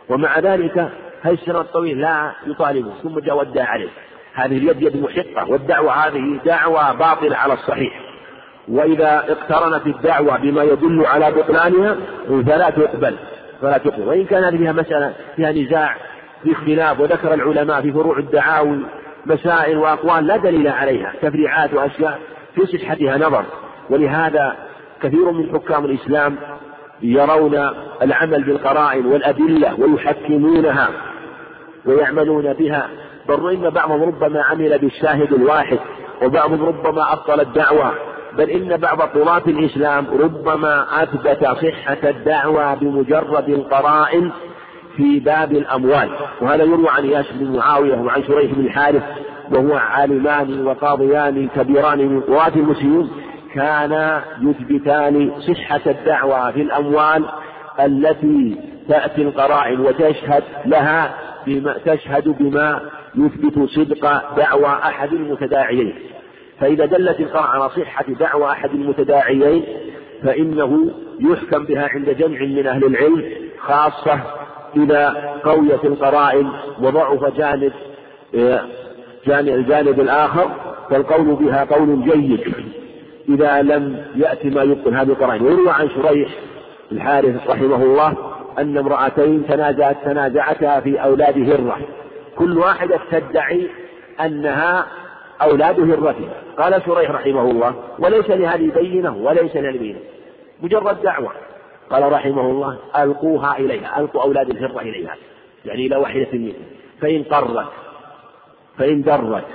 ومع 0.09 0.39
ذلك 0.39 0.77
هذه 1.21 1.33
السنوات 1.33 1.65
الطويلة 1.65 2.01
لا 2.01 2.31
يطالبه 2.47 2.91
ثم 3.03 3.19
جاء 3.19 3.37
وادعى 3.37 3.65
عليه. 3.65 3.89
هذه 4.33 4.57
اليد 4.57 4.81
يد 4.81 4.97
محقة 4.97 5.49
والدعوة 5.51 5.93
هذه 5.93 6.39
دعوة 6.45 6.93
باطلة 6.93 7.37
على 7.37 7.53
الصحيح. 7.53 8.12
وإذا 8.67 9.23
اقترنت 9.29 9.87
الدعوة 9.87 10.37
بما 10.37 10.63
يدل 10.63 11.05
على 11.05 11.31
بطلانها 11.31 11.95
فلا 12.27 12.69
تقبل 12.69 13.15
فلا 13.61 13.77
تقبل. 13.77 14.07
وإن 14.07 14.25
كان 14.25 14.57
فيها 14.57 14.71
مسألة 14.71 15.13
فيها 15.35 15.51
نزاع 15.51 15.95
في 16.43 16.51
اختلاف 16.51 16.99
وذكر 16.99 17.33
العلماء 17.33 17.81
في 17.81 17.91
فروع 17.91 18.17
الدعاوي 18.17 18.79
مسائل 19.25 19.77
وأقوال 19.77 20.27
لا 20.27 20.37
دليل 20.37 20.67
عليها 20.67 21.13
تفريعات 21.21 21.73
وأشياء 21.73 22.19
في 22.55 22.77
صحتها 22.77 23.17
نظر. 23.17 23.45
ولهذا 23.89 24.55
كثير 25.01 25.31
من 25.31 25.49
حكام 25.53 25.85
الإسلام 25.85 26.35
يرون 27.01 27.69
العمل 28.01 28.43
بالقرائن 28.43 29.05
والأدلة 29.05 29.79
ويحكمونها 29.79 30.89
ويعملون 31.85 32.53
بها. 32.53 32.89
بل 33.29 33.49
إن 33.49 33.69
بعضهم 33.69 34.03
ربما 34.03 34.43
عمل 34.43 34.77
بالشاهد 34.79 35.33
الواحد 35.33 35.79
وبعضهم 36.23 36.65
ربما 36.65 37.13
أبطل 37.13 37.39
الدعوة. 37.39 37.93
بل 38.37 38.49
إن 38.49 38.77
بعض 38.77 39.01
طلاب 39.01 39.49
الإسلام 39.49 40.05
ربما 40.19 41.03
أثبت 41.03 41.45
صحة 41.45 42.09
الدعوة 42.09 42.73
بمجرد 42.73 43.49
القرائن 43.49 44.31
في 44.97 45.19
باب 45.19 45.51
الأموال. 45.51 46.09
وهذا 46.41 46.63
يروى 46.63 46.89
عن 46.89 47.03
إياس 47.03 47.25
بن 47.31 47.57
معاوية 47.57 47.95
وعن 47.95 48.23
شريح 48.23 48.51
بن 48.51 48.65
الحارث 48.65 49.03
وهو 49.51 49.75
عالمان 49.75 50.67
وقاضيان 50.67 51.49
كبيران 51.55 51.99
من 51.99 52.21
قواة 52.21 52.51
المسلمين 52.55 53.09
كانا 53.53 54.23
يثبتان 54.41 55.31
صحة 55.39 55.81
الدعوة 55.87 56.51
في 56.51 56.61
الأموال 56.61 57.25
التي 57.79 58.57
تأتي 58.89 59.21
القرائن 59.21 59.79
وتشهد 59.79 60.43
لها 60.65 61.13
بما 61.47 61.77
تشهد 61.85 62.27
بما 62.39 62.81
يثبت 63.15 63.69
صدق 63.69 64.35
دعوى 64.37 64.67
أحد 64.67 65.13
المتداعيين. 65.13 65.93
فإذا 66.63 66.85
دلت 66.85 67.19
القراءة 67.19 67.47
على 67.47 67.69
صحة 67.69 68.05
دعوى 68.19 68.51
أحد 68.51 68.69
المتداعيين 68.69 69.63
فإنه 70.23 70.91
يحكم 71.19 71.63
بها 71.63 71.89
عند 71.93 72.09
جمع 72.09 72.39
من 72.39 72.67
أهل 72.67 72.85
العلم 72.85 73.31
خاصة 73.59 74.19
إذا 74.75 75.09
قويت 75.43 75.85
القرائن 75.85 76.49
وضعف 76.81 77.37
جانب 77.37 77.73
جانب 79.27 79.47
الجانب 79.47 79.99
الآخر 79.99 80.49
فالقول 80.89 81.35
بها 81.35 81.63
قول 81.63 82.03
جيد. 82.03 82.53
إذا 83.29 83.61
لم 83.61 84.05
يأتي 84.15 84.49
ما 84.49 84.63
يبطل 84.63 84.95
هذه 84.95 85.09
القرائن. 85.09 85.41
ويروى 85.41 85.69
عن 85.69 85.89
شريح 85.89 86.29
الحارث 86.91 87.49
رحمه 87.49 87.83
الله 87.83 88.13
أن 88.59 88.77
امرأتين 88.77 89.47
تنازعت 90.05 90.65
في 90.83 91.03
أولاد 91.03 91.49
هرة. 91.49 91.77
كل 92.35 92.57
واحدة 92.57 92.99
تدعي 93.11 93.67
أنها 94.21 94.85
أولاد 95.41 95.79
هرتها 95.79 96.33
قال 96.57 96.81
شريح 96.85 97.11
رحمه 97.11 97.51
الله 97.51 97.75
وليس 97.99 98.29
لهذه 98.29 98.71
بينة 98.71 99.17
وليس 99.17 99.55
لهذه 99.55 99.95
مجرد 100.61 101.01
دعوة. 101.01 101.31
قال 101.89 102.11
رحمه 102.11 102.41
الله 102.41 102.77
ألقوها 102.97 103.57
إليها 103.57 103.99
ألقوا 103.99 104.21
أولاد 104.21 104.49
الهرة 104.49 104.81
إليها. 104.81 105.15
يعني 105.65 105.85
إلى 105.87 105.95
واحدة 105.95 106.27
منهم. 106.33 106.65
فإن 107.01 107.23
قرت 107.23 107.67
فإن 108.77 109.01
درت 109.01 109.45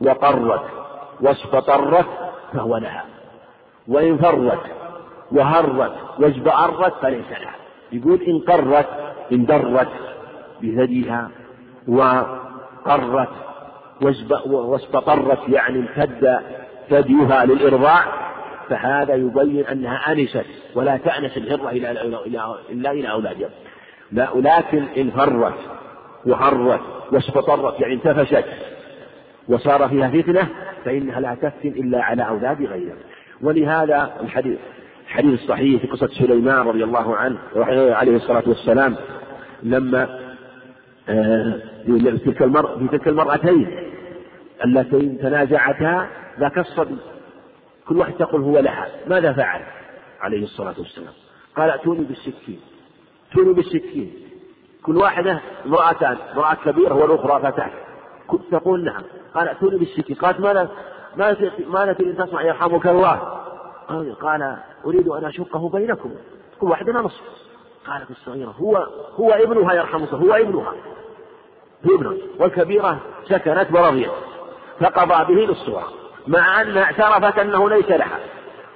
وقرت 0.00 0.64
واستطرت 1.20 2.06
فهو 2.52 2.76
لها. 2.76 3.04
وإن 3.88 4.18
فرت 4.18 4.62
وهرت 5.32 5.92
واجبأرت 6.18 6.94
فليس 7.02 7.30
لها. 7.30 7.54
يقول 7.92 8.22
إن 8.22 8.38
قرت 8.38 8.88
إن 9.32 9.44
درت 9.44 9.88
بثديها 10.62 11.30
وقرت 11.88 13.28
واستطرت 14.46 15.48
يعني 15.48 15.78
امتد 15.78 16.40
ثديها 16.90 17.44
للإرضاع 17.44 18.04
فهذا 18.68 19.14
يبين 19.14 19.66
أنها 19.66 20.12
أنست 20.12 20.46
ولا 20.74 20.96
تأنس 20.96 21.36
الهرة 21.36 21.70
إلا 21.70 22.90
إلى 22.92 23.10
أولادها 23.10 23.50
لا 24.12 24.30
ولكن 24.30 24.84
إن 24.96 25.10
فرت 25.10 25.54
وهرت 26.26 26.80
واستطرت 27.12 27.80
يعني 27.80 27.94
انتفشت 27.94 28.44
وصار 29.48 29.88
فيها 29.88 30.08
فتنة 30.08 30.48
فإنها 30.84 31.20
لا 31.20 31.34
تفتن 31.34 31.68
إلا 31.68 32.02
على 32.02 32.28
أولاد 32.28 32.62
غيرها. 32.62 32.96
ولهذا 33.42 34.10
الحديث 34.22 34.58
الحديث 35.06 35.42
الصحيح 35.42 35.82
في 35.82 35.86
قصة 35.86 36.06
سليمان 36.06 36.66
رضي 36.66 36.84
الله 36.84 37.16
عنه 37.16 37.38
عليه 37.94 38.16
الصلاة 38.16 38.42
والسلام 38.46 38.96
لما 39.62 40.18
آه، 41.08 41.60
تلك 42.24 42.42
المرأة 42.42 42.78
في 42.78 42.88
تلك 42.88 43.08
المرأتين 43.08 43.92
اللتين 44.64 45.18
تنازعتا 45.18 46.08
ذاك 46.40 46.58
الصبي. 46.58 46.96
كل 47.88 47.96
واحد 47.96 48.14
تقول 48.14 48.42
هو 48.42 48.58
لها. 48.58 48.88
ماذا 49.06 49.32
فعل؟ 49.32 49.62
عليه 50.20 50.42
الصلاة 50.42 50.74
والسلام. 50.78 51.12
قال 51.56 51.70
ائتوني 51.70 52.04
بالسكين. 52.04 52.60
ائتوني 53.28 53.52
بالسكين. 53.52 54.12
كل 54.82 54.96
واحدة 54.96 55.40
امرأتان 55.66 56.16
امرأة 56.32 56.54
كبيرة 56.54 56.94
والأخرى 56.94 57.52
فتاة. 57.52 57.70
تقول 58.50 58.84
نعم. 58.84 59.02
قال 59.34 59.48
ائتوني 59.48 59.78
بالسكين. 59.78 60.16
قالت 60.16 60.40
ماذا 60.40 60.70
ماذا 61.68 61.92
تريد 61.92 62.20
أن 62.20 62.26
تصنع 62.26 62.42
يرحمك 62.42 62.86
الله. 62.86 63.14
قال 64.20 64.56
أريد 64.86 65.08
أن 65.08 65.24
أشقه 65.24 65.68
بينكم. 65.68 66.10
كل 66.60 66.66
واحدة 66.66 66.92
نصف. 66.92 67.22
قالت 67.86 68.10
الصغيرة 68.10 68.50
هو 68.50 68.76
هو 69.14 69.30
ابنها 69.30 69.74
يرحمك 69.74 70.14
هو 70.14 70.32
ابنها. 70.32 70.72
ابنها 71.94 72.14
والكبيرة 72.40 72.98
سكتت 73.28 73.66
ورضيت 73.72 74.10
فقضى 74.80 75.34
به 75.34 75.40
للصغرى 75.40 75.84
مع 76.26 76.62
أن 76.62 76.76
اعترفت 76.76 77.38
أنه 77.38 77.70
ليس 77.70 77.90
لها 77.90 78.18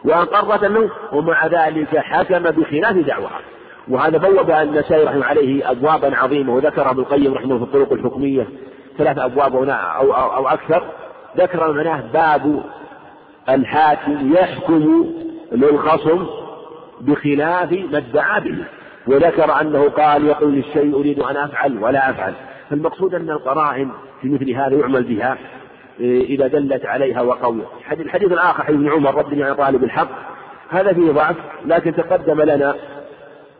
وأقرت 0.04 0.64
أنه 0.64 0.90
ومع 1.12 1.46
ذلك 1.46 1.96
حكم 1.96 2.42
بخلاف 2.42 2.96
دعوها 2.96 3.40
وهذا 3.88 4.18
بوب 4.18 4.50
النسائي 4.50 5.04
رحمه 5.04 5.24
عليه 5.24 5.70
أبوابا 5.70 6.16
عظيمة 6.16 6.54
وذكر 6.54 6.90
ابن 6.90 7.00
القيم 7.00 7.34
رحمه 7.34 7.58
في 7.58 7.64
الطرق 7.64 7.92
الحكمية 7.92 8.48
ثلاث 8.98 9.18
أبواب 9.18 9.56
أو, 9.56 10.12
أو, 10.12 10.36
أو 10.36 10.48
أكثر. 10.48 10.82
ذكر 11.36 11.72
معناه 11.72 12.02
باب 12.12 12.62
الحاكم 13.48 14.34
يحكم 14.34 15.12
للخصم 15.52 16.26
بخلاف 17.00 17.72
ما 17.72 17.98
ادعى 17.98 18.40
به. 18.40 18.64
وذكر 19.06 19.60
أنه 19.60 19.88
قال 19.88 20.26
يقول 20.26 20.58
الشيء 20.58 21.00
أريد 21.00 21.20
أن 21.20 21.36
أفعل 21.36 21.82
ولا 21.82 22.10
أفعل. 22.10 22.34
فالمقصود 22.70 23.14
أن 23.14 23.30
القرائن 23.30 23.90
في 24.22 24.28
مثل 24.28 24.50
هذا 24.50 24.76
يعمل 24.76 25.02
بها 25.02 25.38
إذا 26.00 26.46
دلت 26.46 26.86
عليها 26.86 27.22
وقوية. 27.22 27.66
الحديث 27.92 28.32
الآخر 28.32 28.64
حديث 28.64 28.78
ابن 28.78 28.88
عمر 28.88 29.14
ردني 29.14 29.44
عن 29.44 29.54
طالب 29.54 29.84
الحق. 29.84 30.08
هذا 30.70 30.92
فيه 30.92 31.10
ضعف 31.10 31.36
لكن 31.66 31.94
تقدم 31.94 32.40
لنا 32.42 32.74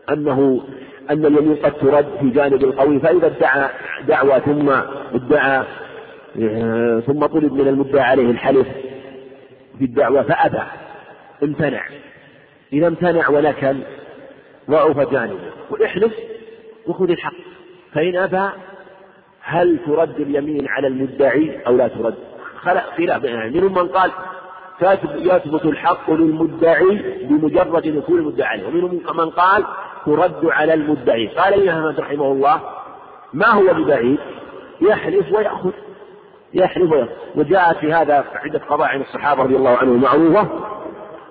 أنه 0.09 0.61
أن 1.09 1.25
اليمين 1.25 1.55
قد 1.55 1.73
ترد 1.73 2.07
في 2.19 2.29
جانب 2.29 2.63
القوي 2.63 2.99
فإذا 2.99 3.27
ادعى 3.27 3.69
دعوة 4.07 4.39
ثم 4.39 4.69
ادعى 5.15 5.63
آه، 6.41 6.99
ثم 6.99 7.25
طلب 7.25 7.53
من 7.53 7.67
المدعى 7.67 8.03
عليه 8.03 8.31
الحلف 8.31 8.67
في 9.77 9.85
الدعوة 9.85 10.23
فأبى 10.23 10.63
امتنع. 11.43 11.83
إذا 12.73 12.87
امتنع 12.87 13.29
ونكل 13.29 13.77
ضعف 14.69 15.11
جانبه. 15.11 15.51
وإحلف 15.69 16.13
وخذ 16.87 17.09
الحق. 17.09 17.33
فإن 17.93 18.15
أبى 18.15 18.49
هل 19.43 19.79
ترد 19.85 20.19
اليمين 20.19 20.67
على 20.67 20.87
المدعي 20.87 21.61
أو 21.67 21.75
لا 21.75 21.87
ترد؟ 21.87 22.15
خلاف 22.55 22.99
يعني 22.99 23.61
منهم 23.61 23.73
من 23.73 23.87
قال 23.87 24.11
يثبت 25.15 25.65
الحق 25.65 26.11
للمدعي 26.11 27.17
بمجرد 27.23 27.87
دخول 27.97 28.19
المدعي 28.19 28.47
عليه. 28.47 28.67
ومنهم 28.67 29.01
من 29.17 29.29
قال 29.29 29.63
ترد 30.05 30.45
على 30.45 30.73
المدعي. 30.73 31.27
قال 31.27 31.53
الإمام 31.53 31.83
أحمد 31.83 31.99
رحمه 31.99 32.31
الله 32.31 32.61
ما 33.33 33.47
هو 33.47 33.73
ببعيد؟ 33.73 34.19
يحلف 34.81 35.31
ويأخذ. 35.33 35.71
يحلف 36.53 36.91
ويأخذ. 36.91 37.11
وجاءت 37.35 37.77
في 37.77 37.93
هذا 37.93 38.25
عدة 38.35 38.61
قضايا 38.69 38.89
عن 38.89 39.01
الصحابة 39.01 39.43
رضي 39.43 39.55
الله 39.55 39.77
عنهم 39.77 40.01
معروفة 40.01 40.47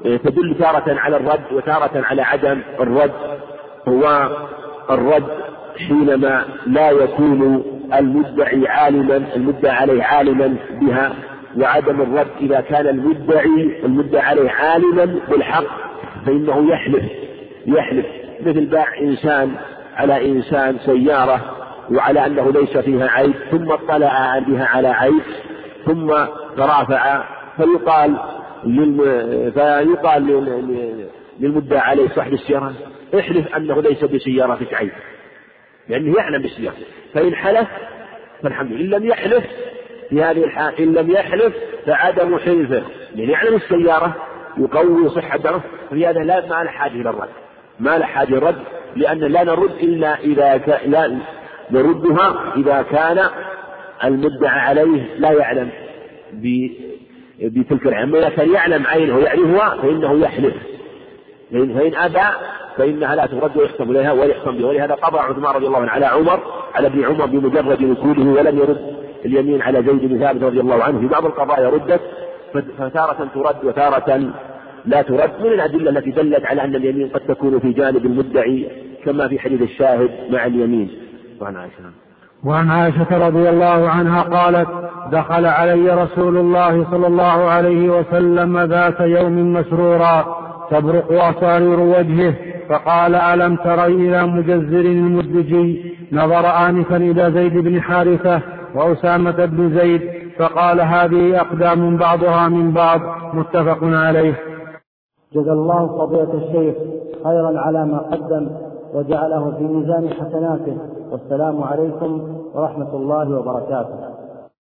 إيه، 0.04 0.16
تدل 0.16 0.56
تارة 0.58 1.00
على 1.00 1.16
الرد 1.16 1.52
وتارة 1.52 1.90
على 1.94 2.22
عدم 2.22 2.60
الرد. 2.80 3.12
هو 3.88 4.28
الرد 4.90 5.28
حينما 5.88 6.44
لا 6.66 6.90
يكون 6.90 7.64
المدعي 7.94 8.68
عالما 8.68 9.16
المدعى 9.36 9.76
عليه 9.76 10.02
عالما 10.02 10.56
بها 10.80 11.14
وعدم 11.58 12.00
الرد 12.00 12.30
إذا 12.40 12.60
كان 12.60 12.86
المدعي 12.86 13.80
المدعى 13.84 14.22
عليه 14.22 14.50
عالما 14.50 15.18
بالحق 15.28 15.64
فإنه 16.26 16.72
يحلف 16.72 17.04
يحلف 17.66 18.06
مثل 18.46 18.66
باع 18.66 18.98
إنسان 19.00 19.50
على 19.96 20.30
إنسان 20.30 20.78
سيارة 20.78 21.40
وعلى 21.90 22.26
أنه 22.26 22.52
ليس 22.52 22.76
فيها 22.76 23.08
عيب 23.08 23.34
ثم 23.50 23.72
اطلع 23.72 24.38
بها 24.38 24.64
على 24.64 24.88
عيب 24.88 25.22
ثم 25.86 26.14
ترافع 26.56 27.24
فيقال 27.56 28.16
للم... 28.64 29.00
فيقال 29.50 30.26
للمدعى 31.40 31.78
عليه 31.78 32.08
صاحب 32.08 32.32
السيارة 32.32 32.72
احلف 33.18 33.56
أنه 33.56 33.82
ليس 33.82 34.04
بسيارتك 34.04 34.74
عيب. 34.74 34.90
لأنه 35.90 36.16
يعلم 36.16 36.42
بالسيارة 36.42 36.76
فإن 37.14 37.34
حلف 37.34 37.68
فالحمد 38.42 38.72
لله 38.72 38.96
إن 38.96 39.02
لم 39.02 39.08
يحلف 39.08 39.44
في 40.10 40.22
هذه 40.22 40.44
الحال 40.44 40.80
إن 40.80 40.94
لم 40.94 41.10
يحلف 41.10 41.54
فعدم 41.86 42.38
حلفه 42.38 42.82
لأن 43.14 43.30
يعلم 43.30 43.54
السيارة 43.54 44.16
يقوي 44.58 45.08
صحة 45.08 45.38
درس 45.38 45.62
في 45.90 46.06
هذا 46.06 46.20
لا 46.20 46.40
ما 46.40 46.62
له 46.64 46.70
حاجة 46.70 46.92
إلى 46.92 47.10
الرد. 47.10 47.28
ما 47.80 47.98
له 47.98 48.06
حاجة 48.06 48.34
الرد 48.34 48.62
لأن 48.96 49.18
لا 49.18 49.44
نرد 49.44 49.70
إلا 49.70 50.18
إذا 50.20 50.56
كان 50.56 50.90
لا 50.90 51.18
نردها 51.70 52.54
إذا 52.56 52.82
كان 52.82 53.28
المدعى 54.04 54.60
عليه 54.60 55.14
لا 55.18 55.32
يعلم 55.32 55.70
بتلك 57.42 57.86
العلم 57.86 58.16
إذا 58.16 58.28
كان 58.28 58.52
يعلم 58.52 58.86
عينه 58.86 59.16
ويعرفها 59.16 59.82
فإنه 59.82 60.20
يحلف. 60.20 60.54
فإن 61.50 61.94
أبى 61.94 62.36
فإنها 62.76 63.16
لا 63.16 63.26
ترد 63.26 63.56
ويحكم 63.56 63.90
إليها 63.90 64.12
ويحكم 64.12 64.50
بها. 64.58 64.66
ولهذا 64.66 64.94
قضى 64.94 65.18
عثمان 65.18 65.54
رضي 65.54 65.66
الله 65.66 65.78
عنه 65.78 65.90
على 65.90 66.06
عمر 66.06 66.40
على 66.74 66.86
ابن 66.86 67.04
عمر 67.04 67.26
بمجرد 67.26 67.82
وصوله 67.84 68.32
ولم 68.32 68.58
يرد 68.58 68.80
اليمين 69.24 69.62
على 69.62 69.82
زيد 69.82 70.12
بن 70.12 70.18
ثابت 70.18 70.42
رضي 70.42 70.60
الله 70.60 70.84
عنه. 70.84 71.00
في 71.00 71.06
بعض 71.06 71.26
القضايا 71.26 71.68
ردت 71.68 72.00
فتارة 72.78 73.28
ترد 73.34 73.64
وتارة 73.64 74.32
لا 74.84 75.02
ترد. 75.02 75.30
من 75.40 75.46
الأدلة 75.46 75.90
التي 75.90 76.10
دلت 76.10 76.44
على 76.44 76.64
أن 76.64 76.74
اليمين 76.74 77.08
قد 77.08 77.20
تكون 77.20 77.58
في 77.58 77.72
جانب 77.72 78.06
المدعي 78.06 78.68
كما 79.04 79.28
في 79.28 79.38
حديث 79.38 79.62
الشاهد 79.62 80.10
مع 80.30 80.46
اليمين. 80.46 80.90
وعن 81.40 81.56
عائشة. 81.56 81.74
وعن 82.44 82.70
عائشة 82.70 83.26
رضي 83.28 83.48
الله 83.48 83.88
عنها 83.88 84.22
قالت 84.22 84.68
دخل 85.12 85.46
علي 85.46 86.02
رسول 86.02 86.36
الله 86.36 86.86
صلى 86.90 87.06
الله 87.06 87.50
عليه 87.50 87.88
وسلم 87.88 88.58
ذات 88.58 89.00
يوم 89.00 89.52
مسرورا. 89.52 90.39
تبرق 90.70 91.12
أصارير 91.12 91.80
وجهه. 91.80 92.34
فقال 92.68 93.14
ألم 93.14 93.56
تر 93.56 93.86
إلى 93.86 94.26
مجزر 94.26 94.80
المدجي؟ 94.80 95.94
نظر 96.12 96.46
آنفا 96.68 96.96
إلى 96.96 97.32
زيد 97.32 97.58
بن 97.58 97.80
حارثة 97.80 98.42
وأسامة 98.74 99.44
بن 99.44 99.78
زيد 99.78 100.02
فقال 100.38 100.80
هذه 100.80 101.40
أقدام 101.40 101.96
بعضها 101.96 102.48
من 102.48 102.72
بعض. 102.72 103.00
متفق 103.34 103.78
عليه. 103.82 104.34
جزا 105.34 105.52
الله 105.52 105.86
فضيلة 105.98 106.34
الشيخ 106.34 106.74
خيرا 107.24 107.60
على 107.60 107.86
ما 107.86 107.98
قدم 107.98 108.50
وجعله 108.94 109.54
في 109.58 109.64
ميزان 109.64 110.08
حسناته. 110.08 110.76
والسلام 111.12 111.62
عليكم 111.62 112.36
ورحمة 112.54 112.96
الله 112.96 113.38
وبركاته. 113.38 114.09